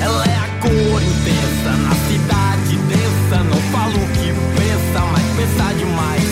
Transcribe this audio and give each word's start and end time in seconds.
Ela 0.00 0.24
é 0.24 0.36
a 0.38 0.60
cor 0.62 1.02
intensa 1.02 1.76
na 1.82 1.94
cidade 2.08 2.76
densa, 2.88 3.44
não 3.44 3.60
falo 3.70 3.94
o 3.94 4.08
que 4.14 4.32
pensa, 4.56 5.04
mas 5.12 5.36
pensa 5.36 5.74
demais. 5.74 6.25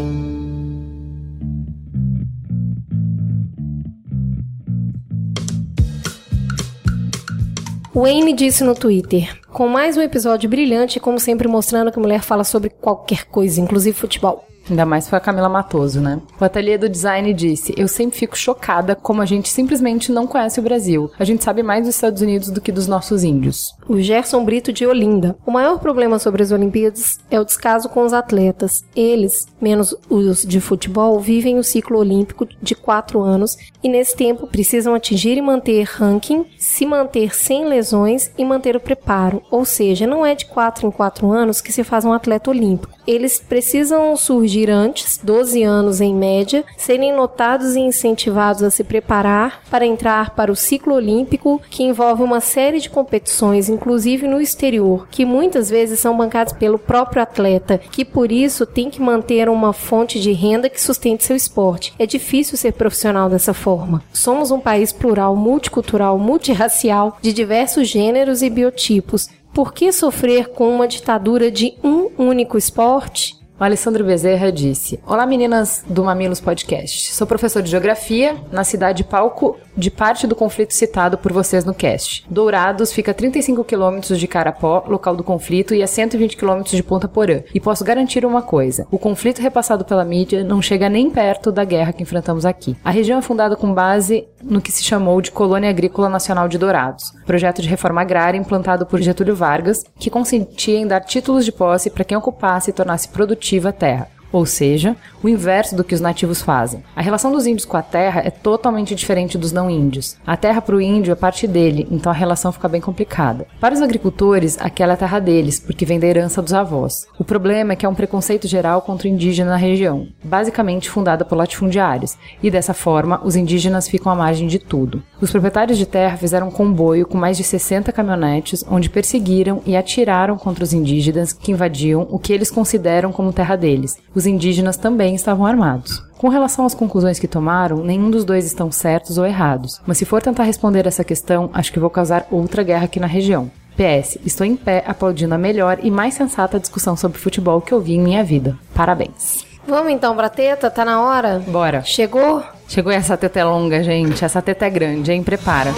Wayne 7.95 8.33
disse 8.33 8.65
no 8.65 8.75
Twitter, 8.75 9.39
com 9.53 9.69
mais 9.69 9.97
um 9.97 10.03
episódio 10.03 10.51
brilhante, 10.51 10.99
como 10.99 11.21
sempre 11.21 11.47
mostrando 11.47 11.93
que 11.93 12.01
mulher 12.01 12.23
fala 12.23 12.43
sobre 12.43 12.69
qualquer 12.69 13.25
coisa, 13.27 13.61
inclusive 13.61 13.97
futebol. 13.97 14.45
Ainda 14.69 14.87
mais 14.87 15.09
foi 15.09 15.19
a 15.19 15.21
Camila 15.21 15.49
Matoso, 15.49 16.01
né? 16.01 16.21
O 16.41 16.45
ateliê 16.45 16.79
do 16.79 16.89
design 16.89 17.33
disse: 17.35 17.75
Eu 17.77 17.87
sempre 17.87 18.19
fico 18.19 18.37
chocada 18.37 18.95
como 18.95 19.21
a 19.21 19.27
gente 19.27 19.49
simplesmente 19.49 20.11
não 20.11 20.27
conhece 20.27 20.59
o 20.59 20.63
Brasil. 20.63 21.11
A 21.19 21.25
gente 21.25 21.45
sabe 21.45 21.63
mais 21.63 21.85
dos 21.85 21.95
Estados 21.95 22.23
Unidos 22.23 22.51
do 22.51 22.61
que 22.61 22.73
dos 22.73 22.87
nossos 22.87 23.23
índios. 23.25 23.75
O 23.89 24.01
Gerson 24.01 24.45
Brito 24.45 24.73
de 24.73 24.87
Olinda. 24.87 25.37
O 25.45 25.51
maior 25.51 25.79
problema 25.79 26.19
sobre 26.19 26.43
as 26.43 26.51
Olimpíadas 26.51 27.19
é 27.31 27.39
o 27.39 27.45
descaso 27.45 27.89
com 27.89 28.05
os 28.05 28.13
atletas. 28.13 28.83
Eles, 28.97 29.47
menos 29.61 29.95
os 30.09 30.43
de 30.43 30.61
futebol, 30.61 31.21
vivem 31.21 31.59
o 31.59 31.65
ciclo 31.65 31.99
olímpico 31.99 32.47
de 32.63 32.75
quatro 32.75 33.21
anos 33.21 33.57
e 33.83 33.89
nesse 33.89 34.17
tempo 34.17 34.47
precisam 34.47 34.95
atingir 34.95 35.37
e 35.37 35.43
manter 35.43 35.85
ranking, 35.85 36.47
se 36.59 36.87
manter 36.87 37.35
sem 37.35 37.67
lesões 37.67 38.31
e 38.39 38.45
manter 38.45 38.77
o 38.77 38.81
preparo. 38.81 39.43
Ou 39.51 39.65
seja, 39.65 40.07
não 40.07 40.25
é 40.25 40.35
de 40.35 40.47
quatro 40.47 40.87
em 40.87 40.91
quatro 40.91 41.31
anos 41.31 41.61
que 41.61 41.73
se 41.73 41.85
faz 41.85 42.05
um 42.05 42.13
atleta 42.13 42.51
olímpico. 42.51 42.95
Eles 43.07 43.39
precisam 43.39 44.17
surgir 44.17 44.71
antes, 44.71 45.21
12 45.23 45.63
anos 45.63 46.01
em 46.01 46.15
média, 46.15 46.65
serem 46.77 47.13
notados 47.15 47.77
e 47.77 47.81
incentivados 47.81 48.63
a 48.63 48.71
se 48.71 48.83
preparar 48.83 49.63
para 49.71 49.87
entrar 49.87 50.31
para 50.31 50.51
o 50.51 50.57
ciclo 50.57 50.95
olímpico, 50.95 51.61
que 51.71 51.83
envolve 51.83 52.23
uma 52.23 52.41
série 52.41 52.81
de 52.81 52.89
competições, 52.89 53.69
inclusive 53.69 54.27
no 54.27 54.41
exterior, 54.41 55.07
que 55.11 55.25
muitas 55.25 55.69
vezes 55.69 56.01
são 56.01 56.17
bancadas 56.17 56.53
pelo 56.53 56.79
próprio 56.79 57.23
atleta, 57.23 57.79
que 57.79 58.05
por 58.05 58.33
isso 58.33 58.65
tem 58.65 58.89
que 58.89 59.03
manter 59.03 59.49
uma 59.49 59.73
fonte 59.73 60.19
de 60.21 60.33
renda 60.33 60.71
que 60.71 60.81
sustente 60.81 61.25
seu 61.25 61.37
esporte. 61.37 61.93
É 61.99 62.07
difícil 62.07 62.57
ser 62.57 62.73
profissional 62.73 63.29
dessa 63.29 63.53
forma. 63.53 64.03
Somos 64.13 64.51
um 64.51 64.61
país 64.61 64.93
plural, 64.93 65.37
multicultural, 65.37 66.19
multirracial, 66.19 67.19
de 67.21 67.33
diversos 67.33 67.89
gêneros 67.89 68.43
e 68.43 68.49
biotipos. 68.49 69.29
Por 69.55 69.73
que 69.73 69.93
sofrer 69.93 70.49
com 70.49 70.69
uma 70.69 70.89
ditadura 70.89 71.49
de 71.49 71.75
um 71.83 72.11
único 72.19 72.59
esporte? 72.59 73.44
O 73.59 73.63
Alessandro 73.63 74.05
Bezerra 74.05 74.51
disse: 74.51 74.99
Olá 75.07 75.25
meninas 75.25 75.85
do 75.89 76.03
Mamilos 76.03 76.41
Podcast. 76.41 77.15
Sou 77.15 77.25
professor 77.25 77.63
de 77.63 77.71
geografia 77.71 78.37
na 78.51 78.65
cidade 78.65 79.05
palco 79.05 79.57
de 79.77 79.93
parte 79.93 80.27
do 80.27 80.35
conflito 80.35 80.75
citado 80.75 81.17
por 81.17 81.33
vocês 81.33 81.65
no 81.65 81.73
cast. 81.73 82.27
Dourados 82.29 82.93
fica 82.93 83.13
a 83.13 83.15
35 83.15 83.63
quilômetros 83.65 84.19
de 84.19 84.27
Carapó, 84.27 84.85
local 84.89 85.15
do 85.15 85.23
conflito, 85.23 85.73
e 85.73 85.85
a 85.85 85.87
120 85.87 86.37
quilômetros 86.37 86.75
de 86.75 86.83
Ponta 86.83 87.07
Porã. 87.07 87.43
E 87.55 87.61
posso 87.61 87.85
garantir 87.85 88.27
uma 88.27 88.43
coisa: 88.43 88.89
o 88.91 88.99
conflito 88.99 89.41
repassado 89.41 89.85
pela 89.85 90.05
mídia 90.05 90.43
não 90.43 90.61
chega 90.61 90.89
nem 90.89 91.09
perto 91.09 91.53
da 91.53 91.65
guerra 91.65 91.93
que 91.93 92.03
enfrentamos 92.03 92.45
aqui. 92.45 92.77
A 92.85 92.91
região 92.91 93.21
é 93.21 93.23
fundada 93.23 93.55
com 93.55 93.73
base 93.73 94.27
no 94.43 94.61
que 94.61 94.73
se 94.73 94.83
chamou 94.83 95.21
de 95.21 95.31
Colônia 95.31 95.71
Agrícola 95.71 96.09
Nacional 96.09 96.49
de 96.49 96.59
Dourados, 96.59 97.13
projeto 97.25 97.63
de 97.63 97.69
reforma 97.69 98.03
agrária 98.03 98.39
implantado 98.39 98.85
por 98.85 99.01
Getúlio 99.01 99.37
Vargas, 99.37 99.85
que 99.99 100.11
consentia 100.11 100.79
em 100.79 100.87
dar 100.87 101.01
títulos 101.01 101.45
de 101.45 101.53
posse 101.53 101.89
para 101.89 102.05
quem 102.05 102.17
ocupasse 102.17 102.71
e 102.71 102.73
tornasse 102.73 103.09
produtiva 103.09 103.45
a 103.63 103.73
terra. 103.73 104.14
Ou 104.35 104.45
seja, 104.45 104.97
o 105.23 105.29
inverso 105.29 105.77
do 105.77 105.85
que 105.85 105.95
os 105.95 106.01
nativos 106.01 106.43
fazem. 106.43 106.83
A 106.97 107.01
relação 107.01 107.31
dos 107.31 107.47
índios 107.47 107.65
com 107.65 107.77
a 107.77 107.83
terra 107.83 108.21
é 108.25 108.31
totalmente 108.31 108.93
diferente 108.93 109.39
dos 109.39 109.53
não 109.53 109.71
índios. 109.71 110.17
A 110.27 110.37
terra 110.37 110.61
para 110.61 110.75
o 110.75 110.81
índio 110.81 111.13
é 111.13 111.15
parte 111.15 111.47
dele, 111.47 111.87
então 111.89 112.11
a 112.11 112.15
relação 112.15 112.51
fica 112.51 112.69
bem 112.69 112.81
complicada. 112.81 113.47
Para 113.61 113.73
os 113.73 113.81
agricultores, 113.81 114.59
aquela 114.61 114.95
é 114.95 114.95
a 114.95 114.97
terra 114.97 115.21
deles, 115.21 115.61
porque 115.61 115.85
vem 115.85 116.01
da 116.01 116.09
herança 116.09 116.43
dos 116.43 116.53
avós. 116.53 117.07
O 117.17 117.23
problema 117.23 117.75
é 117.75 117.77
que 117.77 117.87
há 117.87 117.89
um 117.89 117.95
preconceito 117.95 118.49
geral 118.49 118.83
contra 118.83 119.07
o 119.07 119.11
indígena 119.11 119.51
na 119.51 119.57
região, 119.57 120.09
basicamente 120.25 120.91
fundada 120.91 121.25
por 121.25 121.39
latifundiários, 121.39 122.17
e 122.43 122.51
dessa 122.51 122.75
forma 122.75 123.21
os 123.23 123.37
indígenas 123.37 123.87
ficam 123.87 124.11
à 124.11 124.17
margem 124.17 124.49
de 124.49 124.59
tudo. 124.59 125.01
Os 125.21 125.31
proprietários 125.31 125.79
de 125.79 125.87
terra 125.87 126.17
fizeram 126.17 126.49
um 126.49 126.51
comboio 126.51 127.07
com 127.07 127.17
mais 127.17 127.37
de 127.37 127.45
60 127.45 127.93
caminhonetes, 127.93 128.65
onde 128.69 128.91
perseguiram 128.91 129.63
e 129.65 129.77
atiraram 129.77 130.37
contra 130.37 130.65
os 130.65 130.73
indígenas 130.73 131.33
que 131.33 131.53
invadiam 131.53 132.05
o 132.11 132.19
que 132.19 132.33
eles 132.33 132.51
consideram 132.51 133.13
como 133.13 133.33
terra 133.33 133.55
deles. 133.55 133.97
Os 134.13 134.24
os 134.25 134.27
indígenas 134.27 134.79
também 134.79 135.15
estavam 135.15 135.45
armados. 135.45 136.03
Com 136.17 136.29
relação 136.29 136.65
às 136.65 136.75
conclusões 136.75 137.19
que 137.19 137.29
tomaram, 137.29 137.85
nenhum 137.85 138.11
dos 138.11 138.25
dois 138.25 138.47
estão 138.47 138.73
certos 138.73 139.19
ou 139.19 139.27
errados. 139.27 139.81
Mas 139.87 139.99
se 139.99 140.07
for 140.07 140.23
tentar 140.23 140.45
responder 140.45 140.87
essa 140.87 141.05
questão, 141.05 141.51
acho 141.53 141.71
que 141.71 141.79
vou 141.79 141.91
causar 141.91 142.27
outra 142.31 142.63
guerra 142.63 142.87
aqui 142.87 142.99
na 142.99 143.07
região. 143.07 143.51
PS, 143.77 144.19
estou 144.25 144.47
em 144.47 144.57
pé 144.57 144.83
aplaudindo 144.87 145.35
a 145.35 145.39
melhor 145.39 145.79
e 145.83 145.91
mais 145.91 146.15
sensata 146.15 146.59
discussão 146.59 146.97
sobre 146.97 147.19
futebol 147.19 147.61
que 147.61 147.73
eu 147.73 147.81
vi 147.81 147.95
em 147.95 148.01
minha 148.01 148.25
vida. 148.25 148.57
Parabéns. 148.75 149.45
Vamos 149.67 149.93
então 149.93 150.17
pra 150.17 150.31
teta? 150.31 150.71
Tá 150.71 150.85
na 150.85 151.03
hora? 151.03 151.43
Bora. 151.47 151.83
Chegou? 151.83 152.43
Chegou 152.67 152.93
essa 152.93 153.17
teta 153.17 153.41
é 153.41 153.45
longa, 153.45 153.83
gente. 153.83 154.25
Essa 154.25 154.41
teta 154.41 154.65
é 154.65 154.71
grande, 154.71 155.13
hein? 155.13 155.23
Prepara. 155.23 155.71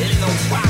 Ele 0.00 0.14
não 0.20 0.69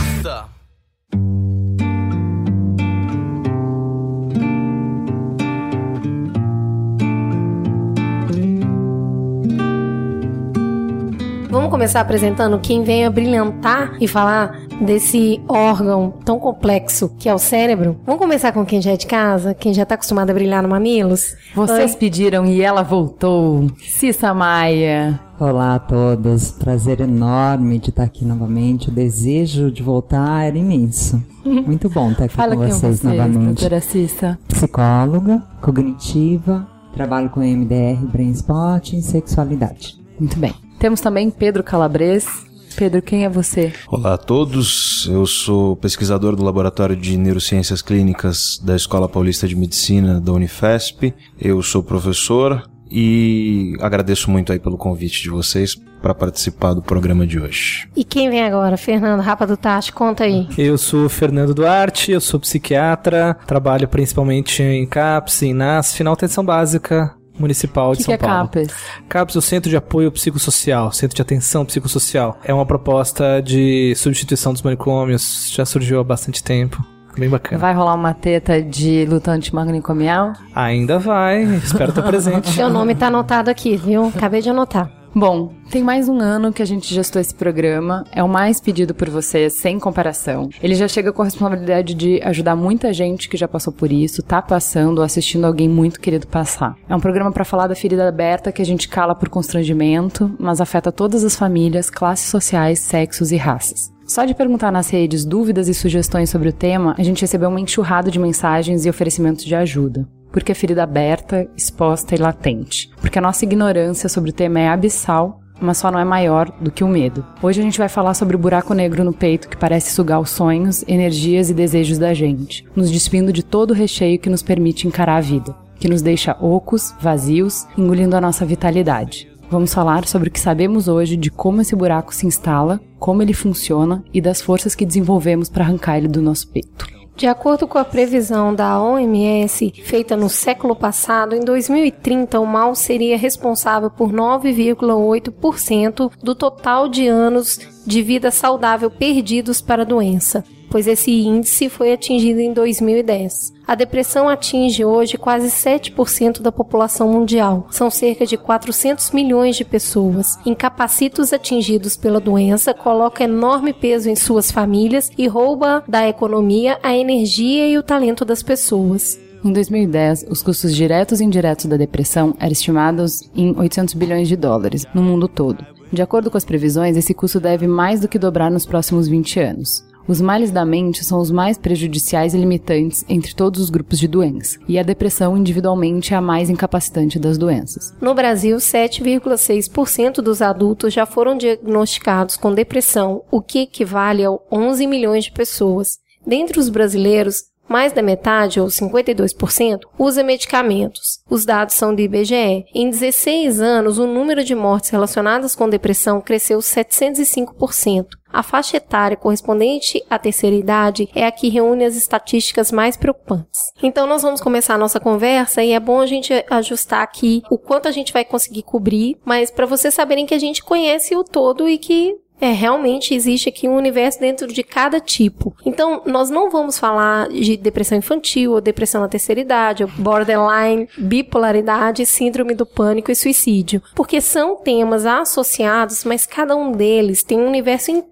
Vamos 11.50 11.68
começar 11.68 12.00
apresentando 12.00 12.60
quem 12.60 12.84
vem 12.84 13.04
a 13.04 13.10
brilhantar 13.10 13.96
e 14.00 14.06
falar 14.06 14.60
desse 14.80 15.42
órgão 15.48 16.14
tão 16.24 16.38
complexo 16.38 17.12
que 17.18 17.28
é 17.28 17.34
o 17.34 17.38
cérebro. 17.38 17.98
Vamos 18.06 18.20
começar 18.20 18.52
com 18.52 18.64
quem 18.64 18.80
já 18.80 18.92
é 18.92 18.96
de 18.96 19.06
casa, 19.06 19.52
quem 19.52 19.74
já 19.74 19.84
tá 19.84 19.96
acostumado 19.96 20.30
a 20.30 20.34
brilhar 20.34 20.62
no 20.62 20.68
mamilos. 20.68 21.34
Vocês 21.52 21.96
pediram 21.96 22.46
e 22.46 22.62
ela 22.62 22.82
voltou. 22.82 23.66
Cissa 23.80 24.32
Maia. 24.32 25.18
Olá 25.40 25.74
a 25.74 25.78
todos, 25.80 26.52
prazer 26.52 27.00
enorme 27.00 27.80
de 27.80 27.90
estar 27.90 28.04
aqui 28.04 28.24
novamente. 28.24 28.88
O 28.88 28.92
desejo 28.92 29.72
de 29.72 29.82
voltar 29.82 30.44
era 30.44 30.56
imenso. 30.56 31.20
Muito 31.44 31.90
bom 31.90 32.12
estar 32.12 32.26
aqui 32.26 32.34
Fala 32.36 32.54
com 32.54 32.62
é 32.62 32.68
vocês 32.68 33.00
você, 33.00 33.08
novamente. 33.08 33.44
doutora 33.46 33.80
Cissa. 33.80 34.38
Psicóloga, 34.46 35.42
cognitiva, 35.60 36.64
trabalho 36.94 37.28
com 37.28 37.40
MDR, 37.40 38.06
Brain 38.06 38.30
Spot 38.30 38.92
e 38.92 39.02
sexualidade. 39.02 39.98
Muito 40.18 40.38
bem. 40.38 40.54
Temos 40.80 41.02
também 41.02 41.30
Pedro 41.30 41.62
Calabres. 41.62 42.26
Pedro, 42.74 43.02
quem 43.02 43.26
é 43.26 43.28
você? 43.28 43.70
Olá 43.86 44.14
a 44.14 44.18
todos, 44.18 45.06
eu 45.12 45.26
sou 45.26 45.76
pesquisador 45.76 46.34
do 46.34 46.42
Laboratório 46.42 46.96
de 46.96 47.18
Neurociências 47.18 47.82
Clínicas 47.82 48.58
da 48.64 48.74
Escola 48.74 49.06
Paulista 49.06 49.46
de 49.46 49.54
Medicina 49.54 50.18
da 50.18 50.32
Unifesp. 50.32 51.12
Eu 51.38 51.60
sou 51.62 51.82
professor 51.82 52.62
e 52.90 53.76
agradeço 53.78 54.30
muito 54.30 54.52
aí 54.52 54.58
pelo 54.58 54.78
convite 54.78 55.22
de 55.22 55.28
vocês 55.28 55.74
para 56.00 56.14
participar 56.14 56.72
do 56.72 56.80
programa 56.80 57.26
de 57.26 57.38
hoje. 57.38 57.86
E 57.94 58.02
quem 58.02 58.30
vem 58.30 58.42
agora? 58.42 58.78
Fernando 58.78 59.20
Rapa 59.20 59.46
do 59.46 59.58
Tacho, 59.58 59.92
conta 59.92 60.24
aí. 60.24 60.48
Eu 60.56 60.78
sou 60.78 61.10
Fernando 61.10 61.52
Duarte, 61.52 62.10
eu 62.10 62.22
sou 62.22 62.40
psiquiatra, 62.40 63.36
trabalho 63.46 63.86
principalmente 63.86 64.62
em 64.62 64.86
CAPS, 64.86 65.42
em 65.42 65.52
NAS, 65.52 65.94
final 65.94 66.14
atenção 66.14 66.42
básica 66.42 67.19
municipal 67.40 67.92
de 67.92 67.98
que, 67.98 68.04
São 68.04 68.16
que 68.16 68.24
é 68.24 68.28
Paulo. 68.28 68.48
CAPES? 68.48 68.74
CAPS, 69.08 69.36
o 69.36 69.42
Centro 69.42 69.70
de 69.70 69.76
Apoio 69.76 70.10
Psicossocial, 70.12 70.92
Centro 70.92 71.16
de 71.16 71.22
Atenção 71.22 71.64
Psicossocial. 71.64 72.38
É 72.44 72.52
uma 72.52 72.66
proposta 72.66 73.40
de 73.40 73.94
substituição 73.96 74.52
dos 74.52 74.62
manicômios, 74.62 75.50
já 75.52 75.64
surgiu 75.64 76.00
há 76.00 76.04
bastante 76.04 76.42
tempo. 76.42 76.84
Bem 77.18 77.28
bacana. 77.28 77.58
Vai 77.58 77.74
rolar 77.74 77.94
uma 77.94 78.14
teta 78.14 78.62
de 78.62 79.04
lutante 79.04 79.52
magnicomial? 79.54 80.32
Ainda 80.54 80.98
vai, 80.98 81.42
espero 81.42 81.90
estar 81.90 82.02
presente. 82.02 82.50
Seu 82.54 82.70
nome 82.70 82.94
tá 82.94 83.08
anotado 83.08 83.50
aqui, 83.50 83.76
viu? 83.76 84.12
Acabei 84.14 84.40
de 84.40 84.48
anotar. 84.48 84.99
Bom, 85.12 85.52
tem 85.70 85.82
mais 85.82 86.08
um 86.08 86.20
ano 86.20 86.52
que 86.52 86.62
a 86.62 86.64
gente 86.66 86.94
gestou 86.94 87.20
esse 87.20 87.34
programa. 87.34 88.04
É 88.12 88.22
o 88.22 88.28
mais 88.28 88.60
pedido 88.60 88.94
por 88.94 89.10
vocês, 89.10 89.54
sem 89.54 89.76
comparação. 89.78 90.48
Ele 90.62 90.76
já 90.76 90.86
chega 90.86 91.12
com 91.12 91.22
a 91.22 91.24
responsabilidade 91.24 91.94
de 91.94 92.22
ajudar 92.22 92.54
muita 92.54 92.92
gente 92.92 93.28
que 93.28 93.36
já 93.36 93.48
passou 93.48 93.72
por 93.72 93.90
isso, 93.90 94.22
tá 94.22 94.40
passando 94.40 94.98
ou 94.98 95.04
assistindo 95.04 95.46
alguém 95.46 95.68
muito 95.68 96.00
querido 96.00 96.28
passar. 96.28 96.76
É 96.88 96.94
um 96.94 97.00
programa 97.00 97.32
para 97.32 97.44
falar 97.44 97.66
da 97.66 97.74
ferida 97.74 98.06
aberta 98.06 98.52
que 98.52 98.62
a 98.62 98.66
gente 98.66 98.88
cala 98.88 99.14
por 99.14 99.28
constrangimento, 99.28 100.32
mas 100.38 100.60
afeta 100.60 100.92
todas 100.92 101.24
as 101.24 101.34
famílias, 101.34 101.90
classes 101.90 102.30
sociais, 102.30 102.78
sexos 102.78 103.32
e 103.32 103.36
raças. 103.36 103.92
Só 104.06 104.24
de 104.24 104.34
perguntar 104.34 104.70
nas 104.70 104.90
redes 104.90 105.24
dúvidas 105.24 105.68
e 105.68 105.74
sugestões 105.74 106.30
sobre 106.30 106.48
o 106.48 106.52
tema, 106.52 106.94
a 106.96 107.02
gente 107.02 107.20
recebeu 107.20 107.48
uma 107.48 107.60
enxurrada 107.60 108.10
de 108.10 108.18
mensagens 108.18 108.86
e 108.86 108.90
oferecimentos 108.90 109.44
de 109.44 109.54
ajuda. 109.54 110.08
Porque 110.30 110.52
a 110.52 110.54
ferida 110.54 110.82
aberta, 110.82 111.48
exposta 111.56 112.14
e 112.14 112.18
latente. 112.18 112.90
Porque 113.00 113.18
a 113.18 113.22
nossa 113.22 113.44
ignorância 113.44 114.08
sobre 114.08 114.30
o 114.30 114.32
tema 114.32 114.60
é 114.60 114.68
abissal, 114.68 115.40
mas 115.60 115.78
só 115.78 115.90
não 115.90 115.98
é 115.98 116.04
maior 116.04 116.50
do 116.60 116.70
que 116.70 116.82
o 116.82 116.88
medo. 116.88 117.24
Hoje 117.42 117.60
a 117.60 117.62
gente 117.62 117.78
vai 117.78 117.88
falar 117.88 118.14
sobre 118.14 118.34
o 118.34 118.38
buraco 118.38 118.72
negro 118.72 119.04
no 119.04 119.12
peito 119.12 119.48
que 119.48 119.56
parece 119.56 119.92
sugar 119.92 120.20
os 120.20 120.30
sonhos, 120.30 120.84
energias 120.88 121.50
e 121.50 121.54
desejos 121.54 121.98
da 121.98 122.14
gente, 122.14 122.66
nos 122.74 122.90
despindo 122.90 123.32
de 123.32 123.42
todo 123.42 123.72
o 123.72 123.74
recheio 123.74 124.18
que 124.18 124.30
nos 124.30 124.42
permite 124.42 124.86
encarar 124.88 125.16
a 125.16 125.20
vida, 125.20 125.54
que 125.78 125.88
nos 125.88 126.02
deixa 126.02 126.36
ocos, 126.40 126.94
vazios, 127.00 127.66
engolindo 127.76 128.16
a 128.16 128.20
nossa 128.20 128.46
vitalidade. 128.46 129.30
Vamos 129.50 129.74
falar 129.74 130.06
sobre 130.06 130.28
o 130.28 130.32
que 130.32 130.38
sabemos 130.38 130.86
hoje 130.86 131.16
de 131.16 131.28
como 131.28 131.60
esse 131.60 131.74
buraco 131.74 132.14
se 132.14 132.24
instala, 132.24 132.80
como 133.00 133.20
ele 133.20 133.34
funciona 133.34 134.04
e 134.14 134.20
das 134.20 134.40
forças 134.40 134.76
que 134.76 134.86
desenvolvemos 134.86 135.48
para 135.48 135.64
arrancar 135.64 135.98
ele 135.98 136.06
do 136.06 136.22
nosso 136.22 136.48
peito. 136.48 136.99
De 137.20 137.26
acordo 137.26 137.68
com 137.68 137.76
a 137.76 137.84
previsão 137.84 138.54
da 138.54 138.82
OMS, 138.82 139.74
feita 139.84 140.16
no 140.16 140.30
século 140.30 140.74
passado, 140.74 141.36
em 141.36 141.40
2030 141.40 142.40
o 142.40 142.46
mal 142.46 142.74
seria 142.74 143.18
responsável 143.18 143.90
por 143.90 144.10
9,8% 144.10 146.12
do 146.22 146.34
total 146.34 146.88
de 146.88 147.06
anos 147.06 147.60
de 147.86 148.02
vida 148.02 148.30
saudável 148.30 148.90
perdidos 148.90 149.60
para 149.60 149.82
a 149.82 149.84
doença, 149.84 150.42
pois 150.70 150.86
esse 150.86 151.10
índice 151.10 151.68
foi 151.68 151.92
atingido 151.92 152.40
em 152.40 152.52
2010. 152.52 153.52
A 153.66 153.74
depressão 153.74 154.28
atinge 154.28 154.84
hoje 154.84 155.18
quase 155.18 155.48
7% 155.48 156.40
da 156.40 156.50
população 156.50 157.10
mundial. 157.12 157.66
São 157.70 157.90
cerca 157.90 158.24
de 158.24 158.36
400 158.36 159.10
milhões 159.10 159.56
de 159.56 159.64
pessoas. 159.64 160.38
Incapacitos 160.46 161.32
atingidos 161.32 161.96
pela 161.96 162.20
doença 162.20 162.72
coloca 162.72 163.24
enorme 163.24 163.72
peso 163.72 164.08
em 164.08 164.16
suas 164.16 164.50
famílias 164.50 165.10
e 165.18 165.26
rouba 165.26 165.82
da 165.86 166.08
economia 166.08 166.78
a 166.82 166.96
energia 166.96 167.68
e 167.68 167.76
o 167.76 167.82
talento 167.82 168.24
das 168.24 168.42
pessoas. 168.42 169.18
Em 169.42 169.52
2010, 169.52 170.26
os 170.28 170.42
custos 170.42 170.74
diretos 170.74 171.20
e 171.20 171.24
indiretos 171.24 171.64
da 171.64 171.76
depressão 171.76 172.34
eram 172.38 172.52
estimados 172.52 173.30
em 173.34 173.56
800 173.58 173.94
bilhões 173.94 174.28
de 174.28 174.36
dólares 174.36 174.86
no 174.94 175.02
mundo 175.02 175.26
todo. 175.26 175.64
De 175.92 176.02
acordo 176.02 176.30
com 176.30 176.36
as 176.36 176.44
previsões, 176.44 176.96
esse 176.96 177.14
custo 177.14 177.40
deve 177.40 177.66
mais 177.66 178.00
do 178.00 178.08
que 178.08 178.18
dobrar 178.18 178.50
nos 178.50 178.66
próximos 178.66 179.08
20 179.08 179.40
anos. 179.40 179.89
Os 180.06 180.20
males 180.20 180.50
da 180.50 180.64
mente 180.64 181.04
são 181.04 181.20
os 181.20 181.30
mais 181.30 181.58
prejudiciais 181.58 182.34
e 182.34 182.38
limitantes 182.38 183.04
entre 183.08 183.34
todos 183.34 183.60
os 183.60 183.70
grupos 183.70 183.98
de 183.98 184.08
doença, 184.08 184.58
e 184.66 184.78
a 184.78 184.82
depressão 184.82 185.36
individualmente 185.36 186.14
é 186.14 186.16
a 186.16 186.20
mais 186.20 186.50
incapacitante 186.50 187.18
das 187.18 187.38
doenças. 187.38 187.94
No 188.00 188.14
Brasil, 188.14 188.56
7,6% 188.56 190.16
dos 190.16 190.42
adultos 190.42 190.92
já 190.92 191.06
foram 191.06 191.36
diagnosticados 191.36 192.36
com 192.36 192.54
depressão, 192.54 193.22
o 193.30 193.40
que 193.40 193.60
equivale 193.60 194.24
a 194.24 194.30
11 194.50 194.86
milhões 194.86 195.24
de 195.24 195.32
pessoas. 195.32 195.98
Dentre 196.26 196.58
os 196.58 196.68
brasileiros, 196.68 197.49
mais 197.70 197.92
da 197.92 198.02
metade, 198.02 198.58
ou 198.58 198.66
52%, 198.66 199.82
usa 199.96 200.24
medicamentos. 200.24 201.20
Os 201.30 201.44
dados 201.44 201.76
são 201.76 201.94
do 201.94 202.00
IBGE. 202.00 202.64
Em 202.74 202.90
16 202.90 203.60
anos, 203.60 203.96
o 203.96 204.08
número 204.08 204.42
de 204.42 204.56
mortes 204.56 204.90
relacionadas 204.90 205.54
com 205.54 205.68
depressão 205.68 206.20
cresceu 206.20 206.58
705%. 206.58 208.06
A 208.32 208.42
faixa 208.42 208.76
etária 208.76 209.16
correspondente 209.16 210.04
à 210.08 210.18
terceira 210.18 210.54
idade 210.54 211.08
é 211.14 211.26
a 211.26 211.32
que 211.32 211.48
reúne 211.48 211.84
as 211.84 211.96
estatísticas 211.96 212.70
mais 212.70 212.96
preocupantes. 212.96 213.72
Então, 213.82 214.06
nós 214.06 214.22
vamos 214.22 214.40
começar 214.40 214.74
a 214.74 214.78
nossa 214.78 215.00
conversa 215.00 215.62
e 215.62 215.72
é 215.72 215.80
bom 215.80 216.00
a 216.00 216.06
gente 216.06 216.32
ajustar 216.48 217.02
aqui 217.02 217.42
o 217.50 217.58
quanto 217.58 217.88
a 217.88 217.92
gente 217.92 218.12
vai 218.12 218.24
conseguir 218.24 218.62
cobrir, 218.62 219.16
mas 219.24 219.50
para 219.50 219.66
vocês 219.66 219.94
saberem 219.94 220.26
que 220.26 220.34
a 220.34 220.38
gente 220.38 220.62
conhece 220.62 221.16
o 221.16 221.24
todo 221.24 221.68
e 221.68 221.76
que 221.76 222.16
é, 222.40 222.52
realmente 222.52 223.14
existe 223.14 223.48
aqui 223.48 223.68
um 223.68 223.76
universo 223.76 224.18
dentro 224.18 224.46
de 224.46 224.62
cada 224.62 225.00
tipo. 225.00 225.54
Então, 225.64 226.02
nós 226.06 226.30
não 226.30 226.50
vamos 226.50 226.78
falar 226.78 227.28
de 227.28 227.56
depressão 227.56 227.98
infantil, 227.98 228.52
ou 228.52 228.60
depressão 228.60 229.00
na 229.00 229.08
terceira 229.08 229.40
idade, 229.40 229.84
ou 229.84 229.90
borderline, 229.98 230.88
bipolaridade, 230.96 232.06
síndrome 232.06 232.54
do 232.54 232.66
pânico 232.66 233.10
e 233.10 233.14
suicídio, 233.14 233.82
porque 233.94 234.20
são 234.20 234.56
temas 234.56 235.04
associados, 235.06 236.04
mas 236.04 236.26
cada 236.26 236.56
um 236.56 236.72
deles 236.72 237.22
tem 237.22 237.38
um 237.38 237.46
universo 237.46 237.90
inteiro 237.90 238.09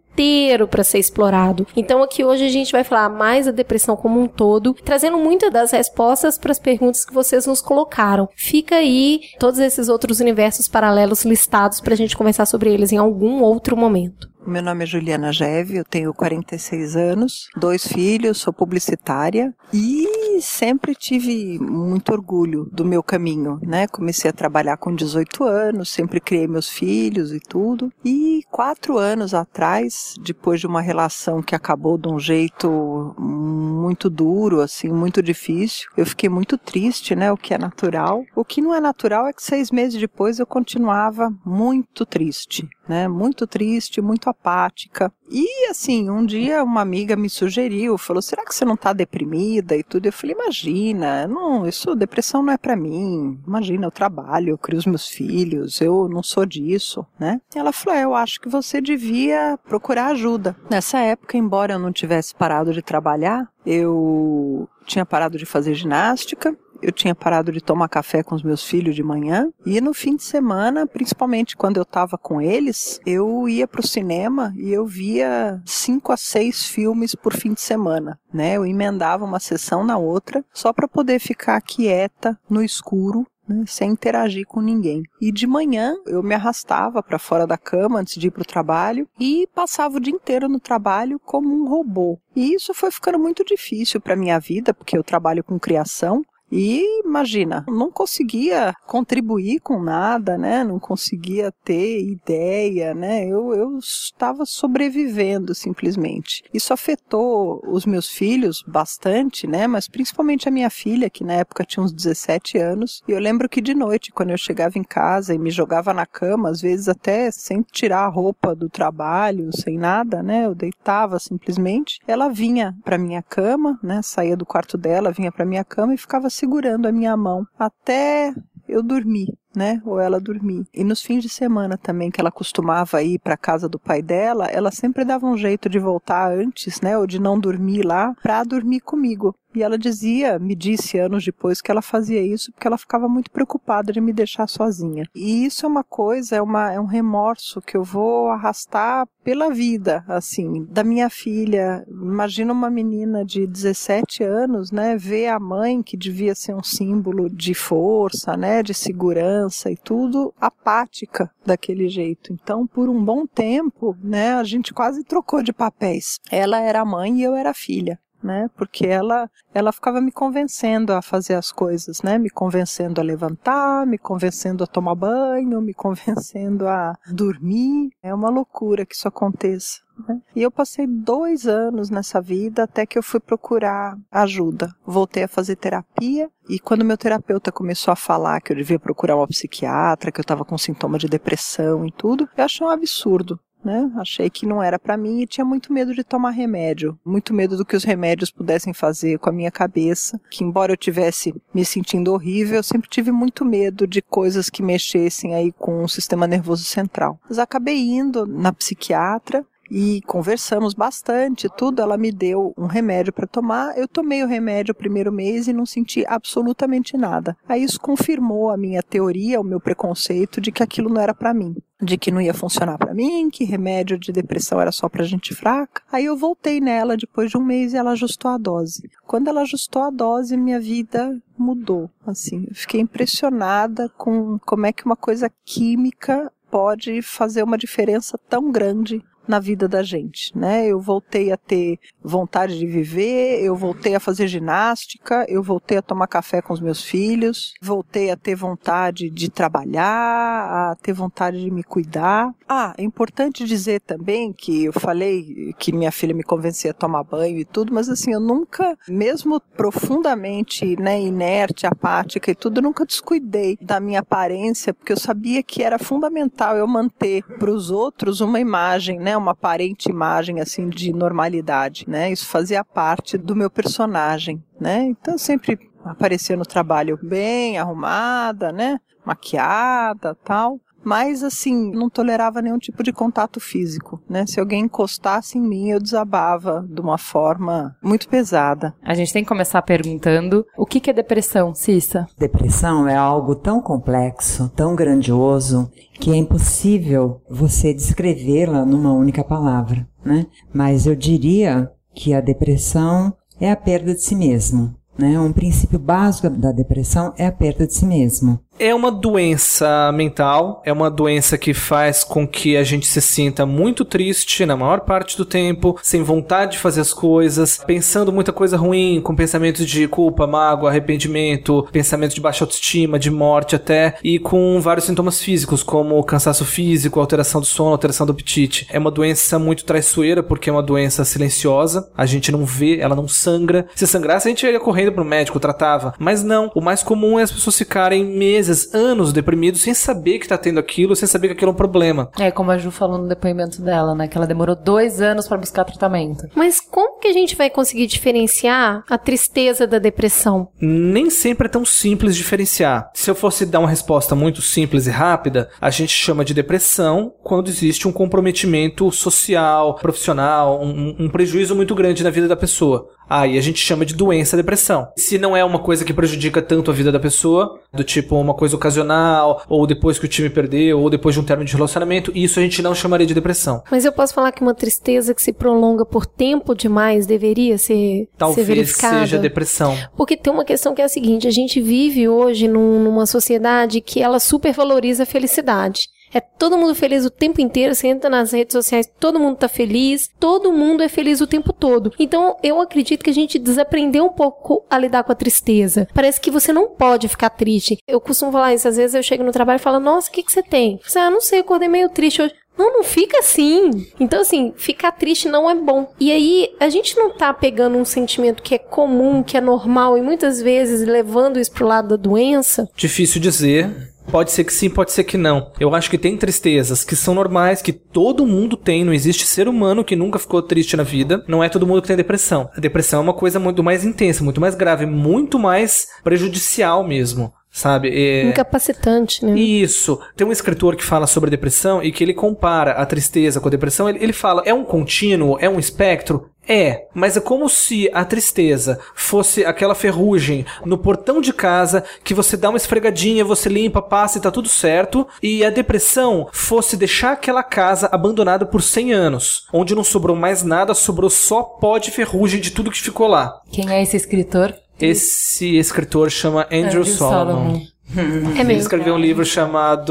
para 0.69 0.85
ser 0.85 0.99
explorado. 0.99 1.67
Então 1.77 2.03
aqui 2.03 2.25
hoje 2.25 2.45
a 2.45 2.49
gente 2.49 2.73
vai 2.73 2.83
falar 2.83 3.09
mais 3.09 3.47
da 3.47 3.53
depressão 3.53 3.97
como 3.97 4.21
um 4.21 4.27
todo, 4.27 4.75
trazendo 4.75 5.19
muitas 5.19 5.53
das 5.53 5.71
respostas 5.71 6.39
para 6.39 6.53
as 6.53 6.59
perguntas 6.59 7.05
que 7.05 7.15
vocês 7.15 7.47
nos 7.47 7.61
colocaram. 7.61 8.29
Fica 8.35 8.77
aí 8.77 9.21
todos 9.39 9.61
esses 9.61 9.89
outros 9.89 10.21
universos 10.21 10.67
paralelos 10.69 11.25
listados 11.25 11.81
para 11.81 11.95
a 11.95 11.97
gente 11.97 12.17
conversar 12.17 12.47
sobre 12.47 12.73
eles 12.73 12.93
em 12.93 12.97
algum 12.97 13.43
outro 13.43 13.77
momento. 13.77 14.29
Meu 14.49 14.63
nome 14.63 14.85
é 14.85 14.87
Juliana 14.87 15.31
Geve, 15.31 15.77
eu 15.77 15.85
tenho 15.85 16.15
46 16.15 16.97
anos, 16.97 17.49
dois 17.55 17.87
filhos, 17.87 18.39
sou 18.39 18.51
publicitária 18.51 19.55
e 19.75 20.41
sempre 20.41 20.95
tive 20.95 21.59
muito 21.59 22.11
orgulho 22.13 22.67
do 22.73 22.83
meu 22.83 23.03
caminho, 23.03 23.61
né? 23.63 23.87
Comecei 23.87 24.31
a 24.31 24.33
trabalhar 24.33 24.79
com 24.79 24.95
18 24.95 25.45
anos, 25.45 25.91
sempre 25.91 26.19
criei 26.19 26.49
meus 26.49 26.71
filhos 26.71 27.31
e 27.31 27.41
tudo. 27.41 27.93
E 28.03 28.41
quatro 28.51 28.97
anos 28.97 29.35
atrás, 29.35 30.15
depois 30.25 30.61
de 30.61 30.67
uma 30.67 30.81
relação 30.81 31.43
que 31.43 31.55
acabou 31.55 31.99
de 31.99 32.09
um 32.09 32.19
jeito 32.19 33.15
muito 33.19 34.09
duro, 34.09 34.63
assim, 34.63 34.89
muito 34.89 35.23
difícil, 35.23 35.91
eu 35.95 36.07
fiquei 36.07 36.31
muito 36.31 36.57
triste, 36.57 37.15
né? 37.15 37.31
O 37.31 37.37
que 37.37 37.53
é 37.53 37.59
natural. 37.59 38.25
O 38.35 38.47
que 38.47 38.63
não 38.63 38.75
é 38.75 38.81
natural 38.81 39.27
é 39.27 39.33
que 39.35 39.43
seis 39.43 39.71
meses 39.71 40.01
depois 40.01 40.39
eu 40.39 40.47
continuava 40.47 41.31
muito 41.45 42.07
triste, 42.07 42.67
né? 42.89 43.07
Muito 43.07 43.47
triste, 43.47 44.01
muito 44.01 44.31
apática. 44.41 45.13
E 45.31 45.69
assim, 45.69 46.09
um 46.09 46.25
dia 46.25 46.63
uma 46.65 46.81
amiga 46.81 47.17
me 47.17 47.29
sugeriu, 47.29 47.99
falou: 47.99 48.23
"Será 48.23 48.45
que 48.45 48.55
você 48.55 48.65
não 48.65 48.77
tá 48.77 48.93
deprimida 48.93 49.77
e 49.77 49.83
tudo?" 49.83 50.07
Eu 50.07 50.13
falei: 50.13 50.35
"Imagina, 50.35 51.27
não, 51.27 51.67
isso 51.67 51.95
depressão 51.95 52.43
não 52.43 52.53
é 52.53 52.57
para 52.57 52.77
mim. 52.77 53.39
Imagina, 53.47 53.87
eu 53.87 53.91
trabalho, 53.91 54.51
eu 54.51 54.59
crio 54.59 54.79
os 54.79 54.87
meus 54.87 55.09
filhos, 55.09 55.81
eu 55.81 56.09
não 56.09 56.23
sou 56.23 56.47
disso, 56.47 57.07
né?" 57.19 57.41
E 57.55 57.59
ela 57.59 57.73
falou: 57.73 57.99
é, 57.99 58.05
"Eu 58.05 58.15
acho 58.15 58.41
que 58.41 58.49
você 58.49 58.81
devia 58.81 59.59
procurar 59.69 60.07
ajuda." 60.09 60.57
Nessa 60.71 60.99
época, 61.01 61.37
embora 61.37 61.75
eu 61.75 61.79
não 61.79 61.93
tivesse 61.93 62.35
parado 62.35 62.73
de 62.73 62.81
trabalhar, 62.81 63.49
eu 63.67 64.69
tinha 64.87 65.05
parado 65.05 65.37
de 65.37 65.45
fazer 65.45 65.75
ginástica, 65.75 66.57
eu 66.83 66.93
tinha 66.93 67.15
parado 67.15 67.53
de 67.53 67.61
tomar 67.61 67.89
café 67.89 68.23
com 68.23 68.35
os 68.35 68.43
meus 68.43 68.65
filhos 68.65 68.95
de 68.95 69.03
manhã 69.03 69.51
e 69.65 69.81
no 69.81 69.93
fim 69.93 70.17
de 70.17 70.23
semana, 70.23 70.87
principalmente 70.87 71.57
quando 71.57 71.77
eu 71.77 71.83
estava 71.83 72.17
com 72.17 72.41
eles, 72.41 73.01
eu 73.05 73.49
ia 73.49 73.67
para 73.67 73.81
o 73.81 73.87
cinema 73.87 74.53
e 74.57 74.73
eu 74.73 74.87
via 74.87 75.61
cinco 75.65 76.13
a 76.13 76.17
seis 76.17 76.67
filmes 76.67 77.15
por 77.15 77.35
fim 77.35 77.53
de 77.53 77.61
semana, 77.61 78.19
né? 78.33 78.57
Eu 78.57 78.67
emendava 78.67 79.25
uma 79.25 79.41
sessão 79.41 79.85
na 79.85 79.99
outra 79.99 80.45
só 80.53 80.73
para 80.73 80.89
poder 80.89 81.19
ficar 81.19 81.61
quieta 81.61 82.39
no 82.49 82.63
escuro 82.63 83.27
né, 83.49 83.65
sem 83.67 83.91
interagir 83.91 84.47
com 84.47 84.61
ninguém. 84.61 85.03
E 85.21 85.33
de 85.33 85.47
manhã 85.47 85.95
eu 86.07 86.23
me 86.23 86.35
arrastava 86.35 87.03
para 87.03 87.19
fora 87.19 87.47
da 87.47 87.57
cama 87.57 87.99
antes 88.01 88.17
de 88.17 88.27
ir 88.27 88.31
para 88.31 88.43
o 88.43 88.47
trabalho 88.47 89.09
e 89.19 89.49
passava 89.55 89.97
o 89.97 90.01
dia 90.01 90.15
inteiro 90.15 90.49
no 90.49 90.61
trabalho 90.61 91.19
como 91.19 91.49
um 91.55 91.67
robô. 91.67 92.19
E 92.37 92.55
isso 92.55 92.75
foi 92.75 92.91
ficando 92.91 93.19
muito 93.19 93.45
difícil 93.45 94.01
para 94.01 94.17
minha 94.17 94.39
vida, 94.39 94.75
porque 94.75 94.97
eu 94.97 95.03
trabalho 95.03 95.43
com 95.43 95.59
criação 95.59 96.23
e 96.51 97.03
imagina, 97.05 97.65
não 97.69 97.91
conseguia 97.91 98.75
contribuir 98.87 99.61
com 99.61 99.83
nada, 99.83 100.39
né? 100.39 100.65
Não 100.65 100.79
conseguia 100.79 101.53
ter 101.65 102.01
ideia, 102.03 102.95
né? 102.95 103.27
Eu, 103.27 103.55
eu 103.55 103.79
estava 103.79 104.47
sobrevivendo 104.47 105.55
simplesmente. 105.55 106.43
Isso 106.53 106.73
afetou 106.73 107.63
os 107.67 107.85
meus 107.85 108.09
filhos 108.09 108.65
bastante, 108.67 109.47
né? 109.47 109.67
Mas 109.67 109.89
principalmente 109.89 110.49
a 110.49 110.53
minha 110.53 110.71
filha, 110.71 111.11
que 111.11 111.25
na 111.25 111.35
época 111.35 111.65
tinha 111.65 111.83
uns 111.83 111.93
17 111.93 112.59
anos. 112.59 113.03
E 113.07 113.13
eu 113.13 113.19
lembro 113.19 113.49
que 113.49 113.61
de 113.61 113.75
noite, 113.75 114.11
quando 114.11 114.31
eu 114.31 114.39
chegava 114.39 114.79
em 114.79 114.85
casa 114.85 115.35
e 115.35 115.39
me 115.39 115.51
jogava 115.51 115.93
na 115.93 116.07
cama, 116.07 116.49
às 116.49 116.61
vezes 116.61 116.89
até 116.89 117.31
sem 117.31 117.63
tirar 117.63 118.05
a 118.05 118.09
roupa 118.09 118.55
do 118.55 118.71
trabalho, 118.71 119.51
sem 119.55 119.77
nada, 119.77 120.23
né? 120.23 120.47
Eu 120.47 120.55
deitava 120.55 121.19
simplesmente. 121.19 121.99
Ela 122.07 122.29
vinha 122.29 122.75
para 122.85 122.97
minha 122.97 123.23
cama, 123.23 123.79
né? 123.83 124.01
Saía 124.03 124.37
do 124.37 124.47
quarto 124.47 124.79
dela, 124.79 125.13
vinha 125.13 125.31
para 125.31 125.45
minha 125.45 125.65
cama 125.65 125.95
e 125.95 125.99
ficava 125.99 126.31
segurando 126.39 126.87
a 126.87 126.93
minha 126.93 127.17
mão 127.17 127.45
até 127.59 128.33
eu 128.69 128.81
dormir, 128.81 129.37
né? 129.57 129.83
Ou 129.85 129.99
ela 129.99 130.21
dormir. 130.21 130.67
E 130.73 130.85
nos 130.85 131.03
fins 131.03 131.23
de 131.23 131.29
semana 131.29 131.77
também, 131.77 132.11
que 132.11 132.21
ela 132.21 132.31
costumava 132.31 133.03
ir 133.03 133.19
para 133.19 133.37
casa 133.37 133.69
do 133.69 133.79
pai 133.79 134.01
dela, 134.03 134.47
ela 134.47 134.71
sempre 134.71 135.05
dava 135.05 135.27
um 135.27 135.37
jeito 135.37 135.69
de 135.69 135.79
voltar 135.81 136.31
antes, 136.31 136.81
né? 136.81 136.97
Ou 136.97 137.07
de 137.07 137.19
não 137.19 137.41
dormir 137.41 137.85
lá, 137.85 138.15
para 138.23 138.45
dormir 138.45 138.81
comigo. 138.81 139.35
E 139.55 139.63
ela 139.63 139.79
dizia, 139.79 140.39
me 140.39 140.55
disse 140.55 140.99
anos 140.99 141.25
depois, 141.25 141.61
que 141.61 141.71
ela 141.71 141.81
fazia 141.81 142.21
isso 142.21 142.53
porque 142.53 142.67
ela 142.67 142.79
ficava 142.79 143.09
muito 143.09 143.31
preocupada 143.31 143.93
de 143.93 144.01
me 144.01 144.13
deixar 144.13 144.47
sozinha. 144.47 145.05
E 145.15 145.45
isso 145.45 145.65
é 145.65 145.69
uma 145.69 145.85
coisa, 145.85 146.37
é, 146.37 146.43
uma, 146.43 146.73
é 146.73 146.81
um 146.81 146.87
remorso 146.87 147.61
que 147.61 147.77
eu 147.77 147.83
vou 147.83 148.29
arrastar 148.29 149.07
pela 149.25 149.51
vida, 149.51 150.05
assim, 150.07 150.65
da 150.71 150.85
minha 150.85 151.09
filha. 151.09 151.85
Imagina 151.89 152.53
uma 152.53 152.71
menina 152.71 153.25
de 153.25 153.47
17 153.47 154.23
anos, 154.23 154.71
né, 154.71 154.97
ver 154.97 155.29
a 155.29 155.39
mãe, 155.39 155.83
que 155.83 155.97
devia 155.97 156.35
ser 156.35 156.55
um 156.55 156.63
símbolo 156.63 157.29
de 157.31 157.55
força, 157.55 158.37
né, 158.37 158.63
de 158.63 158.75
segurança 158.75 159.71
e 159.71 159.77
tudo, 159.77 160.33
apática 160.41 161.31
daquele 161.45 161.89
jeito. 161.89 162.33
Então, 162.33 162.67
por 162.67 162.89
um 162.89 163.03
bom 163.03 163.27
tempo, 163.27 163.97
né, 164.03 164.35
a 164.35 164.45
gente 164.45 164.75
quase 164.75 165.05
trocou 165.05 165.43
de 165.43 165.53
papéis. 165.53 166.19
Ela 166.31 166.61
era 166.61 166.81
a 166.81 166.85
mãe 166.85 167.19
e 167.19 167.23
eu 167.23 167.35
era 167.35 167.51
a 167.51 167.55
filha 167.55 167.99
né? 168.23 168.49
Porque 168.57 168.87
ela 168.87 169.31
ela 169.55 169.73
ficava 169.73 170.01
me 170.01 170.13
convencendo 170.13 170.93
a 170.93 171.03
fazer 171.03 171.35
as 171.35 171.51
coisas, 171.51 172.03
né? 172.03 172.19
Me 172.19 172.31
convencendo 172.31 173.01
a 173.01 173.05
levantar, 173.05 173.87
me 173.87 173.99
convencendo 173.99 174.63
a 174.63 174.67
tomar 174.67 174.95
banho, 174.95 175.61
me 175.61 175.75
convencendo 175.75 176.69
a 176.69 176.95
dormir. 177.11 177.91
É 178.03 178.15
uma 178.15 178.31
loucura 178.31 178.85
que 178.85 178.95
isso 178.95 179.09
aconteça. 179.09 179.81
Né? 180.07 180.21
E 180.37 180.43
eu 180.43 180.51
passei 180.51 180.87
dois 180.87 181.47
anos 181.47 181.91
nessa 181.91 182.21
vida 182.21 182.65
até 182.65 182.87
que 182.87 182.99
eu 182.99 183.03
fui 183.03 183.19
procurar 183.19 183.97
ajuda. 184.11 184.75
Voltei 184.87 185.25
a 185.25 185.29
fazer 185.29 185.57
terapia 185.57 186.31
e 186.49 186.59
quando 186.59 186.85
meu 186.85 186.97
terapeuta 186.97 187.51
começou 187.51 187.91
a 187.93 187.97
falar 187.97 188.41
que 188.41 188.53
eu 188.53 188.57
devia 188.57 188.79
procurar 188.79 189.17
uma 189.17 189.27
psiquiatra, 189.27 190.13
que 190.13 190.21
eu 190.21 190.23
estava 190.23 190.45
com 190.45 190.57
sintoma 190.57 190.99
de 190.99 191.09
depressão 191.09 191.85
e 191.85 191.91
tudo, 191.91 192.29
eu 192.37 192.45
achei 192.45 192.67
um 192.67 192.71
absurdo 192.71 193.41
né? 193.69 193.93
Achei 193.97 194.31
que 194.31 194.47
não 194.47 194.63
era 194.63 194.79
para 194.79 194.97
mim 194.97 195.21
e 195.21 195.27
tinha 195.27 195.45
muito 195.45 195.73
medo 195.73 195.95
de 195.95 196.03
tomar 196.03 196.31
remédio, 196.31 196.99
muito 197.05 197.35
medo 197.35 197.55
do 197.55 197.67
que 197.67 197.77
os 197.77 197.85
remédios 197.85 198.31
pudessem 198.31 198.73
fazer 198.73 199.19
com 199.19 199.29
a 199.29 199.33
minha 199.33 199.51
cabeça, 199.51 200.19
que 200.31 200.43
embora 200.43 200.73
eu 200.73 200.77
tivesse 200.77 201.35
me 201.53 201.65
sentindo 201.65 202.15
horrível, 202.15 202.57
eu 202.57 202.63
sempre 202.63 202.89
tive 202.89 203.13
muito 203.13 203.45
medo 203.45 203.87
de 203.87 204.01
coisas 204.01 204.49
que 204.49 204.63
mexessem 204.63 205.35
aí 205.35 205.53
com 205.53 205.85
o 205.85 205.89
sistema 205.89 206.27
nervoso 206.27 206.65
central. 206.65 207.21
Mas 207.29 207.39
acabei 207.39 207.79
indo 207.79 208.27
na 208.27 208.53
psiquiatra 208.53 209.45
e 209.71 210.01
conversamos 210.07 210.75
bastante, 210.75 211.49
tudo. 211.57 211.83
Ela 211.83 211.99
me 211.99 212.11
deu 212.11 212.55
um 212.57 212.67
remédio 212.67 213.13
para 213.13 213.27
tomar. 213.27 213.77
Eu 213.77 213.87
tomei 213.87 214.23
o 214.23 214.27
remédio 214.27 214.73
o 214.73 214.75
primeiro 214.75 215.13
mês 215.13 215.47
e 215.47 215.53
não 215.53 215.67
senti 215.67 216.05
absolutamente 216.07 216.97
nada. 216.97 217.37
Aí 217.49 217.63
isso 217.63 217.81
confirmou 217.81 218.51
a 218.51 218.57
minha 218.57 218.83
teoria, 218.83 219.41
o 219.41 219.45
meu 219.45 219.61
preconceito 219.61 220.41
de 220.41 220.51
que 220.51 220.63
aquilo 220.63 220.89
não 220.89 221.01
era 221.01 221.15
para 221.15 221.35
mim, 221.35 221.55
de 221.81 221.97
que 221.97 222.11
não 222.11 222.21
ia 222.21 222.35
funcionar 222.35 222.77
para 222.77 222.95
mim, 222.95 223.31
que 223.31 223.45
remédio 223.45 223.99
de 223.99 224.13
depressão 224.13 224.61
era 224.61 224.73
só 224.73 224.89
para 224.89 225.05
gente 225.05 225.35
fraca. 225.35 225.83
Aí 225.91 226.05
eu 226.05 226.17
voltei 226.17 226.61
nela 226.61 226.97
depois 226.97 227.31
de 227.31 227.37
um 227.37 227.45
mês 227.45 227.73
e 227.73 227.77
ela 227.77 227.93
ajustou 227.93 228.31
a 228.31 228.39
dose. 228.39 228.91
Quando 229.07 229.29
ela 229.29 229.43
ajustou 229.43 229.83
a 229.83 229.91
dose, 229.91 230.37
minha 230.37 230.61
vida 230.61 231.17
mudou. 231.37 231.89
Assim, 232.07 232.47
eu 232.49 232.55
fiquei 232.55 232.81
impressionada 232.81 233.89
com 233.91 234.39
como 234.41 234.67
é 234.67 234.73
que 234.73 234.85
uma 234.85 234.97
coisa 234.97 235.31
química 235.45 236.33
pode 236.51 237.03
fazer 237.03 237.43
uma 237.43 237.59
diferença 237.59 238.19
tão 238.29 238.51
grande 238.51 239.03
na 239.29 239.39
vida 239.39 239.69
da 239.69 239.83
gente, 239.83 240.37
né? 240.37 240.67
Eu 240.67 240.81
voltei 240.81 241.31
a 241.31 241.37
ter 241.37 241.79
vontade 242.03 242.59
de 242.59 242.67
viver, 242.67 243.41
eu 243.43 243.55
voltei 243.55 243.95
a 243.95 244.01
fazer 244.01 244.27
ginástica, 244.27 245.27
eu 245.29 245.43
voltei 245.43 245.79
a 245.79 245.83
tomar 245.83 246.07
café 246.07 246.41
com 246.41 246.53
os 246.53 246.61
meus 246.61 246.83
filhos, 246.83 247.55
voltei 247.61 248.11
a 248.11 248.17
ter 248.17 248.35
vontade 248.35 249.11
de 249.11 249.31
trabalhar, 249.31 250.71
a 250.71 250.77
ter 250.77 250.93
vontade 250.93 251.41
de 251.41 251.51
me 251.51 251.63
cuidar. 251.63 252.33
Ah, 252.49 252.75
é 252.79 252.83
importante 252.83 253.45
dizer 253.45 253.81
também 253.81 254.33
que 254.33 254.65
eu 254.65 254.73
falei 254.73 255.55
que 255.59 255.73
minha 255.73 255.93
filha 255.93 256.15
me 256.15 256.23
convencia 256.23 256.71
a 256.71 256.75
tomar 256.75 257.05
banho 257.05 257.39
e 257.39 257.45
tudo, 257.45 257.75
mas 257.75 257.89
assim, 257.89 258.13
eu 258.13 258.21
nunca, 258.21 258.77
mesmo 258.89 259.41
profundamente, 259.41 260.77
né, 260.81 260.99
inerte, 261.01 261.67
apática 261.67 262.31
e 262.31 262.35
tudo, 262.35 262.59
eu 262.59 262.63
nunca 262.63 262.87
descuidei 262.87 263.59
da 263.61 263.79
minha 263.79 264.01
aparência, 264.01 264.73
porque 264.73 264.93
eu 264.93 264.99
sabia 264.99 265.43
que 265.43 265.63
era 265.63 265.79
fundamental 265.79 266.57
eu 266.57 266.67
manter 266.67 267.23
para 267.39 267.51
os 267.51 267.71
outros 267.71 268.21
uma 268.21 268.41
imagem, 268.41 268.99
né, 268.99 269.18
uma 269.19 269.33
aparente 269.33 269.91
imagem 269.91 270.41
assim 270.41 270.69
de 270.69 270.93
normalidade, 270.93 271.85
né? 271.89 272.11
Isso 272.11 272.27
fazia 272.27 272.65
parte 272.65 273.19
do 273.19 273.37
meu 273.37 273.51
personagem, 273.51 274.43
né? 274.61 274.85
Então 274.85 275.19
sempre 275.19 275.59
aparecia 275.85 276.37
no 276.37 276.47
trabalho 276.47 276.99
bem 277.03 277.59
arrumada, 277.59 278.53
né? 278.53 278.81
Maquiada, 279.05 280.15
tal 280.25 280.61
mas 280.89 281.23
assim, 281.23 281.71
não 281.71 281.91
tolerava 281.91 282.41
nenhum 282.41 282.57
tipo 282.57 282.83
de 282.83 282.95
contato 282.95 283.39
físico, 283.39 284.01
né? 284.09 284.25
Se 284.27 284.41
alguém 284.41 284.63
encostasse 284.63 285.37
em 285.37 285.41
mim, 285.43 285.69
eu 285.69 285.79
desabava 285.79 286.67
de 286.67 286.81
uma 286.81 286.97
forma 286.97 287.77
muito 287.83 288.09
pesada. 288.09 288.75
A 288.83 288.95
gente 288.95 289.13
tem 289.13 289.23
que 289.23 289.29
começar 289.29 289.61
perguntando 289.61 290.47
o 290.57 290.65
que, 290.65 290.81
que 290.81 290.89
é 290.89 290.95
depressão, 290.95 291.55
Cissa? 291.55 292.07
Depressão 292.17 292.89
é 292.89 292.97
algo 292.97 293.35
tão 293.35 293.61
complexo, 293.61 294.51
tão 294.57 294.75
grandioso, 294.75 295.71
que 296.01 296.11
é 296.11 296.17
impossível 296.17 297.21
você 297.29 297.75
descrevê-la 297.75 298.65
numa 298.65 298.95
única 298.95 299.23
palavra, 299.23 299.87
né? 300.03 300.27
Mas 300.55 300.87
eu 300.87 300.97
diria 300.97 301.71
que 301.95 302.15
a 302.15 302.23
depressão 302.23 303.13
é 303.39 303.51
a 303.51 303.57
perda 303.57 303.95
de 303.95 304.01
si 304.01 304.17
mesmo. 304.17 304.75
Né? 304.99 305.19
Um 305.21 305.33
princípio 305.33 305.79
básico 305.79 306.29
da 306.29 306.51
depressão 306.51 307.15
é 307.17 307.27
a 307.27 307.33
perda 307.33 307.67
de 307.67 307.75
si 307.75 307.87
mesmo. 307.87 308.41
É 308.61 308.75
uma 308.75 308.91
doença 308.91 309.93
mental, 309.93 310.61
é 310.65 310.73
uma 310.73 310.91
doença 310.91 311.39
que 311.39 311.55
faz 311.55 312.03
com 312.03 312.27
que 312.27 312.57
a 312.57 312.65
gente 312.65 312.87
se 312.89 313.01
sinta 313.01 313.47
muito 313.47 313.85
triste 313.85 314.45
na 314.45 314.57
maior 314.57 314.81
parte 314.81 315.17
do 315.17 315.25
tempo, 315.25 315.79
sem 315.81 316.03
vontade 316.03 316.53
de 316.53 316.59
fazer 316.59 316.81
as 316.81 316.93
coisas, 316.93 317.63
pensando 317.65 318.13
muita 318.13 318.33
coisa 318.33 318.57
ruim, 318.57 319.01
com 319.01 319.15
pensamentos 319.15 319.65
de 319.65 319.87
culpa, 319.87 320.27
mágoa, 320.27 320.71
arrependimento, 320.71 321.69
pensamento 321.71 322.17
de 322.17 322.21
baixa 322.21 322.43
autoestima, 322.43 322.99
de 322.99 323.13
morte 323.13 323.55
até, 323.55 323.97
e 324.03 324.19
com 324.19 324.61
vários 324.61 324.87
sintomas 324.87 325.21
físicos, 325.21 325.63
como 325.63 326.03
cansaço 326.03 326.45
físico, 326.45 326.99
alteração 326.99 327.41
do 327.41 327.47
sono, 327.47 327.71
alteração 327.71 328.07
do 328.07 328.13
apetite. 328.13 328.67
É 328.71 328.79
uma 328.79 328.91
doença 328.91 329.39
muito 329.39 329.65
traiçoeira, 329.65 330.21
porque 330.21 330.51
é 330.51 330.53
uma 330.53 330.65
doença 330.65 331.05
silenciosa, 331.05 331.89
a 331.97 332.07
gente 332.07 332.33
não 332.33 332.45
vê, 332.45 332.81
ela 332.81 332.97
não 332.97 333.07
sangra. 333.07 333.69
Se 333.77 333.87
sangrasse, 333.87 334.27
a 334.27 334.31
gente 334.31 334.45
ia 334.45 334.59
correndo 334.59 334.91
pro 334.91 335.05
médico, 335.05 335.39
tratava. 335.39 335.95
Mas 335.97 336.25
não, 336.25 336.51
o 336.57 336.61
mais 336.61 336.83
comum 336.83 337.21
é 337.21 337.23
as 337.23 337.31
pessoas 337.31 337.57
ficarem 337.57 338.05
meses, 338.05 338.48
anos 338.75 339.13
deprimidos, 339.13 339.63
sem 339.63 339.75
saber 339.75 340.19
que 340.19 340.29
tá 340.29 340.39
tendo 340.39 340.59
aquilo, 340.59 340.97
sem 340.97 341.09
saber 341.09 341.29
que 341.29 341.35
aquilo 341.35 341.51
é 341.51 341.55
um 341.55 341.57
problema. 341.57 342.11
É, 342.19 342.31
como 342.31 342.51
a 342.51 342.59
Ju 342.59 342.71
falou 342.71 342.99
no 342.99 343.09
depoimento 343.09 343.63
dela, 343.63 343.95
né? 343.95 344.09
Que 344.09 344.17
ela 344.17 344.27
demorou 344.27 344.57
dois 344.57 345.01
anos 345.01 345.29
pra 345.29 345.37
buscar 345.37 345.65
tratamento. 345.65 346.29
Mas 346.35 346.61
como 346.61 346.99
que 346.99 347.09
a 347.09 347.13
gente 347.13 347.37
vai 347.37 347.51
conseguir 347.51 347.87
diferenciar 347.87 348.85
a 348.89 348.99
tristeza 348.99 349.67
da 349.67 349.79
depressão? 349.79 350.49
Nem 350.61 351.11
sempre 351.11 351.47
é 351.47 351.51
tão 351.51 351.65
simples 351.65 352.17
diferenciar. 352.17 352.91
Se 352.95 353.11
eu 353.11 353.15
fosse 353.15 353.47
dar 353.47 353.61
uma 353.61 353.69
resposta 353.69 354.15
muito 354.15 354.43
simples 354.43 354.87
e 354.87 354.91
rápida, 354.91 355.49
a 355.61 355.71
gente 355.71 355.93
chama 355.93 356.25
de 356.25 356.35
depressão 356.35 357.13
quando 357.23 357.49
existe 357.49 357.87
um 357.87 357.93
comprometimento 357.93 358.91
social, 358.93 359.75
profissional, 359.77 360.63
um, 360.63 360.97
um 360.99 361.09
prejuízo 361.09 361.55
muito 361.55 361.75
grande 361.75 362.05
na 362.05 362.11
vida 362.11 362.29
da 362.29 362.37
pessoa. 362.37 362.89
Aí 363.09 363.39
a 363.39 363.41
gente 363.41 363.59
chama 363.59 363.85
de 363.87 363.95
doença 363.95 364.37
depressão. 364.37 364.89
Se 364.97 365.19
não 365.19 365.37
é 365.37 365.45
uma 365.45 365.59
coisa 365.59 365.85
que 365.85 365.93
prejudica 365.93 366.43
tanto 366.43 366.71
a 366.71 366.75
vida 366.75 366.93
da 366.93 367.01
pessoa, 367.01 367.59
do 367.73 367.83
tipo 367.85 368.17
uma 368.17 368.35
coisa 368.35 368.55
ocasional, 368.57 369.43
ou 369.49 369.67
depois 369.67 369.99
que 369.99 370.05
o 370.05 370.09
time 370.09 370.29
perdeu, 370.31 370.81
ou 370.81 370.91
depois 370.91 371.15
de 371.15 371.21
um 371.21 371.25
término 371.25 371.49
de 371.49 371.55
relacionamento, 371.55 372.13
isso 372.15 372.39
a 372.39 372.43
gente 372.43 372.61
não 372.63 372.75
chamaria 372.75 373.07
de 373.07 373.15
depressão. 373.15 373.63
Mas 373.71 373.85
eu 373.85 373.93
posso 373.93 374.15
falar 374.15 374.33
que 374.33 374.43
uma 374.43 374.55
tristeza 374.55 375.15
que 375.15 375.23
se 375.23 375.33
prolonga 375.33 375.85
por 375.85 376.05
tempo 376.07 376.55
demais 376.55 377.07
deveria 377.07 377.57
ser, 377.59 377.75
ser 377.75 378.09
Talvez 378.19 378.47
verificada? 378.47 379.01
seja 379.01 379.19
depressão. 379.19 379.77
Porque 379.97 380.17
tem 380.17 380.33
uma 380.33 380.45
questão 380.45 380.75
que 380.75 380.83
é 380.83 380.85
a 380.85 380.89
seguinte: 380.89 381.27
a 381.27 381.31
gente 381.31 381.61
vive 381.61 382.09
hoje 382.09 382.47
num- 382.49 382.83
numa 382.83 383.07
sociedade 383.07 383.81
que 383.81 384.01
ela 384.03 384.19
supervaloriza 384.21 385.03
a 385.03 385.07
felicidade. 385.07 385.89
É 386.13 386.21
todo 386.21 386.57
mundo 386.57 386.75
feliz 386.75 387.05
o 387.05 387.11
tempo 387.11 387.41
inteiro, 387.41 387.75
você 387.75 387.89
entra 387.89 388.09
nas 388.09 388.33
redes 388.33 388.53
sociais, 388.53 388.91
todo 388.99 389.19
mundo 389.19 389.37
tá 389.37 389.49
feliz, 389.49 390.11
todo 390.19 390.53
mundo 390.53 390.83
é 390.83 390.89
feliz 390.89 391.21
o 391.21 391.27
tempo 391.27 391.53
todo. 391.53 391.93
Então, 391.99 392.37
eu 392.43 392.61
acredito 392.61 393.03
que 393.05 393.11
a 393.11 393.15
gente 393.15 393.39
desaprendeu 393.39 394.07
um 394.07 394.13
pouco 394.13 394.65
a 394.71 394.79
lidar 394.79 395.05
com 395.05 395.13
a 395.13 395.17
tristeza. 395.17 395.89
Parece 395.95 396.21
que 396.21 396.31
você 396.31 396.53
não 396.53 396.69
pode 396.69 397.09
ficar 397.09 397.31
triste. 397.31 397.79
Eu 397.87 398.01
costumo 398.01 398.33
falar 398.33 398.55
isso, 398.55 398.69
às 398.69 398.77
vezes 398.77 398.95
eu 398.95 399.03
chego 399.03 399.25
no 399.25 399.33
trabalho 399.33 399.59
e 399.59 399.63
falo, 399.63 399.81
nossa, 399.81 400.09
o 400.09 400.13
que, 400.13 400.23
que 400.23 400.33
você 400.33 400.43
tem? 400.43 400.81
Você, 400.83 400.99
ah, 400.99 401.11
não 401.11 401.21
sei, 401.21 401.41
acordei 401.41 401.69
meio 401.69 401.89
triste 401.89 402.23
hoje. 402.23 402.35
Não, 402.59 402.73
não 402.73 402.83
fica 402.83 403.21
assim. 403.21 403.87
Então, 404.01 404.21
assim, 404.21 404.53
ficar 404.57 404.91
triste 404.91 405.29
não 405.29 405.49
é 405.49 405.55
bom. 405.55 405.93
E 406.01 406.11
aí, 406.11 406.51
a 406.59 406.69
gente 406.69 406.97
não 406.97 407.11
tá 407.17 407.33
pegando 407.33 407.79
um 407.79 407.85
sentimento 407.85 408.43
que 408.43 408.57
é 408.57 408.59
comum, 408.59 409.23
que 409.23 409.37
é 409.37 409.41
normal, 409.41 409.97
e 409.97 410.03
muitas 410.03 410.43
vezes 410.43 410.87
levando 410.87 411.39
isso 411.39 411.53
pro 411.53 411.69
lado 411.69 411.91
da 411.91 411.97
doença. 411.97 412.69
Difícil 412.77 413.21
dizer. 413.21 413.71
Pode 414.11 414.33
ser 414.33 414.45
que 414.45 414.53
sim, 414.53 414.71
pode 414.71 414.91
ser 414.91 415.05
que 415.05 415.19
não. 415.19 415.53
Eu 415.61 415.75
acho 415.75 415.91
que 415.91 415.99
tem 415.99 416.17
tristezas 416.17 416.83
que 416.83 416.97
são 416.97 417.15
normais, 417.15 417.61
que 417.61 417.73
todo 417.73 418.27
mundo 418.27 418.57
tem. 418.57 418.85
Não 418.85 418.93
existe 418.93 419.27
ser 419.27 419.47
humano 419.49 419.85
que 419.85 419.95
nunca 419.95 420.19
ficou 420.19 420.41
triste 420.43 420.77
na 420.77 420.83
vida. 420.83 421.23
Não 421.29 421.45
é 421.45 421.49
todo 421.49 421.67
mundo 421.67 421.83
que 421.83 421.89
tem 421.89 421.97
depressão. 421.97 422.49
A 422.57 422.61
depressão 422.61 423.01
é 423.01 423.03
uma 423.03 423.13
coisa 423.15 423.39
muito 423.39 423.63
mais 423.63 423.85
intensa, 423.85 424.25
muito 424.25 424.41
mais 424.41 424.55
grave, 424.55 424.87
muito 424.87 425.39
mais 425.39 425.89
prejudicial 426.03 426.83
mesmo. 426.83 427.33
Sabe? 427.51 427.89
É- 427.89 428.29
Incapacitante, 428.29 429.25
né? 429.25 429.39
Isso. 429.39 429.99
Tem 430.17 430.27
um 430.27 430.33
escritor 430.33 430.77
que 430.77 430.85
fala 430.85 431.07
sobre 431.07 431.29
a 431.29 431.31
depressão 431.31 431.83
e 431.83 431.91
que 431.91 432.05
ele 432.05 432.15
compara 432.15 432.73
a 432.73 432.87
tristeza 432.87 433.41
com 433.41 433.49
a 433.49 433.51
depressão. 433.51 433.89
Ele, 433.89 433.99
ele 434.03 434.13
fala, 434.13 434.43
é 434.45 434.55
um 434.55 434.65
contínuo, 434.65 435.37
é 435.41 435.49
um 435.49 435.59
espectro? 435.59 436.31
É, 436.49 436.87
mas 436.95 437.17
é 437.17 437.21
como 437.21 437.49
se 437.49 437.91
a 437.93 438.05
tristeza 438.05 438.81
fosse 438.95 439.45
aquela 439.45 439.75
ferrugem 439.75 440.47
no 440.65 440.79
portão 440.79 441.21
de 441.21 441.33
casa 441.33 441.85
que 442.03 442.15
você 442.15 442.37
dá 442.37 442.49
uma 442.49 442.57
esfregadinha, 442.57 443.25
você 443.25 443.51
limpa, 443.51 443.83
passa 443.83 444.17
e 444.17 444.21
tá 444.21 444.31
tudo 444.31 444.49
certo, 444.49 445.07
e 445.23 445.45
a 445.45 445.51
depressão 445.51 446.27
fosse 446.33 446.77
deixar 446.77 447.13
aquela 447.13 447.43
casa 447.43 447.89
abandonada 447.93 448.47
por 448.47 448.63
100 448.63 448.93
anos, 448.93 449.47
onde 449.53 449.75
não 449.75 449.85
sobrou 449.85 450.17
mais 450.17 450.43
nada, 450.43 450.73
sobrou 450.73 451.11
só 451.11 451.43
pó 451.43 451.77
de 451.77 451.91
ferrugem 451.91 452.41
de 452.41 452.51
tudo 452.51 452.71
que 452.71 452.81
ficou 452.81 453.07
lá. 453.07 453.41
Quem 453.53 453.71
é 453.71 453.83
esse 453.83 453.97
escritor? 453.97 454.55
Esse 454.81 455.57
escritor 455.57 456.11
chama 456.11 456.43
Andrew, 456.45 456.67
Andrew 456.81 456.85
Solomon. 456.85 457.35
Solomon. 457.35 457.78
É 457.97 458.01
Ele 458.01 458.45
mesmo. 458.45 458.63
escreveu 458.63 458.95
um 458.95 458.99
livro 458.99 459.25
chamado 459.25 459.91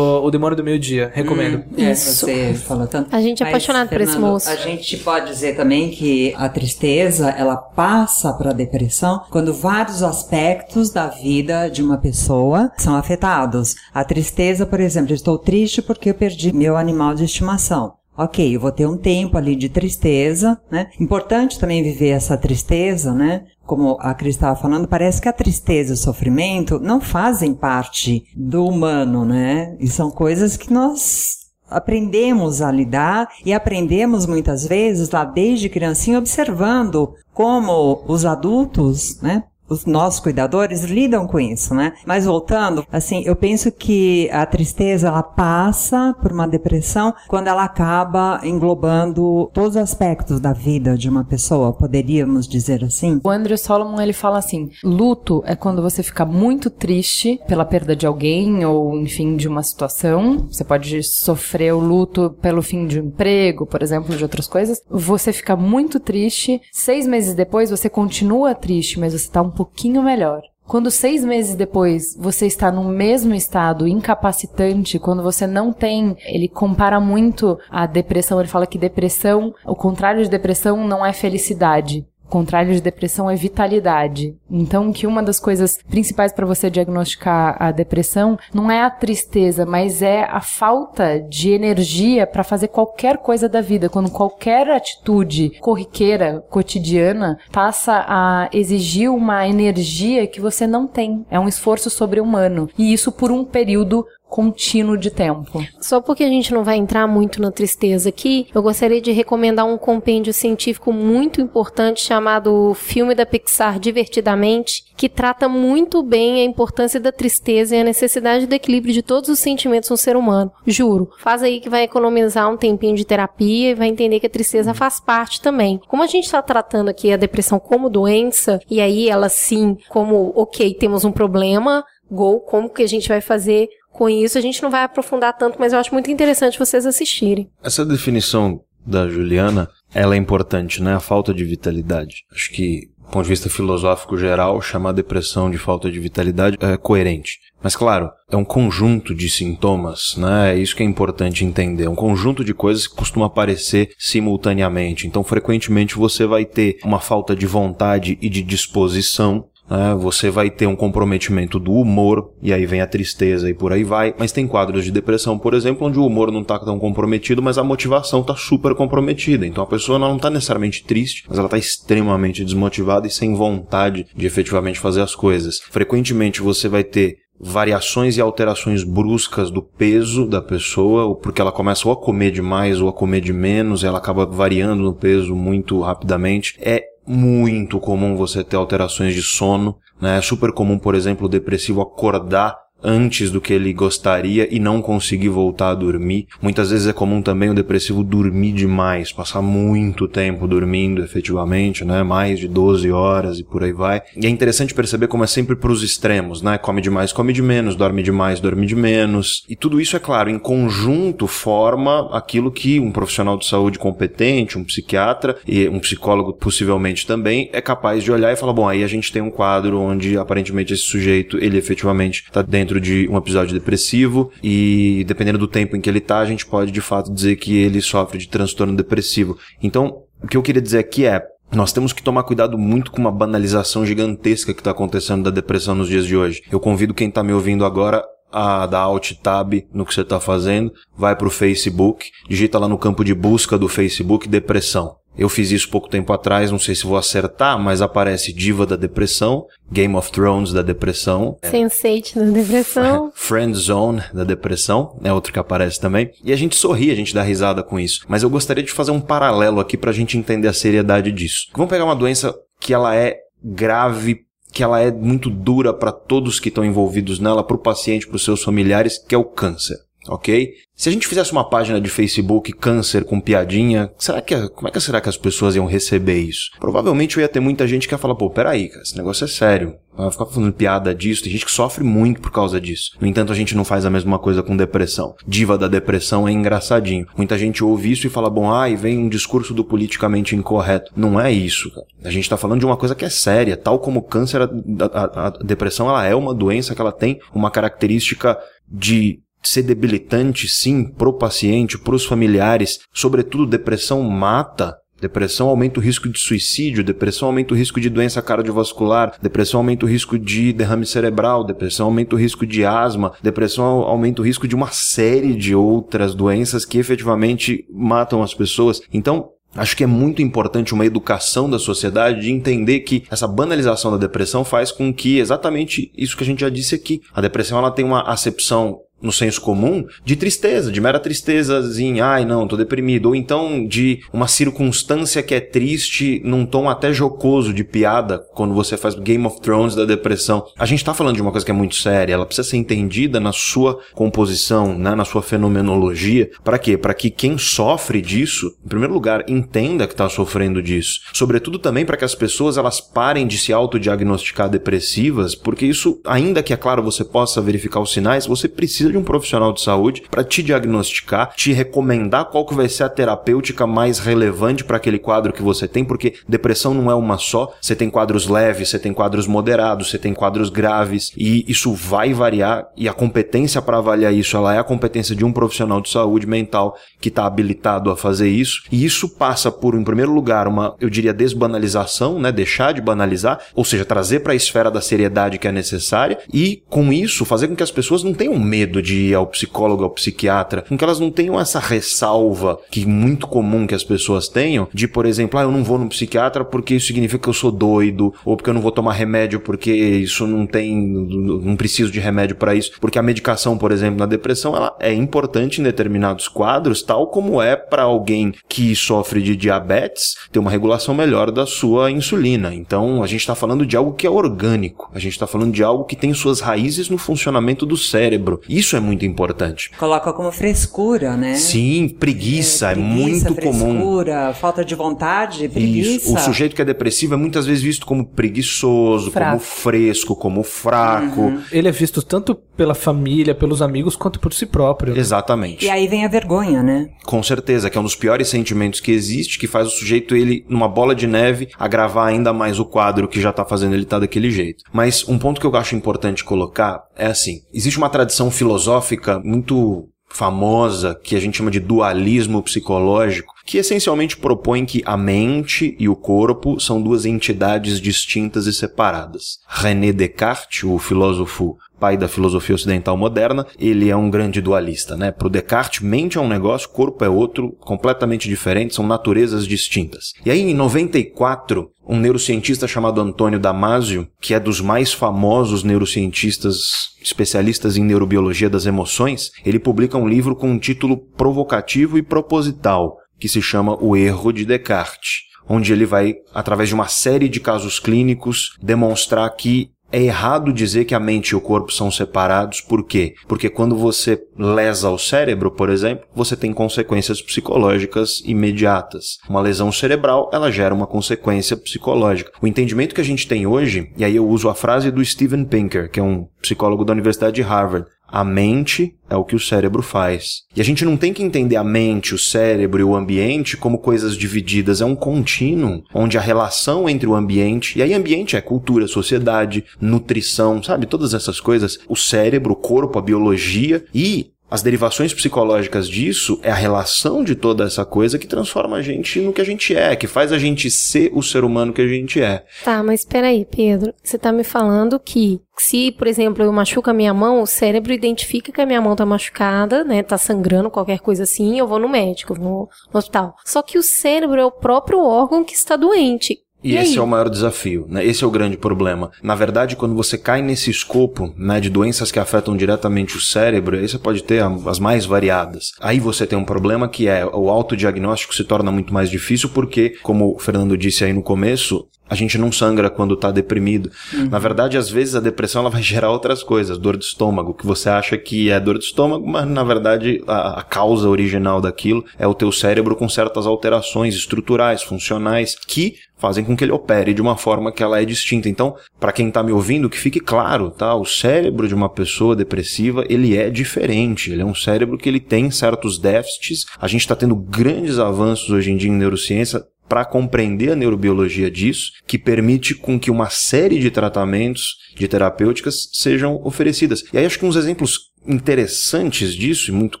O 0.24 0.30
Demônio 0.30 0.56
do 0.56 0.64
Meio 0.64 0.78
Dia. 0.78 1.10
Recomendo. 1.14 1.64
É, 1.78 1.92
Isso. 1.92 2.26
você 2.26 2.54
falou 2.54 2.86
tanto. 2.86 3.14
A 3.14 3.20
gente 3.20 3.42
é 3.42 3.46
Mas, 3.46 3.52
apaixonado 3.54 3.88
por 3.88 4.00
esse 4.00 4.12
Fernando, 4.12 4.30
moço. 4.32 4.50
A 4.50 4.56
gente 4.56 4.96
pode 4.98 5.26
dizer 5.26 5.56
também 5.56 5.90
que 5.90 6.34
a 6.36 6.48
tristeza, 6.48 7.30
ela 7.30 7.56
passa 7.56 8.32
para 8.32 8.50
a 8.50 8.52
depressão 8.54 9.22
quando 9.30 9.52
vários 9.54 10.02
aspectos 10.02 10.90
da 10.90 11.06
vida 11.06 11.68
de 11.68 11.82
uma 11.82 11.98
pessoa 11.98 12.70
são 12.76 12.96
afetados. 12.96 13.74
A 13.94 14.04
tristeza, 14.04 14.66
por 14.66 14.80
exemplo, 14.80 15.12
eu 15.12 15.16
estou 15.16 15.38
triste 15.38 15.80
porque 15.80 16.10
eu 16.10 16.14
perdi 16.14 16.52
meu 16.52 16.76
animal 16.76 17.14
de 17.14 17.24
estimação. 17.24 17.94
Ok, 18.16 18.54
eu 18.54 18.60
vou 18.60 18.70
ter 18.70 18.86
um 18.86 18.96
tempo 18.96 19.38
ali 19.38 19.56
de 19.56 19.70
tristeza, 19.70 20.60
né? 20.70 20.90
Importante 21.00 21.58
também 21.58 21.82
viver 21.82 22.10
essa 22.10 22.36
tristeza, 22.36 23.12
né? 23.12 23.44
Como 23.64 23.96
a 24.00 24.12
Cris 24.12 24.34
estava 24.34 24.54
falando, 24.54 24.86
parece 24.86 25.20
que 25.20 25.28
a 25.28 25.32
tristeza 25.32 25.92
e 25.92 25.94
o 25.94 25.96
sofrimento 25.96 26.78
não 26.78 27.00
fazem 27.00 27.54
parte 27.54 28.24
do 28.36 28.66
humano, 28.66 29.24
né? 29.24 29.76
E 29.80 29.88
são 29.88 30.10
coisas 30.10 30.58
que 30.58 30.70
nós 30.72 31.42
aprendemos 31.70 32.60
a 32.60 32.70
lidar 32.70 33.28
e 33.46 33.52
aprendemos 33.54 34.26
muitas 34.26 34.66
vezes 34.66 35.08
lá 35.08 35.24
desde 35.24 35.70
criancinha 35.70 36.18
observando 36.18 37.14
como 37.32 38.04
os 38.06 38.26
adultos, 38.26 39.20
né? 39.22 39.44
Os 39.72 39.86
nossos 39.86 40.20
cuidadores 40.20 40.84
lidam 40.84 41.26
com 41.26 41.40
isso, 41.40 41.74
né? 41.74 41.94
Mas 42.06 42.26
voltando, 42.26 42.86
assim, 42.92 43.22
eu 43.24 43.34
penso 43.34 43.72
que 43.72 44.28
a 44.30 44.44
tristeza 44.44 45.08
ela 45.08 45.22
passa 45.22 46.14
por 46.20 46.30
uma 46.30 46.46
depressão 46.46 47.14
quando 47.26 47.48
ela 47.48 47.64
acaba 47.64 48.40
englobando 48.44 49.50
todos 49.54 49.70
os 49.70 49.76
aspectos 49.76 50.40
da 50.40 50.52
vida 50.52 50.96
de 50.96 51.08
uma 51.08 51.24
pessoa, 51.24 51.72
poderíamos 51.72 52.46
dizer 52.46 52.84
assim? 52.84 53.20
O 53.24 53.30
Andrew 53.30 53.56
Solomon 53.56 54.00
ele 54.00 54.12
fala 54.12 54.38
assim: 54.38 54.70
luto 54.84 55.42
é 55.46 55.56
quando 55.56 55.80
você 55.80 56.02
fica 56.02 56.24
muito 56.24 56.68
triste 56.68 57.40
pela 57.48 57.64
perda 57.64 57.96
de 57.96 58.06
alguém 58.06 58.64
ou, 58.64 58.98
enfim, 58.98 59.36
de 59.36 59.48
uma 59.48 59.62
situação. 59.62 60.46
Você 60.50 60.64
pode 60.64 61.02
sofrer 61.02 61.72
o 61.72 61.80
luto 61.80 62.36
pelo 62.42 62.62
fim 62.62 62.86
de 62.86 63.00
um 63.00 63.06
emprego, 63.06 63.66
por 63.66 63.82
exemplo, 63.82 64.16
de 64.16 64.22
outras 64.22 64.46
coisas. 64.46 64.82
Você 64.90 65.32
fica 65.32 65.56
muito 65.56 65.98
triste. 65.98 66.60
Seis 66.72 67.06
meses 67.06 67.34
depois 67.34 67.70
você 67.70 67.88
continua 67.88 68.54
triste, 68.54 68.98
mas 68.98 69.12
você 69.12 69.24
está 69.24 69.40
um 69.40 69.50
pouquinho 69.62 70.02
melhor. 70.02 70.42
Quando 70.66 70.90
seis 70.90 71.24
meses 71.24 71.54
depois 71.54 72.16
você 72.16 72.46
está 72.46 72.70
no 72.70 72.84
mesmo 72.84 73.34
estado 73.34 73.86
incapacitante, 73.86 74.98
quando 74.98 75.22
você 75.22 75.46
não 75.46 75.72
tem, 75.72 76.16
ele 76.24 76.48
compara 76.48 76.98
muito 76.98 77.58
a 77.70 77.84
depressão, 77.86 78.40
ele 78.40 78.48
fala 78.48 78.66
que 78.66 78.78
depressão, 78.78 79.54
o 79.66 79.74
contrário 79.74 80.22
de 80.22 80.30
depressão 80.30 80.86
não 80.86 81.04
é 81.04 81.12
felicidade. 81.12 82.06
Contrário 82.32 82.72
de 82.72 82.80
depressão 82.80 83.30
é 83.30 83.36
vitalidade. 83.36 84.34
Então, 84.50 84.90
que 84.90 85.06
uma 85.06 85.22
das 85.22 85.38
coisas 85.38 85.78
principais 85.90 86.32
para 86.32 86.46
você 86.46 86.70
diagnosticar 86.70 87.58
a 87.58 87.70
depressão 87.70 88.38
não 88.54 88.70
é 88.70 88.80
a 88.80 88.88
tristeza, 88.88 89.66
mas 89.66 90.00
é 90.00 90.24
a 90.24 90.40
falta 90.40 91.20
de 91.20 91.50
energia 91.50 92.26
para 92.26 92.42
fazer 92.42 92.68
qualquer 92.68 93.18
coisa 93.18 93.50
da 93.50 93.60
vida. 93.60 93.90
Quando 93.90 94.10
qualquer 94.10 94.66
atitude 94.70 95.58
corriqueira, 95.60 96.42
cotidiana, 96.48 97.38
passa 97.52 98.02
a 98.08 98.48
exigir 98.50 99.12
uma 99.12 99.46
energia 99.46 100.26
que 100.26 100.40
você 100.40 100.66
não 100.66 100.86
tem. 100.86 101.26
É 101.30 101.38
um 101.38 101.48
esforço 101.48 101.90
sobre-humano. 101.90 102.66
E 102.78 102.94
isso 102.94 103.12
por 103.12 103.30
um 103.30 103.44
período 103.44 104.06
contínuo 104.32 104.96
de 104.96 105.10
tempo. 105.10 105.62
Só 105.78 106.00
porque 106.00 106.24
a 106.24 106.28
gente 106.28 106.54
não 106.54 106.64
vai 106.64 106.78
entrar 106.78 107.06
muito 107.06 107.42
na 107.42 107.52
tristeza 107.52 108.08
aqui, 108.08 108.46
eu 108.54 108.62
gostaria 108.62 108.98
de 108.98 109.12
recomendar 109.12 109.66
um 109.66 109.76
compêndio 109.76 110.32
científico 110.32 110.90
muito 110.90 111.38
importante 111.38 112.00
chamado 112.00 112.72
Filme 112.72 113.14
da 113.14 113.26
Pixar 113.26 113.78
Divertidamente, 113.78 114.84
que 114.96 115.06
trata 115.06 115.50
muito 115.50 116.02
bem 116.02 116.40
a 116.40 116.44
importância 116.44 116.98
da 116.98 117.12
tristeza 117.12 117.76
e 117.76 117.80
a 117.82 117.84
necessidade 117.84 118.46
do 118.46 118.54
equilíbrio 118.54 118.94
de 118.94 119.02
todos 119.02 119.28
os 119.28 119.38
sentimentos 119.38 119.90
no 119.90 119.98
ser 119.98 120.16
humano. 120.16 120.50
Juro. 120.66 121.10
Faz 121.18 121.42
aí 121.42 121.60
que 121.60 121.68
vai 121.68 121.82
economizar 121.82 122.50
um 122.50 122.56
tempinho 122.56 122.96
de 122.96 123.04
terapia 123.04 123.72
e 123.72 123.74
vai 123.74 123.88
entender 123.88 124.18
que 124.18 124.26
a 124.26 124.30
tristeza 124.30 124.72
faz 124.72 124.98
parte 124.98 125.42
também. 125.42 125.78
Como 125.88 126.02
a 126.02 126.06
gente 126.06 126.24
está 126.24 126.40
tratando 126.40 126.88
aqui 126.88 127.12
a 127.12 127.18
depressão 127.18 127.60
como 127.60 127.90
doença, 127.90 128.60
e 128.70 128.80
aí 128.80 129.10
ela 129.10 129.28
sim, 129.28 129.76
como, 129.90 130.32
ok, 130.34 130.72
temos 130.72 131.04
um 131.04 131.12
problema, 131.12 131.84
gol, 132.12 132.40
como 132.40 132.68
que 132.68 132.82
a 132.82 132.88
gente 132.88 133.08
vai 133.08 133.20
fazer 133.20 133.68
com 133.92 134.08
isso. 134.08 134.38
A 134.38 134.40
gente 134.40 134.62
não 134.62 134.70
vai 134.70 134.82
aprofundar 134.82 135.36
tanto, 135.36 135.58
mas 135.58 135.72
eu 135.72 135.78
acho 135.78 135.92
muito 135.92 136.10
interessante 136.10 136.58
vocês 136.58 136.86
assistirem. 136.86 137.50
Essa 137.62 137.84
definição 137.84 138.60
da 138.84 139.08
Juliana, 139.08 139.68
ela 139.94 140.14
é 140.14 140.18
importante, 140.18 140.82
né? 140.82 140.94
A 140.94 141.00
falta 141.00 141.32
de 141.32 141.44
vitalidade. 141.44 142.24
Acho 142.32 142.50
que, 142.50 142.90
do 142.98 143.10
ponto 143.10 143.22
de 143.22 143.28
vista 143.28 143.48
filosófico 143.48 144.16
geral, 144.16 144.60
chamar 144.60 144.92
depressão 144.92 145.50
de 145.50 145.58
falta 145.58 145.90
de 145.90 146.00
vitalidade 146.00 146.56
é 146.60 146.76
coerente. 146.76 147.38
Mas 147.62 147.76
claro, 147.76 148.10
é 148.28 148.36
um 148.36 148.44
conjunto 148.44 149.14
de 149.14 149.30
sintomas, 149.30 150.16
né? 150.16 150.52
É 150.52 150.58
isso 150.58 150.74
que 150.74 150.82
é 150.82 150.86
importante 150.86 151.44
entender. 151.44 151.84
É 151.84 151.90
um 151.90 151.94
conjunto 151.94 152.44
de 152.44 152.52
coisas 152.52 152.88
que 152.88 152.96
costuma 152.96 153.26
aparecer 153.26 153.92
simultaneamente. 153.96 155.06
Então, 155.06 155.22
frequentemente 155.22 155.94
você 155.94 156.26
vai 156.26 156.44
ter 156.44 156.78
uma 156.84 156.98
falta 156.98 157.36
de 157.36 157.46
vontade 157.46 158.18
e 158.20 158.28
de 158.28 158.42
disposição 158.42 159.48
né? 159.72 159.94
Você 159.98 160.30
vai 160.30 160.50
ter 160.50 160.66
um 160.66 160.76
comprometimento 160.76 161.58
do 161.58 161.72
humor, 161.72 162.30
e 162.42 162.52
aí 162.52 162.66
vem 162.66 162.82
a 162.82 162.86
tristeza 162.86 163.48
e 163.48 163.54
por 163.54 163.72
aí 163.72 163.82
vai. 163.82 164.14
Mas 164.18 164.30
tem 164.30 164.46
quadros 164.46 164.84
de 164.84 164.90
depressão, 164.90 165.38
por 165.38 165.54
exemplo, 165.54 165.86
onde 165.86 165.98
o 165.98 166.04
humor 166.04 166.30
não 166.30 166.42
está 166.42 166.58
tão 166.58 166.78
comprometido, 166.78 167.42
mas 167.42 167.56
a 167.56 167.64
motivação 167.64 168.20
está 168.20 168.36
super 168.36 168.74
comprometida. 168.74 169.46
Então 169.46 169.64
a 169.64 169.66
pessoa 169.66 169.98
não 169.98 170.16
está 170.16 170.28
necessariamente 170.28 170.84
triste, 170.84 171.24
mas 171.26 171.38
ela 171.38 171.46
está 171.46 171.56
extremamente 171.56 172.44
desmotivada 172.44 173.06
e 173.06 173.10
sem 173.10 173.34
vontade 173.34 174.06
de 174.14 174.26
efetivamente 174.26 174.78
fazer 174.78 175.00
as 175.00 175.14
coisas. 175.14 175.60
Frequentemente 175.70 176.42
você 176.42 176.68
vai 176.68 176.84
ter 176.84 177.16
variações 177.40 178.16
e 178.16 178.20
alterações 178.20 178.84
bruscas 178.84 179.50
do 179.50 179.62
peso 179.62 180.26
da 180.26 180.40
pessoa, 180.40 181.16
porque 181.16 181.40
ela 181.40 181.50
começa 181.50 181.88
ou 181.88 181.92
a 181.92 181.96
comer 181.96 182.30
demais 182.30 182.80
ou 182.80 182.88
a 182.88 182.92
comer 182.92 183.20
de 183.20 183.32
menos, 183.32 183.82
ela 183.82 183.98
acaba 183.98 184.24
variando 184.26 184.82
no 184.82 184.94
peso 184.94 185.34
muito 185.34 185.80
rapidamente. 185.80 186.56
É 186.60 186.91
muito 187.06 187.80
comum 187.80 188.16
você 188.16 188.44
ter 188.44 188.56
alterações 188.56 189.14
de 189.14 189.22
sono, 189.22 189.78
né? 190.00 190.18
É 190.18 190.22
super 190.22 190.52
comum, 190.52 190.78
por 190.78 190.94
exemplo, 190.94 191.26
o 191.26 191.28
depressivo 191.28 191.80
acordar 191.80 192.61
antes 192.82 193.30
do 193.30 193.40
que 193.40 193.52
ele 193.52 193.72
gostaria 193.72 194.48
e 194.54 194.58
não 194.58 194.82
conseguir 194.82 195.28
voltar 195.28 195.70
a 195.70 195.74
dormir. 195.74 196.26
Muitas 196.40 196.70
vezes 196.70 196.86
é 196.86 196.92
comum 196.92 197.22
também 197.22 197.50
o 197.50 197.54
depressivo 197.54 198.02
dormir 198.02 198.52
demais, 198.52 199.12
passar 199.12 199.42
muito 199.42 200.08
tempo 200.08 200.46
dormindo 200.46 201.02
efetivamente, 201.02 201.84
né? 201.84 202.02
Mais 202.02 202.38
de 202.38 202.48
12 202.48 202.90
horas 202.90 203.38
e 203.38 203.44
por 203.44 203.62
aí 203.62 203.72
vai. 203.72 204.02
E 204.16 204.26
é 204.26 204.28
interessante 204.28 204.74
perceber 204.74 205.08
como 205.08 205.24
é 205.24 205.26
sempre 205.26 205.56
para 205.56 205.72
os 205.72 205.82
extremos, 205.82 206.42
né? 206.42 206.58
Come 206.58 206.80
demais, 206.80 207.12
come 207.12 207.32
de 207.32 207.42
menos, 207.42 207.76
dorme 207.76 208.02
demais, 208.02 208.40
dorme 208.40 208.66
de 208.66 208.76
menos. 208.76 209.44
E 209.48 209.56
tudo 209.56 209.80
isso, 209.80 209.96
é 209.96 209.98
claro, 209.98 210.30
em 210.30 210.38
conjunto 210.38 211.26
forma 211.26 212.08
aquilo 212.12 212.50
que 212.50 212.80
um 212.80 212.90
profissional 212.90 213.36
de 213.36 213.46
saúde 213.46 213.78
competente, 213.78 214.58
um 214.58 214.64
psiquiatra 214.64 215.36
e 215.46 215.68
um 215.68 215.78
psicólogo 215.78 216.32
possivelmente 216.32 217.06
também 217.06 217.50
é 217.52 217.60
capaz 217.60 218.02
de 218.02 218.10
olhar 218.10 218.32
e 218.32 218.36
falar, 218.36 218.52
bom, 218.52 218.68
aí 218.68 218.82
a 218.82 218.86
gente 218.86 219.12
tem 219.12 219.22
um 219.22 219.30
quadro 219.30 219.78
onde 219.78 220.16
aparentemente 220.16 220.72
esse 220.72 220.82
sujeito, 220.82 221.38
ele 221.38 221.58
efetivamente 221.58 222.24
está 222.26 222.42
dentro 222.42 222.71
dentro 222.72 222.80
de 222.80 223.08
um 223.08 223.16
episódio 223.16 223.54
depressivo 223.54 224.30
e 224.42 225.04
dependendo 225.06 225.38
do 225.38 225.46
tempo 225.46 225.76
em 225.76 225.80
que 225.80 225.90
ele 225.90 226.00
tá, 226.00 226.18
a 226.18 226.24
gente 226.24 226.46
pode 226.46 226.70
de 226.70 226.80
fato 226.80 227.12
dizer 227.12 227.36
que 227.36 227.56
ele 227.56 227.80
sofre 227.80 228.18
de 228.18 228.28
transtorno 228.28 228.74
depressivo. 228.74 229.36
Então, 229.62 230.02
o 230.22 230.26
que 230.26 230.36
eu 230.36 230.42
queria 230.42 230.62
dizer 230.62 230.78
aqui 230.78 231.04
é, 231.04 231.22
nós 231.52 231.72
temos 231.72 231.92
que 231.92 232.02
tomar 232.02 232.22
cuidado 232.22 232.56
muito 232.56 232.90
com 232.90 232.98
uma 232.98 233.12
banalização 233.12 233.84
gigantesca 233.84 234.54
que 234.54 234.60
está 234.60 234.70
acontecendo 234.70 235.24
da 235.24 235.30
depressão 235.30 235.74
nos 235.74 235.88
dias 235.88 236.06
de 236.06 236.16
hoje. 236.16 236.42
Eu 236.50 236.58
convido 236.58 236.94
quem 236.94 237.08
está 237.08 237.22
me 237.22 237.32
ouvindo 237.32 237.64
agora 237.64 238.02
a 238.32 238.66
dar 238.66 238.80
alt 238.80 239.12
tab 239.22 239.54
no 239.72 239.84
que 239.84 239.94
você 239.94 240.00
está 240.00 240.18
fazendo, 240.18 240.72
vai 240.96 241.14
para 241.14 241.28
o 241.28 241.30
Facebook, 241.30 242.10
digita 242.28 242.58
lá 242.58 242.68
no 242.68 242.78
campo 242.78 243.04
de 243.04 243.14
busca 243.14 243.58
do 243.58 243.68
Facebook 243.68 244.28
depressão. 244.28 244.96
Eu 245.16 245.28
fiz 245.28 245.50
isso 245.50 245.68
pouco 245.68 245.90
tempo 245.90 246.10
atrás, 246.12 246.50
não 246.50 246.58
sei 246.58 246.74
se 246.74 246.86
vou 246.86 246.96
acertar, 246.96 247.58
mas 247.58 247.82
aparece 247.82 248.32
Diva 248.32 248.64
da 248.64 248.76
Depressão, 248.76 249.46
Game 249.70 249.94
of 249.94 250.10
Thrones 250.10 250.52
da 250.52 250.62
Depressão. 250.62 251.36
Sense8 251.44 252.14
da 252.14 252.30
Depressão. 252.30 253.12
Friend 253.14 253.54
Zone 253.54 254.02
da 254.12 254.24
Depressão, 254.24 254.98
é 255.04 255.12
outro 255.12 255.32
que 255.32 255.38
aparece 255.38 255.78
também. 255.78 256.10
E 256.24 256.32
a 256.32 256.36
gente 256.36 256.56
sorri, 256.56 256.90
a 256.90 256.94
gente 256.94 257.14
dá 257.14 257.22
risada 257.22 257.62
com 257.62 257.78
isso. 257.78 258.06
Mas 258.08 258.22
eu 258.22 258.30
gostaria 258.30 258.64
de 258.64 258.72
fazer 258.72 258.90
um 258.90 259.00
paralelo 259.00 259.60
aqui 259.60 259.76
pra 259.76 259.92
gente 259.92 260.16
entender 260.16 260.48
a 260.48 260.52
seriedade 260.52 261.12
disso. 261.12 261.48
Vamos 261.52 261.70
pegar 261.70 261.84
uma 261.84 261.96
doença 261.96 262.34
que 262.58 262.72
ela 262.72 262.96
é 262.96 263.16
grave 263.44 264.20
que 264.52 264.62
ela 264.62 264.80
é 264.80 264.92
muito 264.92 265.30
dura 265.30 265.72
para 265.72 265.90
todos 265.90 266.38
que 266.38 266.48
estão 266.48 266.64
envolvidos 266.64 267.18
nela, 267.18 267.42
para 267.42 267.56
o 267.56 267.58
paciente, 267.58 268.06
para 268.06 268.16
os 268.16 268.24
seus 268.24 268.42
familiares, 268.42 268.98
que 268.98 269.14
é 269.14 269.18
o 269.18 269.24
câncer 269.24 269.78
ok? 270.08 270.54
Se 270.82 270.88
a 270.88 270.92
gente 270.92 271.06
fizesse 271.06 271.30
uma 271.30 271.48
página 271.48 271.80
de 271.80 271.88
Facebook 271.88 272.52
câncer 272.54 273.04
com 273.04 273.20
piadinha, 273.20 273.92
será 273.96 274.20
que 274.20 274.48
como 274.48 274.66
é 274.66 274.70
que 274.72 274.80
será 274.80 275.00
que 275.00 275.08
as 275.08 275.16
pessoas 275.16 275.54
iam 275.54 275.64
receber 275.64 276.18
isso? 276.18 276.50
Provavelmente 276.58 277.16
eu 277.16 277.20
ia 277.20 277.28
ter 277.28 277.38
muita 277.38 277.68
gente 277.68 277.86
que 277.86 277.94
ia 277.94 277.98
falar, 277.98 278.16
pô, 278.16 278.28
peraí, 278.28 278.68
cara, 278.68 278.82
esse 278.82 278.96
negócio 278.96 279.24
é 279.24 279.28
sério. 279.28 279.76
Vai 279.96 280.10
ficar 280.10 280.26
falando 280.26 280.52
piada 280.52 280.92
disso, 280.92 281.22
tem 281.22 281.30
gente 281.30 281.44
que 281.44 281.52
sofre 281.52 281.84
muito 281.84 282.20
por 282.20 282.32
causa 282.32 282.60
disso. 282.60 282.96
No 283.00 283.06
entanto, 283.06 283.30
a 283.30 283.36
gente 283.36 283.54
não 283.54 283.64
faz 283.64 283.86
a 283.86 283.90
mesma 283.90 284.18
coisa 284.18 284.42
com 284.42 284.56
depressão. 284.56 285.14
Diva 285.24 285.56
da 285.56 285.68
depressão 285.68 286.26
é 286.26 286.32
engraçadinho. 286.32 287.06
Muita 287.16 287.38
gente 287.38 287.62
ouve 287.62 287.92
isso 287.92 288.08
e 288.08 288.10
fala, 288.10 288.28
bom, 288.28 288.50
ai, 288.50 288.74
vem 288.74 288.98
um 288.98 289.08
discurso 289.08 289.54
do 289.54 289.64
politicamente 289.64 290.34
incorreto. 290.34 290.90
Não 290.96 291.20
é 291.20 291.30
isso, 291.30 291.70
cara. 291.70 291.86
A 292.02 292.10
gente 292.10 292.28
tá 292.28 292.36
falando 292.36 292.58
de 292.58 292.66
uma 292.66 292.76
coisa 292.76 292.96
que 292.96 293.04
é 293.04 293.08
séria. 293.08 293.56
Tal 293.56 293.78
como 293.78 294.02
câncer, 294.02 294.42
a, 294.42 294.48
a, 294.92 295.26
a 295.28 295.30
depressão, 295.44 295.88
ela 295.88 296.04
é 296.04 296.12
uma 296.16 296.34
doença 296.34 296.74
que 296.74 296.80
ela 296.80 296.90
tem 296.90 297.20
uma 297.32 297.52
característica 297.52 298.36
de 298.68 299.20
ser 299.42 299.62
debilitante, 299.62 300.48
sim, 300.48 300.84
pro 300.84 301.12
paciente, 301.12 301.78
pros 301.78 302.04
familiares. 302.04 302.80
Sobretudo, 302.92 303.46
depressão 303.46 304.02
mata. 304.02 304.76
Depressão 305.00 305.48
aumenta 305.48 305.80
o 305.80 305.82
risco 305.82 306.08
de 306.08 306.16
suicídio, 306.16 306.84
depressão 306.84 307.26
aumenta 307.26 307.52
o 307.52 307.56
risco 307.56 307.80
de 307.80 307.90
doença 307.90 308.22
cardiovascular, 308.22 309.14
depressão 309.20 309.58
aumenta 309.58 309.84
o 309.84 309.88
risco 309.88 310.16
de 310.16 310.52
derrame 310.52 310.86
cerebral, 310.86 311.42
depressão 311.42 311.86
aumenta 311.86 312.14
o 312.14 312.18
risco 312.18 312.46
de 312.46 312.64
asma, 312.64 313.12
depressão 313.20 313.64
aumenta 313.80 314.22
o 314.22 314.24
risco 314.24 314.46
de 314.46 314.54
uma 314.54 314.68
série 314.68 315.34
de 315.34 315.56
outras 315.56 316.14
doenças 316.14 316.64
que 316.64 316.78
efetivamente 316.78 317.66
matam 317.68 318.22
as 318.22 318.32
pessoas. 318.32 318.80
Então, 318.92 319.30
Acho 319.54 319.76
que 319.76 319.84
é 319.84 319.86
muito 319.86 320.22
importante 320.22 320.72
uma 320.72 320.86
educação 320.86 321.48
da 321.48 321.58
sociedade 321.58 322.22
de 322.22 322.30
entender 322.30 322.80
que 322.80 323.04
essa 323.10 323.28
banalização 323.28 323.90
da 323.90 323.98
depressão 323.98 324.46
faz 324.46 324.72
com 324.72 324.92
que 324.94 325.18
exatamente 325.18 325.92
isso 325.94 326.16
que 326.16 326.22
a 326.22 326.26
gente 326.26 326.40
já 326.40 326.48
disse 326.48 326.74
aqui. 326.74 327.02
A 327.12 327.20
depressão 327.20 327.58
ela 327.58 327.70
tem 327.70 327.84
uma 327.84 328.00
acepção 328.00 328.80
no 329.02 329.12
senso 329.12 329.40
comum, 329.40 329.84
de 330.04 330.16
tristeza, 330.16 330.70
de 330.70 330.80
mera 330.80 331.00
tristezazinha, 331.00 332.04
ai 332.04 332.24
não, 332.24 332.46
tô 332.46 332.56
deprimido, 332.56 333.06
ou 333.06 333.14
então 333.14 333.66
de 333.66 334.00
uma 334.12 334.28
circunstância 334.28 335.22
que 335.22 335.34
é 335.34 335.40
triste 335.40 336.20
num 336.24 336.46
tom 336.46 336.68
até 336.68 336.92
jocoso 336.92 337.52
de 337.52 337.64
piada, 337.64 338.18
quando 338.34 338.54
você 338.54 338.76
faz 338.76 338.94
Game 338.94 339.26
of 339.26 339.40
Thrones 339.40 339.74
da 339.74 339.84
depressão. 339.84 340.44
A 340.58 340.66
gente 340.66 340.84
tá 340.84 340.94
falando 340.94 341.16
de 341.16 341.22
uma 341.22 341.32
coisa 341.32 341.44
que 341.44 341.50
é 341.50 341.54
muito 341.54 341.74
séria, 341.74 342.14
ela 342.14 342.26
precisa 342.26 342.48
ser 342.48 342.56
entendida 342.56 343.18
na 343.18 343.32
sua 343.32 343.80
composição, 343.94 344.78
né, 344.78 344.94
na 344.94 345.04
sua 345.04 345.22
fenomenologia, 345.22 346.30
para 346.44 346.58
quê? 346.58 346.76
Para 346.76 346.94
que 346.94 347.10
quem 347.10 347.36
sofre 347.38 348.00
disso, 348.00 348.54
em 348.64 348.68
primeiro 348.68 348.94
lugar, 348.94 349.24
entenda 349.28 349.86
que 349.86 349.96
tá 349.96 350.08
sofrendo 350.08 350.62
disso. 350.62 351.00
Sobretudo 351.12 351.58
também 351.58 351.84
para 351.84 351.96
que 351.96 352.04
as 352.04 352.14
pessoas 352.14 352.56
elas 352.56 352.80
parem 352.80 353.26
de 353.26 353.38
se 353.38 353.52
autodiagnosticar 353.52 354.48
depressivas, 354.48 355.34
porque 355.34 355.66
isso, 355.66 356.00
ainda 356.04 356.42
que 356.42 356.52
é 356.52 356.56
claro 356.56 356.82
você 356.82 357.04
possa 357.04 357.40
verificar 357.40 357.80
os 357.80 357.92
sinais, 357.92 358.26
você 358.26 358.48
precisa 358.48 358.91
de 358.92 358.98
um 358.98 359.02
profissional 359.02 359.52
de 359.52 359.60
saúde 359.60 360.04
para 360.10 360.22
te 360.22 360.42
diagnosticar, 360.42 361.34
te 361.34 361.52
recomendar 361.52 362.26
qual 362.26 362.46
que 362.46 362.54
vai 362.54 362.68
ser 362.68 362.84
a 362.84 362.88
terapêutica 362.88 363.66
mais 363.66 363.98
relevante 363.98 364.64
para 364.64 364.76
aquele 364.76 364.98
quadro 364.98 365.32
que 365.32 365.42
você 365.42 365.66
tem, 365.66 365.84
porque 365.84 366.14
depressão 366.28 366.74
não 366.74 366.90
é 366.90 366.94
uma 366.94 367.18
só. 367.18 367.52
Você 367.60 367.74
tem 367.74 367.90
quadros 367.90 368.28
leves, 368.28 368.68
você 368.68 368.78
tem 368.78 368.92
quadros 368.92 369.26
moderados, 369.26 369.90
você 369.90 369.98
tem 369.98 370.14
quadros 370.14 370.50
graves 370.50 371.12
e 371.16 371.44
isso 371.48 371.72
vai 371.72 372.12
variar 372.12 372.68
e 372.76 372.88
a 372.88 372.92
competência 372.92 373.62
para 373.62 373.78
avaliar 373.78 374.12
isso, 374.12 374.36
ela 374.36 374.54
é 374.54 374.58
a 374.58 374.64
competência 374.64 375.14
de 375.16 375.24
um 375.24 375.32
profissional 375.32 375.80
de 375.80 375.88
saúde 375.88 376.26
mental 376.26 376.76
que 377.00 377.08
está 377.08 377.26
habilitado 377.26 377.90
a 377.90 377.96
fazer 377.96 378.28
isso. 378.28 378.62
E 378.70 378.84
isso 378.84 379.08
passa 379.08 379.50
por, 379.50 379.74
em 379.74 379.84
primeiro 379.84 380.12
lugar, 380.12 380.46
uma, 380.46 380.74
eu 380.80 380.90
diria, 380.90 381.12
desbanalização, 381.12 382.18
né, 382.18 382.30
deixar 382.30 382.72
de 382.72 382.80
banalizar, 382.80 383.40
ou 383.54 383.64
seja, 383.64 383.84
trazer 383.84 384.20
para 384.20 384.32
a 384.32 384.36
esfera 384.36 384.70
da 384.70 384.80
seriedade 384.80 385.38
que 385.38 385.48
é 385.48 385.52
necessária 385.52 386.18
e 386.32 386.62
com 386.68 386.92
isso 386.92 387.24
fazer 387.24 387.48
com 387.48 387.56
que 387.56 387.62
as 387.62 387.70
pessoas 387.70 388.02
não 388.02 388.12
tenham 388.12 388.38
medo 388.38 388.81
de 388.82 389.08
ir 389.08 389.14
ao 389.14 389.26
psicólogo, 389.26 389.84
ao 389.84 389.90
psiquiatra, 389.90 390.62
com 390.68 390.76
que 390.76 390.84
elas 390.84 391.00
não 391.00 391.10
tenham 391.10 391.40
essa 391.40 391.58
ressalva 391.58 392.58
que 392.70 392.84
muito 392.84 393.26
comum 393.26 393.66
que 393.66 393.74
as 393.74 393.84
pessoas 393.84 394.28
tenham, 394.28 394.68
de, 394.72 394.88
por 394.88 395.06
exemplo, 395.06 395.38
ah, 395.38 395.42
eu 395.42 395.50
não 395.50 395.64
vou 395.64 395.78
no 395.78 395.88
psiquiatra 395.88 396.44
porque 396.44 396.74
isso 396.74 396.86
significa 396.86 397.22
que 397.22 397.28
eu 397.28 397.34
sou 397.34 397.50
doido, 397.50 398.12
ou 398.24 398.36
porque 398.36 398.50
eu 398.50 398.54
não 398.54 398.60
vou 398.60 398.72
tomar 398.72 398.92
remédio 398.92 399.40
porque 399.40 399.72
isso 399.72 400.26
não 400.26 400.46
tem, 400.46 400.76
não 400.76 401.56
preciso 401.56 401.90
de 401.90 402.00
remédio 402.00 402.36
para 402.36 402.54
isso, 402.54 402.72
porque 402.80 402.98
a 402.98 403.02
medicação, 403.02 403.56
por 403.56 403.72
exemplo, 403.72 403.98
na 403.98 404.06
depressão, 404.06 404.56
ela 404.56 404.76
é 404.80 404.92
importante 404.92 405.60
em 405.60 405.64
determinados 405.64 406.28
quadros, 406.28 406.82
tal 406.82 407.06
como 407.06 407.40
é 407.40 407.56
para 407.56 407.82
alguém 407.82 408.34
que 408.48 408.74
sofre 408.74 409.22
de 409.22 409.36
diabetes 409.36 410.16
ter 410.30 410.38
uma 410.38 410.50
regulação 410.50 410.94
melhor 410.94 411.30
da 411.30 411.46
sua 411.46 411.90
insulina. 411.90 412.54
Então, 412.54 413.02
a 413.02 413.06
gente 413.06 413.20
está 413.20 413.34
falando 413.34 413.64
de 413.64 413.76
algo 413.76 413.92
que 413.92 414.06
é 414.06 414.10
orgânico, 414.10 414.90
a 414.94 414.98
gente 414.98 415.12
está 415.12 415.26
falando 415.26 415.52
de 415.52 415.62
algo 415.62 415.84
que 415.84 415.96
tem 415.96 416.12
suas 416.12 416.40
raízes 416.40 416.88
no 416.88 416.98
funcionamento 416.98 417.64
do 417.64 417.76
cérebro. 417.76 418.40
Isso 418.62 418.76
é 418.76 418.80
muito 418.80 419.04
importante. 419.04 419.70
Coloca 419.76 420.12
como 420.12 420.30
frescura, 420.32 421.16
né? 421.16 421.34
Sim, 421.34 421.88
preguiça, 421.88 422.70
é, 422.70 422.72
preguiça, 422.72 422.72
é 422.72 422.74
muito 422.74 423.34
frescura, 423.34 423.42
comum. 423.42 423.72
Frescura, 423.72 424.34
falta 424.34 424.64
de 424.64 424.74
vontade, 424.74 425.48
preguiça. 425.48 425.90
Isso. 425.90 426.14
O 426.14 426.18
sujeito 426.18 426.56
que 426.56 426.62
é 426.62 426.64
depressivo 426.64 427.14
é 427.14 427.16
muitas 427.16 427.44
vezes 427.44 427.62
visto 427.62 427.84
como 427.84 428.06
preguiçoso, 428.06 429.10
fraco. 429.10 429.30
como 429.30 429.40
fresco, 429.40 430.16
como 430.16 430.42
fraco. 430.42 431.20
Uhum. 431.20 431.42
Ele 431.50 431.68
é 431.68 431.72
visto 431.72 432.02
tanto 432.02 432.34
pela 432.62 432.76
família, 432.76 433.34
pelos 433.34 433.60
amigos, 433.60 433.96
quanto 433.96 434.20
por 434.20 434.32
si 434.32 434.46
próprio. 434.46 434.96
Exatamente. 434.96 435.66
E 435.66 435.68
aí 435.68 435.88
vem 435.88 436.04
a 436.04 436.08
vergonha, 436.08 436.62
né? 436.62 436.90
Com 437.04 437.20
certeza, 437.20 437.68
que 437.68 437.76
é 437.76 437.80
um 437.80 437.82
dos 437.82 437.96
piores 437.96 438.28
sentimentos 438.28 438.78
que 438.78 438.92
existe, 438.92 439.36
que 439.36 439.48
faz 439.48 439.66
o 439.66 439.70
sujeito, 439.72 440.14
ele, 440.14 440.46
numa 440.48 440.68
bola 440.68 440.94
de 440.94 441.08
neve, 441.08 441.48
agravar 441.58 442.06
ainda 442.06 442.32
mais 442.32 442.60
o 442.60 442.64
quadro 442.64 443.08
que 443.08 443.20
já 443.20 443.32
tá 443.32 443.44
fazendo 443.44 443.74
ele 443.74 443.82
estar 443.82 443.98
daquele 443.98 444.30
jeito. 444.30 444.62
Mas 444.72 445.08
um 445.08 445.18
ponto 445.18 445.40
que 445.40 445.46
eu 445.46 445.56
acho 445.56 445.74
importante 445.74 446.22
colocar 446.22 446.84
é 446.96 447.06
assim: 447.06 447.40
existe 447.52 447.78
uma 447.78 447.90
tradição 447.90 448.30
filosófica 448.30 449.20
muito 449.24 449.88
famosa 450.12 450.98
que 451.02 451.16
a 451.16 451.20
gente 451.20 451.38
chama 451.38 451.50
de 451.50 451.58
dualismo 451.58 452.42
psicológico, 452.42 453.34
que 453.44 453.58
essencialmente 453.58 454.16
propõe 454.16 454.64
que 454.64 454.82
a 454.84 454.96
mente 454.96 455.76
e 455.78 455.88
o 455.88 455.96
corpo 455.96 456.60
são 456.60 456.80
duas 456.80 457.04
entidades 457.04 457.80
distintas 457.80 458.46
e 458.46 458.52
separadas. 458.52 459.38
René 459.48 459.92
Descartes, 459.92 460.64
o 460.64 460.78
filósofo 460.78 461.56
pai 461.82 461.96
da 461.96 462.06
filosofia 462.06 462.54
ocidental 462.54 462.96
moderna, 462.96 463.44
ele 463.58 463.90
é 463.90 463.96
um 463.96 464.08
grande 464.08 464.40
dualista, 464.40 464.96
né? 464.96 465.10
Pro 465.10 465.28
Descartes, 465.28 465.80
mente 465.80 466.16
é 466.16 466.20
um 466.20 466.28
negócio, 466.28 466.68
corpo 466.68 467.04
é 467.04 467.08
outro, 467.08 467.56
completamente 467.58 468.28
diferente, 468.28 468.72
são 468.72 468.86
naturezas 468.86 469.48
distintas. 469.48 470.12
E 470.24 470.30
aí, 470.30 470.42
em 470.42 470.54
94, 470.54 471.71
um 471.92 471.98
neurocientista 471.98 472.66
chamado 472.66 473.02
Antônio 473.02 473.38
Damasio, 473.38 474.08
que 474.18 474.32
é 474.32 474.40
dos 474.40 474.62
mais 474.62 474.94
famosos 474.94 475.62
neurocientistas 475.62 476.94
especialistas 477.02 477.76
em 477.76 477.84
neurobiologia 477.84 478.48
das 478.48 478.64
emoções, 478.64 479.30
ele 479.44 479.58
publica 479.58 479.98
um 479.98 480.08
livro 480.08 480.34
com 480.34 480.50
um 480.50 480.58
título 480.58 480.96
provocativo 480.96 481.98
e 481.98 482.02
proposital, 482.02 482.96
que 483.20 483.28
se 483.28 483.42
chama 483.42 483.76
O 483.78 483.94
Erro 483.94 484.32
de 484.32 484.46
Descartes, 484.46 485.24
onde 485.46 485.70
ele 485.70 485.84
vai, 485.84 486.14
através 486.32 486.70
de 486.70 486.74
uma 486.74 486.88
série 486.88 487.28
de 487.28 487.40
casos 487.40 487.78
clínicos, 487.78 488.56
demonstrar 488.62 489.28
que 489.36 489.68
é 489.92 490.02
errado 490.02 490.52
dizer 490.52 490.86
que 490.86 490.94
a 490.94 491.00
mente 491.00 491.30
e 491.30 491.36
o 491.36 491.40
corpo 491.40 491.72
são 491.72 491.90
separados, 491.90 492.60
por 492.60 492.84
quê? 492.84 493.14
Porque 493.28 493.48
quando 493.48 493.76
você 493.76 494.20
lesa 494.36 494.90
o 494.90 494.98
cérebro, 494.98 495.50
por 495.50 495.68
exemplo, 495.68 496.06
você 496.14 496.34
tem 496.34 496.52
consequências 496.52 497.20
psicológicas 497.20 498.22
imediatas. 498.24 499.18
Uma 499.28 499.40
lesão 499.40 499.70
cerebral, 499.70 500.30
ela 500.32 500.50
gera 500.50 500.74
uma 500.74 500.86
consequência 500.86 501.56
psicológica. 501.56 502.32
O 502.40 502.46
entendimento 502.46 502.94
que 502.94 503.00
a 503.00 503.04
gente 503.04 503.28
tem 503.28 503.46
hoje, 503.46 503.92
e 503.96 504.04
aí 504.04 504.16
eu 504.16 504.26
uso 504.26 504.48
a 504.48 504.54
frase 504.54 504.90
do 504.90 505.04
Steven 505.04 505.44
Pinker, 505.44 505.90
que 505.90 506.00
é 506.00 506.02
um 506.02 506.26
psicólogo 506.40 506.84
da 506.84 506.92
Universidade 506.92 507.36
de 507.36 507.42
Harvard, 507.42 507.86
a 508.12 508.22
mente 508.22 508.94
é 509.08 509.16
o 509.16 509.24
que 509.24 509.34
o 509.34 509.40
cérebro 509.40 509.82
faz. 509.82 510.42
E 510.54 510.60
a 510.60 510.64
gente 510.64 510.84
não 510.84 510.98
tem 510.98 511.14
que 511.14 511.22
entender 511.22 511.56
a 511.56 511.64
mente, 511.64 512.14
o 512.14 512.18
cérebro 512.18 512.80
e 512.80 512.84
o 512.84 512.94
ambiente 512.94 513.56
como 513.56 513.78
coisas 513.78 514.16
divididas. 514.16 514.82
É 514.82 514.84
um 514.84 514.94
contínuo 514.94 515.82
onde 515.94 516.18
a 516.18 516.20
relação 516.20 516.88
entre 516.88 517.08
o 517.08 517.14
ambiente, 517.14 517.78
e 517.78 517.82
aí 517.82 517.94
ambiente 517.94 518.36
é 518.36 518.40
cultura, 518.42 518.86
sociedade, 518.86 519.64
nutrição, 519.80 520.62
sabe? 520.62 520.86
Todas 520.86 521.14
essas 521.14 521.40
coisas. 521.40 521.78
O 521.88 521.96
cérebro, 521.96 522.52
o 522.52 522.56
corpo, 522.56 522.98
a 522.98 523.02
biologia 523.02 523.84
e 523.94 524.30
as 524.52 524.60
derivações 524.60 525.14
psicológicas 525.14 525.88
disso 525.88 526.38
é 526.42 526.50
a 526.50 526.54
relação 526.54 527.24
de 527.24 527.34
toda 527.34 527.64
essa 527.64 527.86
coisa 527.86 528.18
que 528.18 528.26
transforma 528.26 528.76
a 528.76 528.82
gente 528.82 529.18
no 529.18 529.32
que 529.32 529.40
a 529.40 529.44
gente 529.44 529.74
é, 529.74 529.96
que 529.96 530.06
faz 530.06 530.30
a 530.30 530.38
gente 530.38 530.70
ser 530.70 531.10
o 531.14 531.22
ser 531.22 531.42
humano 531.42 531.72
que 531.72 531.80
a 531.80 531.88
gente 531.88 532.20
é. 532.20 532.44
Tá, 532.62 532.82
mas 532.82 533.02
peraí, 533.02 533.46
Pedro. 533.46 533.94
Você 534.04 534.18
tá 534.18 534.30
me 534.30 534.44
falando 534.44 535.00
que 535.00 535.40
se, 535.56 535.90
por 535.92 536.06
exemplo, 536.06 536.44
eu 536.44 536.52
machuco 536.52 536.90
a 536.90 536.92
minha 536.92 537.14
mão, 537.14 537.40
o 537.40 537.46
cérebro 537.46 537.94
identifica 537.94 538.52
que 538.52 538.60
a 538.60 538.66
minha 538.66 538.80
mão 538.80 538.94
tá 538.94 539.06
machucada, 539.06 539.84
né? 539.84 540.02
Tá 540.02 540.18
sangrando, 540.18 540.70
qualquer 540.70 541.00
coisa 541.00 541.22
assim, 541.22 541.58
eu 541.58 541.66
vou 541.66 541.78
no 541.78 541.88
médico, 541.88 542.34
vou 542.34 542.68
no 542.92 542.98
hospital. 542.98 543.34
Só 543.46 543.62
que 543.62 543.78
o 543.78 543.82
cérebro 543.82 544.38
é 544.38 544.44
o 544.44 544.50
próprio 544.50 545.00
órgão 545.00 545.42
que 545.42 545.54
está 545.54 545.76
doente. 545.76 546.38
E, 546.62 546.72
E 546.72 546.76
esse 546.76 546.98
é 546.98 547.02
o 547.02 547.06
maior 547.06 547.28
desafio, 547.28 547.86
né? 547.88 548.04
Esse 548.04 548.24
é 548.24 548.26
o 548.26 548.30
grande 548.30 548.56
problema. 548.56 549.10
Na 549.22 549.34
verdade, 549.34 549.76
quando 549.76 549.94
você 549.94 550.16
cai 550.16 550.42
nesse 550.42 550.70
escopo, 550.70 551.32
né, 551.36 551.60
de 551.60 551.68
doenças 551.70 552.10
que 552.12 552.18
afetam 552.18 552.56
diretamente 552.56 553.16
o 553.16 553.20
cérebro, 553.20 553.76
aí 553.76 553.88
você 553.88 553.98
pode 553.98 554.22
ter 554.22 554.42
as 554.66 554.78
mais 554.78 555.04
variadas. 555.04 555.72
Aí 555.80 555.98
você 555.98 556.26
tem 556.26 556.38
um 556.38 556.44
problema 556.44 556.88
que 556.88 557.08
é 557.08 557.24
o 557.24 557.50
autodiagnóstico 557.50 558.34
se 558.34 558.44
torna 558.44 558.70
muito 558.70 558.92
mais 558.92 559.10
difícil 559.10 559.48
porque, 559.48 559.96
como 560.02 560.34
o 560.34 560.38
Fernando 560.38 560.76
disse 560.76 561.04
aí 561.04 561.12
no 561.12 561.22
começo, 561.22 561.86
a 562.12 562.14
gente 562.14 562.36
não 562.36 562.52
sangra 562.52 562.90
quando 562.90 563.16
tá 563.16 563.30
deprimido. 563.30 563.90
Na 564.30 564.38
verdade, 564.38 564.76
às 564.76 564.90
vezes 564.90 565.14
a 565.14 565.20
depressão 565.20 565.62
ela 565.62 565.70
vai 565.70 565.80
gerar 565.82 566.10
outras 566.10 566.42
coisas, 566.42 566.76
dor 566.76 566.98
de 566.98 567.06
estômago, 567.06 567.54
que 567.54 567.64
você 567.64 567.88
acha 567.88 568.18
que 568.18 568.50
é 568.50 568.60
dor 568.60 568.78
de 568.78 568.84
estômago, 568.84 569.26
mas 569.26 569.48
na 569.48 569.64
verdade 569.64 570.22
a, 570.26 570.60
a 570.60 570.62
causa 570.62 571.08
original 571.08 571.58
daquilo 571.58 572.04
é 572.18 572.26
o 572.26 572.34
teu 572.34 572.52
cérebro 572.52 572.94
com 572.94 573.08
certas 573.08 573.46
alterações 573.46 574.14
estruturais, 574.14 574.82
funcionais, 574.82 575.54
que 575.54 575.94
fazem 576.18 576.44
com 576.44 576.54
que 576.54 576.62
ele 576.62 576.70
opere 576.70 577.14
de 577.14 577.22
uma 577.22 577.36
forma 577.36 577.72
que 577.72 577.82
ela 577.82 578.00
é 578.00 578.04
distinta. 578.04 578.48
Então, 578.48 578.76
para 579.00 579.10
quem 579.10 579.30
tá 579.30 579.42
me 579.42 579.50
ouvindo, 579.50 579.90
que 579.90 579.98
fique 579.98 580.20
claro, 580.20 580.70
tá? 580.70 580.94
O 580.94 581.04
cérebro 581.04 581.66
de 581.66 581.74
uma 581.74 581.88
pessoa 581.88 582.36
depressiva, 582.36 583.04
ele 583.08 583.36
é 583.36 583.50
diferente. 583.50 584.30
Ele 584.30 584.42
é 584.42 584.44
um 584.44 584.54
cérebro 584.54 584.96
que 584.96 585.08
ele 585.08 585.18
tem 585.18 585.50
certos 585.50 585.98
déficits. 585.98 586.66
A 586.78 586.86
gente 586.86 587.00
está 587.00 587.16
tendo 587.16 587.34
grandes 587.34 587.98
avanços 587.98 588.50
hoje 588.50 588.70
em 588.70 588.76
dia 588.76 588.88
em 588.88 588.94
neurociência 588.94 589.64
para 589.92 590.06
compreender 590.06 590.72
a 590.72 590.74
neurobiologia 590.74 591.50
disso, 591.50 591.92
que 592.06 592.16
permite 592.16 592.74
com 592.74 592.98
que 592.98 593.10
uma 593.10 593.28
série 593.28 593.78
de 593.78 593.90
tratamentos 593.90 594.78
de 594.96 595.06
terapêuticas 595.06 595.90
sejam 595.92 596.40
oferecidas. 596.44 597.04
E 597.12 597.18
aí 597.18 597.26
acho 597.26 597.38
que 597.38 597.44
uns 597.44 597.56
exemplos 597.56 598.10
interessantes 598.26 599.34
disso 599.34 599.70
e 599.70 599.74
muito 599.74 600.00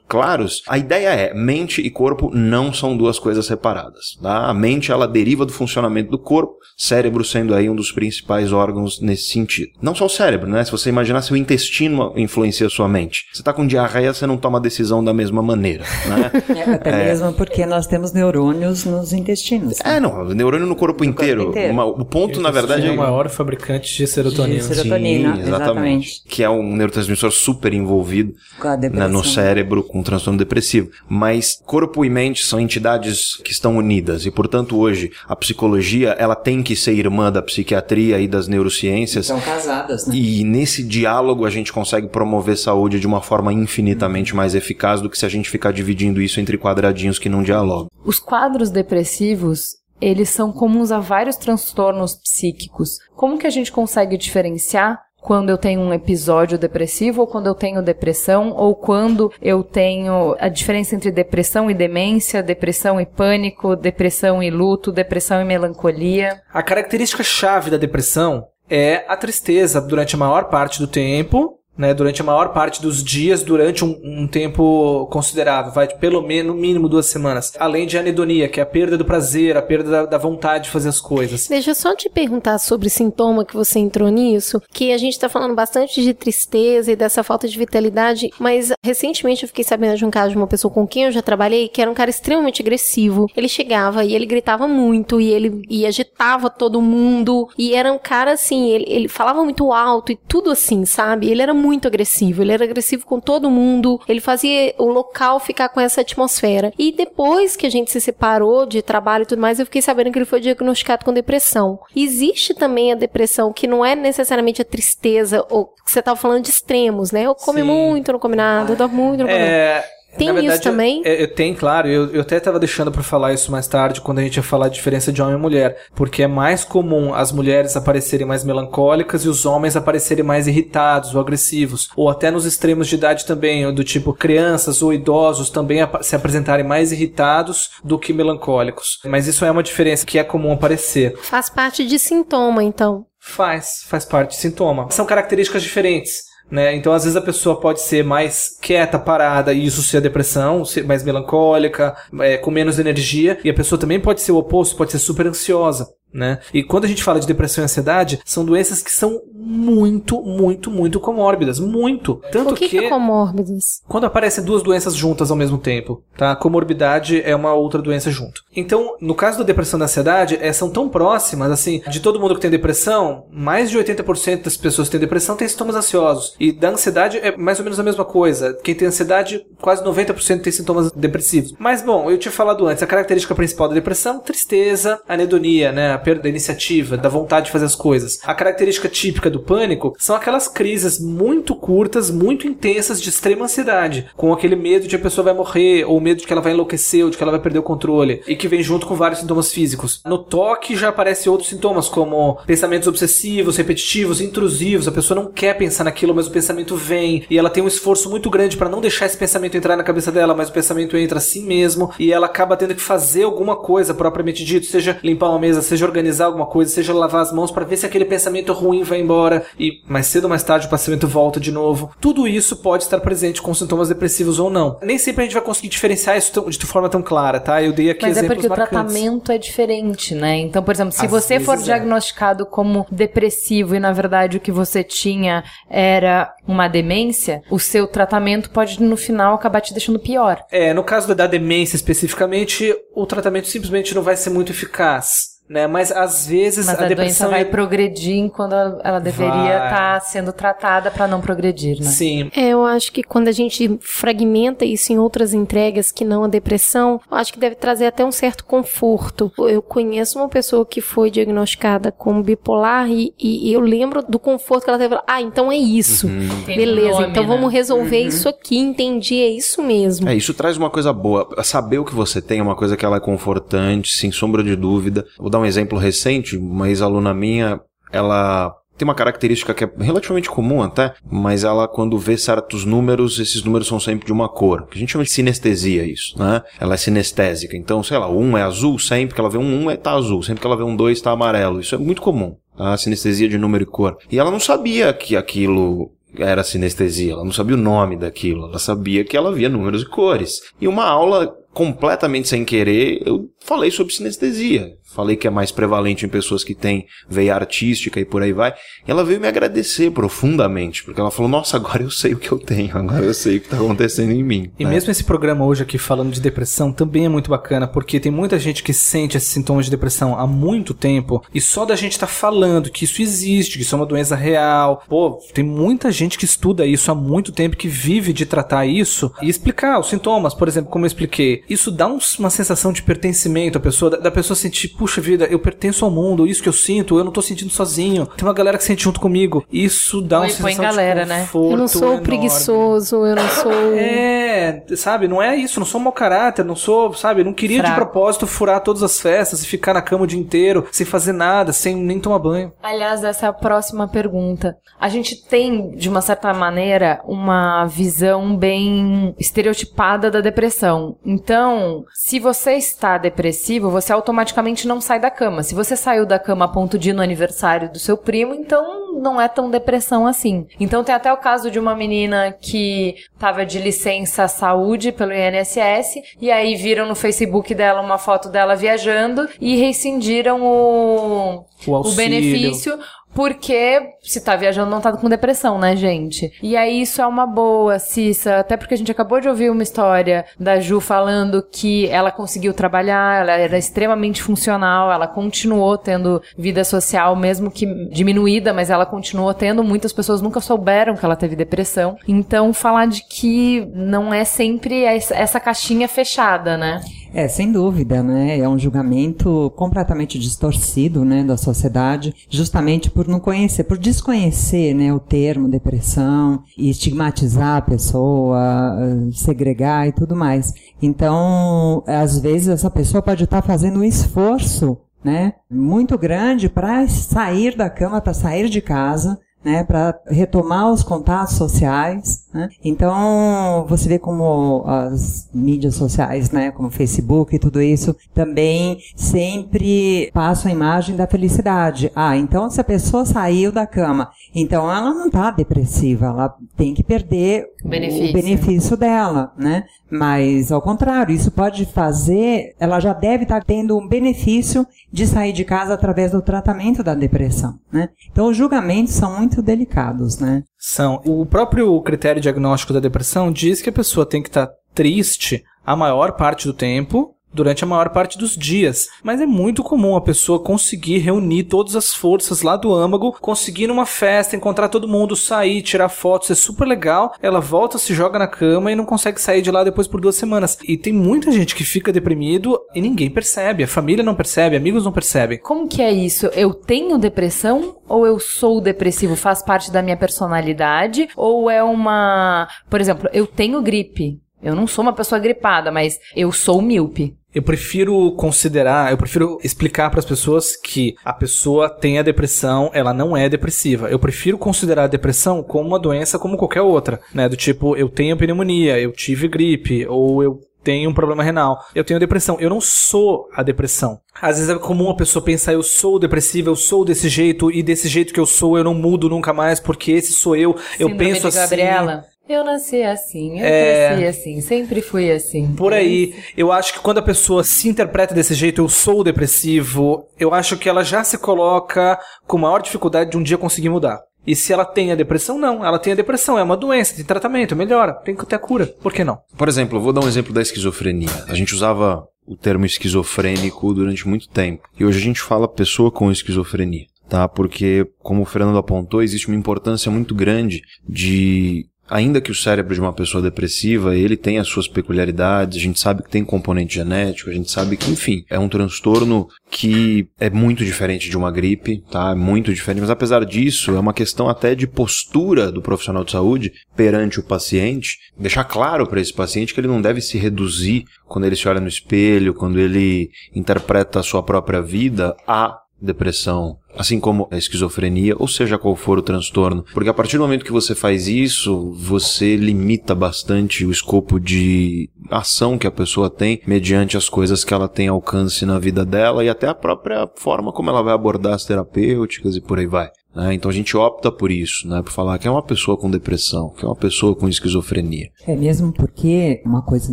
claros, 0.08 0.62
a 0.68 0.78
ideia 0.78 1.08
é 1.08 1.34
mente 1.34 1.80
e 1.80 1.90
corpo 1.90 2.30
não 2.32 2.72
são 2.72 2.96
duas 2.96 3.18
coisas 3.18 3.46
separadas. 3.46 4.16
Tá? 4.20 4.46
A 4.46 4.54
mente 4.54 4.92
ela 4.92 5.08
deriva 5.08 5.44
do 5.44 5.52
funcionamento 5.52 6.10
do 6.10 6.18
corpo, 6.18 6.54
cérebro 6.76 7.24
sendo 7.24 7.54
aí 7.54 7.68
um 7.68 7.74
dos 7.76 7.92
principais 7.92 8.52
órgãos 8.52 9.00
nesse 9.00 9.24
sentido. 9.30 9.72
Não 9.80 9.94
só 9.94 10.06
o 10.06 10.08
cérebro, 10.08 10.48
né? 10.48 10.64
Se 10.64 10.70
você 10.70 10.88
imaginar 10.88 11.22
se 11.22 11.32
o 11.32 11.36
intestino 11.36 12.12
influencia 12.16 12.66
a 12.66 12.70
sua 12.70 12.88
mente, 12.88 13.26
você 13.32 13.40
está 13.40 13.52
com 13.52 13.66
diarreia, 13.66 14.12
você 14.12 14.26
não 14.26 14.36
toma 14.36 14.60
decisão 14.60 15.02
da 15.04 15.12
mesma 15.12 15.42
maneira, 15.42 15.84
né? 16.06 16.30
É, 16.62 16.74
até 16.74 17.04
mesmo 17.06 17.32
porque 17.32 17.64
nós 17.66 17.86
temos 17.86 18.12
neurônios 18.12 18.84
nos 18.84 19.12
intestinos. 19.12 19.80
É, 19.80 19.98
não, 19.98 20.24
neurônio 20.26 20.66
no 20.66 20.76
corpo 20.76 21.04
inteiro. 21.04 21.48
inteiro. 21.48 21.72
Uma- 21.72 21.84
o 21.84 22.04
ponto, 22.04 22.40
na 22.40 22.50
verdade, 22.50 22.86
é 22.86 22.90
o 22.90 22.96
maior 22.96 23.28
fabricante 23.28 23.96
de 23.96 24.06
serotonina. 24.06 24.58
De 24.58 24.64
serotonina, 24.64 25.36
Sim, 25.36 25.42
exatamente. 25.42 26.22
Que 26.28 26.42
é 26.42 26.50
um 26.50 26.76
neurotransmissor 26.76 27.30
super 27.30 27.72
envolvido 27.72 28.11
Com 28.58 28.68
a 28.68 28.70
né, 28.72 28.88
depressão. 28.88 29.08
no 29.08 29.24
cérebro 29.24 29.82
com 29.82 30.02
transtorno 30.02 30.38
depressivo. 30.38 30.90
Mas 31.08 31.60
corpo 31.64 32.04
e 32.04 32.10
mente 32.10 32.44
são 32.44 32.60
entidades 32.60 33.36
que 33.36 33.52
estão 33.52 33.76
unidas 33.76 34.26
e, 34.26 34.30
portanto, 34.30 34.78
hoje 34.78 35.10
a 35.26 35.34
psicologia 35.34 36.10
ela 36.18 36.34
tem 36.34 36.62
que 36.62 36.76
ser 36.76 36.92
irmã 36.92 37.30
da 37.30 37.42
psiquiatria 37.42 38.18
e 38.20 38.28
das 38.28 38.48
neurociências. 38.48 39.26
São 39.26 39.40
casadas, 39.40 40.06
né? 40.06 40.14
E 40.14 40.44
nesse 40.44 40.82
diálogo 40.82 41.46
a 41.46 41.50
gente 41.50 41.72
consegue 41.72 42.08
promover 42.08 42.56
saúde 42.56 43.00
de 43.00 43.06
uma 43.06 43.20
forma 43.20 43.52
infinitamente 43.52 44.34
mais 44.34 44.54
eficaz 44.54 45.00
do 45.00 45.08
que 45.08 45.18
se 45.18 45.26
a 45.26 45.28
gente 45.28 45.50
ficar 45.50 45.72
dividindo 45.72 46.20
isso 46.20 46.40
entre 46.40 46.58
quadradinhos 46.58 47.18
que 47.18 47.28
não 47.28 47.42
dialogam. 47.42 47.88
Os 48.04 48.18
quadros 48.18 48.70
depressivos, 48.70 49.76
eles 50.00 50.28
são 50.30 50.52
comuns 50.52 50.90
a 50.90 50.98
vários 50.98 51.36
transtornos 51.36 52.14
psíquicos. 52.14 52.98
Como 53.14 53.38
que 53.38 53.46
a 53.46 53.50
gente 53.50 53.70
consegue 53.70 54.16
diferenciar 54.16 55.00
quando 55.22 55.50
eu 55.50 55.56
tenho 55.56 55.80
um 55.80 55.94
episódio 55.94 56.58
depressivo 56.58 57.20
ou 57.20 57.26
quando 57.28 57.46
eu 57.46 57.54
tenho 57.54 57.80
depressão 57.80 58.50
ou 58.50 58.74
quando 58.74 59.32
eu 59.40 59.62
tenho 59.62 60.36
a 60.40 60.48
diferença 60.48 60.96
entre 60.96 61.12
depressão 61.12 61.70
e 61.70 61.74
demência, 61.74 62.42
depressão 62.42 63.00
e 63.00 63.06
pânico, 63.06 63.76
depressão 63.76 64.42
e 64.42 64.50
luto, 64.50 64.90
depressão 64.90 65.40
e 65.40 65.44
melancolia? 65.44 66.42
A 66.52 66.60
característica 66.60 67.22
chave 67.22 67.70
da 67.70 67.76
depressão 67.76 68.48
é 68.68 69.04
a 69.06 69.16
tristeza 69.16 69.80
durante 69.80 70.16
a 70.16 70.18
maior 70.18 70.48
parte 70.48 70.80
do 70.80 70.88
tempo, 70.88 71.58
né? 71.76 71.94
Durante 71.94 72.20
a 72.20 72.24
maior 72.24 72.52
parte 72.52 72.80
dos 72.82 73.02
dias, 73.02 73.42
durante 73.42 73.84
um, 73.84 73.98
um 74.02 74.26
tempo 74.26 75.06
considerável, 75.10 75.72
vai 75.72 75.86
de 75.86 75.98
pelo 75.98 76.22
menos, 76.22 76.54
no 76.54 76.60
mínimo 76.60 76.88
duas 76.88 77.06
semanas. 77.06 77.52
Além 77.58 77.86
de 77.86 77.96
anedonia, 77.96 78.48
que 78.48 78.60
é 78.60 78.62
a 78.62 78.66
perda 78.66 78.98
do 78.98 79.04
prazer, 79.04 79.56
a 79.56 79.62
perda 79.62 79.90
da, 79.90 80.06
da 80.06 80.18
vontade 80.18 80.64
de 80.64 80.70
fazer 80.70 80.88
as 80.88 81.00
coisas. 81.00 81.48
Deixa 81.48 81.70
eu 81.70 81.74
só 81.74 81.94
te 81.94 82.08
perguntar 82.08 82.58
sobre 82.58 82.90
sintoma 82.90 83.44
que 83.44 83.54
você 83.54 83.78
entrou 83.78 84.08
nisso, 84.08 84.60
que 84.72 84.92
a 84.92 84.98
gente 84.98 85.18
tá 85.18 85.28
falando 85.28 85.54
bastante 85.54 86.02
de 86.02 86.14
tristeza 86.14 86.92
e 86.92 86.96
dessa 86.96 87.22
falta 87.22 87.48
de 87.48 87.58
vitalidade, 87.58 88.30
mas 88.38 88.72
recentemente 88.84 89.42
eu 89.42 89.48
fiquei 89.48 89.64
sabendo 89.64 89.96
de 89.96 90.04
um 90.04 90.10
caso 90.10 90.30
de 90.30 90.36
uma 90.36 90.46
pessoa 90.46 90.72
com 90.72 90.86
quem 90.86 91.04
eu 91.04 91.12
já 91.12 91.22
trabalhei, 91.22 91.68
que 91.68 91.80
era 91.80 91.90
um 91.90 91.94
cara 91.94 92.10
extremamente 92.10 92.62
agressivo. 92.62 93.26
Ele 93.36 93.48
chegava 93.48 94.04
e 94.04 94.14
ele 94.14 94.26
gritava 94.26 94.68
muito 94.68 95.20
e 95.20 95.30
ele 95.30 95.62
e 95.68 95.86
agitava 95.86 96.50
todo 96.50 96.80
mundo 96.80 97.48
e 97.56 97.74
era 97.74 97.92
um 97.92 97.98
cara 97.98 98.32
assim, 98.32 98.70
ele, 98.70 98.84
ele 98.88 99.08
falava 99.08 99.42
muito 99.42 99.72
alto 99.72 100.12
e 100.12 100.16
tudo 100.28 100.50
assim, 100.50 100.84
sabe? 100.84 101.30
Ele 101.30 101.42
era 101.42 101.54
muito 101.62 101.86
agressivo, 101.86 102.42
ele 102.42 102.52
era 102.52 102.64
agressivo 102.64 103.06
com 103.06 103.20
todo 103.20 103.50
mundo, 103.50 104.00
ele 104.08 104.20
fazia 104.20 104.74
o 104.78 104.86
local 104.86 105.38
ficar 105.38 105.68
com 105.68 105.80
essa 105.80 106.00
atmosfera. 106.00 106.72
E 106.78 106.92
depois 106.92 107.56
que 107.56 107.66
a 107.66 107.70
gente 107.70 107.90
se 107.90 108.00
separou 108.00 108.66
de 108.66 108.82
trabalho 108.82 109.22
e 109.22 109.26
tudo 109.26 109.40
mais, 109.40 109.58
eu 109.58 109.66
fiquei 109.66 109.80
sabendo 109.80 110.10
que 110.10 110.18
ele 110.18 110.24
foi 110.24 110.40
diagnosticado 110.40 111.04
com 111.04 111.12
depressão. 111.12 111.78
Existe 111.94 112.54
também 112.54 112.92
a 112.92 112.96
depressão 112.96 113.52
que 113.52 113.66
não 113.66 113.84
é 113.84 113.94
necessariamente 113.94 114.60
a 114.60 114.64
tristeza, 114.64 115.46
ou 115.48 115.66
que 115.66 115.90
você 115.90 116.02
tava 116.02 116.18
falando 116.18 116.42
de 116.42 116.50
extremos, 116.50 117.12
né? 117.12 117.28
Ou 117.28 117.34
come 117.34 117.60
Sim. 117.60 117.66
muito, 117.66 118.12
não 118.12 118.18
come 118.18 118.36
nada, 118.36 118.74
dorme 118.74 118.94
muito, 118.94 119.20
não 119.20 119.26
come 119.26 119.38
nada. 119.38 119.84
Tem 120.16 120.28
Na 120.28 120.34
verdade, 120.34 120.54
isso 120.60 120.62
também? 120.62 121.02
É, 121.04 121.22
é, 121.22 121.26
tem, 121.26 121.54
claro. 121.54 121.88
Eu, 121.88 122.10
eu 122.12 122.20
até 122.20 122.36
estava 122.36 122.58
deixando 122.58 122.92
para 122.92 123.02
falar 123.02 123.32
isso 123.32 123.50
mais 123.50 123.66
tarde, 123.66 124.00
quando 124.00 124.18
a 124.18 124.22
gente 124.22 124.36
ia 124.36 124.42
falar 124.42 124.66
a 124.66 124.68
diferença 124.68 125.12
de 125.12 125.22
homem 125.22 125.34
e 125.36 125.38
mulher. 125.38 125.86
Porque 125.94 126.22
é 126.22 126.26
mais 126.26 126.64
comum 126.64 127.14
as 127.14 127.32
mulheres 127.32 127.76
aparecerem 127.76 128.26
mais 128.26 128.44
melancólicas 128.44 129.24
e 129.24 129.28
os 129.28 129.46
homens 129.46 129.76
aparecerem 129.76 130.24
mais 130.24 130.46
irritados 130.46 131.14
ou 131.14 131.20
agressivos. 131.20 131.88
Ou 131.96 132.08
até 132.10 132.30
nos 132.30 132.44
extremos 132.44 132.88
de 132.88 132.94
idade 132.96 133.24
também, 133.24 133.72
do 133.72 133.82
tipo 133.84 134.12
crianças 134.12 134.82
ou 134.82 134.92
idosos 134.92 135.50
também 135.50 135.80
ap- 135.80 136.02
se 136.02 136.14
apresentarem 136.14 136.64
mais 136.66 136.92
irritados 136.92 137.70
do 137.82 137.98
que 137.98 138.12
melancólicos. 138.12 138.98
Mas 139.04 139.26
isso 139.26 139.44
é 139.44 139.50
uma 139.50 139.62
diferença 139.62 140.04
que 140.06 140.18
é 140.18 140.24
comum 140.24 140.52
aparecer. 140.52 141.16
Faz 141.18 141.48
parte 141.48 141.84
de 141.86 141.98
sintoma, 141.98 142.62
então. 142.62 143.06
Faz, 143.18 143.84
faz 143.86 144.04
parte 144.04 144.30
de 144.30 144.36
sintoma. 144.36 144.88
São 144.90 145.06
características 145.06 145.62
diferentes. 145.62 146.24
Né? 146.52 146.76
Então, 146.76 146.92
às 146.92 147.04
vezes, 147.04 147.16
a 147.16 147.22
pessoa 147.22 147.58
pode 147.58 147.80
ser 147.80 148.04
mais 148.04 148.58
quieta, 148.60 148.98
parada, 148.98 149.54
e 149.54 149.64
isso 149.64 149.82
ser 149.82 150.02
depressão, 150.02 150.66
ser 150.66 150.84
mais 150.84 151.02
melancólica, 151.02 151.96
é, 152.20 152.36
com 152.36 152.50
menos 152.50 152.78
energia, 152.78 153.38
e 153.42 153.48
a 153.48 153.54
pessoa 153.54 153.78
também 153.78 153.98
pode 153.98 154.20
ser 154.20 154.32
o 154.32 154.36
oposto, 154.36 154.76
pode 154.76 154.92
ser 154.92 154.98
super 154.98 155.26
ansiosa. 155.26 155.88
Né? 156.12 156.38
E 156.52 156.62
quando 156.62 156.84
a 156.84 156.88
gente 156.88 157.02
fala 157.02 157.20
de 157.20 157.26
depressão 157.26 157.62
e 157.62 157.66
ansiedade, 157.66 158.20
são 158.24 158.44
doenças 158.44 158.82
que 158.82 158.92
são 158.92 159.20
muito, 159.34 160.22
muito, 160.22 160.70
muito 160.70 161.00
comórbidas. 161.00 161.58
Muito. 161.58 162.20
Tanto 162.30 162.54
o 162.54 162.56
que, 162.56 162.68
que 162.68 162.78
é 162.78 162.88
comórbidas? 162.88 163.82
quando 163.88 164.04
aparecem 164.04 164.44
duas 164.44 164.62
doenças 164.62 164.94
juntas 164.94 165.30
ao 165.30 165.36
mesmo 165.36 165.58
tempo, 165.58 166.02
tá? 166.16 166.34
Comorbidade 166.34 167.20
é 167.22 167.34
uma 167.34 167.52
outra 167.54 167.80
doença 167.80 168.10
junto. 168.10 168.42
Então, 168.54 168.96
no 169.00 169.14
caso 169.14 169.38
da 169.38 169.44
depressão 169.44 169.78
e 169.78 169.80
da 169.80 169.84
ansiedade, 169.84 170.38
é, 170.40 170.52
são 170.52 170.70
tão 170.70 170.88
próximas, 170.88 171.50
assim, 171.50 171.82
de 171.88 172.00
todo 172.00 172.20
mundo 172.20 172.34
que 172.34 172.40
tem 172.40 172.50
depressão, 172.50 173.26
mais 173.30 173.70
de 173.70 173.78
80% 173.78 174.44
das 174.44 174.56
pessoas 174.56 174.88
que 174.88 174.92
têm 174.92 175.00
depressão 175.00 175.36
têm 175.36 175.48
sintomas 175.48 175.76
ansiosos. 175.76 176.34
E 176.38 176.52
da 176.52 176.70
ansiedade 176.70 177.18
é 177.18 177.36
mais 177.36 177.58
ou 177.58 177.64
menos 177.64 177.78
a 177.78 177.82
mesma 177.82 178.04
coisa. 178.04 178.58
Quem 178.62 178.74
tem 178.74 178.88
ansiedade, 178.88 179.44
quase 179.60 179.84
90% 179.84 180.42
tem 180.42 180.52
sintomas 180.52 180.90
depressivos. 180.92 181.54
Mas, 181.58 181.82
bom, 181.82 182.10
eu 182.10 182.18
tinha 182.18 182.32
falado 182.32 182.66
antes, 182.66 182.82
a 182.82 182.86
característica 182.86 183.34
principal 183.34 183.68
da 183.68 183.74
depressão, 183.74 184.20
tristeza, 184.20 185.00
anedonia, 185.08 185.72
né? 185.72 185.92
Perda 186.02 186.22
da 186.22 186.28
iniciativa, 186.28 186.96
da 186.96 187.08
vontade 187.08 187.46
de 187.46 187.52
fazer 187.52 187.64
as 187.64 187.74
coisas. 187.74 188.18
A 188.24 188.34
característica 188.34 188.88
típica 188.88 189.30
do 189.30 189.40
pânico 189.40 189.94
são 189.98 190.16
aquelas 190.16 190.48
crises 190.48 190.98
muito 191.00 191.54
curtas, 191.54 192.10
muito 192.10 192.46
intensas 192.46 193.00
de 193.00 193.08
extrema 193.08 193.44
ansiedade, 193.44 194.08
com 194.16 194.32
aquele 194.32 194.56
medo 194.56 194.86
de 194.86 194.96
a 194.96 194.98
pessoa 194.98 195.24
vai 195.24 195.34
morrer, 195.34 195.84
ou 195.84 196.00
medo 196.00 196.20
de 196.20 196.26
que 196.26 196.32
ela 196.32 196.42
vai 196.42 196.52
enlouquecer, 196.52 197.04
ou 197.04 197.10
de 197.10 197.16
que 197.16 197.22
ela 197.22 197.32
vai 197.32 197.40
perder 197.40 197.58
o 197.58 197.62
controle, 197.62 198.22
e 198.26 198.36
que 198.36 198.48
vem 198.48 198.62
junto 198.62 198.86
com 198.86 198.94
vários 198.94 199.20
sintomas 199.20 199.52
físicos. 199.52 200.00
No 200.04 200.18
toque 200.18 200.76
já 200.76 200.88
aparecem 200.88 201.30
outros 201.30 201.50
sintomas, 201.50 201.88
como 201.88 202.38
pensamentos 202.46 202.88
obsessivos, 202.88 203.56
repetitivos, 203.56 204.20
intrusivos. 204.20 204.88
A 204.88 204.92
pessoa 204.92 205.20
não 205.20 205.30
quer 205.30 205.56
pensar 205.56 205.84
naquilo, 205.84 206.14
mas 206.14 206.26
o 206.26 206.30
pensamento 206.30 206.76
vem, 206.76 207.24
e 207.30 207.38
ela 207.38 207.50
tem 207.50 207.62
um 207.62 207.68
esforço 207.68 208.10
muito 208.10 208.30
grande 208.30 208.56
para 208.56 208.68
não 208.68 208.80
deixar 208.80 209.06
esse 209.06 209.16
pensamento 209.16 209.56
entrar 209.56 209.76
na 209.76 209.84
cabeça 209.84 210.10
dela, 210.10 210.34
mas 210.34 210.48
o 210.48 210.52
pensamento 210.52 210.96
entra 210.96 211.18
assim 211.18 211.44
mesmo, 211.44 211.90
e 211.98 212.12
ela 212.12 212.26
acaba 212.26 212.56
tendo 212.56 212.74
que 212.74 212.82
fazer 212.82 213.24
alguma 213.24 213.56
coisa 213.56 213.94
propriamente 213.94 214.44
dito, 214.44 214.66
seja 214.66 214.98
limpar 215.02 215.28
uma 215.28 215.38
mesa, 215.38 215.62
seja 215.62 215.84
organizar 215.92 216.26
alguma 216.26 216.46
coisa, 216.46 216.70
seja 216.72 216.92
lavar 216.92 217.22
as 217.22 217.32
mãos 217.32 217.50
para 217.50 217.64
ver 217.64 217.76
se 217.76 217.86
aquele 217.86 218.04
pensamento 218.04 218.52
ruim 218.52 218.82
vai 218.82 219.00
embora 219.00 219.44
e 219.58 219.80
mais 219.86 220.06
cedo 220.06 220.24
ou 220.24 220.30
mais 220.30 220.42
tarde 220.42 220.66
o 220.66 220.70
pensamento 220.70 221.06
volta 221.06 221.38
de 221.38 221.52
novo. 221.52 221.90
Tudo 222.00 222.26
isso 222.26 222.56
pode 222.56 222.84
estar 222.84 223.00
presente 223.00 223.40
com 223.40 223.54
sintomas 223.54 223.88
depressivos 223.88 224.38
ou 224.38 224.50
não. 224.50 224.78
Nem 224.82 224.98
sempre 224.98 225.22
a 225.22 225.24
gente 225.24 225.34
vai 225.34 225.42
conseguir 225.42 225.68
diferenciar 225.68 226.16
isso 226.16 226.32
de 226.50 226.66
forma 226.66 226.88
tão 226.88 227.02
clara, 227.02 227.38
tá? 227.38 227.62
Eu 227.62 227.72
dei 227.72 227.90
aqui 227.90 228.02
Mas 228.02 228.16
é 228.16 228.20
exemplos 228.20 228.36
porque 228.36 228.46
o 228.46 228.50
marcantes. 228.50 228.92
tratamento 228.92 229.32
é 229.32 229.38
diferente, 229.38 230.14
né? 230.14 230.38
Então, 230.38 230.62
por 230.62 230.74
exemplo, 230.74 230.92
se 230.92 231.04
Às 231.04 231.10
você 231.10 231.38
for 231.38 231.58
é. 231.58 231.62
diagnosticado 231.62 232.46
como 232.46 232.86
depressivo 232.90 233.74
e 233.74 233.80
na 233.80 233.92
verdade 233.92 234.36
o 234.36 234.40
que 234.40 234.50
você 234.50 234.82
tinha 234.82 235.44
era 235.68 236.34
uma 236.46 236.68
demência, 236.68 237.42
o 237.50 237.58
seu 237.58 237.86
tratamento 237.86 238.50
pode 238.50 238.82
no 238.82 238.96
final 238.96 239.34
acabar 239.34 239.60
te 239.60 239.72
deixando 239.72 239.98
pior. 239.98 240.42
É, 240.50 240.72
no 240.72 240.82
caso 240.82 241.14
da 241.14 241.26
demência 241.26 241.76
especificamente, 241.76 242.74
o 242.94 243.06
tratamento 243.06 243.48
simplesmente 243.48 243.94
não 243.94 244.02
vai 244.02 244.16
ser 244.16 244.30
muito 244.30 244.52
eficaz. 244.52 245.31
Né? 245.48 245.66
Mas 245.66 245.92
às 245.92 246.26
vezes 246.26 246.64
Mas 246.66 246.68
a, 246.68 246.72
a, 246.72 246.76
doença 246.76 246.88
depressão 246.88 247.30
vai 247.30 247.42
é- 247.42 247.44
progredir 247.44 248.16
enquanto 248.16 248.54
ela 248.54 248.98
deveria 249.00 249.54
estar 249.56 250.00
sendo 250.00 250.32
tratada 250.32 250.90
para 250.90 251.06
não 251.06 251.20
progredir, 251.20 251.78
né? 251.78 251.90
Sim. 251.90 252.30
É, 252.34 252.48
eu 252.50 252.64
acho 252.64 252.90
que 252.90 253.02
quando 253.02 253.28
a 253.28 253.32
gente 253.32 253.78
fragmenta 253.82 254.64
isso 254.64 254.92
em 254.92 254.98
outras 254.98 255.34
entregas 255.34 255.92
que 255.92 256.04
não 256.06 256.24
a 256.24 256.28
depressão, 256.28 257.00
eu 257.10 257.16
acho 257.18 257.32
que 257.34 257.38
deve 257.38 257.54
trazer 257.56 257.84
até 257.86 258.02
um 258.02 258.12
certo 258.12 258.44
conforto. 258.46 259.30
Eu 259.38 259.60
conheço 259.60 260.18
uma 260.18 260.28
pessoa 260.28 260.64
que 260.64 260.80
foi 260.80 261.10
diagnosticada 261.10 261.92
como 261.92 262.22
bipolar 262.22 262.88
e, 262.90 263.12
e- 263.18 263.52
eu 263.52 263.60
lembro 263.60 264.02
do 264.02 264.18
conforto 264.18 264.64
que 264.64 264.70
ela 264.70 264.78
teve. 264.78 264.98
Ah, 265.06 265.20
então 265.20 265.52
é 265.52 265.56
isso. 265.56 266.08
Tem 266.46 266.56
Beleza, 266.56 266.92
nome, 267.00 267.08
então 267.10 267.24
né? 267.24 267.28
vamos 267.28 267.52
resolver 267.52 268.00
isso 268.00 268.26
aqui, 268.28 268.56
entendi, 268.56 269.20
é 269.20 269.28
isso 269.28 269.62
mesmo. 269.62 270.08
É, 270.08 270.14
isso 270.14 270.32
traz 270.32 270.56
uma 270.56 270.70
coisa 270.70 270.92
boa. 270.94 271.28
Saber 271.44 271.78
o 271.78 271.84
que 271.84 271.94
você 271.94 272.22
tem 272.22 272.38
é 272.38 272.42
uma 272.42 272.56
coisa 272.56 272.74
que 272.74 272.84
ela 272.86 272.96
é 272.96 273.00
confortante, 273.00 273.92
sem 273.94 274.10
sombra 274.10 274.42
de 274.42 274.56
dúvida. 274.56 275.04
Vou 275.18 275.28
dar 275.28 275.41
um 275.42 275.46
exemplo 275.46 275.78
recente. 275.78 276.36
Uma 276.36 276.68
ex-aluna 276.68 277.12
minha, 277.12 277.60
ela 277.92 278.54
tem 278.76 278.88
uma 278.88 278.94
característica 278.94 279.52
que 279.54 279.64
é 279.64 279.70
relativamente 279.78 280.30
comum 280.30 280.62
até, 280.62 280.94
mas 281.08 281.44
ela 281.44 281.68
quando 281.68 281.98
vê 281.98 282.16
certos 282.16 282.64
números, 282.64 283.18
esses 283.18 283.42
números 283.44 283.68
são 283.68 283.78
sempre 283.78 284.06
de 284.06 284.12
uma 284.12 284.28
cor. 284.28 284.66
Que 284.66 284.76
a 284.76 284.80
gente 284.80 284.92
chama 284.92 285.04
de 285.04 285.10
sinestesia 285.10 285.84
isso, 285.84 286.18
né? 286.18 286.42
Ela 286.58 286.74
é 286.74 286.76
sinestésica. 286.76 287.56
Então, 287.56 287.82
sei 287.82 287.98
lá, 287.98 288.10
1 288.10 288.38
é 288.38 288.42
azul, 288.42 288.78
sempre 288.78 289.14
que 289.14 289.20
ela 289.20 289.30
vê 289.30 289.38
um 289.38 289.64
1 289.66 289.70
é 289.70 289.76
tá 289.76 289.92
azul, 289.92 290.22
sempre 290.22 290.40
que 290.40 290.46
ela 290.46 290.56
vê 290.56 290.62
um 290.62 290.74
2 290.74 291.00
tá 291.00 291.10
amarelo. 291.12 291.60
Isso 291.60 291.74
é 291.74 291.78
muito 291.78 292.02
comum. 292.02 292.34
tá? 292.56 292.72
A 292.72 292.76
sinestesia 292.76 293.28
de 293.28 293.38
número 293.38 293.62
e 293.62 293.66
cor. 293.66 293.98
E 294.10 294.18
ela 294.18 294.30
não 294.30 294.40
sabia 294.40 294.92
que 294.92 295.16
aquilo 295.16 295.92
era 296.16 296.42
sinestesia, 296.42 297.12
ela 297.12 297.24
não 297.24 297.32
sabia 297.32 297.56
o 297.56 297.60
nome 297.60 297.96
daquilo, 297.96 298.46
ela 298.46 298.58
sabia 298.58 299.04
que 299.04 299.16
ela 299.16 299.32
via 299.32 299.48
números 299.48 299.82
e 299.82 299.86
cores. 299.86 300.40
E 300.60 300.68
uma 300.68 300.84
aula 300.84 301.34
completamente 301.52 302.28
sem 302.28 302.44
querer, 302.44 303.02
eu 303.06 303.28
falei 303.40 303.70
sobre 303.70 303.94
sinestesia. 303.94 304.72
Falei 304.94 305.16
que 305.16 305.26
é 305.26 305.30
mais 305.30 305.50
prevalente 305.50 306.04
em 306.04 306.08
pessoas 306.08 306.44
que 306.44 306.54
têm 306.54 306.86
veia 307.08 307.34
artística 307.34 307.98
e 308.00 308.04
por 308.04 308.22
aí 308.22 308.32
vai. 308.32 308.54
E 308.86 308.90
ela 308.90 309.04
veio 309.04 309.20
me 309.20 309.26
agradecer 309.28 309.90
profundamente, 309.90 310.84
porque 310.84 311.00
ela 311.00 311.10
falou: 311.10 311.30
Nossa, 311.30 311.56
agora 311.56 311.82
eu 311.82 311.90
sei 311.90 312.12
o 312.14 312.18
que 312.18 312.30
eu 312.30 312.38
tenho, 312.38 312.76
agora 312.76 313.04
eu 313.04 313.14
sei 313.14 313.36
o 313.36 313.40
que 313.40 313.46
está 313.46 313.56
acontecendo 313.56 314.12
em 314.12 314.22
mim. 314.22 314.50
E 314.58 314.64
né? 314.64 314.70
mesmo 314.70 314.90
esse 314.90 315.04
programa 315.04 315.44
hoje 315.44 315.62
aqui 315.62 315.78
falando 315.78 316.12
de 316.12 316.20
depressão 316.20 316.72
também 316.72 317.06
é 317.06 317.08
muito 317.08 317.30
bacana, 317.30 317.66
porque 317.66 317.98
tem 317.98 318.12
muita 318.12 318.38
gente 318.38 318.62
que 318.62 318.72
sente 318.72 319.16
esses 319.16 319.28
sintomas 319.30 319.64
de 319.64 319.70
depressão 319.70 320.18
há 320.18 320.26
muito 320.26 320.74
tempo 320.74 321.22
e 321.34 321.40
só 321.40 321.64
da 321.64 321.74
gente 321.76 321.98
tá 321.98 322.06
falando 322.06 322.70
que 322.70 322.84
isso 322.84 323.00
existe, 323.02 323.56
que 323.56 323.62
isso 323.62 323.74
é 323.74 323.78
uma 323.78 323.86
doença 323.86 324.14
real. 324.14 324.82
Pô, 324.88 325.18
tem 325.32 325.44
muita 325.44 325.90
gente 325.90 326.18
que 326.18 326.24
estuda 326.24 326.66
isso 326.66 326.90
há 326.90 326.94
muito 326.94 327.32
tempo, 327.32 327.56
que 327.56 327.68
vive 327.68 328.12
de 328.12 328.26
tratar 328.26 328.66
isso 328.66 329.12
e 329.22 329.28
explicar 329.28 329.78
os 329.80 329.88
sintomas, 329.88 330.34
por 330.34 330.48
exemplo, 330.48 330.70
como 330.70 330.84
eu 330.84 330.88
expliquei. 330.88 331.42
Isso 331.48 331.70
dá 331.70 331.86
um- 331.86 331.98
uma 332.18 332.30
sensação 332.30 332.72
de 332.72 332.82
pertencimento 332.82 333.58
à 333.58 333.60
pessoa, 333.60 333.90
da, 333.90 333.96
da 333.98 334.10
pessoa 334.10 334.36
sentir, 334.36 334.68
puxa 334.82 335.00
vida, 335.00 335.26
eu 335.26 335.38
pertenço 335.38 335.84
ao 335.84 335.92
mundo, 335.92 336.26
isso 336.26 336.42
que 336.42 336.48
eu 336.48 336.52
sinto, 336.52 336.98
eu 336.98 337.04
não 337.04 337.12
tô 337.12 337.22
sentindo 337.22 337.52
sozinho. 337.52 338.04
Tem 338.04 338.26
uma 338.26 338.34
galera 338.34 338.58
que 338.58 338.64
sente 338.64 338.82
junto 338.82 338.98
comigo. 338.98 339.46
Isso 339.52 340.02
dá 340.02 340.18
uma 340.18 340.22
põe 340.26 340.32
sensação 340.32 340.64
galera, 340.64 341.02
de 341.04 341.08
né? 341.08 341.20
conforto 341.20 341.52
Eu 341.52 341.56
não 341.56 341.68
sou 341.68 341.82
enorme. 341.84 342.02
preguiçoso, 342.02 342.96
eu 343.06 343.14
não 343.14 343.28
sou. 343.28 343.52
É, 343.76 344.64
sabe, 344.74 345.06
não 345.06 345.22
é 345.22 345.36
isso, 345.36 345.60
não 345.60 345.66
sou 345.66 345.80
mau 345.80 345.92
caráter, 345.92 346.44
não 346.44 346.56
sou, 346.56 346.92
sabe, 346.94 347.22
não 347.22 347.32
queria 347.32 347.58
de 347.58 347.62
Fraco. 347.62 347.76
propósito 347.76 348.26
furar 348.26 348.60
todas 348.60 348.82
as 348.82 349.00
festas 349.00 349.40
e 349.40 349.46
ficar 349.46 349.72
na 349.72 349.80
cama 349.82 350.02
o 350.02 350.06
dia 350.06 350.18
inteiro, 350.18 350.66
sem 350.72 350.84
fazer 350.84 351.12
nada, 351.12 351.52
sem 351.52 351.76
nem 351.76 352.00
tomar 352.00 352.18
banho. 352.18 352.52
Aliás, 352.60 353.04
essa 353.04 353.26
é 353.26 353.28
a 353.28 353.32
próxima 353.32 353.86
pergunta. 353.86 354.56
A 354.80 354.88
gente 354.88 355.14
tem, 355.14 355.70
de 355.76 355.88
uma 355.88 356.00
certa 356.00 356.34
maneira, 356.34 357.00
uma 357.04 357.66
visão 357.66 358.36
bem 358.36 359.14
estereotipada 359.16 360.10
da 360.10 360.20
depressão. 360.20 360.96
Então, 361.06 361.84
se 361.94 362.18
você 362.18 362.54
está 362.54 362.98
depressivo, 362.98 363.70
você 363.70 363.92
automaticamente 363.92 364.66
não 364.66 364.71
sai 364.80 364.98
da 365.00 365.10
cama. 365.10 365.42
Se 365.42 365.54
você 365.54 365.76
saiu 365.76 366.06
da 366.06 366.18
cama 366.18 366.44
a 366.44 366.48
ponto 366.48 366.78
de 366.78 366.90
ir 366.90 366.92
no 366.92 367.02
aniversário 367.02 367.70
do 367.70 367.78
seu 367.78 367.96
primo, 367.96 368.34
então 368.34 368.92
não 369.00 369.20
é 369.20 369.28
tão 369.28 369.50
depressão 369.50 370.06
assim. 370.06 370.46
Então 370.58 370.84
tem 370.84 370.94
até 370.94 371.12
o 371.12 371.16
caso 371.16 371.50
de 371.50 371.58
uma 371.58 371.74
menina 371.74 372.32
que 372.32 372.94
estava 373.12 373.44
de 373.44 373.58
licença 373.58 374.28
saúde 374.28 374.92
pelo 374.92 375.12
INSS 375.12 375.96
e 376.20 376.30
aí 376.30 376.54
viram 376.54 376.86
no 376.86 376.94
Facebook 376.94 377.54
dela 377.54 377.80
uma 377.80 377.98
foto 377.98 378.28
dela 378.28 378.54
viajando 378.54 379.28
e 379.40 379.56
rescindiram 379.56 380.42
o 380.42 381.44
O 381.66 381.80
o 381.80 381.94
benefício. 381.94 382.78
Porque 383.14 383.94
se 384.02 384.20
tá 384.20 384.36
viajando 384.36 384.70
não 384.70 384.80
tá 384.80 384.92
com 384.92 385.08
depressão, 385.08 385.58
né, 385.58 385.76
gente? 385.76 386.32
E 386.42 386.56
aí 386.56 386.82
isso 386.82 387.00
é 387.02 387.06
uma 387.06 387.26
boa, 387.26 387.78
Cissa. 387.78 388.38
Até 388.38 388.56
porque 388.56 388.74
a 388.74 388.76
gente 388.76 388.90
acabou 388.90 389.20
de 389.20 389.28
ouvir 389.28 389.50
uma 389.50 389.62
história 389.62 390.24
da 390.38 390.58
Ju 390.58 390.80
falando 390.80 391.42
que 391.42 391.86
ela 391.88 392.10
conseguiu 392.10 392.54
trabalhar, 392.54 393.20
ela 393.20 393.32
era 393.32 393.58
extremamente 393.58 394.22
funcional, 394.22 394.90
ela 394.90 395.06
continuou 395.06 395.76
tendo 395.76 396.22
vida 396.36 396.64
social, 396.64 397.14
mesmo 397.14 397.50
que 397.50 397.66
diminuída, 397.90 398.52
mas 398.52 398.70
ela 398.70 398.86
continuou 398.86 399.32
tendo. 399.34 399.62
Muitas 399.62 399.92
pessoas 399.92 400.22
nunca 400.22 400.40
souberam 400.40 400.96
que 400.96 401.04
ela 401.04 401.16
teve 401.16 401.36
depressão. 401.36 401.96
Então, 402.08 402.52
falar 402.52 402.86
de 402.86 403.02
que 403.06 403.68
não 403.74 404.12
é 404.12 404.24
sempre 404.24 404.84
essa 404.84 405.38
caixinha 405.38 405.86
fechada, 405.86 406.56
né? 406.56 406.80
É, 407.14 407.28
sem 407.28 407.52
dúvida, 407.52 408.02
né? 408.02 408.38
É 408.38 408.48
um 408.48 408.58
julgamento 408.58 409.52
completamente 409.54 410.18
distorcido, 410.18 411.04
né, 411.04 411.22
da 411.22 411.36
sociedade, 411.36 412.14
justamente 412.28 412.90
por 412.90 413.06
não 413.06 413.20
conhecer, 413.20 413.64
por 413.64 413.76
desconhecer 413.76 414.74
né, 414.74 414.92
o 414.92 414.98
termo 414.98 415.48
depressão 415.48 416.42
e 416.56 416.70
estigmatizar 416.70 417.56
a 417.58 417.62
pessoa, 417.62 418.78
eh, 418.80 419.10
segregar 419.12 419.86
e 419.86 419.92
tudo 419.92 420.16
mais. 420.16 420.54
Então, 420.80 421.84
às 421.86 422.18
vezes 422.18 422.48
essa 422.48 422.70
pessoa 422.70 423.02
pode 423.02 423.24
estar 423.24 423.42
fazendo 423.42 423.80
um 423.80 423.84
esforço 423.84 424.78
né, 425.04 425.34
muito 425.50 425.98
grande 425.98 426.48
para 426.48 426.86
sair 426.88 427.56
da 427.56 427.68
cama, 427.68 428.00
para 428.00 428.14
sair 428.14 428.48
de 428.48 428.60
casa, 428.60 429.18
né, 429.44 429.64
para 429.64 429.98
retomar 430.06 430.70
os 430.70 430.82
contatos 430.82 431.34
sociais. 431.36 432.26
Né? 432.32 432.48
Então, 432.64 433.66
você 433.68 433.88
vê 433.88 433.98
como 433.98 434.64
as 434.66 435.28
mídias 435.32 435.74
sociais, 435.74 436.30
né, 436.30 436.50
como 436.50 436.70
Facebook 436.70 437.34
e 437.34 437.38
tudo 437.38 437.60
isso, 437.60 437.96
também 438.14 438.78
sempre 438.94 440.10
passam 440.12 440.50
a 440.50 440.54
imagem 440.54 440.96
da 440.96 441.06
felicidade. 441.06 441.90
Ah, 441.94 442.16
então 442.16 442.48
se 442.50 442.60
a 442.60 442.64
pessoa 442.64 443.04
saiu 443.04 443.52
da 443.52 443.66
cama, 443.66 444.10
então 444.34 444.70
ela 444.70 444.94
não 444.94 445.06
está 445.06 445.30
depressiva, 445.30 446.06
ela 446.06 446.36
tem 446.56 446.74
que 446.74 446.82
perder 446.82 447.46
Benefício. 447.64 448.10
o 448.10 448.12
benefício 448.12 448.76
dela, 448.76 449.32
né? 449.36 449.64
Mas, 449.90 450.50
ao 450.50 450.60
contrário, 450.60 451.14
isso 451.14 451.30
pode 451.30 451.66
fazer, 451.66 452.54
ela 452.58 452.80
já 452.80 452.92
deve 452.92 453.24
estar 453.24 453.44
tendo 453.44 453.78
um 453.78 453.86
benefício 453.86 454.66
de 454.90 455.06
sair 455.06 455.32
de 455.32 455.44
casa 455.44 455.74
através 455.74 456.12
do 456.12 456.22
tratamento 456.22 456.82
da 456.82 456.94
depressão, 456.94 457.58
né? 457.70 457.88
Então, 458.10 458.28
os 458.28 458.36
julgamentos 458.36 458.94
são 458.94 459.18
muito 459.18 459.31
delicados, 459.40 460.18
né? 460.18 460.42
São. 460.58 461.00
O 461.06 461.24
próprio 461.24 461.80
critério 461.80 462.20
diagnóstico 462.20 462.72
da 462.72 462.80
depressão 462.80 463.30
diz 463.30 463.62
que 463.62 463.70
a 463.70 463.72
pessoa 463.72 464.04
tem 464.04 464.20
que 464.20 464.28
estar 464.28 464.50
triste 464.74 465.44
a 465.64 465.76
maior 465.76 466.12
parte 466.12 466.46
do 466.46 466.52
tempo 466.52 467.14
durante 467.32 467.64
a 467.64 467.66
maior 467.66 467.90
parte 467.90 468.18
dos 468.18 468.36
dias. 468.36 468.88
Mas 469.02 469.20
é 469.20 469.26
muito 469.26 469.62
comum 469.62 469.96
a 469.96 470.00
pessoa 470.00 470.38
conseguir 470.38 470.98
reunir 470.98 471.44
todas 471.44 471.76
as 471.76 471.94
forças 471.94 472.42
lá 472.42 472.56
do 472.56 472.72
âmago, 472.72 473.16
conseguir 473.20 473.66
numa 473.66 473.86
festa, 473.86 474.36
encontrar 474.36 474.68
todo 474.68 474.88
mundo, 474.88 475.16
sair, 475.16 475.62
tirar 475.62 475.88
fotos, 475.88 476.30
é 476.30 476.34
super 476.34 476.66
legal. 476.66 477.14
Ela 477.20 477.40
volta, 477.40 477.78
se 477.78 477.94
joga 477.94 478.18
na 478.18 478.26
cama 478.26 478.70
e 478.70 478.76
não 478.76 478.84
consegue 478.84 479.20
sair 479.20 479.42
de 479.42 479.50
lá 479.50 479.64
depois 479.64 479.86
por 479.86 480.00
duas 480.00 480.16
semanas. 480.16 480.58
E 480.66 480.76
tem 480.76 480.92
muita 480.92 481.30
gente 481.30 481.54
que 481.54 481.64
fica 481.64 481.92
deprimido 481.92 482.58
e 482.74 482.80
ninguém 482.80 483.10
percebe, 483.10 483.62
a 483.62 483.68
família 483.68 484.04
não 484.04 484.14
percebe, 484.14 484.56
amigos 484.56 484.84
não 484.84 484.92
percebem. 484.92 485.38
Como 485.38 485.68
que 485.68 485.82
é 485.82 485.92
isso? 485.92 486.26
Eu 486.26 486.54
tenho 486.54 486.98
depressão 486.98 487.76
ou 487.88 488.06
eu 488.06 488.18
sou 488.18 488.60
depressivo? 488.60 489.16
Faz 489.16 489.42
parte 489.42 489.70
da 489.70 489.82
minha 489.82 489.96
personalidade? 489.96 491.08
Ou 491.16 491.50
é 491.50 491.62
uma. 491.62 492.48
Por 492.70 492.80
exemplo, 492.80 493.08
eu 493.12 493.26
tenho 493.26 493.60
gripe. 493.60 494.21
Eu 494.42 494.54
não 494.54 494.66
sou 494.66 494.82
uma 494.82 494.92
pessoa 494.92 495.18
gripada, 495.18 495.70
mas 495.70 496.00
eu 496.16 496.32
sou 496.32 496.60
míope. 496.60 497.16
Eu 497.34 497.42
prefiro 497.42 498.12
considerar, 498.12 498.90
eu 498.90 498.98
prefiro 498.98 499.38
explicar 499.42 499.88
para 499.88 500.00
as 500.00 500.04
pessoas 500.04 500.54
que 500.54 500.94
a 501.02 501.14
pessoa 501.14 501.70
tem 501.70 501.98
a 501.98 502.02
depressão, 502.02 502.70
ela 502.74 502.92
não 502.92 503.16
é 503.16 503.26
depressiva. 503.26 503.88
Eu 503.88 503.98
prefiro 503.98 504.36
considerar 504.36 504.84
a 504.84 504.88
depressão 504.88 505.42
como 505.42 505.68
uma 505.68 505.78
doença 505.78 506.18
como 506.18 506.36
qualquer 506.36 506.60
outra, 506.60 507.00
né? 507.14 507.28
Do 507.30 507.36
tipo, 507.36 507.74
eu 507.74 507.88
tenho 507.88 508.18
pneumonia, 508.18 508.78
eu 508.78 508.92
tive 508.92 509.28
gripe, 509.28 509.86
ou 509.88 510.22
eu 510.22 510.40
tenho 510.62 510.90
um 510.90 510.94
problema 510.94 511.22
renal, 511.22 511.58
eu 511.74 511.82
tenho 511.82 511.98
depressão. 511.98 512.36
Eu 512.38 512.50
não 512.50 512.60
sou 512.60 513.28
a 513.34 513.42
depressão. 513.42 513.98
Às 514.20 514.36
vezes 514.36 514.50
é 514.50 514.58
comum 514.58 514.90
a 514.90 514.96
pessoa 514.96 515.24
pensar, 515.24 515.54
eu 515.54 515.62
sou 515.62 515.98
depressiva, 515.98 516.50
eu 516.50 516.56
sou 516.56 516.84
desse 516.84 517.08
jeito, 517.08 517.50
e 517.50 517.62
desse 517.62 517.88
jeito 517.88 518.12
que 518.12 518.20
eu 518.20 518.26
sou, 518.26 518.58
eu 518.58 518.64
não 518.64 518.74
mudo 518.74 519.08
nunca 519.08 519.32
mais, 519.32 519.58
porque 519.58 519.92
esse 519.92 520.12
sou 520.12 520.36
eu. 520.36 520.50
eu 520.78 520.88
Síndrome 520.88 520.98
penso 520.98 521.30
de 521.30 521.38
assim. 521.38 522.11
Eu 522.32 522.44
nasci 522.44 522.82
assim, 522.82 523.40
eu 523.40 523.46
É. 523.46 523.88
cresci 523.96 524.04
assim, 524.06 524.40
sempre 524.40 524.80
fui 524.80 525.10
assim. 525.10 525.52
Por 525.54 525.72
aí, 525.72 526.14
eu 526.36 526.50
acho 526.50 526.72
que 526.74 526.80
quando 526.80 526.98
a 526.98 527.02
pessoa 527.02 527.44
se 527.44 527.68
interpreta 527.68 528.14
desse 528.14 528.34
jeito, 528.34 528.60
eu 528.62 528.68
sou 528.68 529.04
depressivo, 529.04 530.06
eu 530.18 530.32
acho 530.32 530.56
que 530.56 530.68
ela 530.68 530.82
já 530.82 531.04
se 531.04 531.18
coloca 531.18 531.98
com 532.26 532.38
maior 532.38 532.60
dificuldade 532.62 533.10
de 533.10 533.16
um 533.16 533.22
dia 533.22 533.38
conseguir 533.38 533.68
mudar. 533.68 534.00
E 534.26 534.36
se 534.36 534.52
ela 534.52 534.64
tem 534.64 534.92
a 534.92 534.94
depressão, 534.94 535.36
não. 535.36 535.64
Ela 535.64 535.78
tem 535.80 535.92
a 535.92 535.96
depressão, 535.96 536.38
é 536.38 536.42
uma 536.42 536.56
doença, 536.56 536.94
tem 536.94 537.04
tratamento, 537.04 537.56
melhora, 537.56 537.92
tem 537.92 538.14
que 538.14 538.24
ter 538.24 538.36
a 538.36 538.38
cura. 538.38 538.66
Por 538.66 538.92
que 538.92 539.02
não? 539.02 539.18
Por 539.36 539.48
exemplo, 539.48 539.78
eu 539.78 539.82
vou 539.82 539.92
dar 539.92 540.00
um 540.04 540.08
exemplo 540.08 540.32
da 540.32 540.40
esquizofrenia. 540.40 541.08
A 541.28 541.34
gente 541.34 541.52
usava 541.54 542.06
o 542.24 542.36
termo 542.36 542.64
esquizofrênico 542.64 543.74
durante 543.74 544.06
muito 544.06 544.28
tempo. 544.28 544.62
E 544.78 544.84
hoje 544.84 544.98
a 544.98 545.02
gente 545.02 545.20
fala 545.20 545.48
pessoa 545.48 545.90
com 545.90 546.10
esquizofrenia, 546.10 546.86
tá? 547.08 547.26
Porque, 547.26 547.84
como 547.98 548.22
o 548.22 548.24
Fernando 548.24 548.58
apontou, 548.58 549.02
existe 549.02 549.26
uma 549.26 549.36
importância 549.36 549.90
muito 549.90 550.14
grande 550.14 550.62
de 550.88 551.66
Ainda 551.92 552.22
que 552.22 552.30
o 552.30 552.34
cérebro 552.34 552.74
de 552.74 552.80
uma 552.80 552.94
pessoa 552.94 553.22
depressiva, 553.22 553.94
ele 553.94 554.16
tem 554.16 554.38
as 554.38 554.48
suas 554.48 554.66
peculiaridades, 554.66 555.58
a 555.58 555.60
gente 555.60 555.78
sabe 555.78 556.02
que 556.02 556.08
tem 556.08 556.24
componente 556.24 556.76
genético, 556.76 557.28
a 557.28 557.34
gente 557.34 557.50
sabe 557.50 557.76
que, 557.76 557.90
enfim, 557.90 558.24
é 558.30 558.38
um 558.38 558.48
transtorno 558.48 559.28
que 559.50 560.08
é 560.18 560.30
muito 560.30 560.64
diferente 560.64 561.10
de 561.10 561.18
uma 561.18 561.30
gripe, 561.30 561.84
tá? 561.90 562.12
É 562.12 562.14
muito 562.14 562.54
diferente, 562.54 562.80
mas 562.80 562.88
apesar 562.88 563.26
disso, 563.26 563.76
é 563.76 563.78
uma 563.78 563.92
questão 563.92 564.26
até 564.26 564.54
de 564.54 564.66
postura 564.66 565.52
do 565.52 565.60
profissional 565.60 566.02
de 566.02 566.12
saúde 566.12 566.50
perante 566.74 567.20
o 567.20 567.22
paciente, 567.22 567.98
deixar 568.18 568.44
claro 568.44 568.86
para 568.86 568.98
esse 568.98 569.12
paciente 569.12 569.52
que 569.52 569.60
ele 569.60 569.68
não 569.68 569.82
deve 569.82 570.00
se 570.00 570.16
reduzir 570.16 570.84
quando 571.06 571.26
ele 571.26 571.36
se 571.36 571.46
olha 571.46 571.60
no 571.60 571.68
espelho, 571.68 572.32
quando 572.32 572.58
ele 572.58 573.10
interpreta 573.34 574.00
a 574.00 574.02
sua 574.02 574.22
própria 574.22 574.62
vida 574.62 575.14
a 575.28 575.58
depressão, 575.84 576.56
assim 576.76 576.98
como 576.98 577.28
a 577.30 577.36
esquizofrenia, 577.36 578.14
ou 578.18 578.28
seja 578.28 578.58
qual 578.58 578.76
for 578.76 578.98
o 578.98 579.02
transtorno. 579.02 579.64
Porque 579.72 579.90
a 579.90 579.94
partir 579.94 580.16
do 580.16 580.22
momento 580.22 580.44
que 580.44 580.52
você 580.52 580.74
faz 580.74 581.08
isso, 581.08 581.72
você 581.76 582.36
limita 582.36 582.94
bastante 582.94 583.64
o 583.64 583.70
escopo 583.70 584.18
de 584.18 584.88
ação 585.10 585.58
que 585.58 585.66
a 585.66 585.70
pessoa 585.70 586.08
tem 586.08 586.40
mediante 586.46 586.96
as 586.96 587.08
coisas 587.08 587.44
que 587.44 587.52
ela 587.52 587.68
tem 587.68 587.88
alcance 587.88 588.46
na 588.46 588.58
vida 588.58 588.84
dela 588.84 589.24
e 589.24 589.28
até 589.28 589.48
a 589.48 589.54
própria 589.54 590.08
forma 590.16 590.52
como 590.52 590.70
ela 590.70 590.82
vai 590.82 590.94
abordar 590.94 591.34
as 591.34 591.44
terapêuticas 591.44 592.36
e 592.36 592.40
por 592.40 592.58
aí 592.58 592.66
vai. 592.66 592.90
né? 593.14 593.34
Então 593.34 593.50
a 593.50 593.54
gente 593.54 593.76
opta 593.76 594.10
por 594.10 594.30
isso, 594.30 594.68
né? 594.68 594.82
por 594.82 594.92
falar 594.92 595.18
que 595.18 595.28
é 595.28 595.30
uma 595.30 595.42
pessoa 595.42 595.76
com 595.76 595.90
depressão, 595.90 596.50
que 596.50 596.64
é 596.64 596.68
uma 596.68 596.76
pessoa 596.76 597.14
com 597.14 597.28
esquizofrenia. 597.28 598.08
É 598.26 598.36
mesmo 598.36 598.72
porque 598.72 599.42
uma 599.44 599.62
coisa 599.62 599.92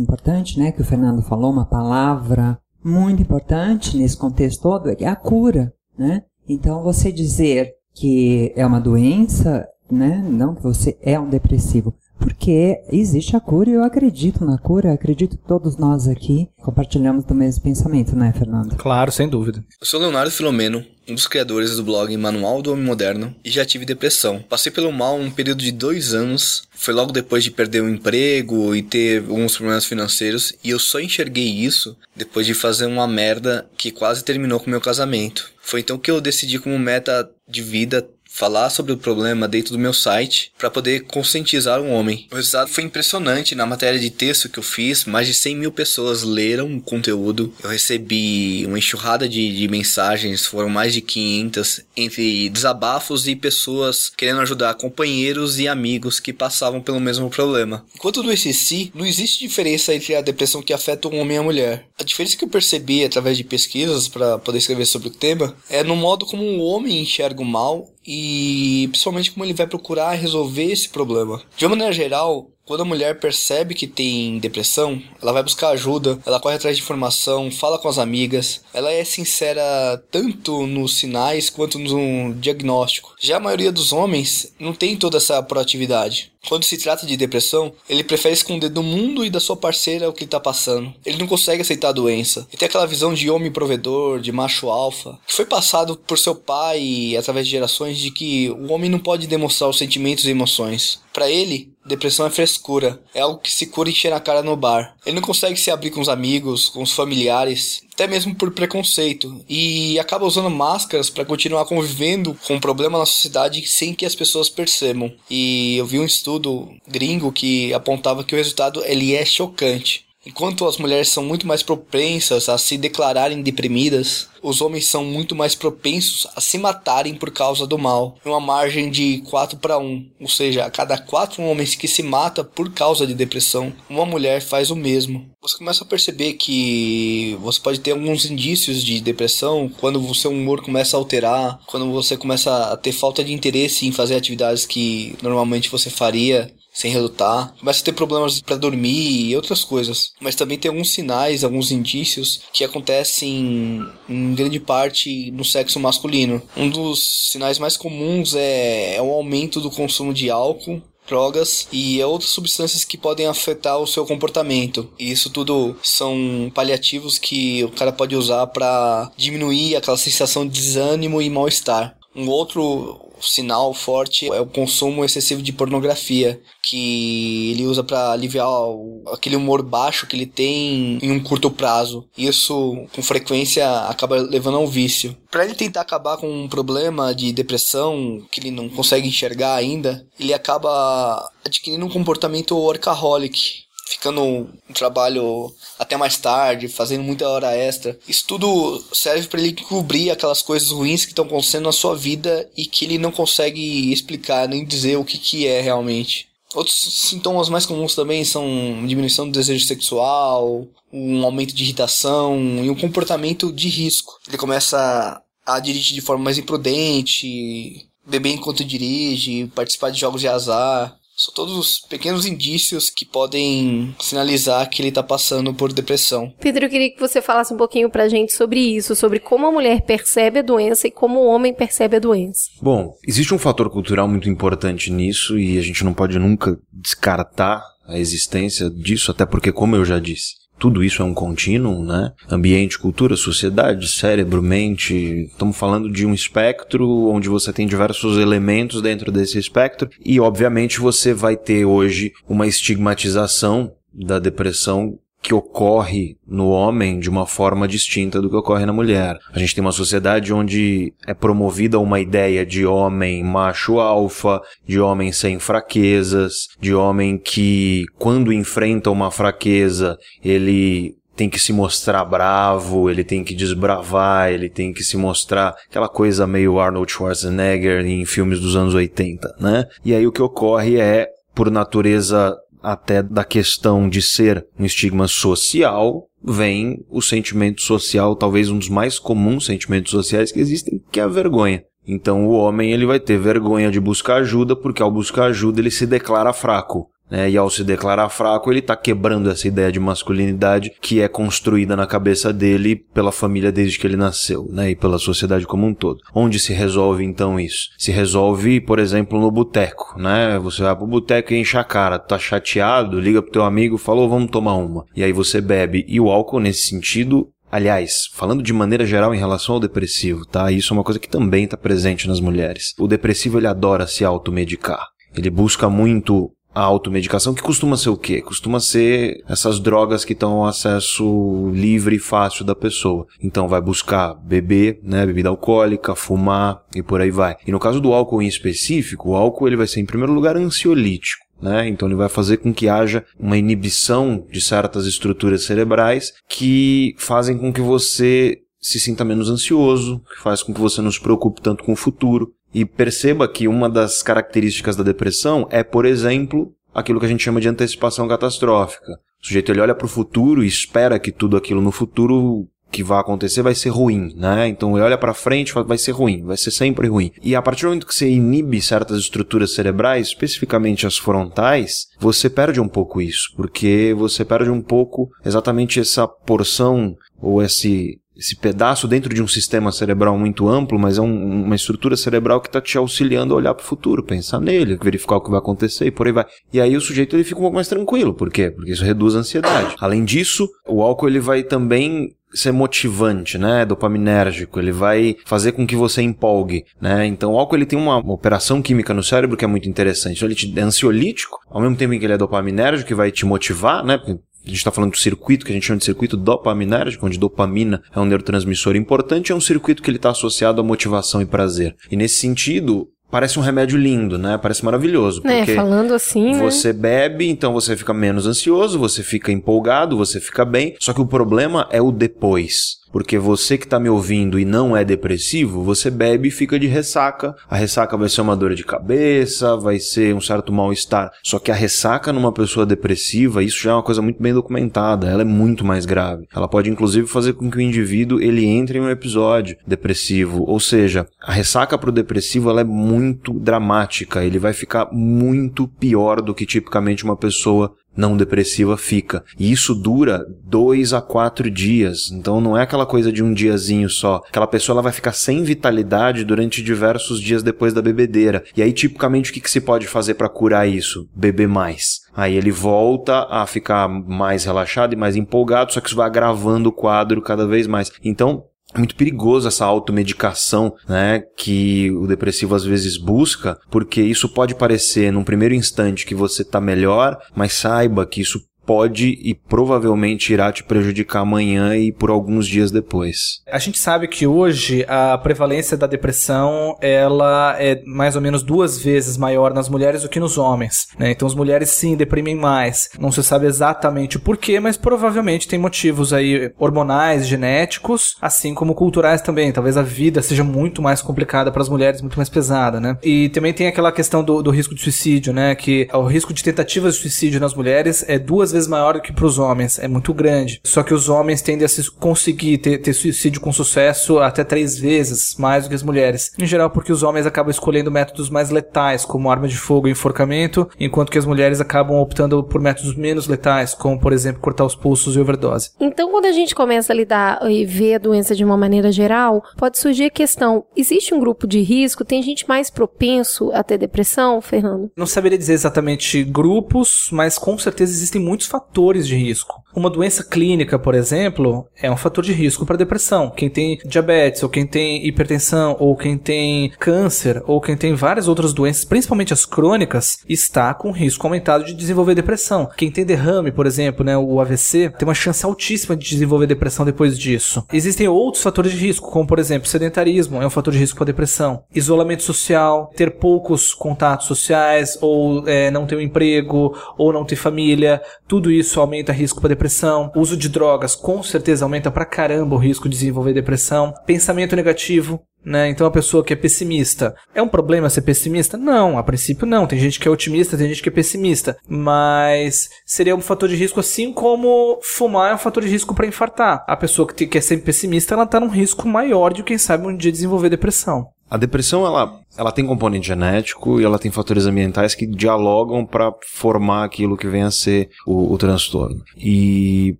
importante, 0.00 0.58
né, 0.58 0.72
que 0.72 0.80
o 0.80 0.84
Fernando 0.84 1.22
falou, 1.22 1.50
uma 1.50 1.66
palavra 1.66 2.58
muito 2.82 3.22
importante 3.22 3.96
nesse 3.96 4.16
contexto 4.16 4.62
todo 4.62 4.88
é 4.88 5.06
a 5.06 5.16
cura, 5.16 5.72
né? 6.00 6.22
Então 6.48 6.82
você 6.82 7.12
dizer 7.12 7.74
que 7.94 8.54
é 8.56 8.64
uma 8.64 8.80
doença, 8.80 9.68
né, 9.90 10.24
não 10.26 10.54
que 10.54 10.62
você 10.62 10.96
é 11.02 11.20
um 11.20 11.28
depressivo, 11.28 11.94
porque 12.20 12.80
existe 12.92 13.34
a 13.34 13.40
cura 13.40 13.70
e 13.70 13.72
eu 13.72 13.82
acredito 13.82 14.44
na 14.44 14.58
cura, 14.58 14.92
acredito 14.92 15.36
que 15.36 15.48
todos 15.48 15.76
nós 15.76 16.06
aqui 16.06 16.48
compartilhamos 16.60 17.24
do 17.24 17.34
mesmo 17.34 17.62
pensamento, 17.62 18.14
né, 18.14 18.32
Fernando? 18.36 18.76
Claro, 18.76 19.10
sem 19.10 19.28
dúvida. 19.28 19.64
Eu 19.80 19.86
sou 19.86 19.98
Leonardo 19.98 20.30
Filomeno, 20.30 20.84
um 21.08 21.14
dos 21.14 21.26
criadores 21.26 21.76
do 21.76 21.82
blog 21.82 22.14
Manual 22.16 22.62
do 22.62 22.72
Homem 22.72 22.84
Moderno, 22.84 23.34
e 23.44 23.50
já 23.50 23.64
tive 23.64 23.84
depressão. 23.84 24.44
Passei 24.48 24.70
pelo 24.70 24.92
mal 24.92 25.16
um 25.16 25.30
período 25.30 25.62
de 25.62 25.72
dois 25.72 26.14
anos, 26.14 26.62
foi 26.70 26.94
logo 26.94 27.10
depois 27.10 27.42
de 27.42 27.50
perder 27.50 27.82
o 27.82 27.88
emprego 27.88 28.74
e 28.76 28.82
ter 28.82 29.18
alguns 29.18 29.56
problemas 29.56 29.86
financeiros, 29.86 30.52
e 30.62 30.70
eu 30.70 30.78
só 30.78 31.00
enxerguei 31.00 31.48
isso 31.48 31.96
depois 32.14 32.46
de 32.46 32.54
fazer 32.54 32.86
uma 32.86 33.08
merda 33.08 33.68
que 33.76 33.90
quase 33.90 34.22
terminou 34.22 34.60
com 34.60 34.66
o 34.66 34.70
meu 34.70 34.80
casamento. 34.80 35.50
Foi 35.62 35.80
então 35.80 35.98
que 35.98 36.10
eu 36.10 36.20
decidi 36.20 36.58
como 36.58 36.78
meta 36.78 37.30
de 37.48 37.62
vida 37.62 38.06
falar 38.40 38.70
sobre 38.70 38.92
o 38.94 38.96
problema 38.96 39.46
dentro 39.46 39.74
do 39.74 39.78
meu 39.78 39.92
site 39.92 40.50
para 40.56 40.70
poder 40.70 41.00
conscientizar 41.00 41.78
um 41.78 41.92
homem. 41.92 42.26
O 42.32 42.36
resultado 42.36 42.70
foi 42.70 42.84
impressionante 42.84 43.54
na 43.54 43.66
matéria 43.66 44.00
de 44.00 44.08
texto 44.08 44.48
que 44.48 44.58
eu 44.58 44.62
fiz, 44.62 45.04
mais 45.04 45.26
de 45.26 45.34
100 45.34 45.56
mil 45.56 45.70
pessoas 45.70 46.22
leram 46.22 46.74
o 46.74 46.80
conteúdo. 46.80 47.52
Eu 47.62 47.68
recebi 47.68 48.64
uma 48.66 48.78
enxurrada 48.78 49.28
de, 49.28 49.54
de 49.54 49.68
mensagens, 49.68 50.46
foram 50.46 50.70
mais 50.70 50.94
de 50.94 51.02
500, 51.02 51.82
entre 51.94 52.48
desabafos 52.48 53.28
e 53.28 53.36
pessoas 53.36 54.08
querendo 54.08 54.40
ajudar 54.40 54.72
companheiros 54.72 55.58
e 55.58 55.68
amigos 55.68 56.18
que 56.18 56.32
passavam 56.32 56.80
pelo 56.80 56.98
mesmo 56.98 57.28
problema. 57.28 57.84
Enquanto 57.94 58.22
do 58.22 58.34
si, 58.38 58.90
não 58.94 59.04
existe 59.04 59.40
diferença 59.40 59.94
entre 59.94 60.14
a 60.14 60.22
depressão 60.22 60.62
que 60.62 60.72
afeta 60.72 61.08
um 61.08 61.18
homem 61.18 61.36
e 61.36 61.40
a 61.40 61.42
mulher. 61.42 61.86
A 61.98 62.04
diferença 62.04 62.38
que 62.38 62.44
eu 62.44 62.48
percebi 62.48 63.04
através 63.04 63.36
de 63.36 63.44
pesquisas 63.44 64.08
para 64.08 64.38
poder 64.38 64.56
escrever 64.56 64.86
sobre 64.86 65.08
o 65.08 65.12
tema 65.12 65.54
é 65.68 65.84
no 65.84 65.94
modo 65.94 66.24
como 66.24 66.42
o 66.42 66.64
homem 66.64 67.02
enxerga 67.02 67.42
o 67.42 67.44
mal 67.44 67.86
e 68.06 68.88
principalmente 68.90 69.30
como 69.32 69.44
ele 69.44 69.54
vai 69.54 69.66
procurar 69.66 70.12
resolver 70.12 70.70
esse 70.72 70.88
problema. 70.88 71.42
De 71.56 71.64
uma 71.64 71.70
maneira 71.70 71.92
geral, 71.92 72.50
quando 72.70 72.82
a 72.82 72.84
mulher 72.84 73.18
percebe 73.18 73.74
que 73.74 73.88
tem 73.88 74.38
depressão, 74.38 75.02
ela 75.20 75.32
vai 75.32 75.42
buscar 75.42 75.70
ajuda, 75.70 76.20
ela 76.24 76.38
corre 76.38 76.54
atrás 76.54 76.76
de 76.76 76.82
informação, 76.84 77.50
fala 77.50 77.80
com 77.80 77.88
as 77.88 77.98
amigas, 77.98 78.60
ela 78.72 78.92
é 78.92 79.02
sincera 79.02 80.00
tanto 80.08 80.68
nos 80.68 80.94
sinais 80.94 81.50
quanto 81.50 81.80
no 81.80 82.32
diagnóstico. 82.34 83.12
Já 83.18 83.38
a 83.38 83.40
maioria 83.40 83.72
dos 83.72 83.92
homens 83.92 84.54
não 84.56 84.72
tem 84.72 84.94
toda 84.94 85.16
essa 85.16 85.42
proatividade. 85.42 86.30
Quando 86.48 86.64
se 86.64 86.78
trata 86.78 87.06
de 87.06 87.16
depressão, 87.16 87.72
ele 87.88 88.04
prefere 88.04 88.34
esconder 88.34 88.70
do 88.70 88.82
mundo 88.82 89.24
e 89.24 89.30
da 89.30 89.40
sua 89.40 89.56
parceira 89.56 90.08
o 90.08 90.12
que 90.12 90.22
ele 90.22 90.30
tá 90.30 90.40
passando. 90.40 90.94
Ele 91.04 91.18
não 91.18 91.26
consegue 91.26 91.60
aceitar 91.60 91.88
a 91.88 91.92
doença. 91.92 92.46
Ele 92.48 92.56
tem 92.56 92.66
aquela 92.66 92.86
visão 92.86 93.12
de 93.12 93.28
homem 93.28 93.50
provedor, 93.50 94.20
de 94.20 94.32
macho 94.32 94.70
alfa, 94.70 95.18
que 95.26 95.34
foi 95.34 95.44
passado 95.44 95.96
por 95.96 96.18
seu 96.18 96.34
pai 96.34 97.14
através 97.18 97.46
de 97.46 97.50
gerações 97.50 97.98
de 97.98 98.10
que 98.10 98.48
o 98.50 98.72
homem 98.72 98.88
não 98.88 98.98
pode 98.98 99.26
demonstrar 99.26 99.68
os 99.68 99.76
sentimentos 99.76 100.24
e 100.24 100.30
emoções. 100.30 101.00
Para 101.12 101.28
ele, 101.28 101.70
depressão 101.84 102.26
é 102.26 102.30
frescura. 102.30 103.00
É 103.14 103.20
algo 103.20 103.38
que 103.38 103.50
se 103.50 103.66
cura 103.66 103.90
encher 103.90 104.12
a 104.12 104.20
cara 104.20 104.42
no 104.42 104.56
bar. 104.56 104.94
Ele 105.04 105.16
não 105.16 105.22
consegue 105.22 105.58
se 105.58 105.70
abrir 105.70 105.90
com 105.90 106.00
os 106.00 106.08
amigos, 106.08 106.68
com 106.68 106.82
os 106.82 106.92
familiares, 106.92 107.82
até 107.92 108.06
mesmo 108.06 108.34
por 108.34 108.50
preconceito. 108.52 109.44
E 109.48 109.98
acaba 109.98 110.26
usando 110.26 110.50
máscaras 110.50 111.10
para 111.10 111.24
continuar 111.24 111.64
convivendo 111.64 112.36
com 112.46 112.56
o 112.56 112.60
problema 112.60 112.98
na 112.98 113.06
sociedade 113.06 113.66
sem 113.66 113.94
que 113.94 114.06
as 114.06 114.14
pessoas 114.14 114.48
percebam. 114.48 115.12
E 115.28 115.76
eu 115.76 115.86
vi 115.86 115.98
um 115.98 116.04
estudo 116.04 116.68
gringo 116.86 117.32
que 117.32 117.72
apontava 117.74 118.24
que 118.24 118.34
o 118.34 118.38
resultado 118.38 118.82
ele 118.84 119.14
é 119.14 119.24
chocante. 119.24 120.09
Enquanto 120.24 120.66
as 120.66 120.76
mulheres 120.76 121.08
são 121.08 121.24
muito 121.24 121.46
mais 121.46 121.62
propensas 121.62 122.48
a 122.50 122.58
se 122.58 122.76
declararem 122.76 123.40
deprimidas, 123.40 124.28
os 124.42 124.60
homens 124.60 124.86
são 124.86 125.04
muito 125.04 125.34
mais 125.34 125.54
propensos 125.54 126.26
a 126.36 126.40
se 126.40 126.58
matarem 126.58 127.14
por 127.14 127.30
causa 127.30 127.66
do 127.66 127.78
mal, 127.78 128.16
em 128.24 128.28
uma 128.28 128.40
margem 128.40 128.90
de 128.90 129.22
4 129.30 129.58
para 129.58 129.78
1. 129.78 130.10
Ou 130.20 130.28
seja, 130.28 130.64
a 130.64 130.70
cada 130.70 130.98
4 130.98 131.42
homens 131.42 131.74
que 131.74 131.88
se 131.88 132.02
mata 132.02 132.44
por 132.44 132.70
causa 132.72 133.06
de 133.06 133.14
depressão, 133.14 133.72
uma 133.88 134.04
mulher 134.04 134.42
faz 134.42 134.70
o 134.70 134.76
mesmo. 134.76 135.30
Você 135.40 135.56
começa 135.56 135.84
a 135.84 135.86
perceber 135.86 136.34
que 136.34 137.36
você 137.40 137.58
pode 137.58 137.80
ter 137.80 137.92
alguns 137.92 138.26
indícios 138.26 138.84
de 138.84 139.00
depressão 139.00 139.70
quando 139.80 139.98
o 139.98 140.14
seu 140.14 140.30
humor 140.30 140.62
começa 140.62 140.96
a 140.96 141.00
alterar, 141.00 141.60
quando 141.66 141.90
você 141.90 142.14
começa 142.14 142.72
a 142.72 142.76
ter 142.76 142.92
falta 142.92 143.24
de 143.24 143.32
interesse 143.32 143.86
em 143.86 143.92
fazer 143.92 144.16
atividades 144.16 144.66
que 144.66 145.16
normalmente 145.22 145.70
você 145.70 145.88
faria 145.88 146.52
sem 146.72 146.90
relutar, 146.90 147.54
começa 147.58 147.80
a 147.80 147.84
ter 147.84 147.92
problemas 147.92 148.40
para 148.40 148.56
dormir 148.56 149.28
e 149.28 149.36
outras 149.36 149.64
coisas. 149.64 150.12
Mas 150.20 150.34
também 150.34 150.58
tem 150.58 150.70
alguns 150.70 150.90
sinais, 150.90 151.44
alguns 151.44 151.70
indícios 151.70 152.42
que 152.52 152.64
acontecem 152.64 153.86
em 154.08 154.34
grande 154.34 154.60
parte 154.60 155.30
no 155.32 155.44
sexo 155.44 155.80
masculino. 155.80 156.42
Um 156.56 156.70
dos 156.70 157.30
sinais 157.30 157.58
mais 157.58 157.76
comuns 157.76 158.34
é, 158.34 158.96
é 158.96 159.02
o 159.02 159.10
aumento 159.10 159.60
do 159.60 159.70
consumo 159.70 160.14
de 160.14 160.30
álcool 160.30 160.82
drogas 161.10 161.66
e 161.72 162.00
outras 162.04 162.30
substâncias 162.30 162.84
que 162.84 162.96
podem 162.96 163.26
afetar 163.26 163.78
o 163.78 163.86
seu 163.86 164.06
comportamento. 164.06 164.88
E 164.96 165.10
isso 165.10 165.28
tudo 165.28 165.76
são 165.82 166.52
paliativos 166.54 167.18
que 167.18 167.64
o 167.64 167.70
cara 167.70 167.90
pode 167.90 168.14
usar 168.14 168.46
para 168.46 169.10
diminuir 169.16 169.74
aquela 169.74 169.96
sensação 169.96 170.46
de 170.46 170.60
desânimo 170.60 171.20
e 171.20 171.28
mal-estar. 171.28 171.96
Um 172.14 172.28
outro 172.28 173.09
sinal 173.20 173.72
forte 173.74 174.26
é 174.32 174.40
o 174.40 174.46
consumo 174.46 175.04
excessivo 175.04 175.42
de 175.42 175.52
pornografia, 175.52 176.40
que 176.62 177.52
ele 177.52 177.66
usa 177.66 177.82
para 177.82 178.12
aliviar 178.12 178.48
o, 178.48 179.02
aquele 179.12 179.36
humor 179.36 179.62
baixo 179.62 180.06
que 180.06 180.16
ele 180.16 180.26
tem 180.26 180.98
em 181.02 181.10
um 181.10 181.22
curto 181.22 181.50
prazo. 181.50 182.06
Isso, 182.16 182.86
com 182.94 183.02
frequência, 183.02 183.68
acaba 183.82 184.16
levando 184.16 184.56
ao 184.56 184.66
vício. 184.66 185.16
Para 185.30 185.44
ele 185.44 185.54
tentar 185.54 185.82
acabar 185.82 186.16
com 186.16 186.28
um 186.28 186.48
problema 186.48 187.14
de 187.14 187.32
depressão 187.32 188.22
que 188.30 188.40
ele 188.40 188.50
não 188.50 188.68
consegue 188.68 189.08
enxergar 189.08 189.54
ainda, 189.54 190.06
ele 190.18 190.34
acaba 190.34 191.30
adquirindo 191.44 191.84
um 191.84 191.90
comportamento 191.90 192.56
workaholic, 192.56 193.64
ficando 193.90 194.22
um 194.22 194.72
trabalho 194.72 195.52
até 195.76 195.96
mais 195.96 196.16
tarde, 196.16 196.68
fazendo 196.68 197.02
muita 197.02 197.28
hora 197.28 197.56
extra. 197.56 197.98
Isso 198.06 198.24
tudo 198.24 198.82
serve 198.92 199.26
para 199.26 199.40
ele 199.40 199.52
cobrir 199.52 200.10
aquelas 200.10 200.42
coisas 200.42 200.70
ruins 200.70 201.04
que 201.04 201.10
estão 201.10 201.24
acontecendo 201.24 201.64
na 201.64 201.72
sua 201.72 201.96
vida 201.96 202.48
e 202.56 202.66
que 202.66 202.84
ele 202.84 202.98
não 202.98 203.10
consegue 203.10 203.92
explicar 203.92 204.48
nem 204.48 204.64
dizer 204.64 204.96
o 204.96 205.04
que, 205.04 205.18
que 205.18 205.46
é 205.46 205.60
realmente. 205.60 206.28
Outros 206.54 206.76
sintomas 207.08 207.48
mais 207.48 207.66
comuns 207.66 207.94
também 207.94 208.24
são 208.24 208.44
diminuição 208.86 209.26
do 209.26 209.32
desejo 209.32 209.66
sexual, 209.66 210.66
um 210.92 211.24
aumento 211.24 211.54
de 211.54 211.64
irritação 211.64 212.38
e 212.62 212.70
um 212.70 212.76
comportamento 212.76 213.52
de 213.52 213.68
risco. 213.68 214.18
Ele 214.28 214.38
começa 214.38 215.20
a 215.44 215.58
dirigir 215.58 215.94
de 215.94 216.00
forma 216.00 216.24
mais 216.24 216.38
imprudente, 216.38 217.88
beber 218.06 218.34
enquanto 218.34 218.64
dirige, 218.64 219.46
participar 219.54 219.90
de 219.90 220.00
jogos 220.00 220.20
de 220.20 220.28
azar. 220.28 220.96
São 221.20 221.34
todos 221.34 221.80
pequenos 221.80 222.24
indícios 222.24 222.88
que 222.88 223.04
podem 223.04 223.94
sinalizar 224.00 224.66
que 224.70 224.80
ele 224.80 224.88
está 224.88 225.02
passando 225.02 225.52
por 225.52 225.70
depressão. 225.70 226.32
Pedro, 226.40 226.64
eu 226.64 226.70
queria 226.70 226.90
que 226.90 226.98
você 226.98 227.20
falasse 227.20 227.52
um 227.52 227.58
pouquinho 227.58 227.90
pra 227.90 228.08
gente 228.08 228.32
sobre 228.32 228.58
isso, 228.58 228.96
sobre 228.96 229.20
como 229.20 229.46
a 229.46 229.52
mulher 229.52 229.82
percebe 229.82 230.38
a 230.38 230.42
doença 230.42 230.88
e 230.88 230.90
como 230.90 231.20
o 231.20 231.26
homem 231.26 231.52
percebe 231.52 231.96
a 231.96 232.00
doença. 232.00 232.48
Bom, 232.62 232.96
existe 233.06 233.34
um 233.34 233.38
fator 233.38 233.68
cultural 233.68 234.08
muito 234.08 234.30
importante 234.30 234.90
nisso 234.90 235.38
e 235.38 235.58
a 235.58 235.62
gente 235.62 235.84
não 235.84 235.92
pode 235.92 236.18
nunca 236.18 236.58
descartar 236.72 237.62
a 237.86 237.98
existência 237.98 238.70
disso, 238.70 239.10
até 239.10 239.26
porque, 239.26 239.52
como 239.52 239.76
eu 239.76 239.84
já 239.84 239.98
disse, 239.98 240.36
tudo 240.60 240.84
isso 240.84 241.00
é 241.00 241.04
um 241.04 241.14
contínuo, 241.14 241.82
né? 241.82 242.12
Ambiente, 242.30 242.78
cultura, 242.78 243.16
sociedade, 243.16 243.88
cérebro, 243.88 244.42
mente. 244.42 245.26
Estamos 245.32 245.56
falando 245.56 245.90
de 245.90 246.04
um 246.04 246.12
espectro 246.12 247.08
onde 247.08 247.30
você 247.30 247.50
tem 247.50 247.66
diversos 247.66 248.18
elementos 248.18 248.82
dentro 248.82 249.10
desse 249.10 249.38
espectro 249.38 249.88
e, 250.04 250.20
obviamente, 250.20 250.78
você 250.78 251.14
vai 251.14 251.34
ter 251.34 251.64
hoje 251.64 252.12
uma 252.28 252.46
estigmatização 252.46 253.72
da 253.92 254.18
depressão 254.18 254.98
que 255.22 255.34
ocorre 255.34 256.16
no 256.26 256.48
homem 256.48 256.98
de 256.98 257.10
uma 257.10 257.26
forma 257.26 257.68
distinta 257.68 258.20
do 258.20 258.30
que 258.30 258.36
ocorre 258.36 258.64
na 258.64 258.72
mulher. 258.72 259.18
A 259.32 259.38
gente 259.38 259.54
tem 259.54 259.62
uma 259.62 259.72
sociedade 259.72 260.32
onde 260.32 260.94
é 261.06 261.12
promovida 261.12 261.78
uma 261.78 262.00
ideia 262.00 262.44
de 262.44 262.64
homem 262.64 263.22
macho 263.22 263.78
alfa, 263.78 264.40
de 264.66 264.80
homem 264.80 265.12
sem 265.12 265.38
fraquezas, 265.38 266.48
de 266.58 266.74
homem 266.74 267.18
que 267.18 267.84
quando 267.98 268.32
enfrenta 268.32 268.90
uma 268.90 269.10
fraqueza, 269.10 269.98
ele 270.24 270.96
tem 271.14 271.28
que 271.28 271.38
se 271.38 271.52
mostrar 271.52 272.02
bravo, 272.06 272.88
ele 272.88 273.04
tem 273.04 273.22
que 273.22 273.34
desbravar, 273.34 274.30
ele 274.30 274.48
tem 274.48 274.72
que 274.72 274.82
se 274.82 274.96
mostrar 274.96 275.54
aquela 275.68 275.88
coisa 275.88 276.26
meio 276.26 276.58
Arnold 276.58 276.90
Schwarzenegger 276.90 277.84
em 277.84 278.06
filmes 278.06 278.40
dos 278.40 278.56
anos 278.56 278.72
80, 278.72 279.36
né? 279.38 279.66
E 279.84 279.94
aí 279.94 280.06
o 280.06 280.12
que 280.12 280.22
ocorre 280.22 280.80
é, 280.80 281.10
por 281.34 281.50
natureza 281.50 282.34
até 282.62 283.02
da 283.02 283.24
questão 283.24 283.88
de 283.88 284.02
ser 284.02 284.46
um 284.58 284.64
estigma 284.64 285.08
social, 285.08 286.06
vem 286.22 286.84
o 286.88 287.00
sentimento 287.00 287.62
social, 287.62 288.14
talvez 288.14 288.50
um 288.50 288.58
dos 288.58 288.68
mais 288.68 288.98
comuns 288.98 289.46
sentimentos 289.46 289.90
sociais 289.90 290.30
que 290.30 290.40
existem, 290.40 290.82
que 290.90 291.00
é 291.00 291.02
a 291.02 291.08
vergonha. 291.08 291.64
Então 291.86 292.26
o 292.26 292.32
homem 292.32 292.72
ele 292.72 292.86
vai 292.86 293.00
ter 293.00 293.18
vergonha 293.18 293.70
de 293.70 293.80
buscar 293.80 294.16
ajuda, 294.16 294.54
porque 294.54 294.82
ao 294.82 294.90
buscar 294.90 295.24
ajuda 295.24 295.60
ele 295.60 295.70
se 295.70 295.86
declara 295.86 296.32
fraco. 296.32 296.88
Né? 297.10 297.30
E 297.30 297.36
ao 297.36 297.50
se 297.50 297.64
declarar 297.64 298.08
fraco, 298.08 298.50
ele 298.50 298.60
está 298.60 298.76
quebrando 298.76 299.30
essa 299.30 299.48
ideia 299.48 299.72
de 299.72 299.80
masculinidade 299.80 300.72
que 300.80 301.00
é 301.00 301.08
construída 301.08 301.76
na 301.76 301.86
cabeça 301.86 302.32
dele 302.32 302.76
pela 302.94 303.10
família 303.10 303.50
desde 303.50 303.78
que 303.78 303.86
ele 303.86 303.96
nasceu, 303.96 304.46
né? 304.50 304.70
E 304.70 304.76
pela 304.76 304.98
sociedade 304.98 305.46
como 305.46 305.66
um 305.66 305.74
todo. 305.74 306.00
Onde 306.14 306.38
se 306.38 306.52
resolve 306.52 307.04
então 307.04 307.40
isso? 307.40 307.70
Se 307.78 307.90
resolve, 307.90 308.60
por 308.60 308.78
exemplo, 308.78 309.20
no 309.20 309.30
boteco, 309.30 309.98
né? 309.98 310.38
Você 310.38 310.62
vai 310.62 310.76
pro 310.76 310.86
boteco 310.86 311.32
e 311.32 311.38
enche 311.38 311.58
a 311.58 311.64
cara, 311.64 311.98
tá 311.98 312.18
chateado, 312.18 313.00
liga 313.00 313.20
pro 313.20 313.32
teu 313.32 313.42
amigo, 313.42 313.76
falou, 313.76 314.08
vamos 314.08 314.30
tomar 314.30 314.54
uma. 314.54 314.84
E 314.94 315.02
aí 315.02 315.12
você 315.12 315.40
bebe. 315.40 315.84
E 315.88 316.00
o 316.00 316.10
álcool, 316.10 316.40
nesse 316.40 316.68
sentido, 316.68 317.28
Aliás, 317.52 318.06
falando 318.12 318.44
de 318.44 318.52
maneira 318.52 318.86
geral 318.86 319.12
em 319.12 319.18
relação 319.18 319.56
ao 319.56 319.60
depressivo, 319.60 320.24
tá? 320.24 320.52
Isso 320.52 320.72
é 320.72 320.76
uma 320.76 320.84
coisa 320.84 321.00
que 321.00 321.08
também 321.08 321.44
está 321.44 321.56
presente 321.56 322.06
nas 322.06 322.20
mulheres. 322.20 322.74
O 322.78 322.86
depressivo 322.86 323.38
ele 323.38 323.48
adora 323.48 323.88
se 323.88 324.04
automedicar. 324.04 324.86
Ele 325.16 325.28
busca 325.28 325.68
muito 325.68 326.30
a 326.54 326.62
automedicação, 326.62 327.34
que 327.34 327.42
costuma 327.42 327.76
ser 327.76 327.90
o 327.90 327.96
quê? 327.96 328.20
Costuma 328.20 328.60
ser 328.60 329.22
essas 329.28 329.60
drogas 329.60 330.04
que 330.04 330.12
estão 330.12 330.32
ao 330.32 330.46
acesso 330.46 331.50
livre 331.54 331.96
e 331.96 332.00
fácil 332.00 332.44
da 332.44 332.54
pessoa. 332.54 333.06
Então 333.22 333.48
vai 333.48 333.60
buscar 333.60 334.14
beber, 334.14 334.80
né, 334.82 335.06
bebida 335.06 335.28
alcoólica, 335.28 335.94
fumar 335.94 336.62
e 336.74 336.82
por 336.82 337.00
aí 337.00 337.10
vai. 337.10 337.36
E 337.46 337.52
no 337.52 337.60
caso 337.60 337.80
do 337.80 337.92
álcool 337.92 338.22
em 338.22 338.26
específico, 338.26 339.10
o 339.10 339.16
álcool 339.16 339.46
ele 339.46 339.56
vai 339.56 339.66
ser 339.66 339.80
em 339.80 339.86
primeiro 339.86 340.12
lugar 340.12 340.36
ansiolítico. 340.36 341.24
Né? 341.40 341.68
Então 341.68 341.88
ele 341.88 341.96
vai 341.96 342.08
fazer 342.08 342.36
com 342.36 342.52
que 342.52 342.68
haja 342.68 343.04
uma 343.18 343.38
inibição 343.38 344.26
de 344.30 344.42
certas 344.42 344.84
estruturas 344.86 345.44
cerebrais 345.44 346.12
que 346.28 346.94
fazem 346.98 347.38
com 347.38 347.50
que 347.50 347.62
você 347.62 348.42
se 348.60 348.78
sinta 348.78 349.04
menos 349.04 349.30
ansioso, 349.30 350.02
que 350.14 350.22
faz 350.22 350.42
com 350.42 350.52
que 350.52 350.60
você 350.60 350.82
não 350.82 350.92
se 350.92 351.00
preocupe 351.00 351.40
tanto 351.40 351.64
com 351.64 351.72
o 351.72 351.76
futuro, 351.76 352.34
e 352.52 352.64
perceba 352.64 353.28
que 353.28 353.48
uma 353.48 353.68
das 353.68 354.02
características 354.02 354.76
da 354.76 354.82
depressão 354.82 355.46
é, 355.50 355.62
por 355.62 355.86
exemplo, 355.86 356.52
aquilo 356.74 357.00
que 357.00 357.06
a 357.06 357.08
gente 357.08 357.22
chama 357.22 357.40
de 357.40 357.48
antecipação 357.48 358.08
catastrófica. 358.08 358.92
O 359.22 359.26
sujeito 359.26 359.52
ele 359.52 359.60
olha 359.60 359.74
para 359.74 359.86
o 359.86 359.88
futuro 359.88 360.42
e 360.42 360.46
espera 360.46 360.98
que 360.98 361.12
tudo 361.12 361.36
aquilo 361.36 361.60
no 361.60 361.70
futuro 361.70 362.48
que 362.70 362.82
vai 362.82 363.00
acontecer 363.00 363.42
vai 363.42 363.54
ser 363.54 363.70
ruim, 363.70 364.14
né? 364.16 364.46
Então 364.46 364.76
ele 364.76 364.84
olha 364.84 364.96
para 364.96 365.12
frente 365.12 365.52
vai 365.52 365.76
ser 365.76 365.90
ruim, 365.90 366.22
vai 366.22 366.36
ser 366.36 366.50
sempre 366.50 366.86
ruim. 366.86 367.10
E 367.22 367.34
a 367.34 367.42
partir 367.42 367.62
do 367.62 367.68
momento 367.68 367.86
que 367.86 367.94
você 367.94 368.08
inibe 368.08 368.62
certas 368.62 368.98
estruturas 368.98 369.54
cerebrais, 369.54 370.08
especificamente 370.08 370.86
as 370.86 370.96
frontais, 370.96 371.88
você 371.98 372.30
perde 372.30 372.60
um 372.60 372.68
pouco 372.68 373.00
isso, 373.00 373.32
porque 373.36 373.94
você 373.98 374.24
perde 374.24 374.50
um 374.50 374.62
pouco 374.62 375.10
exatamente 375.24 375.80
essa 375.80 376.06
porção 376.06 376.96
ou 377.20 377.42
esse 377.42 377.98
esse 378.20 378.36
pedaço 378.36 378.86
dentro 378.86 379.14
de 379.14 379.22
um 379.22 379.26
sistema 379.26 379.72
cerebral 379.72 380.16
muito 380.18 380.46
amplo, 380.46 380.78
mas 380.78 380.98
é 380.98 381.00
um, 381.00 381.44
uma 381.44 381.56
estrutura 381.56 381.96
cerebral 381.96 382.38
que 382.38 382.48
está 382.48 382.60
te 382.60 382.76
auxiliando 382.76 383.32
a 383.32 383.38
olhar 383.38 383.54
para 383.54 383.64
o 383.64 383.66
futuro, 383.66 384.04
pensar 384.04 384.38
nele, 384.38 384.78
verificar 384.80 385.16
o 385.16 385.22
que 385.22 385.30
vai 385.30 385.38
acontecer 385.38 385.86
e 385.86 385.90
por 385.90 386.06
aí 386.06 386.12
vai. 386.12 386.26
E 386.52 386.60
aí 386.60 386.76
o 386.76 386.80
sujeito 386.82 387.16
ele 387.16 387.24
fica 387.24 387.38
um 387.38 387.42
pouco 387.42 387.54
mais 387.54 387.68
tranquilo. 387.68 388.12
Por 388.12 388.30
quê? 388.30 388.50
Porque 388.50 388.72
isso 388.72 388.84
reduz 388.84 389.16
a 389.16 389.20
ansiedade. 389.20 389.74
Além 389.80 390.04
disso, 390.04 390.46
o 390.68 390.82
álcool 390.82 391.08
ele 391.08 391.18
vai 391.18 391.42
também 391.42 392.14
ser 392.32 392.52
motivante, 392.52 393.38
né? 393.38 393.64
Dopaminérgico, 393.64 394.60
ele 394.60 394.70
vai 394.70 395.16
fazer 395.24 395.52
com 395.52 395.66
que 395.66 395.74
você 395.74 396.02
empolgue, 396.02 396.64
né? 396.80 397.06
Então, 397.06 397.32
o 397.32 397.38
álcool 397.38 397.56
ele 397.56 397.66
tem 397.66 397.78
uma 397.78 397.98
operação 397.98 398.62
química 398.62 398.94
no 398.94 399.02
cérebro 399.02 399.36
que 399.36 399.44
é 399.44 399.48
muito 399.48 399.68
interessante. 399.68 400.16
Então, 400.16 400.28
ele 400.28 400.34
te, 400.34 400.52
é 400.56 400.62
ansiolítico, 400.62 401.38
ao 401.50 401.60
mesmo 401.60 401.76
tempo 401.76 401.94
em 401.94 401.98
que 401.98 402.04
ele 402.04 402.12
é 402.12 402.18
dopaminérgico, 402.18 402.88
que 402.88 402.94
vai 402.94 403.10
te 403.10 403.26
motivar, 403.26 403.84
né? 403.84 403.98
A 404.44 404.48
gente 404.48 404.58
está 404.58 404.70
falando 404.70 404.92
do 404.92 404.98
circuito 404.98 405.44
que 405.44 405.52
a 405.52 405.54
gente 405.54 405.66
chama 405.66 405.78
de 405.78 405.84
circuito 405.84 406.16
dopaminérgico, 406.16 407.06
onde 407.06 407.18
dopamina 407.18 407.82
é 407.94 408.00
um 408.00 408.04
neurotransmissor 408.04 408.76
importante, 408.76 409.32
é 409.32 409.34
um 409.34 409.40
circuito 409.40 409.82
que 409.82 409.90
ele 409.90 409.98
está 409.98 410.10
associado 410.10 410.60
à 410.60 410.64
motivação 410.64 411.20
e 411.20 411.26
prazer. 411.26 411.76
E 411.90 411.96
nesse 411.96 412.16
sentido, 412.16 412.88
parece 413.10 413.38
um 413.38 413.42
remédio 413.42 413.78
lindo, 413.78 414.16
né? 414.16 414.38
Parece 414.38 414.64
maravilhoso. 414.64 415.20
É, 415.26 415.38
Porque 415.38 415.54
falando 415.54 415.92
assim, 415.92 416.32
né? 416.32 416.38
você 416.38 416.72
bebe, 416.72 417.28
então 417.28 417.52
você 417.52 417.76
fica 417.76 417.92
menos 417.92 418.26
ansioso, 418.26 418.78
você 418.78 419.02
fica 419.02 419.32
empolgado, 419.32 419.96
você 419.96 420.20
fica 420.20 420.44
bem. 420.44 420.76
Só 420.78 420.92
que 420.92 421.00
o 421.00 421.06
problema 421.06 421.66
é 421.70 421.82
o 421.82 421.90
depois. 421.90 422.80
Porque 422.92 423.18
você 423.18 423.56
que 423.56 423.64
está 423.64 423.78
me 423.78 423.88
ouvindo 423.88 424.38
e 424.38 424.44
não 424.44 424.76
é 424.76 424.84
depressivo, 424.84 425.62
você 425.62 425.90
bebe 425.90 426.28
e 426.28 426.30
fica 426.30 426.58
de 426.58 426.66
ressaca. 426.66 427.34
A 427.48 427.56
ressaca 427.56 427.96
vai 427.96 428.08
ser 428.08 428.20
uma 428.20 428.36
dor 428.36 428.54
de 428.54 428.64
cabeça, 428.64 429.56
vai 429.56 429.78
ser 429.78 430.14
um 430.14 430.20
certo 430.20 430.52
mal-estar. 430.52 431.12
Só 431.22 431.38
que 431.38 431.50
a 431.50 431.54
ressaca 431.54 432.12
numa 432.12 432.32
pessoa 432.32 432.66
depressiva, 432.66 433.42
isso 433.42 433.62
já 433.62 433.70
é 433.70 433.74
uma 433.74 433.82
coisa 433.82 434.02
muito 434.02 434.22
bem 434.22 434.34
documentada. 434.34 435.08
Ela 435.08 435.22
é 435.22 435.24
muito 435.24 435.64
mais 435.64 435.86
grave. 435.86 436.26
Ela 436.34 436.48
pode 436.48 436.70
inclusive 436.70 437.06
fazer 437.06 437.34
com 437.34 437.50
que 437.50 437.58
o 437.58 437.60
indivíduo 437.60 438.20
ele 438.20 438.44
entre 438.44 438.78
em 438.78 438.82
um 438.82 438.90
episódio 438.90 439.56
depressivo. 439.66 440.44
Ou 440.46 440.58
seja, 440.58 441.06
a 441.20 441.32
ressaca 441.32 441.78
para 441.78 441.90
o 441.90 441.92
depressivo 441.92 442.50
ela 442.50 442.62
é 442.62 442.64
muito 442.64 443.32
dramática. 443.32 444.24
Ele 444.24 444.38
vai 444.38 444.52
ficar 444.52 444.88
muito 444.92 445.68
pior 445.68 446.20
do 446.20 446.34
que 446.34 446.46
tipicamente 446.46 447.04
uma 447.04 447.16
pessoa 447.16 447.74
não 448.00 448.16
depressiva 448.16 448.76
fica. 448.76 449.22
E 449.38 449.52
isso 449.52 449.74
dura 449.74 450.26
dois 450.42 450.92
a 450.92 451.00
quatro 451.02 451.50
dias. 451.50 452.10
Então 452.10 452.40
não 452.40 452.56
é 452.56 452.62
aquela 452.62 452.86
coisa 452.86 453.12
de 453.12 453.22
um 453.22 453.32
diazinho 453.32 453.90
só. 453.90 454.22
Aquela 454.28 454.46
pessoa 454.46 454.74
ela 454.74 454.82
vai 454.82 454.92
ficar 454.92 455.12
sem 455.12 455.42
vitalidade 455.42 456.24
durante 456.24 456.62
diversos 456.62 457.20
dias 457.20 457.42
depois 457.42 457.74
da 457.74 457.82
bebedeira. 457.82 458.42
E 458.56 458.62
aí, 458.62 458.72
tipicamente, 458.72 459.30
o 459.30 459.34
que, 459.34 459.40
que 459.40 459.50
se 459.50 459.60
pode 459.60 459.86
fazer 459.86 460.14
para 460.14 460.28
curar 460.28 460.66
isso? 460.66 461.08
Beber 461.14 461.46
mais. 461.48 462.00
Aí 462.16 462.34
ele 462.34 462.50
volta 462.50 463.26
a 463.30 463.46
ficar 463.46 463.88
mais 463.88 464.44
relaxado 464.44 464.92
e 464.94 464.96
mais 464.96 465.14
empolgado, 465.14 465.72
só 465.72 465.80
que 465.80 465.88
isso 465.88 465.96
vai 465.96 466.06
agravando 466.06 466.70
o 466.70 466.72
quadro 466.72 467.22
cada 467.22 467.46
vez 467.46 467.66
mais. 467.66 467.92
Então, 468.02 468.44
muito 468.76 468.94
perigoso 468.94 469.48
essa 469.48 469.64
automedicação, 469.64 470.74
né, 470.88 471.22
que 471.36 471.90
o 471.90 472.06
depressivo 472.06 472.54
às 472.54 472.64
vezes 472.64 472.96
busca, 472.96 473.58
porque 473.70 474.00
isso 474.00 474.28
pode 474.28 474.54
parecer 474.54 475.12
num 475.12 475.24
primeiro 475.24 475.54
instante 475.54 476.06
que 476.06 476.14
você 476.14 476.42
está 476.42 476.60
melhor, 476.60 477.18
mas 477.34 477.52
saiba 477.54 478.06
que 478.06 478.20
isso 478.20 478.40
pode 478.70 479.18
e 479.20 479.34
provavelmente 479.34 480.32
irá 480.32 480.52
te 480.52 480.62
prejudicar 480.62 481.22
amanhã 481.22 481.76
e 481.76 481.90
por 481.90 482.08
alguns 482.08 482.46
dias 482.46 482.70
depois. 482.70 483.42
A 483.50 483.58
gente 483.58 483.76
sabe 483.76 484.06
que 484.06 484.28
hoje 484.28 484.86
a 484.86 485.18
prevalência 485.18 485.76
da 485.76 485.88
depressão 485.88 486.76
ela 486.80 487.56
é 487.58 487.82
mais 487.84 488.14
ou 488.14 488.22
menos 488.22 488.44
duas 488.44 488.80
vezes 488.80 489.16
maior 489.16 489.52
nas 489.52 489.68
mulheres 489.68 490.02
do 490.02 490.08
que 490.08 490.20
nos 490.20 490.38
homens. 490.38 490.86
Né? 490.96 491.10
Então 491.10 491.26
as 491.26 491.34
mulheres 491.34 491.70
sim 491.70 491.96
deprimem 491.96 492.36
mais. 492.36 492.90
Não 492.96 493.10
se 493.10 493.24
sabe 493.24 493.46
exatamente 493.46 494.18
o 494.18 494.20
porquê, 494.20 494.60
mas 494.60 494.76
provavelmente 494.76 495.48
tem 495.48 495.58
motivos 495.58 496.12
aí 496.12 496.52
hormonais, 496.56 497.26
genéticos, 497.26 498.14
assim 498.22 498.54
como 498.54 498.72
culturais 498.72 499.20
também. 499.20 499.50
Talvez 499.50 499.76
a 499.76 499.82
vida 499.82 500.22
seja 500.22 500.44
muito 500.44 500.80
mais 500.80 501.02
complicada 501.02 501.50
para 501.50 501.60
as 501.60 501.68
mulheres, 501.68 502.02
muito 502.02 502.16
mais 502.16 502.28
pesada, 502.28 502.78
né? 502.78 502.96
E 503.02 503.30
também 503.30 503.52
tem 503.52 503.66
aquela 503.66 503.90
questão 503.90 504.22
do, 504.22 504.40
do 504.44 504.50
risco 504.52 504.76
de 504.76 504.80
suicídio, 504.80 505.32
né? 505.32 505.56
Que 505.56 505.88
o 505.92 506.04
risco 506.04 506.32
de 506.32 506.44
tentativas 506.44 506.94
de 506.94 507.00
suicídio 507.00 507.40
nas 507.40 507.52
mulheres 507.52 508.04
é 508.06 508.16
duas 508.16 508.52
vezes 508.52 508.59
maior 508.66 508.94
do 508.94 509.00
que 509.00 509.12
para 509.12 509.26
os 509.26 509.38
homens, 509.38 509.78
é 509.78 509.88
muito 509.88 510.12
grande. 510.12 510.60
Só 510.64 510.82
que 510.82 510.94
os 510.94 511.08
homens 511.08 511.42
tendem 511.42 511.64
a 511.64 511.68
se 511.68 511.90
conseguir 511.90 512.58
ter, 512.58 512.78
ter 512.78 512.92
suicídio 512.92 513.40
com 513.40 513.52
sucesso 513.52 514.18
até 514.18 514.44
três 514.44 514.78
vezes 514.78 515.36
mais 515.36 515.64
do 515.64 515.70
que 515.70 515.74
as 515.74 515.82
mulheres. 515.82 516.32
Em 516.38 516.46
geral, 516.46 516.70
porque 516.70 516.92
os 516.92 517.02
homens 517.02 517.26
acabam 517.26 517.50
escolhendo 517.50 517.90
métodos 517.90 518.30
mais 518.30 518.50
letais, 518.50 519.04
como 519.04 519.30
arma 519.30 519.48
de 519.48 519.56
fogo 519.56 519.88
e 519.88 519.90
enforcamento, 519.90 520.68
enquanto 520.78 521.10
que 521.10 521.18
as 521.18 521.26
mulheres 521.26 521.60
acabam 521.60 521.98
optando 521.98 522.42
por 522.44 522.60
métodos 522.60 522.94
menos 522.94 523.26
letais, 523.26 523.74
como 523.74 523.98
por 523.98 524.12
exemplo 524.12 524.40
cortar 524.40 524.64
os 524.64 524.74
pulsos 524.74 525.16
e 525.16 525.20
overdose. 525.20 525.70
Então, 525.80 526.10
quando 526.10 526.26
a 526.26 526.32
gente 526.32 526.54
começa 526.54 526.92
a 526.92 526.96
lidar 526.96 527.50
e 527.50 527.64
ver 527.64 527.94
a 527.94 527.98
doença 527.98 528.34
de 528.34 528.44
uma 528.44 528.56
maneira 528.56 528.92
geral, 528.92 529.42
pode 529.56 529.78
surgir 529.78 530.04
a 530.04 530.10
questão: 530.10 530.64
existe 530.76 531.14
um 531.14 531.20
grupo 531.20 531.46
de 531.46 531.60
risco? 531.60 532.04
Tem 532.04 532.22
gente 532.22 532.48
mais 532.48 532.70
propenso 532.70 533.50
a 533.52 533.62
ter 533.62 533.78
depressão, 533.78 534.40
Fernando? 534.40 534.90
Não 534.96 535.06
saberia 535.06 535.38
dizer 535.38 535.54
exatamente 535.54 536.22
grupos, 536.24 537.08
mas 537.12 537.38
com 537.38 537.58
certeza 537.58 537.92
existem 537.92 538.20
muitos 538.20 538.46
fatores 538.50 539.06
de 539.06 539.14
risco. 539.14 539.62
Uma 539.74 539.88
doença 539.88 540.24
clínica, 540.24 540.78
por 540.78 540.96
exemplo, 540.96 541.68
é 541.80 541.88
um 541.88 541.96
fator 541.96 542.24
de 542.24 542.32
risco 542.32 542.66
para 542.66 542.76
depressão. 542.76 543.30
Quem 543.30 543.48
tem 543.48 543.78
diabetes, 543.86 544.42
ou 544.42 544.48
quem 544.48 544.66
tem 544.66 545.06
hipertensão, 545.06 545.76
ou 545.78 545.96
quem 545.96 546.18
tem 546.18 546.70
câncer, 546.78 547.40
ou 547.46 547.60
quem 547.60 547.76
tem 547.76 547.94
várias 547.94 548.26
outras 548.26 548.52
doenças, 548.52 548.84
principalmente 548.84 549.32
as 549.32 549.46
crônicas, 549.46 550.18
está 550.28 550.74
com 550.74 550.90
risco 550.90 551.24
aumentado 551.24 551.64
de 551.64 551.72
desenvolver 551.72 552.16
depressão. 552.16 552.68
Quem 552.76 552.90
tem 552.90 553.04
derrame, 553.04 553.52
por 553.52 553.66
exemplo, 553.66 554.04
né, 554.04 554.18
o 554.18 554.40
AVC, 554.40 554.90
tem 554.98 555.06
uma 555.06 555.14
chance 555.14 555.44
altíssima 555.46 555.94
de 555.94 556.08
desenvolver 556.08 556.48
depressão 556.48 556.84
depois 556.84 557.16
disso. 557.16 557.64
Existem 557.72 558.08
outros 558.08 558.42
fatores 558.42 558.72
de 558.72 558.78
risco, 558.78 559.10
como 559.10 559.26
por 559.26 559.38
exemplo, 559.38 559.68
sedentarismo 559.68 560.42
é 560.42 560.46
um 560.46 560.50
fator 560.50 560.72
de 560.72 560.80
risco 560.80 560.96
para 560.96 561.06
depressão, 561.06 561.62
isolamento 561.72 562.24
social, 562.24 562.90
ter 562.96 563.12
poucos 563.12 563.72
contatos 563.72 564.26
sociais, 564.26 564.98
ou 565.00 565.46
é, 565.46 565.70
não 565.70 565.86
ter 565.86 565.94
um 565.94 566.00
emprego, 566.00 566.76
ou 566.98 567.12
não 567.12 567.24
ter 567.24 567.36
família, 567.36 568.02
tudo 568.30 568.48
isso 568.48 568.78
aumenta 568.78 569.12
risco 569.12 569.40
para 569.40 569.48
depressão. 569.48 570.12
O 570.14 570.20
uso 570.20 570.36
de 570.36 570.48
drogas 570.48 570.94
com 570.94 571.20
certeza 571.20 571.64
aumenta 571.64 571.90
pra 571.90 572.04
caramba 572.04 572.54
o 572.54 572.58
risco 572.60 572.88
de 572.88 572.94
desenvolver 572.96 573.32
depressão. 573.32 573.92
Pensamento 574.06 574.54
negativo, 574.54 575.20
né? 575.44 575.68
Então 575.68 575.84
a 575.84 575.90
pessoa 575.90 576.22
que 576.22 576.32
é 576.32 576.36
pessimista, 576.36 577.12
é 577.34 577.42
um 577.42 577.48
problema 577.48 577.90
ser 577.90 578.02
pessimista? 578.02 578.56
Não, 578.56 578.96
a 578.96 579.02
princípio 579.02 579.48
não. 579.48 579.66
Tem 579.66 579.80
gente 579.80 579.98
que 579.98 580.06
é 580.06 580.10
otimista, 580.12 580.56
tem 580.56 580.68
gente 580.68 580.80
que 580.80 580.88
é 580.88 580.92
pessimista, 580.92 581.56
mas 581.68 582.68
seria 582.86 583.16
um 583.16 583.20
fator 583.20 583.48
de 583.48 583.56
risco 583.56 583.80
assim 583.80 584.12
como 584.12 584.78
fumar 584.80 585.32
é 585.32 585.34
um 585.34 585.38
fator 585.38 585.64
de 585.64 585.68
risco 585.68 585.92
para 585.92 586.06
infartar. 586.06 586.64
A 586.68 586.76
pessoa 586.76 587.08
que, 587.08 587.26
que 587.26 587.38
é 587.38 587.40
sempre 587.40 587.64
pessimista, 587.64 588.14
ela 588.14 588.26
tá 588.26 588.38
num 588.38 588.46
risco 588.46 588.86
maior 588.86 589.32
de 589.32 589.42
quem 589.42 589.58
sabe 589.58 589.88
um 589.88 589.96
dia 589.96 590.12
desenvolver 590.12 590.50
depressão. 590.50 591.08
A 591.30 591.36
depressão, 591.36 591.86
ela, 591.86 592.20
ela 592.36 592.50
tem 592.50 592.66
componente 592.66 593.06
genético 593.06 593.80
e 593.80 593.84
ela 593.84 594.00
tem 594.00 594.10
fatores 594.10 594.46
ambientais 594.46 594.96
que 594.96 595.06
dialogam 595.06 595.86
para 595.86 596.12
formar 596.26 596.84
aquilo 596.84 597.16
que 597.16 597.28
vem 597.28 597.42
a 597.42 597.52
ser 597.52 597.88
o, 598.04 598.32
o 598.32 598.36
transtorno. 598.36 599.00
E 599.16 599.96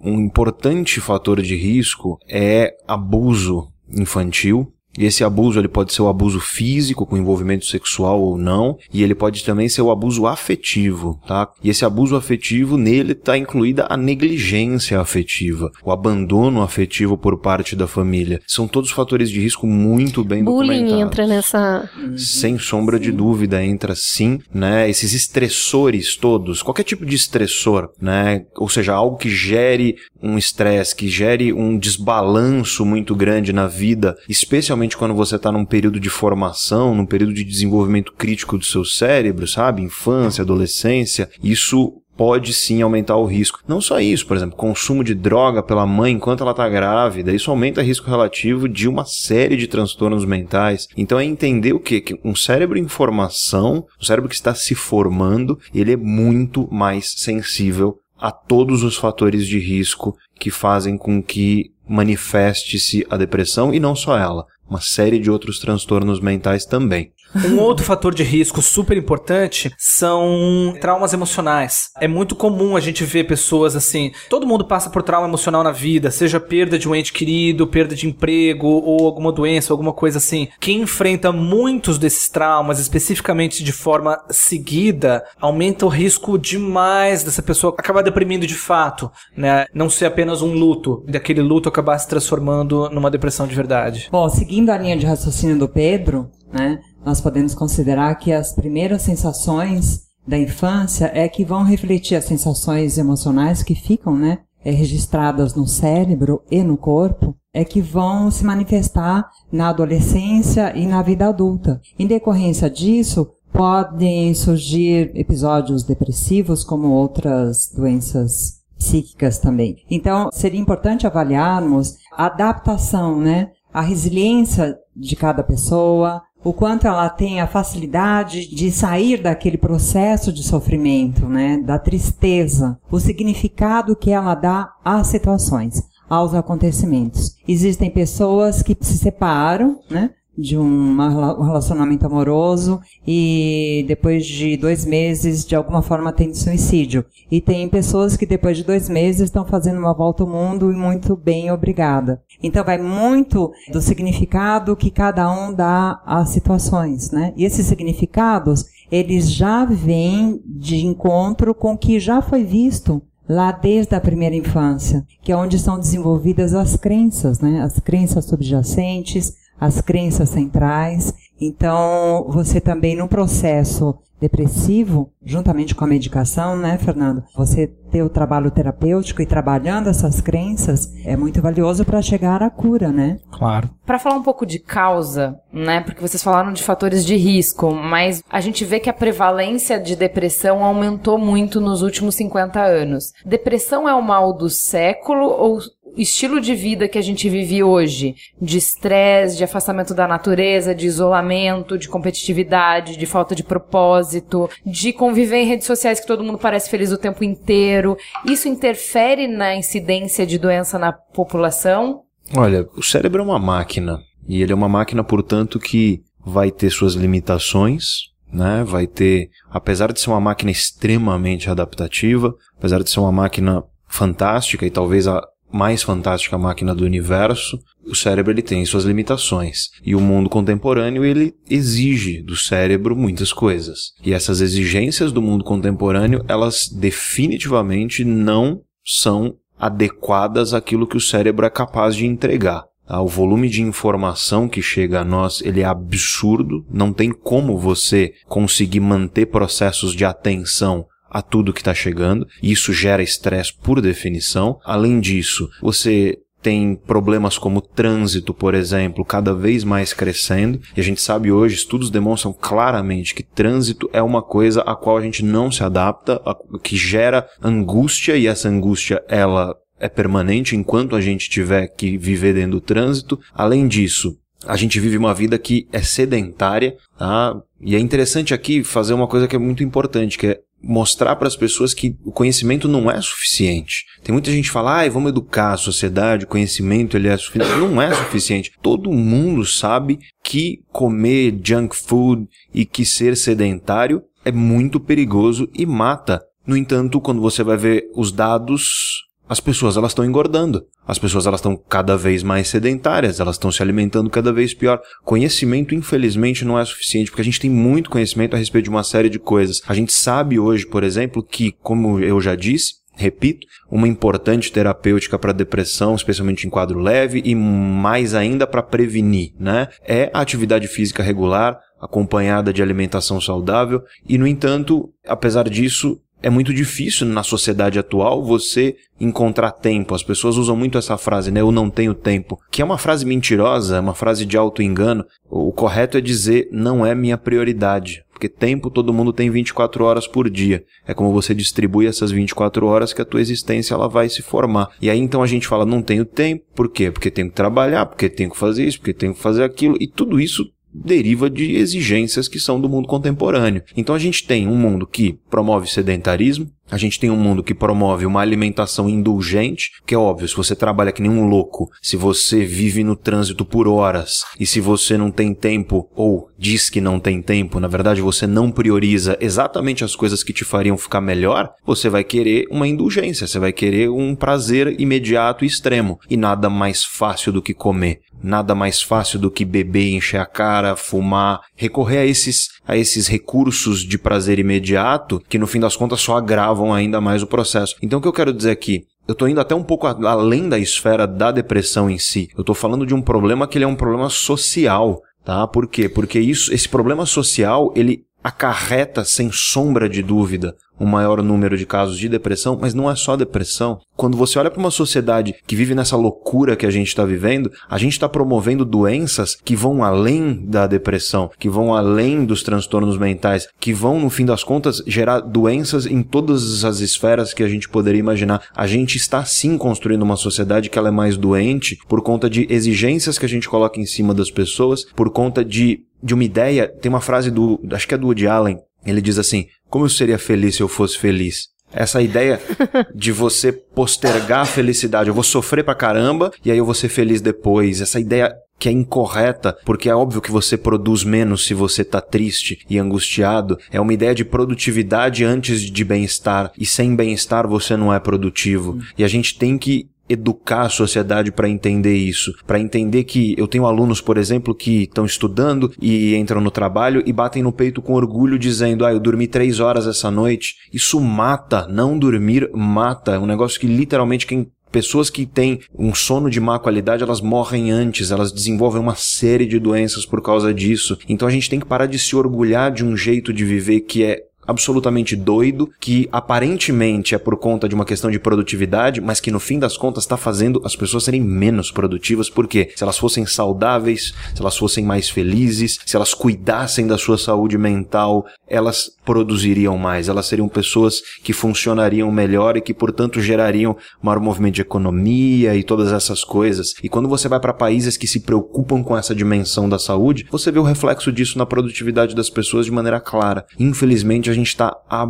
um 0.00 0.18
importante 0.18 0.98
fator 0.98 1.42
de 1.42 1.54
risco 1.54 2.18
é 2.26 2.74
abuso 2.88 3.68
infantil, 3.92 4.72
e 4.98 5.04
esse 5.04 5.22
abuso 5.24 5.58
ele 5.58 5.68
pode 5.68 5.92
ser 5.92 6.02
o 6.02 6.08
abuso 6.08 6.40
físico 6.40 7.06
com 7.06 7.16
envolvimento 7.16 7.64
sexual 7.64 8.20
ou 8.20 8.36
não, 8.36 8.76
e 8.92 9.02
ele 9.02 9.14
pode 9.14 9.44
também 9.44 9.68
ser 9.68 9.82
o 9.82 9.90
abuso 9.90 10.26
afetivo, 10.26 11.20
tá? 11.26 11.48
E 11.62 11.70
esse 11.70 11.84
abuso 11.84 12.16
afetivo 12.16 12.76
nele 12.76 13.12
está 13.12 13.36
incluída 13.36 13.86
a 13.88 13.96
negligência 13.96 15.00
afetiva, 15.00 15.70
o 15.84 15.92
abandono 15.92 16.62
afetivo 16.62 17.16
por 17.16 17.38
parte 17.38 17.76
da 17.76 17.86
família. 17.86 18.40
São 18.46 18.66
todos 18.66 18.90
fatores 18.90 19.30
de 19.30 19.40
risco 19.40 19.66
muito 19.66 20.24
bem 20.24 20.42
Bullying 20.44 20.84
documentados. 20.84 21.02
entra 21.02 21.26
nessa. 21.26 21.90
Sem 22.16 22.58
sombra 22.58 22.98
de 22.98 23.12
dúvida 23.12 23.64
entra 23.64 23.94
sim, 23.94 24.38
né? 24.52 24.88
Esses 24.88 25.14
estressores 25.14 26.16
todos, 26.16 26.62
qualquer 26.62 26.84
tipo 26.84 27.06
de 27.06 27.16
estressor, 27.16 27.90
né? 28.00 28.44
Ou 28.56 28.68
seja, 28.68 28.94
algo 28.94 29.16
que 29.16 29.30
gere 29.30 29.96
um 30.22 30.36
estresse, 30.36 30.94
que 30.94 31.08
gere 31.08 31.52
um 31.52 31.78
desbalanço 31.78 32.84
muito 32.84 33.14
grande 33.14 33.52
na 33.52 33.66
vida, 33.66 34.16
especialmente 34.28 34.96
quando 34.96 35.14
você 35.14 35.36
está 35.36 35.50
num 35.50 35.64
período 35.64 35.98
de 35.98 36.10
formação, 36.10 36.94
num 36.94 37.06
período 37.06 37.32
de 37.32 37.44
desenvolvimento 37.44 38.12
crítico 38.12 38.58
do 38.58 38.64
seu 38.64 38.84
cérebro, 38.84 39.46
sabe? 39.46 39.82
Infância, 39.82 40.42
adolescência, 40.42 41.28
isso 41.42 42.00
pode 42.20 42.52
sim 42.52 42.82
aumentar 42.82 43.16
o 43.16 43.24
risco. 43.24 43.60
Não 43.66 43.80
só 43.80 43.98
isso, 43.98 44.26
por 44.26 44.36
exemplo, 44.36 44.54
consumo 44.54 45.02
de 45.02 45.14
droga 45.14 45.62
pela 45.62 45.86
mãe 45.86 46.12
enquanto 46.12 46.42
ela 46.42 46.50
está 46.50 46.68
grávida, 46.68 47.32
isso 47.32 47.50
aumenta 47.50 47.80
o 47.80 47.84
risco 47.84 48.10
relativo 48.10 48.68
de 48.68 48.86
uma 48.86 49.06
série 49.06 49.56
de 49.56 49.66
transtornos 49.66 50.26
mentais. 50.26 50.86
Então 50.94 51.18
é 51.18 51.24
entender 51.24 51.72
o 51.72 51.80
quê? 51.80 51.98
Que 51.98 52.20
um 52.22 52.36
cérebro 52.36 52.76
em 52.76 52.86
formação, 52.86 53.86
um 53.98 54.04
cérebro 54.04 54.28
que 54.28 54.34
está 54.34 54.54
se 54.54 54.74
formando, 54.74 55.58
ele 55.74 55.94
é 55.94 55.96
muito 55.96 56.68
mais 56.70 57.14
sensível 57.16 57.96
a 58.20 58.30
todos 58.30 58.82
os 58.82 58.96
fatores 58.96 59.46
de 59.46 59.58
risco 59.58 60.16
que 60.38 60.50
fazem 60.50 60.98
com 60.98 61.22
que 61.22 61.72
manifeste-se 61.88 63.06
a 63.08 63.16
depressão 63.16 63.72
e 63.72 63.80
não 63.80 63.96
só 63.96 64.16
ela, 64.16 64.46
uma 64.68 64.80
série 64.80 65.18
de 65.18 65.30
outros 65.30 65.58
transtornos 65.58 66.20
mentais 66.20 66.64
também. 66.64 67.12
Um 67.34 67.58
outro 67.60 67.84
fator 67.84 68.14
de 68.14 68.22
risco 68.22 68.60
super 68.60 68.96
importante 68.96 69.72
são 69.78 70.74
traumas 70.80 71.12
emocionais. 71.12 71.90
É 72.00 72.08
muito 72.08 72.34
comum 72.34 72.76
a 72.76 72.80
gente 72.80 73.04
ver 73.04 73.24
pessoas 73.24 73.76
assim. 73.76 74.12
Todo 74.28 74.46
mundo 74.46 74.64
passa 74.64 74.90
por 74.90 75.02
trauma 75.02 75.28
emocional 75.28 75.62
na 75.62 75.70
vida, 75.70 76.10
seja 76.10 76.40
perda 76.40 76.78
de 76.78 76.88
um 76.88 76.94
ente 76.94 77.12
querido, 77.12 77.66
perda 77.66 77.94
de 77.94 78.06
emprego 78.06 78.66
ou 78.66 79.06
alguma 79.06 79.32
doença, 79.32 79.72
alguma 79.72 79.92
coisa 79.92 80.18
assim. 80.18 80.48
Quem 80.58 80.82
enfrenta 80.82 81.32
muitos 81.32 81.98
desses 81.98 82.28
traumas, 82.28 82.78
especificamente 82.78 83.62
de 83.62 83.72
forma 83.72 84.20
seguida, 84.30 85.24
aumenta 85.40 85.86
o 85.86 85.88
risco 85.88 86.38
demais 86.38 87.22
dessa 87.22 87.42
pessoa 87.42 87.74
acabar 87.78 88.02
deprimindo 88.02 88.46
de 88.46 88.54
fato, 88.54 89.10
né? 89.36 89.66
Não 89.72 89.88
ser 89.88 90.06
apenas 90.06 90.42
um 90.42 90.52
luto, 90.52 91.04
daquele 91.06 91.40
luto 91.40 91.68
acabar 91.68 91.98
se 91.98 92.08
transformando 92.08 92.88
numa 92.90 93.10
depressão 93.10 93.46
de 93.46 93.54
verdade. 93.54 94.08
Bom, 94.10 94.28
seguindo 94.28 94.70
a 94.70 94.78
linha 94.78 94.96
de 94.96 95.06
raciocínio 95.06 95.58
do 95.58 95.68
Pedro, 95.68 96.30
né, 96.52 96.80
nós 97.04 97.20
podemos 97.20 97.54
considerar 97.54 98.14
que 98.16 98.32
as 98.32 98.52
primeiras 98.52 99.02
sensações 99.02 100.02
da 100.26 100.38
infância 100.38 101.10
é 101.14 101.28
que 101.28 101.44
vão 101.44 101.64
refletir 101.64 102.16
as 102.16 102.24
sensações 102.24 102.98
emocionais 102.98 103.62
que 103.62 103.74
ficam, 103.74 104.16
né, 104.16 104.40
é, 104.64 104.70
registradas 104.70 105.54
no 105.54 105.66
cérebro 105.66 106.42
e 106.50 106.62
no 106.62 106.76
corpo, 106.76 107.34
é 107.52 107.64
que 107.64 107.80
vão 107.80 108.30
se 108.30 108.44
manifestar 108.44 109.28
na 109.50 109.70
adolescência 109.70 110.76
e 110.76 110.86
na 110.86 111.02
vida 111.02 111.28
adulta. 111.28 111.80
Em 111.98 112.06
decorrência 112.06 112.70
disso, 112.70 113.32
podem 113.52 114.32
surgir 114.34 115.10
episódios 115.14 115.82
depressivos, 115.82 116.62
como 116.62 116.88
outras 116.88 117.72
doenças 117.74 118.60
psíquicas 118.78 119.38
também. 119.38 119.78
Então, 119.90 120.28
seria 120.32 120.60
importante 120.60 121.06
avaliarmos 121.06 121.96
a 122.12 122.26
adaptação, 122.26 123.18
né? 123.18 123.50
A 123.72 123.80
resiliência 123.80 124.76
de 124.96 125.14
cada 125.14 125.42
pessoa, 125.42 126.22
o 126.42 126.52
quanto 126.52 126.86
ela 126.86 127.08
tem 127.08 127.40
a 127.40 127.46
facilidade 127.46 128.48
de 128.54 128.70
sair 128.70 129.22
daquele 129.22 129.58
processo 129.58 130.32
de 130.32 130.42
sofrimento, 130.42 131.26
né, 131.26 131.58
da 131.58 131.78
tristeza, 131.78 132.78
o 132.90 132.98
significado 132.98 133.96
que 133.96 134.10
ela 134.10 134.34
dá 134.34 134.72
às 134.84 135.08
situações, 135.08 135.82
aos 136.08 136.34
acontecimentos. 136.34 137.36
Existem 137.46 137.90
pessoas 137.90 138.62
que 138.62 138.76
se 138.80 138.98
separam, 138.98 139.80
né, 139.90 140.10
de 140.40 140.56
um 140.56 140.96
relacionamento 141.44 142.06
amoroso 142.06 142.80
e 143.06 143.84
depois 143.86 144.24
de 144.24 144.56
dois 144.56 144.84
meses, 144.84 145.44
de 145.44 145.54
alguma 145.54 145.82
forma, 145.82 146.12
tem 146.12 146.32
suicídio. 146.32 147.04
E 147.30 147.40
tem 147.40 147.68
pessoas 147.68 148.16
que 148.16 148.24
depois 148.24 148.56
de 148.56 148.64
dois 148.64 148.88
meses 148.88 149.22
estão 149.22 149.44
fazendo 149.44 149.78
uma 149.78 149.92
volta 149.92 150.22
ao 150.22 150.28
mundo 150.28 150.72
e 150.72 150.74
muito 150.74 151.14
bem, 151.14 151.50
obrigada. 151.50 152.22
Então 152.42 152.64
vai 152.64 152.78
muito 152.78 153.52
do 153.72 153.80
significado 153.80 154.76
que 154.76 154.90
cada 154.90 155.30
um 155.30 155.52
dá 155.52 156.00
às 156.06 156.30
situações, 156.30 157.10
né? 157.10 157.32
E 157.36 157.44
esses 157.44 157.66
significados, 157.66 158.64
eles 158.90 159.30
já 159.30 159.64
vêm 159.64 160.40
de 160.46 160.86
encontro 160.86 161.54
com 161.54 161.74
o 161.74 161.78
que 161.78 162.00
já 162.00 162.22
foi 162.22 162.44
visto 162.44 163.02
lá 163.28 163.52
desde 163.52 163.94
a 163.94 164.00
primeira 164.00 164.34
infância, 164.34 165.06
que 165.22 165.30
é 165.30 165.36
onde 165.36 165.56
são 165.56 165.78
desenvolvidas 165.78 166.52
as 166.52 166.76
crenças, 166.76 167.38
né? 167.38 167.60
As 167.62 167.78
crenças 167.78 168.24
subjacentes, 168.24 169.34
as 169.60 169.80
crenças 169.80 170.30
centrais. 170.30 171.12
Então, 171.40 172.26
você 172.28 172.60
também 172.60 172.96
no 172.96 173.08
processo 173.08 173.98
depressivo, 174.20 175.10
juntamente 175.24 175.74
com 175.74 175.84
a 175.84 175.88
medicação, 175.88 176.56
né, 176.56 176.76
Fernando? 176.78 177.24
Você 177.34 177.66
ter 177.90 178.02
o 178.02 178.08
trabalho 178.08 178.50
terapêutico 178.50 179.22
e 179.22 179.26
trabalhando 179.26 179.88
essas 179.88 180.20
crenças 180.20 180.92
é 181.04 181.16
muito 181.16 181.40
valioso 181.40 181.84
para 181.84 182.02
chegar 182.02 182.42
à 182.42 182.50
cura, 182.50 182.92
né? 182.92 183.18
Claro. 183.32 183.70
Para 183.84 183.98
falar 183.98 184.16
um 184.16 184.22
pouco 184.22 184.46
de 184.46 184.58
causa, 184.58 185.40
né? 185.52 185.80
Porque 185.80 186.00
vocês 186.00 186.22
falaram 186.22 186.52
de 186.52 186.62
fatores 186.62 187.04
de 187.04 187.16
risco, 187.16 187.74
mas 187.74 188.22
a 188.30 188.40
gente 188.40 188.64
vê 188.64 188.78
que 188.78 188.90
a 188.90 188.94
prevalência 188.94 189.80
de 189.80 189.96
depressão 189.96 190.62
aumentou 190.62 191.18
muito 191.18 191.60
nos 191.60 191.82
últimos 191.82 192.14
50 192.14 192.60
anos. 192.60 193.12
Depressão 193.24 193.88
é 193.88 193.94
o 193.94 194.02
mal 194.02 194.32
do 194.34 194.48
século 194.48 195.26
ou 195.26 195.58
estilo 195.96 196.40
de 196.40 196.54
vida 196.54 196.88
que 196.88 196.98
a 196.98 197.02
gente 197.02 197.28
vive 197.28 197.62
hoje, 197.62 198.14
de 198.40 198.58
estresse, 198.58 199.36
de 199.36 199.44
afastamento 199.44 199.94
da 199.94 200.06
natureza, 200.06 200.74
de 200.74 200.86
isolamento, 200.86 201.78
de 201.78 201.88
competitividade, 201.88 202.96
de 202.96 203.06
falta 203.06 203.34
de 203.34 203.42
propósito, 203.42 204.48
de 204.64 204.92
conviver 204.92 205.38
em 205.38 205.46
redes 205.46 205.66
sociais 205.66 206.00
que 206.00 206.06
todo 206.06 206.24
mundo 206.24 206.38
parece 206.38 206.70
feliz 206.70 206.92
o 206.92 206.98
tempo 206.98 207.24
inteiro, 207.24 207.96
isso 208.24 208.48
interfere 208.48 209.26
na 209.26 209.54
incidência 209.54 210.26
de 210.26 210.38
doença 210.38 210.78
na 210.78 210.92
população? 210.92 212.02
Olha, 212.36 212.68
o 212.76 212.82
cérebro 212.82 213.22
é 213.22 213.24
uma 213.24 213.38
máquina. 213.38 213.98
E 214.28 214.42
ele 214.42 214.52
é 214.52 214.54
uma 214.54 214.68
máquina, 214.68 215.02
portanto, 215.02 215.58
que 215.58 216.02
vai 216.24 216.50
ter 216.50 216.70
suas 216.70 216.94
limitações, 216.94 218.10
né? 218.32 218.62
Vai 218.64 218.86
ter, 218.86 219.30
apesar 219.50 219.92
de 219.92 220.00
ser 220.00 220.10
uma 220.10 220.20
máquina 220.20 220.50
extremamente 220.50 221.50
adaptativa, 221.50 222.34
apesar 222.56 222.82
de 222.82 222.90
ser 222.90 223.00
uma 223.00 223.10
máquina 223.10 223.64
fantástica 223.88 224.64
e 224.64 224.70
talvez 224.70 225.08
a, 225.08 225.20
mais 225.52 225.82
fantástica 225.82 226.38
máquina 226.38 226.74
do 226.74 226.84
universo, 226.84 227.58
o 227.84 227.94
cérebro 227.94 228.32
ele 228.32 228.42
tem 228.42 228.64
suas 228.64 228.84
limitações. 228.84 229.70
E 229.84 229.94
o 229.94 230.00
mundo 230.00 230.30
contemporâneo 230.30 231.04
ele 231.04 231.34
exige 231.48 232.22
do 232.22 232.36
cérebro 232.36 232.96
muitas 232.96 233.32
coisas. 233.32 233.92
E 234.04 234.12
essas 234.12 234.40
exigências 234.40 235.12
do 235.12 235.22
mundo 235.22 235.44
contemporâneo, 235.44 236.24
elas 236.28 236.68
definitivamente 236.68 238.04
não 238.04 238.60
são 238.84 239.34
adequadas 239.58 240.54
àquilo 240.54 240.86
que 240.86 240.96
o 240.96 241.00
cérebro 241.00 241.44
é 241.44 241.50
capaz 241.50 241.94
de 241.94 242.06
entregar. 242.06 242.64
Tá? 242.86 243.00
O 243.00 243.06
volume 243.06 243.48
de 243.48 243.62
informação 243.62 244.48
que 244.48 244.62
chega 244.62 245.00
a 245.00 245.04
nós, 245.04 245.40
ele 245.42 245.60
é 245.60 245.64
absurdo. 245.64 246.64
Não 246.70 246.92
tem 246.92 247.12
como 247.12 247.58
você 247.58 248.12
conseguir 248.26 248.80
manter 248.80 249.26
processos 249.26 249.92
de 249.92 250.04
atenção 250.04 250.86
a 251.10 251.20
tudo 251.20 251.52
que 251.52 251.60
está 251.60 251.74
chegando, 251.74 252.26
e 252.42 252.52
isso 252.52 252.72
gera 252.72 253.02
estresse 253.02 253.52
por 253.62 253.80
definição. 253.80 254.58
Além 254.64 255.00
disso, 255.00 255.48
você 255.60 256.18
tem 256.42 256.74
problemas 256.74 257.36
como 257.36 257.60
trânsito, 257.60 258.32
por 258.32 258.54
exemplo, 258.54 259.04
cada 259.04 259.34
vez 259.34 259.62
mais 259.62 259.92
crescendo, 259.92 260.60
e 260.76 260.80
a 260.80 260.84
gente 260.84 261.00
sabe 261.00 261.30
hoje, 261.30 261.56
estudos 261.56 261.90
demonstram 261.90 262.32
claramente 262.32 263.14
que 263.14 263.22
trânsito 263.22 263.90
é 263.92 264.02
uma 264.02 264.22
coisa 264.22 264.62
a 264.62 264.74
qual 264.74 264.96
a 264.96 265.02
gente 265.02 265.22
não 265.24 265.50
se 265.50 265.62
adapta, 265.62 266.20
que 266.62 266.76
gera 266.76 267.28
angústia, 267.42 268.16
e 268.16 268.26
essa 268.26 268.48
angústia, 268.48 269.02
ela 269.08 269.54
é 269.78 269.88
permanente 269.88 270.54
enquanto 270.54 270.94
a 270.94 271.00
gente 271.00 271.30
tiver 271.30 271.66
que 271.68 271.96
viver 271.96 272.34
dentro 272.34 272.52
do 272.52 272.60
trânsito. 272.60 273.18
Além 273.34 273.66
disso, 273.66 274.16
a 274.46 274.56
gente 274.56 274.80
vive 274.80 274.96
uma 274.96 275.14
vida 275.14 275.38
que 275.38 275.66
é 275.72 275.82
sedentária, 275.82 276.76
tá? 276.98 277.40
E 277.60 277.74
é 277.74 277.78
interessante 277.78 278.32
aqui 278.32 278.64
fazer 278.64 278.94
uma 278.94 279.06
coisa 279.06 279.28
que 279.28 279.36
é 279.36 279.38
muito 279.38 279.62
importante, 279.62 280.18
que 280.18 280.26
é 280.26 280.40
mostrar 280.62 281.16
para 281.16 281.28
as 281.28 281.36
pessoas 281.36 281.72
que 281.72 281.96
o 282.04 282.12
conhecimento 282.12 282.68
não 282.68 282.90
é 282.90 283.00
suficiente. 283.00 283.86
Tem 284.02 284.12
muita 284.12 284.30
gente 284.30 284.46
que 284.46 284.52
fala, 284.52 284.82
ah, 284.82 284.88
vamos 284.88 285.10
educar 285.10 285.52
a 285.52 285.56
sociedade, 285.56 286.24
o 286.24 286.28
conhecimento 286.28 286.96
ele 286.96 287.08
é 287.08 287.16
suficiente. 287.16 287.58
Não 287.58 287.80
é 287.80 287.94
suficiente. 287.94 288.52
Todo 288.62 288.92
mundo 288.92 289.44
sabe 289.44 289.98
que 290.22 290.62
comer 290.70 291.38
junk 291.42 291.74
food 291.74 292.26
e 292.52 292.64
que 292.66 292.84
ser 292.84 293.16
sedentário 293.16 294.02
é 294.24 294.30
muito 294.30 294.78
perigoso 294.78 295.48
e 295.54 295.64
mata. 295.64 296.22
No 296.46 296.56
entanto, 296.56 297.00
quando 297.00 297.20
você 297.20 297.42
vai 297.42 297.56
ver 297.56 297.90
os 297.94 298.12
dados 298.12 299.09
as 299.30 299.38
pessoas 299.38 299.76
elas 299.76 299.92
estão 299.92 300.04
engordando. 300.04 300.66
As 300.84 300.98
pessoas 300.98 301.24
elas 301.24 301.38
estão 301.38 301.56
cada 301.56 301.96
vez 301.96 302.20
mais 302.20 302.48
sedentárias, 302.48 303.20
elas 303.20 303.36
estão 303.36 303.52
se 303.52 303.62
alimentando 303.62 304.10
cada 304.10 304.32
vez 304.32 304.52
pior. 304.52 304.80
Conhecimento, 305.04 305.72
infelizmente, 305.72 306.44
não 306.44 306.58
é 306.58 306.64
suficiente, 306.64 307.12
porque 307.12 307.22
a 307.22 307.24
gente 307.24 307.38
tem 307.38 307.48
muito 307.48 307.90
conhecimento 307.90 308.34
a 308.34 308.38
respeito 308.38 308.64
de 308.64 308.70
uma 308.70 308.82
série 308.82 309.08
de 309.08 309.20
coisas. 309.20 309.62
A 309.68 309.72
gente 309.72 309.92
sabe 309.92 310.40
hoje, 310.40 310.66
por 310.66 310.82
exemplo, 310.82 311.22
que, 311.22 311.54
como 311.62 312.00
eu 312.00 312.20
já 312.20 312.34
disse, 312.34 312.80
repito, 312.96 313.46
uma 313.70 313.86
importante 313.86 314.50
terapêutica 314.50 315.16
para 315.16 315.30
depressão, 315.30 315.94
especialmente 315.94 316.44
em 316.44 316.50
quadro 316.50 316.80
leve 316.80 317.22
e 317.24 317.32
mais 317.36 318.16
ainda 318.16 318.48
para 318.48 318.64
prevenir, 318.64 319.32
né? 319.38 319.68
É 319.86 320.10
a 320.12 320.20
atividade 320.20 320.66
física 320.66 321.04
regular, 321.04 321.56
acompanhada 321.80 322.52
de 322.52 322.62
alimentação 322.62 323.20
saudável 323.20 323.80
e, 324.08 324.18
no 324.18 324.26
entanto, 324.26 324.92
apesar 325.06 325.48
disso, 325.48 326.00
é 326.22 326.30
muito 326.30 326.52
difícil 326.52 327.06
na 327.06 327.22
sociedade 327.22 327.78
atual 327.78 328.24
você 328.24 328.76
encontrar 329.00 329.52
tempo. 329.52 329.94
As 329.94 330.02
pessoas 330.02 330.36
usam 330.36 330.56
muito 330.56 330.76
essa 330.76 330.96
frase, 330.98 331.30
né? 331.30 331.40
Eu 331.40 331.50
não 331.50 331.70
tenho 331.70 331.94
tempo. 331.94 332.38
Que 332.50 332.62
é 332.62 332.64
uma 332.64 332.78
frase 332.78 333.06
mentirosa, 333.06 333.76
é 333.76 333.80
uma 333.80 333.94
frase 333.94 334.26
de 334.26 334.36
auto-engano. 334.36 335.04
O 335.28 335.52
correto 335.52 335.96
é 335.96 336.00
dizer 336.00 336.48
não 336.52 336.84
é 336.84 336.94
minha 336.94 337.16
prioridade. 337.16 338.04
Porque 338.10 338.28
tempo 338.28 338.70
todo 338.70 338.92
mundo 338.92 339.14
tem 339.14 339.30
24 339.30 339.82
horas 339.82 340.06
por 340.06 340.28
dia. 340.28 340.62
É 340.86 340.92
como 340.92 341.10
você 341.10 341.34
distribui 341.34 341.86
essas 341.86 342.10
24 342.10 342.66
horas 342.66 342.92
que 342.92 343.00
a 343.00 343.04
tua 343.04 343.20
existência 343.20 343.72
ela 343.72 343.88
vai 343.88 344.10
se 344.10 344.20
formar. 344.20 344.68
E 344.82 344.90
aí 344.90 344.98
então 344.98 345.22
a 345.22 345.26
gente 345.26 345.48
fala 345.48 345.64
não 345.64 345.80
tenho 345.80 346.04
tempo. 346.04 346.44
Por 346.54 346.68
quê? 346.70 346.90
Porque 346.90 347.10
tenho 347.10 347.30
que 347.30 347.34
trabalhar, 347.34 347.86
porque 347.86 348.10
tenho 348.10 348.30
que 348.30 348.36
fazer 348.36 348.66
isso, 348.66 348.78
porque 348.78 348.92
tenho 348.92 349.14
que 349.14 349.20
fazer 349.22 349.42
aquilo. 349.42 349.78
E 349.80 349.88
tudo 349.88 350.20
isso 350.20 350.44
deriva 350.72 351.28
de 351.28 351.56
exigências 351.56 352.28
que 352.28 352.38
são 352.38 352.60
do 352.60 352.68
mundo 352.68 352.88
contemporâneo. 352.88 353.62
Então 353.76 353.94
a 353.94 353.98
gente 353.98 354.26
tem 354.26 354.46
um 354.46 354.56
mundo 354.56 354.86
que 354.86 355.18
promove 355.28 355.68
sedentarismo, 355.68 356.50
A 356.70 356.76
gente 356.76 357.00
tem 357.00 357.10
um 357.10 357.16
mundo 357.16 357.42
que 357.42 357.54
promove 357.54 358.06
uma 358.06 358.20
alimentação 358.20 358.88
indulgente, 358.88 359.72
que 359.86 359.94
é 359.94 359.98
óbvio, 359.98 360.28
se 360.28 360.36
você 360.36 360.54
trabalha 360.54 360.92
que 360.92 361.02
nem 361.02 361.10
um 361.10 361.26
louco, 361.26 361.70
se 361.82 361.96
você 361.96 362.44
vive 362.44 362.84
no 362.84 362.94
trânsito 362.94 363.44
por 363.44 363.66
horas 363.66 364.24
e 364.38 364.46
se 364.46 364.60
você 364.60 364.96
não 364.96 365.10
tem 365.10 365.34
tempo 365.34 365.88
ou 365.94 366.30
diz 366.38 366.70
que 366.70 366.80
não 366.80 367.00
tem 367.00 367.20
tempo, 367.20 367.58
na 367.58 367.68
verdade 367.68 368.00
você 368.00 368.26
não 368.26 368.50
prioriza 368.50 369.16
exatamente 369.20 369.84
as 369.84 369.96
coisas 369.96 370.22
que 370.22 370.32
te 370.32 370.44
fariam 370.44 370.78
ficar 370.78 371.00
melhor, 371.00 371.50
você 371.64 371.88
vai 371.88 372.04
querer 372.04 372.46
uma 372.50 372.68
indulgência, 372.68 373.26
você 373.26 373.38
vai 373.38 373.52
querer 373.52 373.90
um 373.90 374.14
prazer 374.14 374.80
imediato 374.80 375.44
e 375.44 375.48
extremo 375.48 375.98
e 376.08 376.16
nada 376.16 376.48
mais 376.48 376.84
fácil 376.84 377.32
do 377.32 377.42
que 377.42 377.54
comer. 377.54 378.00
Nada 378.22 378.54
mais 378.54 378.82
fácil 378.82 379.18
do 379.18 379.30
que 379.30 379.46
beber, 379.46 379.92
encher 379.92 380.20
a 380.20 380.26
cara, 380.26 380.76
fumar, 380.76 381.40
recorrer 381.56 381.98
a 381.98 382.06
esses, 382.06 382.48
a 382.70 382.76
esses 382.76 383.08
recursos 383.08 383.80
de 383.80 383.98
prazer 383.98 384.38
imediato 384.38 385.20
que 385.28 385.38
no 385.38 385.46
fim 385.48 385.58
das 385.58 385.74
contas 385.74 386.00
só 386.00 386.16
agravam 386.16 386.72
ainda 386.72 387.00
mais 387.00 387.20
o 387.20 387.26
processo. 387.26 387.74
Então 387.82 387.98
o 387.98 388.02
que 388.02 388.06
eu 388.06 388.12
quero 388.12 388.32
dizer 388.32 388.52
aqui? 388.52 388.84
Eu 389.08 389.14
tô 389.16 389.26
indo 389.26 389.40
até 389.40 389.56
um 389.56 389.62
pouco 389.64 389.88
além 389.88 390.48
da 390.48 390.56
esfera 390.56 391.04
da 391.04 391.32
depressão 391.32 391.90
em 391.90 391.98
si. 391.98 392.30
Eu 392.38 392.44
tô 392.44 392.54
falando 392.54 392.86
de 392.86 392.94
um 392.94 393.02
problema 393.02 393.48
que 393.48 393.58
ele 393.58 393.64
é 393.64 393.68
um 393.68 393.74
problema 393.74 394.08
social, 394.08 395.02
tá? 395.24 395.48
Por 395.48 395.66
quê? 395.66 395.88
Porque 395.88 396.20
isso, 396.20 396.54
esse 396.54 396.68
problema 396.68 397.04
social, 397.04 397.72
ele 397.74 398.04
acarreta, 398.22 399.02
sem 399.02 399.32
sombra 399.32 399.88
de 399.88 400.00
dúvida, 400.00 400.54
um 400.80 400.86
maior 400.86 401.22
número 401.22 401.56
de 401.58 401.66
casos 401.66 401.98
de 401.98 402.08
depressão, 402.08 402.58
mas 402.60 402.72
não 402.72 402.90
é 402.90 402.96
só 402.96 403.16
depressão. 403.16 403.78
Quando 403.96 404.16
você 404.16 404.38
olha 404.38 404.50
para 404.50 404.58
uma 404.58 404.70
sociedade 404.70 405.34
que 405.46 405.54
vive 405.54 405.74
nessa 405.74 405.96
loucura 405.96 406.56
que 406.56 406.64
a 406.64 406.70
gente 406.70 406.88
está 406.88 407.04
vivendo, 407.04 407.52
a 407.68 407.76
gente 407.76 407.92
está 407.92 408.08
promovendo 408.08 408.64
doenças 408.64 409.36
que 409.36 409.54
vão 409.54 409.84
além 409.84 410.46
da 410.46 410.66
depressão, 410.66 411.30
que 411.38 411.50
vão 411.50 411.74
além 411.74 412.24
dos 412.24 412.42
transtornos 412.42 412.96
mentais, 412.96 413.46
que 413.60 413.74
vão, 413.74 414.00
no 414.00 414.08
fim 414.08 414.24
das 414.24 414.42
contas, 414.42 414.82
gerar 414.86 415.20
doenças 415.20 415.84
em 415.84 416.02
todas 416.02 416.64
as 416.64 416.80
esferas 416.80 417.34
que 417.34 417.42
a 417.42 417.48
gente 417.48 417.68
poderia 417.68 418.00
imaginar. 418.00 418.42
A 418.56 418.66
gente 418.66 418.96
está 418.96 419.24
sim 419.24 419.58
construindo 419.58 420.02
uma 420.02 420.16
sociedade 420.16 420.70
que 420.70 420.78
ela 420.78 420.88
é 420.88 420.92
mais 420.92 421.16
doente 421.16 421.76
por 421.86 422.02
conta 422.02 422.30
de 422.30 422.46
exigências 422.48 423.18
que 423.18 423.26
a 423.26 423.28
gente 423.28 423.48
coloca 423.48 423.78
em 423.78 423.86
cima 423.86 424.14
das 424.14 424.30
pessoas, 424.30 424.84
por 424.96 425.10
conta 425.10 425.44
de 425.44 425.84
de 426.02 426.14
uma 426.14 426.24
ideia, 426.24 426.66
tem 426.66 426.88
uma 426.88 427.00
frase 427.00 427.30
do, 427.30 427.60
acho 427.72 427.86
que 427.86 427.94
é 427.94 427.98
do 427.98 428.06
Woody 428.06 428.26
Allen, 428.26 428.58
ele 428.84 429.02
diz 429.02 429.18
assim, 429.18 429.46
como 429.70 429.86
eu 429.86 429.88
seria 429.88 430.18
feliz 430.18 430.56
se 430.56 430.62
eu 430.62 430.68
fosse 430.68 430.98
feliz? 430.98 431.48
Essa 431.72 432.02
ideia 432.02 432.40
de 432.94 433.12
você 433.12 433.52
postergar 433.52 434.40
a 434.40 434.46
felicidade, 434.46 435.08
eu 435.08 435.14
vou 435.14 435.22
sofrer 435.22 435.64
pra 435.64 435.74
caramba 435.74 436.32
e 436.44 436.50
aí 436.50 436.58
eu 436.58 436.64
vou 436.64 436.74
ser 436.74 436.88
feliz 436.88 437.20
depois. 437.20 437.80
Essa 437.80 438.00
ideia 438.00 438.34
que 438.58 438.68
é 438.68 438.72
incorreta, 438.72 439.56
porque 439.64 439.88
é 439.88 439.94
óbvio 439.94 440.20
que 440.20 440.30
você 440.30 440.56
produz 440.56 441.02
menos 441.02 441.46
se 441.46 441.54
você 441.54 441.82
tá 441.82 442.00
triste 442.00 442.58
e 442.68 442.78
angustiado. 442.78 443.58
É 443.72 443.80
uma 443.80 443.94
ideia 443.94 444.14
de 444.14 444.24
produtividade 444.24 445.24
antes 445.24 445.62
de 445.62 445.82
bem-estar 445.82 446.52
e 446.58 446.66
sem 446.66 446.94
bem-estar 446.94 447.48
você 447.48 447.74
não 447.74 447.92
é 447.92 447.98
produtivo. 447.98 448.78
E 448.98 449.02
a 449.02 449.08
gente 449.08 449.38
tem 449.38 449.56
que 449.56 449.88
educar 450.10 450.62
a 450.62 450.68
sociedade 450.68 451.30
para 451.30 451.48
entender 451.48 451.94
isso, 451.94 452.34
para 452.46 452.58
entender 452.58 453.04
que 453.04 453.34
eu 453.38 453.46
tenho 453.46 453.64
alunos, 453.64 454.00
por 454.00 454.18
exemplo, 454.18 454.54
que 454.54 454.82
estão 454.82 455.04
estudando 455.04 455.72
e 455.80 456.16
entram 456.16 456.40
no 456.40 456.50
trabalho 456.50 457.02
e 457.06 457.12
batem 457.12 457.42
no 457.42 457.52
peito 457.52 457.80
com 457.80 457.94
orgulho 457.94 458.38
dizendo, 458.38 458.84
ah, 458.84 458.92
eu 458.92 459.00
dormi 459.00 459.26
três 459.26 459.60
horas 459.60 459.86
essa 459.86 460.10
noite. 460.10 460.56
Isso 460.72 461.00
mata, 461.00 461.66
não 461.68 461.98
dormir 461.98 462.50
mata. 462.52 463.12
É 463.12 463.18
um 463.18 463.26
negócio 463.26 463.60
que 463.60 463.66
literalmente 463.66 464.26
quem 464.26 464.50
Pessoas 464.70 465.10
que 465.10 465.26
têm 465.26 465.60
um 465.76 465.92
sono 465.92 466.30
de 466.30 466.38
má 466.38 466.56
qualidade, 466.58 467.02
elas 467.02 467.20
morrem 467.20 467.72
antes, 467.72 468.12
elas 468.12 468.30
desenvolvem 468.30 468.80
uma 468.80 468.94
série 468.94 469.44
de 469.44 469.58
doenças 469.58 470.06
por 470.06 470.22
causa 470.22 470.54
disso. 470.54 470.96
Então 471.08 471.26
a 471.26 471.30
gente 471.30 471.50
tem 471.50 471.58
que 471.58 471.66
parar 471.66 471.86
de 471.86 471.98
se 471.98 472.14
orgulhar 472.14 472.70
de 472.70 472.84
um 472.84 472.96
jeito 472.96 473.32
de 473.32 473.44
viver 473.44 473.80
que 473.80 474.04
é 474.04 474.29
absolutamente 474.46 475.14
doido, 475.14 475.70
que 475.80 476.08
aparentemente 476.10 477.14
é 477.14 477.18
por 477.18 477.36
conta 477.36 477.68
de 477.68 477.74
uma 477.74 477.84
questão 477.84 478.10
de 478.10 478.18
produtividade, 478.18 479.00
mas 479.00 479.20
que 479.20 479.30
no 479.30 479.40
fim 479.40 479.58
das 479.58 479.76
contas 479.76 480.04
está 480.04 480.16
fazendo 480.16 480.60
as 480.64 480.74
pessoas 480.74 481.04
serem 481.04 481.20
menos 481.20 481.70
produtivas, 481.70 482.28
porque 482.28 482.70
se 482.74 482.82
elas 482.82 482.98
fossem 482.98 483.26
saudáveis, 483.26 484.12
se 484.34 484.40
elas 484.40 484.56
fossem 484.56 484.84
mais 484.84 485.08
felizes, 485.08 485.78
se 485.84 485.96
elas 485.96 486.14
cuidassem 486.14 486.86
da 486.86 486.98
sua 486.98 487.18
saúde 487.18 487.56
mental, 487.58 488.26
elas 488.48 488.90
produziriam 489.04 489.76
mais, 489.76 490.08
elas 490.08 490.26
seriam 490.26 490.48
pessoas 490.48 491.00
que 491.22 491.32
funcionariam 491.32 492.10
melhor 492.10 492.56
e 492.56 492.60
que, 492.60 492.74
portanto, 492.74 493.20
gerariam 493.20 493.76
maior 494.02 494.20
movimento 494.20 494.54
de 494.54 494.62
economia 494.62 495.54
e 495.54 495.62
todas 495.62 495.92
essas 495.92 496.24
coisas. 496.24 496.74
E 496.82 496.88
quando 496.88 497.08
você 497.08 497.28
vai 497.28 497.40
para 497.40 497.52
países 497.52 497.96
que 497.96 498.06
se 498.06 498.20
preocupam 498.20 498.82
com 498.82 498.96
essa 498.96 499.14
dimensão 499.14 499.68
da 499.68 499.78
saúde, 499.78 500.26
você 500.30 500.50
vê 500.50 500.58
o 500.58 500.64
reflexo 500.64 501.12
disso 501.12 501.38
na 501.38 501.46
produtividade 501.46 502.14
das 502.14 502.30
pessoas 502.30 502.66
de 502.66 502.72
maneira 502.72 503.00
clara. 503.00 503.44
Infelizmente, 503.58 504.29
a 504.30 504.34
gente 504.34 504.48
está 504.48 504.76
há 504.88 505.06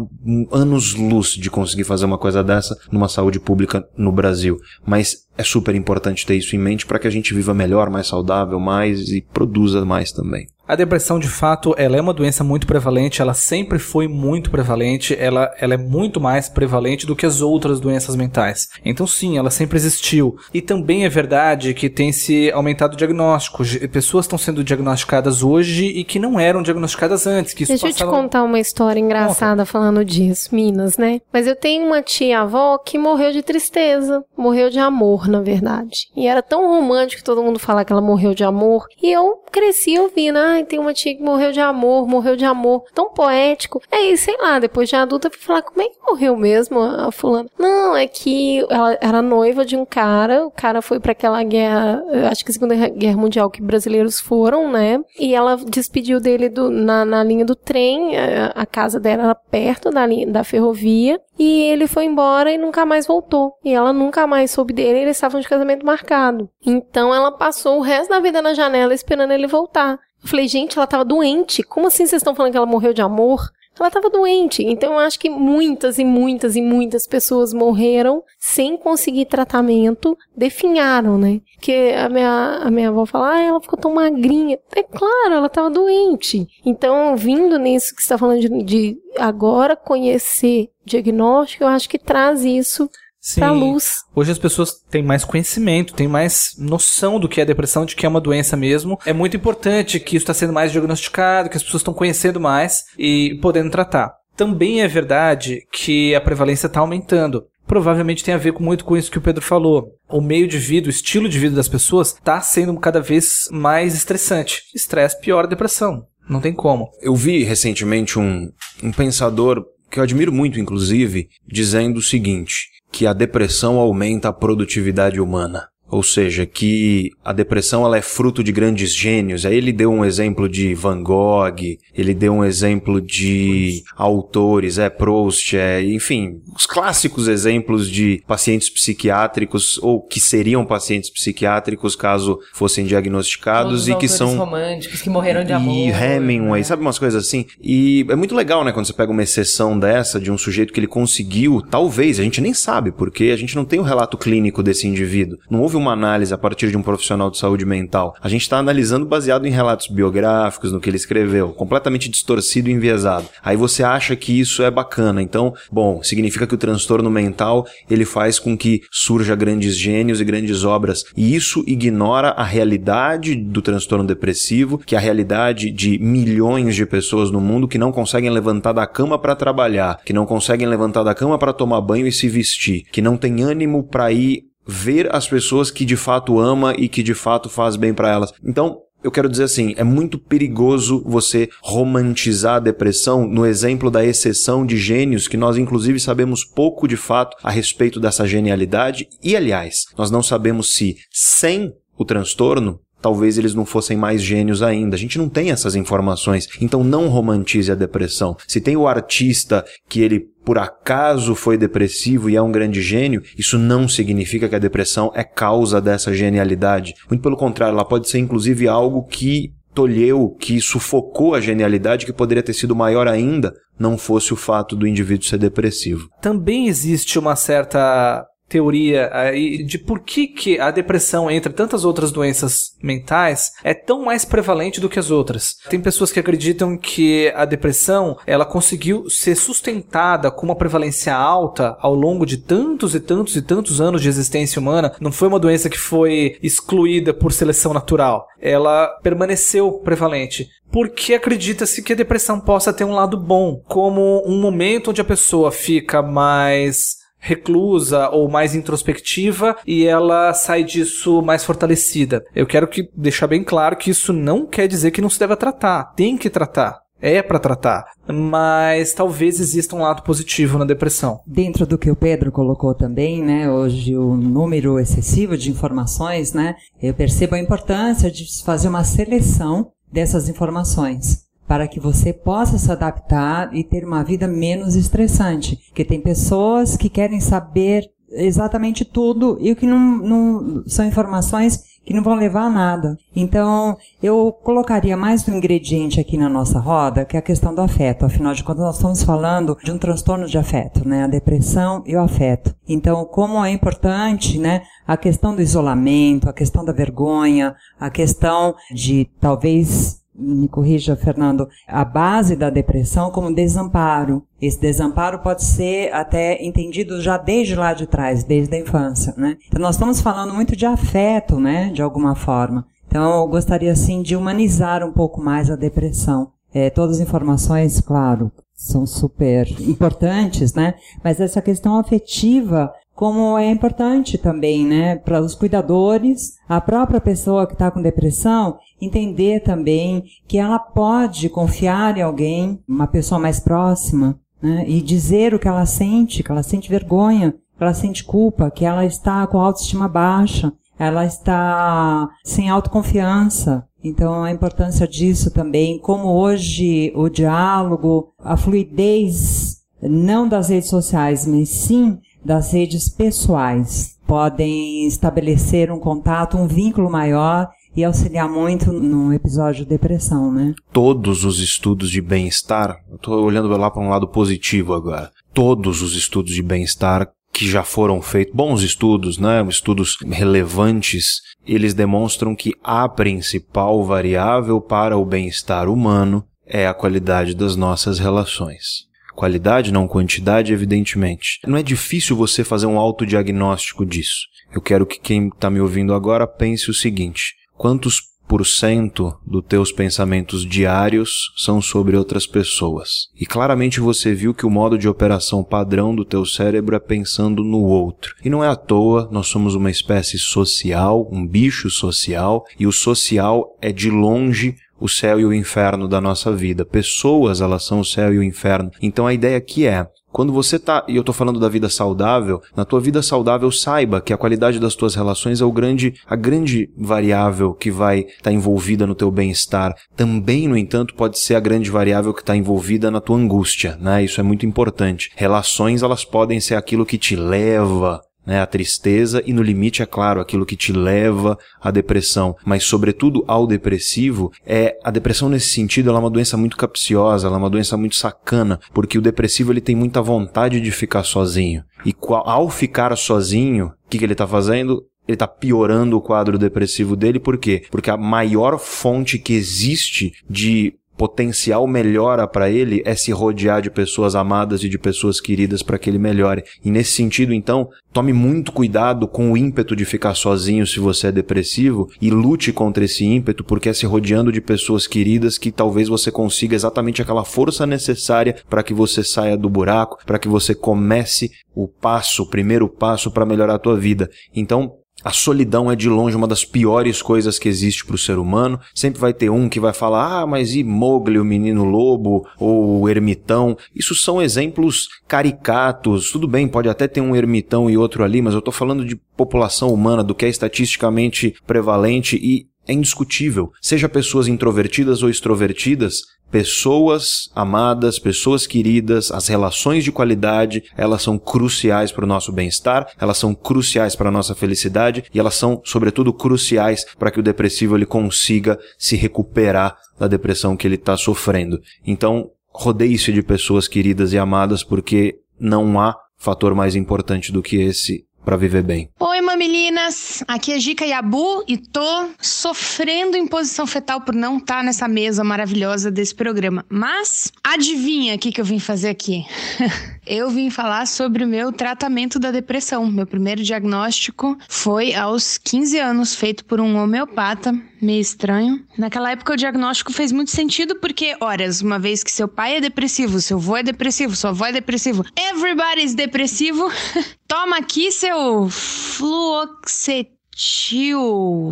anos-luz 0.53 1.31
de 1.31 1.51
conseguir 1.51 1.85
fazer 1.85 2.05
uma 2.05 2.19
coisa 2.19 2.43
dessa 2.43 2.77
numa 2.91 3.09
saúde 3.09 3.39
pública 3.39 3.87
no 3.97 4.13
Brasil. 4.13 4.59
Mas 4.87 5.27
é 5.37 5.43
super 5.43 5.75
importante 5.75 6.27
ter 6.27 6.37
isso 6.37 6.55
em 6.55 6.59
mente 6.59 6.87
para 6.87 6.99
que 6.99 7.07
a 7.07 7.11
gente 7.11 7.33
viva 7.33 7.55
melhor, 7.55 7.89
mais 7.91 8.07
saudável, 8.07 8.61
mais 8.61 9.09
e 9.09 9.21
produza 9.21 9.85
mais 9.85 10.13
também. 10.13 10.47
A 10.71 10.77
depressão, 10.77 11.19
de 11.19 11.27
fato, 11.27 11.75
ela 11.77 11.97
é 11.97 12.01
uma 12.01 12.15
doença 12.15 12.45
muito 12.45 12.65
prevalente, 12.65 13.21
ela 13.21 13.35
sempre 13.35 13.77
foi 13.77 14.07
muito 14.07 14.53
prevalente, 14.53 15.17
ela, 15.19 15.53
ela 15.59 15.75
é 15.75 15.77
muito 15.77 16.21
mais 16.21 16.49
prevalente 16.49 17.09
do 17.09 17.17
que 17.17 17.27
as 17.27 17.41
outras 17.41 17.81
doenças 17.81 18.15
mentais. 18.15 18.69
Então, 18.85 19.05
sim, 19.05 19.37
ela 19.37 19.51
sempre 19.51 19.77
existiu. 19.77 20.37
E 20.55 20.61
também 20.63 21.05
é 21.05 21.09
verdade 21.09 21.75
que 21.75 21.91
tem 21.91 22.13
se 22.13 22.53
aumentado 22.53 22.95
o 22.95 22.97
diagnóstico. 22.97 23.65
Pessoas 23.91 24.27
estão 24.27 24.39
sendo 24.39 24.63
diagnosticadas 24.63 25.43
hoje 25.43 25.87
e 25.87 26.05
que 26.05 26.21
não 26.21 26.39
eram 26.39 26.63
diagnosticadas 26.63 27.27
antes. 27.27 27.53
Que 27.53 27.65
isso 27.65 27.73
Deixa 27.73 27.89
eu 27.89 27.93
te 27.93 28.05
contar 28.05 28.45
uma 28.45 28.61
história 28.61 29.01
engraçada 29.01 29.65
falando 29.65 30.05
disso, 30.05 30.55
Minas, 30.55 30.97
né? 30.97 31.21
Mas 31.33 31.49
eu 31.49 31.57
tenho 31.57 31.85
uma 31.85 32.01
tia-avó 32.01 32.79
que 32.79 32.97
morreu 32.97 33.33
de 33.33 33.43
tristeza, 33.43 34.25
morreu 34.37 34.71
de 34.71 34.79
amor, 34.79 35.20
na 35.29 35.41
verdade. 35.41 36.09
E 36.17 36.27
era 36.27 36.43
tão 36.43 36.67
romântico 36.69 37.25
todo 37.25 37.43
mundo 37.43 37.59
fala 37.59 37.85
que 37.85 37.93
ela 37.93 38.01
morreu 38.03 38.35
de 38.35 38.45
amor. 38.45 38.87
E 39.03 39.11
eu 39.11 39.43
cresci 39.51 39.99
ouvindo, 39.99 40.37
ai, 40.39 40.65
tem 40.65 40.79
uma 40.79 40.95
tia 40.95 41.15
que 41.17 41.23
morreu 41.23 41.53
de 41.53 41.61
amor, 41.61 42.07
morreu 42.07 42.37
de 42.37 42.45
amor. 42.45 42.85
Tão 42.95 43.11
poético. 43.13 43.81
Aí, 43.91 44.17
sei 44.17 44.37
lá, 44.39 44.59
depois 44.59 44.89
de 44.89 44.97
adulta, 44.97 45.29
eu 45.29 45.33
fui 45.33 45.41
falar, 45.41 45.63
como 45.63 45.81
é 45.83 45.89
que 45.89 45.97
morreu 46.07 46.37
mesmo 46.37 46.81
a 46.81 47.11
fulana? 47.11 47.49
Não, 47.59 47.97
é 47.97 48.07
que 48.07 48.65
ela 48.71 48.97
era 49.01 49.23
noiva 49.23 49.65
de 49.65 49.77
um 49.77 49.85
cara, 49.85 50.47
o 50.47 50.51
cara 50.51 50.81
foi 50.83 51.01
pra 51.01 51.13
aquela 51.13 51.43
guerra, 51.43 52.03
acho 52.31 52.45
que 52.45 52.51
a 52.51 52.55
Segunda 52.55 52.75
Guerra 52.91 53.17
Mundial 53.17 53.51
que 53.51 53.63
brasileiros 53.63 54.21
foram, 54.21 54.71
né? 54.71 55.01
E 55.19 55.35
ela 55.35 55.57
despediu 55.57 56.21
dele 56.21 56.49
do- 56.49 56.71
na, 56.71 57.05
na 57.05 57.23
linha 57.25 57.45
do 57.45 57.55
trem, 57.55 58.17
a, 58.17 58.47
a 58.55 58.67
casa 58.67 58.99
dela 59.01 59.25
era 59.25 59.35
perto 59.35 59.91
da, 59.91 60.07
linha, 60.07 60.27
da 60.27 60.45
ferrovia, 60.45 61.21
e 61.43 61.63
ele 61.63 61.87
foi 61.87 62.05
embora 62.05 62.53
e 62.53 62.59
nunca 62.59 62.85
mais 62.85 63.07
voltou. 63.07 63.55
E 63.65 63.73
ela 63.73 63.95
nunca 63.95 64.27
mais 64.27 64.51
soube 64.51 64.75
dele, 64.75 64.99
eles 64.99 65.17
estavam 65.17 65.41
de 65.41 65.49
casamento 65.49 65.87
marcado. 65.87 66.51
Então 66.67 67.15
ela 67.15 67.33
passou 67.33 67.79
o 67.79 67.81
resto 67.81 68.11
da 68.11 68.21
vida 68.21 68.43
na 68.43 68.53
janela 68.53 68.93
esperando 68.93 69.33
ele 69.33 69.47
voltar. 69.47 69.99
Eu 70.23 70.29
falei, 70.29 70.47
gente, 70.47 70.77
ela 70.77 70.87
tava 70.87 71.03
doente. 71.03 71.63
Como 71.63 71.87
assim 71.87 72.05
vocês 72.05 72.21
estão 72.21 72.35
falando 72.35 72.53
que 72.53 72.59
ela 72.59 72.67
morreu 72.67 72.93
de 72.93 73.01
amor? 73.01 73.41
Ela 73.81 73.89
estava 73.89 74.11
doente. 74.11 74.63
Então 74.63 74.93
eu 74.93 74.99
acho 74.99 75.19
que 75.19 75.31
muitas 75.31 75.99
e 75.99 76.05
muitas 76.05 76.55
e 76.55 76.63
muitas 76.63 77.07
pessoas 77.07 77.53
morreram 77.53 78.23
sem 78.39 78.77
conseguir 78.77 79.25
tratamento, 79.25 80.17
definharam, 80.37 81.19
né? 81.19 81.41
Porque 81.55 81.95
a 81.97 82.09
minha, 82.09 82.61
a 82.63 82.71
minha 82.71 82.89
avó 82.89 83.07
fala, 83.07 83.35
ah, 83.35 83.41
ela 83.43 83.61
ficou 83.61 83.79
tão 83.79 83.95
magrinha. 83.95 84.59
É 84.75 84.83
claro, 84.83 85.35
ela 85.35 85.47
estava 85.47 85.71
doente. 85.71 86.47
Então, 86.65 87.17
vindo 87.17 87.59
nisso 87.59 87.95
que 87.95 88.03
você 88.03 88.07
está 88.07 88.19
falando 88.19 88.41
de, 88.41 88.65
de 88.65 88.99
agora 89.19 89.75
conhecer 89.75 90.69
diagnóstico, 90.85 91.65
eu 91.65 91.69
acho 91.69 91.89
que 91.89 91.99
traz 91.99 92.45
isso 92.45 92.91
Sim. 93.21 93.41
pra 93.41 93.53
luz. 93.53 93.99
Hoje 94.15 94.33
as 94.33 94.39
pessoas 94.39 94.73
têm 94.91 95.03
mais 95.03 95.25
conhecimento, 95.25 95.95
têm 95.95 96.09
mais 96.09 96.55
noção 96.59 97.21
do 97.21 97.29
que 97.29 97.41
é 97.41 97.45
depressão, 97.45 97.85
de 97.85 97.95
que 97.95 98.07
é 98.07 98.09
uma 98.09 98.21
doença 98.21 98.57
mesmo. 98.57 98.99
É 99.05 99.13
muito 99.13 99.37
importante 99.37 100.01
que 100.01 100.17
isso 100.17 100.25
está 100.25 100.35
sendo 100.35 100.53
mais 100.53 100.73
diagnosticado, 100.73 101.51
que 101.51 101.57
as 101.57 101.63
pessoas 101.63 101.83
estão 101.83 101.95
conhecendo 101.95 102.41
mais 102.41 102.85
e 102.99 103.39
podendo 103.43 103.71
tratar. 103.71 104.15
Também 104.37 104.81
é 104.81 104.89
verdade 104.89 105.67
que 105.71 106.15
a 106.15 106.21
prevalência 106.21 106.67
está 106.67 106.81
aumentando. 106.81 107.45
Provavelmente 107.67 108.25
tem 108.25 108.35
a 108.35 108.39
ver 108.39 108.53
com 108.53 108.65
muito 108.65 108.85
com 108.85 108.97
isso 108.97 109.11
que 109.11 109.19
o 109.19 109.21
Pedro 109.21 109.43
falou. 109.43 109.91
O 110.09 110.21
meio 110.21 110.49
de 110.49 110.59
vida, 110.59 110.89
o 110.89 110.91
estilo 110.91 111.29
de 111.29 111.39
vida 111.39 111.55
das 111.55 111.69
pessoas 111.69 112.09
está 112.09 112.41
sendo 112.41 112.77
cada 112.81 113.01
vez 113.01 113.49
mais 113.53 113.95
estressante. 113.95 114.63
Estresse 114.75 115.21
piora 115.21 115.47
a 115.47 115.51
depressão. 115.51 116.05
Não 116.29 116.41
tem 116.41 116.53
como. 116.53 116.91
Eu 117.01 117.15
vi 117.15 117.45
recentemente 117.45 118.19
um, 118.19 118.51
um 118.83 118.91
pensador 118.91 119.63
que 119.91 119.99
eu 119.99 120.05
admiro 120.05 120.33
muito, 120.33 120.59
inclusive, 120.59 121.29
dizendo 121.47 121.99
o 121.99 122.03
seguinte: 122.03 122.70
que 122.91 123.07
a 123.07 123.13
depressão 123.13 123.79
aumenta 123.79 124.29
a 124.29 124.33
produtividade 124.33 125.21
humana. 125.21 125.69
Ou 125.91 126.03
seja, 126.03 126.47
que 126.47 127.11
a 127.25 127.33
depressão 127.33 127.85
ela 127.85 127.99
é 127.99 128.03
fruto 128.03 128.45
de 128.45 128.53
grandes 128.53 128.95
gênios. 128.95 129.45
Aí 129.45 129.57
ele 129.57 129.73
deu 129.73 129.91
um 129.91 130.05
exemplo 130.05 130.49
de 130.49 130.75
Van 130.75 131.03
Gogh, 131.03 131.57
ele 131.95 132.15
deu 132.15 132.33
um 132.33 132.45
exemplo 132.45 133.01
de 133.01 133.83
autores, 133.97 134.79
é 134.79 134.89
Proust, 134.89 135.57
é, 135.57 135.83
enfim, 135.83 136.41
os 136.55 136.67
clássicos 136.67 137.27
exemplos 137.27 137.91
de 137.91 138.23
pacientes 138.27 138.71
psiquiátricos 138.71 139.79
ou 139.79 140.01
que 140.01 140.21
seriam 140.21 140.65
pacientes 140.65 141.11
psiquiátricos 141.11 141.97
caso 141.97 142.39
fossem 142.53 142.85
diagnosticados 142.85 143.89
e 143.89 143.95
que 143.97 144.09
são 144.09 144.37
românticos 144.37 145.03
que 145.03 145.11
morreram 145.11 145.45
de 145.45 145.53
amor. 145.53 145.75
e 145.75 145.91
Hemingway, 145.91 146.61
né? 146.61 146.65
sabe 146.65 146.83
umas 146.83 146.99
coisas 146.99 147.27
assim? 147.27 147.47
E 147.61 148.07
é 148.09 148.15
muito 148.15 148.35
legal, 148.35 148.65
né, 148.65 148.73
quando 148.73 148.87
você 148.87 148.93
pega 148.93 149.11
uma 149.11 149.23
exceção 149.23 149.79
dessa 149.79 150.21
de 150.21 150.31
um 150.31 150.39
sujeito 150.39 150.73
que 150.73 150.79
ele 150.79 150.87
conseguiu, 150.87 151.63
talvez, 151.69 152.21
a 152.21 152.23
gente 152.23 152.41
nem 152.41 152.55
sabe, 152.55 152.93
porque 152.93 153.25
a 153.25 153.37
gente 153.37 153.57
não 153.57 153.65
tem 153.65 153.81
o 153.81 153.83
relato 153.83 154.17
clínico 154.17 154.63
desse 154.63 154.87
indivíduo. 154.87 155.39
Não 155.51 155.61
houve 155.61 155.80
uma 155.81 155.93
análise 155.93 156.33
a 156.33 156.39
partir 156.39 156.71
de 156.71 156.77
um 156.77 156.83
profissional 156.83 157.31
de 157.31 157.39
saúde 157.39 157.65
mental. 157.65 158.15
A 158.21 158.29
gente 158.29 158.43
está 158.43 158.59
analisando 158.59 159.07
baseado 159.07 159.47
em 159.47 159.51
relatos 159.51 159.89
biográficos, 159.89 160.73
no 160.73 160.81
que 160.81 160.89
ele 160.89 160.97
escreveu, 160.97 161.51
completamente 161.51 162.09
distorcido 162.09 162.69
e 162.69 162.73
enviesado. 162.73 163.27
Aí 163.43 163.57
você 163.57 163.83
acha 163.83 164.15
que 164.15 164.39
isso 164.39 164.63
é 164.63 164.71
bacana. 164.71 165.23
Então, 165.23 165.55
bom, 165.71 166.03
significa 166.03 166.47
que 166.47 166.55
o 166.55 166.59
transtorno 166.59 167.11
mental, 167.11 167.67
ele 167.91 168.05
faz 168.05 168.39
com 168.39 168.57
que 168.57 168.83
surja 168.91 169.35
grandes 169.35 169.77
gênios 169.77 170.21
e 170.21 170.25
grandes 170.25 170.65
obras. 170.65 171.05
E 171.17 171.35
isso 171.35 171.65
ignora 171.67 172.29
a 172.31 172.45
realidade 172.45 173.35
do 173.35 173.63
transtorno 173.63 174.05
depressivo, 174.05 174.79
que 174.79 174.95
é 174.95 174.99
a 174.99 175.01
realidade 175.01 175.71
de 175.71 175.99
milhões 175.99 176.75
de 176.75 176.85
pessoas 176.87 177.31
no 177.31 177.41
mundo 177.41 177.69
que 177.69 177.79
não 177.79 177.93
conseguem 177.93 178.31
levantar 178.31 178.73
da 178.73 178.87
cama 178.87 179.19
para 179.19 179.37
trabalhar, 179.37 180.01
que 180.05 180.13
não 180.13 180.27
conseguem 180.27 180.67
levantar 180.67 181.03
da 181.03 181.15
cama 181.15 181.39
para 181.39 181.53
tomar 181.53 181.81
banho 181.81 182.07
e 182.07 182.13
se 182.13 182.29
vestir, 182.29 182.85
que 182.93 183.03
não 183.03 183.17
tem 183.17 183.43
ânimo 183.43 183.83
para 183.83 184.13
ir 184.13 184.50
ver 184.67 185.15
as 185.15 185.29
pessoas 185.29 185.71
que 185.71 185.85
de 185.85 185.97
fato 185.97 186.39
ama 186.39 186.75
e 186.77 186.89
que 186.89 187.03
de 187.03 187.15
fato 187.15 187.49
faz 187.49 187.77
bem 187.77 187.93
para 187.93 188.11
elas. 188.11 188.33
Então, 188.45 188.83
eu 189.03 189.11
quero 189.11 189.29
dizer 189.29 189.45
assim, 189.45 189.75
é 189.79 189.85
muito 189.85 190.19
perigoso 190.19 191.03
você 191.07 191.49
romantizar 191.63 192.57
a 192.57 192.61
depressão 192.61 193.27
no 193.27 193.47
exemplo 193.47 193.91
da 193.91 194.05
exceção 194.05 194.67
de 194.67 194.77
gênios, 194.77 195.27
que 195.27 195.39
nós 195.39 195.57
inclusive 195.57 195.99
sabemos 195.99 196.45
pouco 196.45 196.87
de 196.87 196.97
fato 196.97 197.37
a 197.43 197.51
respeito 197.51 197.99
dessa 197.99 198.27
genialidade, 198.27 199.09
e 199.23 199.35
aliás, 199.35 199.87
nós 199.97 200.11
não 200.11 200.23
sabemos 200.23 200.75
se 200.75 200.97
sem 201.11 201.73
o 201.97 202.05
transtorno 202.05 202.81
talvez 203.01 203.39
eles 203.39 203.55
não 203.55 203.65
fossem 203.65 203.97
mais 203.97 204.23
gênios 204.23 204.63
ainda. 204.63 204.97
A 204.97 204.99
gente 204.99 205.19
não 205.19 205.29
tem 205.29 205.51
essas 205.51 205.75
informações. 205.75 206.49
Então 206.61 206.85
não 206.85 207.09
romantize 207.09 207.71
a 207.71 207.75
depressão. 207.75 208.37
Se 208.47 208.61
tem 208.61 208.77
o 208.77 208.87
artista 208.87 209.65
que 209.89 210.01
ele 210.01 210.29
por 210.45 210.59
acaso 210.59 211.35
foi 211.35 211.59
depressivo 211.59 212.31
e 212.31 212.35
é 212.35 212.43
um 212.43 212.51
grande 212.51 212.81
gênio, 212.81 213.23
isso 213.37 213.59
não 213.59 213.87
significa 213.87 214.49
que 214.49 214.55
a 214.55 214.59
depressão 214.59 215.13
é 215.15 215.23
causa 215.23 215.81
dessa 215.81 216.15
genialidade. 216.15 216.95
Muito 217.09 217.23
pelo 217.23 217.37
contrário, 217.37 217.75
ela 217.75 217.85
pode 217.85 218.09
ser 218.09 218.19
inclusive 218.19 218.67
algo 218.67 219.05
que 219.05 219.53
tolheu, 219.75 220.37
que 220.41 220.61
sufocou 220.61 221.35
a 221.35 221.41
genialidade 221.41 222.07
que 222.07 222.13
poderia 222.13 222.43
ter 222.43 222.55
sido 222.55 222.75
maior 222.75 223.07
ainda, 223.07 223.55
não 223.79 223.97
fosse 223.97 224.33
o 224.33 224.37
fato 224.37 224.75
do 224.75 224.87
indivíduo 224.87 225.27
ser 225.27 225.39
depressivo. 225.39 226.09
Também 226.21 226.69
existe 226.69 227.19
uma 227.19 227.37
certa 227.37 228.27
teoria 228.51 229.09
aí 229.13 229.63
de 229.63 229.79
por 229.79 230.01
que, 230.01 230.27
que 230.27 230.59
a 230.59 230.73
depressão, 230.73 231.31
entre 231.31 231.53
tantas 231.53 231.85
outras 231.85 232.11
doenças 232.11 232.73
mentais, 232.83 233.53
é 233.63 233.73
tão 233.73 234.05
mais 234.05 234.25
prevalente 234.25 234.81
do 234.81 234.89
que 234.89 234.99
as 234.99 235.11
outras. 235.11 235.55
Tem 235.71 235.81
pessoas 235.81 236.11
que 236.11 236.19
acreditam 236.19 236.77
que 236.77 237.33
a 237.37 237.45
depressão 237.45 238.19
ela 238.27 238.45
conseguiu 238.45 239.09
ser 239.09 239.37
sustentada 239.37 240.31
com 240.33 240.45
uma 240.45 240.57
prevalência 240.57 241.15
alta 241.15 241.77
ao 241.81 241.95
longo 241.95 242.27
de 242.27 242.39
tantos 242.39 242.95
e 242.95 243.01
tantos 243.01 243.37
e 243.37 243.43
tantos 243.43 243.81
anos 243.81 244.03
de 244.03 244.09
existência 244.09 244.61
humana. 244.61 244.93
Não 245.01 245.13
foi 245.13 245.29
uma 245.29 245.39
doença 245.39 245.71
que 245.71 245.79
foi 245.79 246.37
excluída 246.43 247.15
por 247.15 247.33
seleção 247.33 247.73
natural. 247.73 248.27
Ela 248.41 248.89
permaneceu 249.03 249.71
prevalente 249.85 250.49
porque 250.73 251.15
acredita-se 251.15 251.83
que 251.83 251.93
a 251.93 251.97
depressão 251.97 252.41
possa 252.41 252.73
ter 252.73 252.85
um 252.85 252.95
lado 252.95 253.17
bom, 253.17 253.61
como 253.67 254.23
um 254.25 254.41
momento 254.41 254.91
onde 254.91 255.01
a 255.01 255.05
pessoa 255.05 255.51
fica 255.51 256.01
mais 256.01 257.00
reclusa 257.21 258.09
ou 258.09 258.29
mais 258.29 258.55
introspectiva 258.55 259.57
e 259.67 259.87
ela 259.87 260.33
sai 260.33 260.65
disso 260.65 261.23
mais 261.23 261.45
fortalecida. 261.45 262.25
Eu 262.35 262.47
quero 262.47 262.67
que 262.67 262.89
deixar 262.97 263.27
bem 263.27 263.45
claro 263.45 263.77
que 263.77 263.91
isso 263.91 264.13
não 264.13 264.47
quer 264.47 264.67
dizer 264.67 264.91
que 264.91 265.03
não 265.03 265.11
se 265.11 265.21
deve 265.21 265.37
tratar. 265.37 265.93
Tem 265.95 266.17
que 266.17 266.31
tratar. 266.31 266.81
É 267.03 267.23
para 267.23 267.39
tratar, 267.39 267.87
mas 268.07 268.93
talvez 268.93 269.41
exista 269.41 269.75
um 269.75 269.81
lado 269.81 270.03
positivo 270.03 270.59
na 270.59 270.67
depressão. 270.67 271.21
Dentro 271.27 271.67
do 271.67 271.79
que 271.79 271.91
o 271.91 271.97
Pedro 271.97 272.31
colocou 272.31 272.75
também, 272.75 273.25
né, 273.25 273.51
hoje 273.51 273.97
o 273.97 274.15
número 274.15 274.79
excessivo 274.79 275.35
de 275.35 275.51
informações, 275.51 276.35
né, 276.35 276.57
eu 276.83 276.93
percebo 276.93 277.37
a 277.37 277.41
importância 277.41 278.11
de 278.11 278.27
fazer 278.45 278.69
uma 278.69 278.85
seleção 278.85 279.71
dessas 279.91 280.29
informações 280.29 281.30
para 281.51 281.67
que 281.67 281.81
você 281.81 282.13
possa 282.13 282.59
se 282.59 282.71
adaptar 282.71 283.53
e 283.53 283.65
ter 283.65 283.85
uma 283.85 284.05
vida 284.05 284.29
menos 284.29 284.77
estressante. 284.77 285.59
Porque 285.67 285.85
tem 285.85 286.01
pessoas 286.01 286.77
que 286.77 286.89
querem 286.89 287.19
saber 287.19 287.91
exatamente 288.13 288.85
tudo 288.85 289.37
e 289.41 289.51
o 289.51 289.57
que 289.57 289.67
não, 289.67 289.99
não 289.99 290.63
são 290.69 290.87
informações 290.87 291.65
que 291.85 291.93
não 291.93 292.05
vão 292.05 292.15
levar 292.15 292.43
a 292.43 292.51
nada. 292.51 292.97
Então, 293.17 293.77
eu 294.01 294.33
colocaria 294.45 294.97
mais 294.97 295.27
um 295.27 295.35
ingrediente 295.35 295.99
aqui 295.99 296.17
na 296.17 296.29
nossa 296.29 296.61
roda, 296.61 297.05
que 297.05 297.17
é 297.17 297.19
a 297.19 297.23
questão 297.23 297.53
do 297.53 297.63
afeto. 297.63 298.07
Afinal 298.07 298.33
de 298.33 298.45
contas, 298.45 298.63
nós 298.63 298.77
estamos 298.77 299.03
falando 299.03 299.59
de 299.65 299.73
um 299.73 299.79
transtorno 299.79 300.29
de 300.29 300.39
afeto, 300.39 300.87
né? 300.87 301.03
A 301.03 301.09
depressão 301.09 301.83
e 301.85 301.97
o 301.97 302.01
afeto. 302.01 302.55
Então, 302.69 303.05
como 303.05 303.45
é 303.45 303.51
importante, 303.51 304.39
né? 304.39 304.63
A 304.87 304.97
questão 304.97 305.35
do 305.35 305.43
isolamento, 305.43 306.29
a 306.29 306.33
questão 306.33 306.65
da 306.65 306.73
vergonha, 306.73 307.57
a 307.81 307.91
questão 307.91 308.55
de 308.73 309.11
talvez 309.19 310.00
me 310.21 310.49
corrija, 310.49 310.95
Fernando, 310.95 311.49
a 311.67 311.85
base 311.85 312.37
da 312.37 312.51
depressão 312.51 313.11
como 313.11 313.35
desamparo. 313.35 314.23
Esse 314.41 314.61
desamparo 314.61 315.21
pode 315.21 315.45
ser 315.45 315.93
até 315.93 316.43
entendido 316.45 317.01
já 317.01 317.17
desde 317.17 317.55
lá 317.55 317.73
de 317.73 317.87
trás, 317.87 318.23
desde 318.23 318.55
a 318.55 318.61
infância, 318.61 319.15
né? 319.17 319.37
Então 319.49 319.61
nós 319.61 319.77
estamos 319.77 320.01
falando 320.01 320.35
muito 320.35 320.55
de 320.55 320.67
afeto, 320.67 321.41
né, 321.41 321.71
de 321.71 321.83
alguma 321.83 322.15
forma. 322.15 322.67
Então 322.87 323.21
eu 323.21 323.29
gostaria 323.29 323.73
assim 323.73 324.03
de 324.03 324.17
humanizar 324.17 324.85
um 324.85 324.93
pouco 324.93 325.23
mais 325.23 325.51
a 325.51 325.57
depressão. 325.57 326.33
É, 326.53 326.69
todas 326.69 326.97
as 326.97 327.03
informações, 327.03 327.81
claro, 327.81 328.33
são 328.53 328.85
super 328.85 329.49
importantes, 329.63 330.53
né? 330.53 330.75
Mas 331.03 331.21
essa 331.21 331.41
questão 331.41 331.79
afetiva 331.79 332.73
como 333.01 333.39
é 333.39 333.51
importante 333.51 334.19
também, 334.19 334.67
né, 334.67 334.97
para 334.97 335.23
os 335.23 335.35
cuidadores, 335.35 336.35
a 336.47 336.61
própria 336.61 337.01
pessoa 337.01 337.47
que 337.47 337.55
está 337.55 337.71
com 337.71 337.81
depressão, 337.81 338.59
entender 338.79 339.41
também 339.41 340.05
que 340.29 340.37
ela 340.37 340.59
pode 340.59 341.31
confiar 341.31 341.97
em 341.97 342.03
alguém, 342.03 342.63
uma 342.69 342.87
pessoa 342.87 343.19
mais 343.19 343.41
próxima, 343.41 344.21
né, 344.43 344.67
e 344.69 344.83
dizer 344.83 345.33
o 345.33 345.39
que 345.39 345.49
ela 345.49 345.65
sente, 345.65 346.23
que 346.23 346.31
ela 346.31 346.43
sente 346.43 346.69
vergonha, 346.69 347.33
que 347.57 347.63
ela 347.65 347.73
sente 347.73 348.05
culpa, 348.05 348.51
que 348.51 348.67
ela 348.67 348.85
está 348.85 349.27
com 349.27 349.41
a 349.41 349.45
autoestima 349.45 349.89
baixa, 349.89 350.53
ela 350.79 351.07
está 351.07 352.07
sem 352.23 352.51
autoconfiança. 352.51 353.67
Então, 353.83 354.25
a 354.25 354.31
importância 354.31 354.87
disso 354.87 355.31
também, 355.31 355.79
como 355.79 356.09
hoje 356.09 356.93
o 356.95 357.09
diálogo, 357.09 358.13
a 358.19 358.37
fluidez, 358.37 359.57
não 359.81 360.29
das 360.29 360.51
redes 360.51 360.69
sociais, 360.69 361.27
mas 361.27 361.49
sim 361.49 361.99
das 362.25 362.53
redes 362.53 362.89
pessoais 362.89 363.97
podem 364.07 364.87
estabelecer 364.87 365.71
um 365.71 365.79
contato, 365.79 366.37
um 366.37 366.47
vínculo 366.47 366.91
maior 366.91 367.49
e 367.77 367.85
auxiliar 367.85 368.29
muito 368.29 368.73
no 368.73 369.13
episódio 369.13 369.65
de 369.65 369.71
depressão, 369.71 370.33
né? 370.33 370.55
Todos 370.73 371.25
os 371.25 371.39
estudos 371.39 371.91
de 371.91 372.01
bem-estar, 372.01 372.77
eu 373.07 373.13
olhando 373.13 373.49
lá 373.49 373.71
para 373.71 373.83
um 373.83 373.89
lado 373.89 374.09
positivo 374.09 374.75
agora. 374.75 375.11
Todos 375.33 375.81
os 375.81 375.95
estudos 375.95 376.35
de 376.35 376.43
bem-estar 376.43 377.09
que 377.33 377.49
já 377.49 377.63
foram 377.63 378.03
feitos, 378.03 378.35
bons 378.35 378.63
estudos, 378.63 379.17
né, 379.17 379.43
estudos 379.49 379.97
relevantes, 380.05 381.21
eles 381.47 381.73
demonstram 381.73 382.35
que 382.35 382.53
a 382.63 382.89
principal 382.89 383.85
variável 383.85 384.61
para 384.61 384.99
o 384.99 385.05
bem-estar 385.05 385.69
humano 385.69 386.25
é 386.45 386.67
a 386.67 386.75
qualidade 386.75 387.35
das 387.35 387.55
nossas 387.55 388.01
relações. 388.01 388.90
Qualidade, 389.21 389.71
não 389.71 389.87
quantidade, 389.87 390.51
evidentemente. 390.51 391.41
Não 391.47 391.59
é 391.59 391.63
difícil 391.63 392.17
você 392.17 392.43
fazer 392.43 392.65
um 392.65 392.79
autodiagnóstico 392.79 393.85
disso. 393.85 394.21
Eu 394.51 394.63
quero 394.63 394.87
que 394.87 394.99
quem 394.99 395.29
está 395.29 395.51
me 395.51 395.61
ouvindo 395.61 395.93
agora 395.93 396.27
pense 396.27 396.71
o 396.71 396.75
seguinte: 396.75 397.35
quantos 397.55 398.01
por 398.27 398.47
cento 398.47 399.15
dos 399.27 399.45
teus 399.45 399.73
pensamentos 399.73 400.47
diários 400.47 401.33
são 401.37 401.61
sobre 401.61 401.99
outras 401.99 402.27
pessoas? 402.27 403.09
E 403.15 403.27
claramente 403.27 403.79
você 403.79 404.15
viu 404.15 404.33
que 404.33 404.47
o 404.47 404.51
modo 404.51 404.79
de 404.79 404.89
operação 404.89 405.45
padrão 405.45 405.95
do 405.95 406.03
teu 406.03 406.25
cérebro 406.25 406.75
é 406.75 406.81
pensando 406.81 407.45
no 407.45 407.59
outro. 407.59 408.15
E 408.25 408.31
não 408.31 408.43
é 408.43 408.49
à 408.49 408.57
toa, 408.57 409.07
nós 409.13 409.27
somos 409.27 409.55
uma 409.55 409.71
espécie 409.71 410.19
social, 410.19 411.07
um 411.13 411.27
bicho 411.27 411.69
social, 411.69 412.43
e 412.59 412.67
o 412.67 412.73
social 412.73 413.55
é 413.61 413.71
de 413.71 413.91
longe 413.91 414.57
o 414.81 414.89
céu 414.89 415.21
e 415.21 415.25
o 415.25 415.35
inferno 415.35 415.87
da 415.87 416.01
nossa 416.01 416.33
vida. 416.33 416.65
Pessoas, 416.65 417.41
elas 417.41 417.65
são 417.65 417.81
o 417.81 417.85
céu 417.85 418.13
e 418.15 418.19
o 418.19 418.23
inferno. 418.23 418.71
Então 418.81 419.07
a 419.07 419.15
ideia 419.15 419.37
aqui 419.37 419.67
é, 419.67 419.87
Quando 420.13 420.33
você 420.33 420.59
tá, 420.59 420.85
e 420.89 420.97
eu 420.97 421.05
tô 421.05 421.13
falando 421.13 421.39
da 421.39 421.49
vida 421.49 421.69
saudável, 421.69 422.41
na 422.57 422.65
tua 422.65 422.81
vida 422.81 423.01
saudável 423.01 423.51
saiba 423.53 424.01
que 424.01 424.13
a 424.13 424.17
qualidade 424.17 424.59
das 424.59 424.75
tuas 424.75 424.97
relações 424.97 425.41
é 425.41 425.45
o 425.45 425.53
grande, 425.53 425.95
a 426.05 426.17
grande 426.17 426.69
variável 426.77 427.55
que 427.55 427.71
vai 427.71 428.01
estar 428.01 428.23
tá 428.25 428.33
envolvida 428.33 428.89
no 428.89 428.95
teu 428.95 429.09
bem-estar. 429.11 429.73
Também, 429.97 430.49
no 430.49 430.57
entanto, 430.57 430.95
pode 430.95 431.17
ser 431.17 431.37
a 431.37 431.41
grande 431.41 431.71
variável 431.71 432.13
que 432.13 432.23
está 432.23 432.37
envolvida 432.37 432.91
na 432.91 433.01
tua 433.01 433.17
angústia, 433.17 433.79
né? 433.81 434.03
Isso 434.03 434.21
é 434.21 434.25
muito 434.25 434.45
importante. 434.45 435.13
Relações, 435.15 435.81
elas 435.81 436.05
podem 436.05 436.41
ser 436.41 436.57
aquilo 436.57 436.85
que 436.85 436.99
te 436.99 437.15
leva 437.15 438.01
né, 438.27 438.41
a 438.41 438.47
tristeza 438.47 439.23
e 439.25 439.33
no 439.33 439.43
limite, 439.43 439.83
é 439.83 439.87
claro, 439.87 440.21
aquilo 440.21 440.47
que 440.47 440.57
te 440.57 440.73
leva 440.73 441.39
à 441.61 441.71
depressão, 441.71 442.37
mas 442.45 442.65
sobretudo 442.65 443.25
ao 443.27 443.47
depressivo, 443.47 444.31
é 444.45 444.77
a 444.85 444.91
depressão 444.91 445.29
nesse 445.29 445.49
sentido, 445.49 445.89
ela 445.89 445.99
é 445.99 446.03
uma 446.03 446.11
doença 446.11 446.37
muito 446.37 446.57
capciosa, 446.57 447.27
ela 447.27 447.37
é 447.37 447.39
uma 447.39 447.51
doença 447.51 447.77
muito 447.77 447.97
sacana, 447.97 448.61
porque 448.73 448.99
o 448.99 449.03
depressivo 449.03 449.53
ele 449.53 449.61
tem 449.61 449.75
muita 449.75 450.03
vontade 450.03 450.61
de 450.61 450.71
ficar 450.71 451.03
sozinho. 451.03 451.65
E 451.85 451.95
ao 452.09 452.51
ficar 452.51 452.95
sozinho, 452.97 453.67
o 453.67 453.89
que, 453.89 453.99
que 453.99 454.05
ele 454.05 454.13
está 454.13 454.27
fazendo? 454.27 454.85
ele 455.09 455.17
está 455.17 455.27
piorando 455.27 455.97
o 455.97 456.01
quadro 456.01 456.39
depressivo 456.39 456.95
dele, 456.95 457.19
por 457.19 457.37
quê? 457.37 457.65
Porque 457.69 457.91
a 457.91 457.97
maior 457.97 458.59
fonte 458.59 459.19
que 459.19 459.33
existe 459.33 460.13
de 460.29 460.75
potencial 461.01 461.67
melhora 461.67 462.29
para 462.29 462.51
ele 462.51 462.83
é 462.85 462.95
se 462.95 463.11
rodear 463.11 463.63
de 463.63 463.71
pessoas 463.71 464.15
amadas 464.15 464.63
e 464.63 464.69
de 464.69 464.79
pessoas 464.79 465.19
queridas 465.19 465.63
para 465.63 465.79
que 465.79 465.89
ele 465.89 465.99
melhore. 465.99 466.45
E 466.63 466.71
nesse 466.71 466.93
sentido, 466.93 467.33
então, 467.33 467.71
tome 467.91 468.13
muito 468.13 468.53
cuidado 468.53 469.09
com 469.09 469.33
o 469.33 469.37
ímpeto 469.37 469.75
de 469.75 469.87
ficar 469.87 470.15
sozinho 470.15 470.67
se 470.67 470.79
você 470.79 471.07
é 471.07 471.13
depressivo 471.13 471.89
e 472.03 472.11
lute 472.11 472.53
contra 472.53 472.85
esse 472.85 473.03
ímpeto, 473.03 473.43
porque 473.43 473.71
é 473.71 473.73
se 473.73 473.87
rodeando 473.87 474.31
de 474.31 474.43
pessoas 474.43 474.87
queridas 474.87 475.39
que 475.39 475.51
talvez 475.51 475.89
você 475.89 476.13
consiga 476.13 476.55
exatamente 476.55 477.01
aquela 477.01 477.25
força 477.25 477.67
necessária 477.67 478.37
para 478.51 478.63
que 478.63 478.75
você 478.75 479.03
saia 479.03 479.39
do 479.39 479.49
buraco, 479.49 480.05
para 480.05 480.19
que 480.19 480.29
você 480.29 480.55
comece 480.55 481.31
o 481.55 481.67
passo, 481.67 482.25
o 482.25 482.29
primeiro 482.29 482.69
passo 482.69 483.11
para 483.11 483.25
melhorar 483.25 483.55
a 483.55 483.59
tua 483.59 483.79
vida. 483.79 484.11
Então, 484.37 484.75
a 485.03 485.11
solidão 485.11 485.71
é 485.71 485.77
de 485.77 485.89
longe 485.89 486.17
uma 486.17 486.27
das 486.27 486.45
piores 486.45 487.01
coisas 487.01 487.39
que 487.39 487.49
existe 487.49 487.85
para 487.85 487.95
o 487.95 487.99
ser 487.99 488.19
humano. 488.19 488.61
Sempre 488.75 489.01
vai 489.01 489.13
ter 489.13 489.31
um 489.31 489.49
que 489.49 489.61
vai 489.61 489.73
falar, 489.73 490.23
ah, 490.23 490.27
mas 490.27 490.55
e 490.55 490.63
Mowgli, 490.63 491.19
o 491.19 491.25
menino 491.25 491.65
lobo, 491.65 492.27
ou 492.39 492.81
o 492.81 492.89
ermitão? 492.89 493.57
Isso 493.75 493.95
são 493.95 494.21
exemplos 494.21 494.89
caricatos. 495.09 496.11
Tudo 496.11 496.29
bem, 496.29 496.47
pode 496.47 496.69
até 496.69 496.87
ter 496.87 497.01
um 497.01 497.17
ermitão 497.17 497.71
e 497.71 497.77
outro 497.77 498.05
ali, 498.05 498.21
mas 498.21 498.35
eu 498.35 498.41
estou 498.41 498.53
falando 498.53 498.85
de 498.85 498.97
população 499.17 499.73
humana, 499.73 500.05
do 500.05 500.15
que 500.15 500.25
é 500.25 500.29
estatisticamente 500.29 501.35
prevalente 501.47 502.17
e 502.17 502.47
é 502.71 502.73
indiscutível. 502.73 503.53
Seja 503.61 503.89
pessoas 503.89 504.29
introvertidas 504.29 505.03
ou 505.03 505.11
extrovertidas, 505.11 506.03
Pessoas 506.31 507.29
amadas, 507.35 507.99
pessoas 507.99 508.47
queridas, 508.47 509.11
as 509.11 509.27
relações 509.27 509.83
de 509.83 509.91
qualidade, 509.91 510.63
elas 510.77 511.03
são 511.03 511.19
cruciais 511.19 511.91
para 511.91 512.05
o 512.05 512.09
nosso 512.09 512.31
bem-estar, 512.31 512.87
elas 513.01 513.19
são 513.19 513.35
cruciais 513.35 513.97
para 513.97 514.11
a 514.11 514.13
nossa 514.13 514.33
felicidade 514.33 515.03
e 515.13 515.19
elas 515.19 515.35
são, 515.35 515.61
sobretudo, 515.65 516.13
cruciais 516.13 516.85
para 516.97 517.11
que 517.11 517.19
o 517.19 517.23
depressivo 517.23 517.77
ele 517.77 517.85
consiga 517.85 518.57
se 518.79 518.95
recuperar 518.95 519.77
da 519.99 520.07
depressão 520.07 520.57
que 520.57 520.69
ele 520.69 520.77
está 520.77 520.97
sofrendo. 520.97 521.61
Então, 521.85 522.31
rodeie-se 522.53 523.13
de 523.13 523.25
pessoas 523.25 523.67
queridas 523.67 524.13
e 524.13 524.19
amadas 524.19 524.63
porque 524.63 525.17
não 525.39 525.81
há 525.81 525.97
fator 526.17 526.55
mais 526.55 526.77
importante 526.77 527.33
do 527.33 527.43
que 527.43 527.57
esse 527.57 528.05
para 528.25 528.37
viver 528.37 528.63
bem. 528.63 528.89
Oi, 528.99 529.21
mamilinas! 529.21 530.23
Aqui 530.29 530.53
é 530.53 530.59
Gica 530.59 530.85
Yabu 530.85 531.45
e 531.49 531.57
tô 531.57 532.11
sofrendo 532.21 533.17
em 533.17 533.27
posição 533.27 533.67
fetal 533.67 534.01
por 534.01 534.15
não 534.15 534.39
estar 534.39 534.59
tá 534.59 534.63
nessa 534.63 534.87
mesa 534.87 535.25
maravilhosa 535.25 535.91
desse 535.91 536.15
programa. 536.15 536.65
Mas 536.69 537.33
adivinha 537.43 538.15
o 538.15 538.19
que, 538.19 538.31
que 538.33 538.41
eu 538.41 538.45
vim 538.45 538.59
fazer 538.59 538.89
aqui? 538.89 539.25
eu 540.07 540.31
vim 540.31 540.51
falar 540.51 540.87
sobre 540.87 541.25
o 541.25 541.29
meu 541.29 541.53
tratamento 541.53 542.19
da 542.19 542.31
depressão. 542.31 542.87
Meu 542.87 543.07
primeiro 543.07 543.43
diagnóstico 543.43 544.37
foi 544.49 544.95
aos 544.95 545.39
15 545.39 545.79
anos, 545.79 546.15
feito 546.15 546.45
por 546.45 546.61
um 546.61 546.77
homeopata, 546.77 547.55
meio 547.81 548.01
estranho. 548.01 548.65
Naquela 548.77 549.11
época 549.13 549.33
o 549.33 549.37
diagnóstico 549.37 549.93
fez 549.93 550.13
muito 550.13 550.31
sentido 550.31 550.77
porque, 550.77 551.17
horas, 551.21 551.61
uma 551.61 551.79
vez 551.79 552.03
que 552.03 552.11
seu 552.11 552.29
pai 552.29 552.57
é 552.57 552.61
depressivo, 552.61 553.21
seu 553.21 553.39
avô 553.39 553.57
é 553.57 553.63
depressivo, 553.63 554.15
sua 554.15 554.31
avó 554.31 554.47
é 554.47 554.53
depressivo, 554.53 555.05
everybody's 555.31 555.95
depressivo, 555.95 556.71
toma 557.29 557.59
aqui 557.59 557.91
seu 557.91 558.49
fluoxetil, 558.49 560.13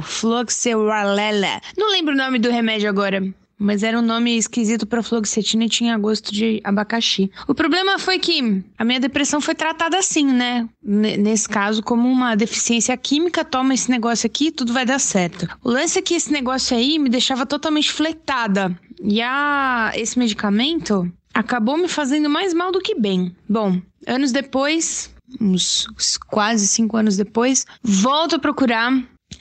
fluoxetralela. 0.03 1.61
Não 1.77 1.91
lembro 1.91 2.15
o 2.15 2.19
nome 2.19 2.39
do 2.39 2.51
remédio 2.51 2.89
agora. 2.89 3.23
Mas 3.59 3.83
era 3.83 3.99
um 3.99 4.03
nome 4.03 4.37
esquisito 4.37 4.87
para 4.87 5.03
fluoxetina 5.03 5.65
e 5.65 5.69
tinha 5.69 5.99
gosto 5.99 6.33
de 6.33 6.61
abacaxi. 6.63 7.31
O 7.47 7.55
problema 7.55 7.99
foi 7.99 8.19
que 8.19 8.63
a 8.79 8.85
minha 8.85 9.01
depressão 9.01 9.41
foi 9.41 9.55
tratada 9.55 9.99
assim, 9.99 10.25
né? 10.25 10.69
N 10.85 11.17
nesse 11.17 11.49
caso, 11.49 11.83
como 11.83 12.09
uma 12.09 12.37
deficiência 12.37 12.97
química, 12.97 13.45
toma 13.45 13.75
esse 13.75 13.91
negócio 13.91 14.27
aqui, 14.27 14.53
tudo 14.53 14.73
vai 14.73 14.87
dar 14.87 15.01
certo. 15.01 15.49
O 15.65 15.71
lance 15.71 15.99
é 15.99 16.03
que 16.03 16.15
esse 16.15 16.33
negócio 16.33 16.77
aí 16.77 16.99
me 16.99 17.09
deixava 17.09 17.45
totalmente 17.45 17.91
fletada. 17.91 18.79
E 19.03 19.21
a 19.21 19.93
esse 19.95 20.19
medicamento 20.19 21.11
acabou 21.35 21.77
me 21.77 21.89
fazendo 21.89 22.29
mais 22.29 22.55
mal 22.55 22.71
do 22.71 22.81
que 22.81 22.95
bem. 22.95 23.35
Bom, 23.49 23.81
anos 24.07 24.33
depois, 24.33 25.11
uns 25.41 25.87
quase 26.29 26.67
cinco 26.67 26.97
anos 26.97 27.17
depois, 27.17 27.67
volto 27.83 28.37
a 28.37 28.39
procurar 28.39 28.93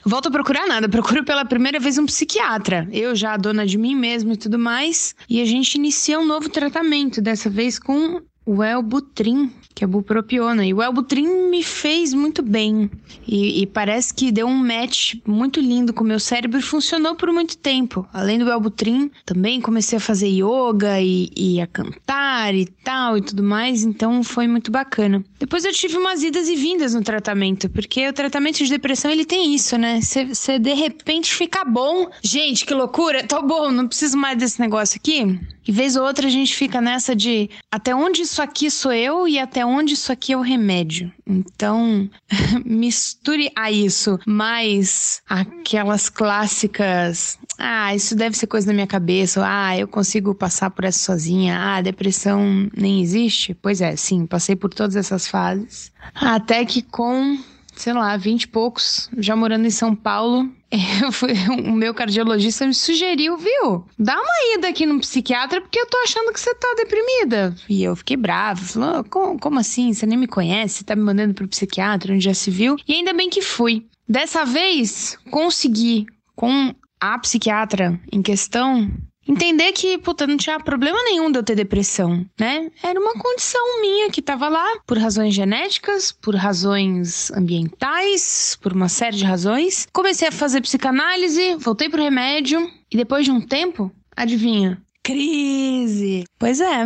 Volto 0.04 0.28
a 0.28 0.30
procurar 0.30 0.66
nada, 0.66 0.88
procuro 0.90 1.24
pela 1.24 1.44
primeira 1.44 1.78
vez 1.78 1.98
um 1.98 2.06
psiquiatra. 2.06 2.88
Eu 2.92 3.14
já 3.14 3.36
dona 3.36 3.66
de 3.66 3.76
mim 3.76 3.94
mesmo 3.94 4.32
e 4.32 4.36
tudo 4.36 4.58
mais. 4.58 5.14
E 5.28 5.40
a 5.40 5.44
gente 5.44 5.74
inicia 5.74 6.18
um 6.18 6.26
novo 6.26 6.48
tratamento, 6.48 7.20
dessa 7.20 7.50
vez 7.50 7.78
com 7.78 8.22
o 8.46 8.62
Elbutrin, 8.62 9.52
que 9.78 9.84
é 9.84 9.86
bupropiona. 9.86 10.66
E 10.66 10.74
o 10.74 10.82
Elbutrin 10.82 11.48
me 11.48 11.62
fez 11.62 12.12
muito 12.12 12.42
bem. 12.42 12.90
E, 13.24 13.62
e, 13.62 13.66
parece 13.66 14.12
que 14.12 14.32
deu 14.32 14.48
um 14.48 14.56
match 14.56 15.14
muito 15.24 15.60
lindo 15.60 15.92
com 15.92 16.02
o 16.02 16.06
meu 16.06 16.18
cérebro 16.18 16.58
e 16.58 16.62
funcionou 16.62 17.14
por 17.14 17.32
muito 17.32 17.56
tempo. 17.56 18.04
Além 18.12 18.40
do 18.40 18.50
Elbutrin, 18.50 19.08
também 19.24 19.60
comecei 19.60 19.98
a 19.98 20.00
fazer 20.00 20.26
yoga 20.26 21.00
e, 21.00 21.30
e, 21.36 21.60
a 21.60 21.66
cantar 21.68 22.52
e 22.56 22.66
tal 22.66 23.16
e 23.16 23.20
tudo 23.20 23.44
mais. 23.44 23.84
Então 23.84 24.24
foi 24.24 24.48
muito 24.48 24.72
bacana. 24.72 25.24
Depois 25.38 25.64
eu 25.64 25.72
tive 25.72 25.96
umas 25.96 26.24
idas 26.24 26.48
e 26.48 26.56
vindas 26.56 26.92
no 26.92 27.02
tratamento, 27.02 27.70
porque 27.70 28.08
o 28.08 28.12
tratamento 28.12 28.56
de 28.56 28.68
depressão 28.68 29.12
ele 29.12 29.24
tem 29.24 29.54
isso, 29.54 29.78
né? 29.78 30.00
Você 30.00 30.58
de 30.58 30.74
repente 30.74 31.32
fica 31.32 31.64
bom. 31.64 32.10
Gente, 32.20 32.66
que 32.66 32.74
loucura! 32.74 33.22
Tô 33.22 33.42
bom, 33.42 33.70
não 33.70 33.86
preciso 33.86 34.18
mais 34.18 34.36
desse 34.36 34.58
negócio 34.60 34.98
aqui. 34.98 35.38
E 35.68 35.70
vez 35.70 35.96
ou 35.96 36.06
outra 36.06 36.26
a 36.26 36.30
gente 36.30 36.56
fica 36.56 36.80
nessa 36.80 37.14
de 37.14 37.50
até 37.70 37.94
onde 37.94 38.22
isso 38.22 38.40
aqui 38.40 38.70
sou 38.70 38.90
eu 38.90 39.28
e 39.28 39.38
até 39.38 39.66
onde 39.68 39.94
isso 39.94 40.12
aqui 40.12 40.32
é 40.32 40.36
o 40.36 40.42
remédio. 40.42 41.12
Então, 41.26 42.08
misture 42.64 43.50
a 43.54 43.70
isso 43.70 44.18
mais 44.26 45.22
aquelas 45.28 46.08
clássicas. 46.08 47.38
Ah, 47.58 47.94
isso 47.94 48.14
deve 48.14 48.36
ser 48.36 48.46
coisa 48.46 48.66
da 48.66 48.72
minha 48.72 48.86
cabeça. 48.86 49.42
Ah, 49.44 49.76
eu 49.76 49.88
consigo 49.88 50.34
passar 50.34 50.70
por 50.70 50.84
essa 50.84 50.98
sozinha. 50.98 51.58
Ah, 51.58 51.80
depressão 51.80 52.68
nem 52.76 53.02
existe. 53.02 53.54
Pois 53.54 53.80
é, 53.80 53.96
sim, 53.96 54.26
passei 54.26 54.56
por 54.56 54.72
todas 54.72 54.96
essas 54.96 55.26
fases. 55.28 55.92
Até 56.14 56.64
que 56.64 56.82
com 56.82 57.38
sei 57.78 57.92
lá, 57.92 58.16
vinte 58.16 58.42
e 58.42 58.48
poucos, 58.48 59.08
já 59.16 59.34
morando 59.36 59.66
em 59.66 59.70
São 59.70 59.94
Paulo, 59.94 60.50
eu 61.02 61.10
fui, 61.12 61.32
o 61.48 61.72
meu 61.72 61.94
cardiologista 61.94 62.66
me 62.66 62.74
sugeriu, 62.74 63.36
viu? 63.36 63.86
Dá 63.98 64.14
uma 64.14 64.56
ida 64.56 64.68
aqui 64.68 64.84
no 64.84 65.00
psiquiatra 65.00 65.60
porque 65.60 65.78
eu 65.78 65.86
tô 65.86 65.96
achando 65.98 66.32
que 66.32 66.40
você 66.40 66.54
tá 66.54 66.74
deprimida. 66.76 67.54
E 67.68 67.82
eu 67.82 67.96
fiquei 67.96 68.16
brava. 68.16 68.60
Falou, 68.60 69.04
como, 69.04 69.38
como 69.38 69.58
assim? 69.58 69.92
Você 69.92 70.04
nem 70.04 70.18
me 70.18 70.26
conhece? 70.26 70.84
Tá 70.84 70.94
me 70.94 71.02
mandando 71.02 71.34
pro 71.34 71.48
psiquiatra 71.48 72.12
onde 72.12 72.24
já 72.24 72.34
se 72.34 72.50
viu? 72.50 72.76
E 72.86 72.94
ainda 72.94 73.12
bem 73.12 73.30
que 73.30 73.40
fui. 73.40 73.86
Dessa 74.08 74.44
vez, 74.44 75.16
consegui, 75.30 76.06
com 76.34 76.74
a 77.00 77.18
psiquiatra 77.18 77.98
em 78.12 78.22
questão, 78.22 78.90
entender 79.28 79.72
que, 79.72 79.98
puta, 79.98 80.26
não 80.26 80.36
tinha 80.36 80.58
problema 80.58 80.98
nenhum 81.04 81.30
de 81.30 81.38
eu 81.38 81.42
ter 81.42 81.54
depressão, 81.54 82.24
né? 82.38 82.70
Era 82.82 82.98
uma 82.98 83.12
condição 83.12 83.80
minha 83.80 84.10
que 84.10 84.22
tava 84.22 84.48
lá 84.48 84.80
por 84.86 84.96
razões 84.96 85.34
genéticas, 85.34 86.10
por 86.10 86.34
razões 86.34 87.30
ambientais, 87.32 88.58
por 88.60 88.72
uma 88.72 88.88
série 88.88 89.16
de 89.16 89.24
razões. 89.24 89.86
Comecei 89.92 90.28
a 90.28 90.32
fazer 90.32 90.62
psicanálise, 90.62 91.56
voltei 91.56 91.88
pro 91.88 92.02
remédio 92.02 92.70
e 92.90 92.96
depois 92.96 93.24
de 93.24 93.30
um 93.30 93.40
tempo, 93.40 93.92
adivinha? 94.16 94.80
Crise! 95.02 96.24
Pois 96.38 96.60
é. 96.60 96.84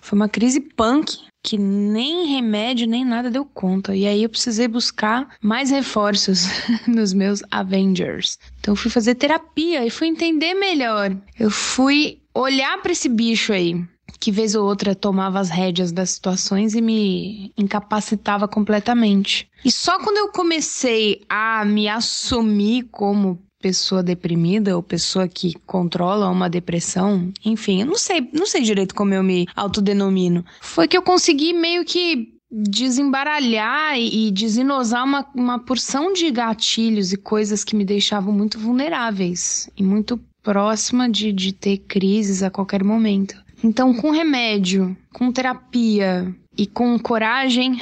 Foi 0.00 0.16
uma 0.16 0.28
crise 0.28 0.60
punk 0.60 1.27
que 1.42 1.56
nem 1.56 2.26
remédio 2.26 2.86
nem 2.86 3.04
nada 3.04 3.30
deu 3.30 3.44
conta. 3.44 3.94
E 3.94 4.06
aí 4.06 4.22
eu 4.22 4.28
precisei 4.28 4.68
buscar 4.68 5.36
mais 5.40 5.70
reforços 5.70 6.46
nos 6.86 7.12
meus 7.12 7.42
Avengers. 7.50 8.38
Então 8.60 8.72
eu 8.72 8.76
fui 8.76 8.90
fazer 8.90 9.14
terapia 9.14 9.84
e 9.86 9.90
fui 9.90 10.08
entender 10.08 10.54
melhor. 10.54 11.16
Eu 11.38 11.50
fui 11.50 12.20
olhar 12.34 12.80
para 12.82 12.92
esse 12.92 13.08
bicho 13.08 13.52
aí 13.52 13.82
que 14.20 14.32
vez 14.32 14.54
ou 14.54 14.66
outra 14.66 14.94
tomava 14.94 15.38
as 15.38 15.48
rédeas 15.48 15.92
das 15.92 16.10
situações 16.10 16.74
e 16.74 16.80
me 16.80 17.52
incapacitava 17.56 18.48
completamente. 18.48 19.48
E 19.64 19.70
só 19.70 19.98
quando 19.98 20.16
eu 20.16 20.28
comecei 20.32 21.22
a 21.28 21.64
me 21.64 21.88
assumir 21.88 22.88
como 22.90 23.40
pessoa 23.60 24.02
deprimida 24.02 24.76
ou 24.76 24.82
pessoa 24.82 25.26
que 25.26 25.54
controla 25.66 26.30
uma 26.30 26.48
depressão, 26.48 27.32
enfim, 27.44 27.80
eu 27.80 27.86
não 27.86 27.96
sei, 27.96 28.28
não 28.32 28.46
sei 28.46 28.62
direito 28.62 28.94
como 28.94 29.14
eu 29.14 29.22
me 29.22 29.46
autodenomino. 29.56 30.44
Foi 30.60 30.86
que 30.86 30.96
eu 30.96 31.02
consegui 31.02 31.52
meio 31.52 31.84
que 31.84 32.38
desembaralhar 32.50 33.98
e 33.98 34.30
desenosar 34.30 35.04
uma, 35.04 35.26
uma 35.34 35.58
porção 35.58 36.12
de 36.12 36.30
gatilhos 36.30 37.12
e 37.12 37.16
coisas 37.16 37.62
que 37.62 37.76
me 37.76 37.84
deixavam 37.84 38.32
muito 38.32 38.58
vulneráveis 38.58 39.68
e 39.76 39.82
muito 39.82 40.18
próxima 40.42 41.10
de, 41.10 41.32
de 41.32 41.52
ter 41.52 41.78
crises 41.78 42.42
a 42.42 42.50
qualquer 42.50 42.82
momento. 42.82 43.36
Então, 43.62 43.92
com 43.92 44.10
remédio, 44.10 44.96
com 45.12 45.32
terapia 45.32 46.34
e 46.56 46.66
com 46.66 46.98
coragem, 46.98 47.78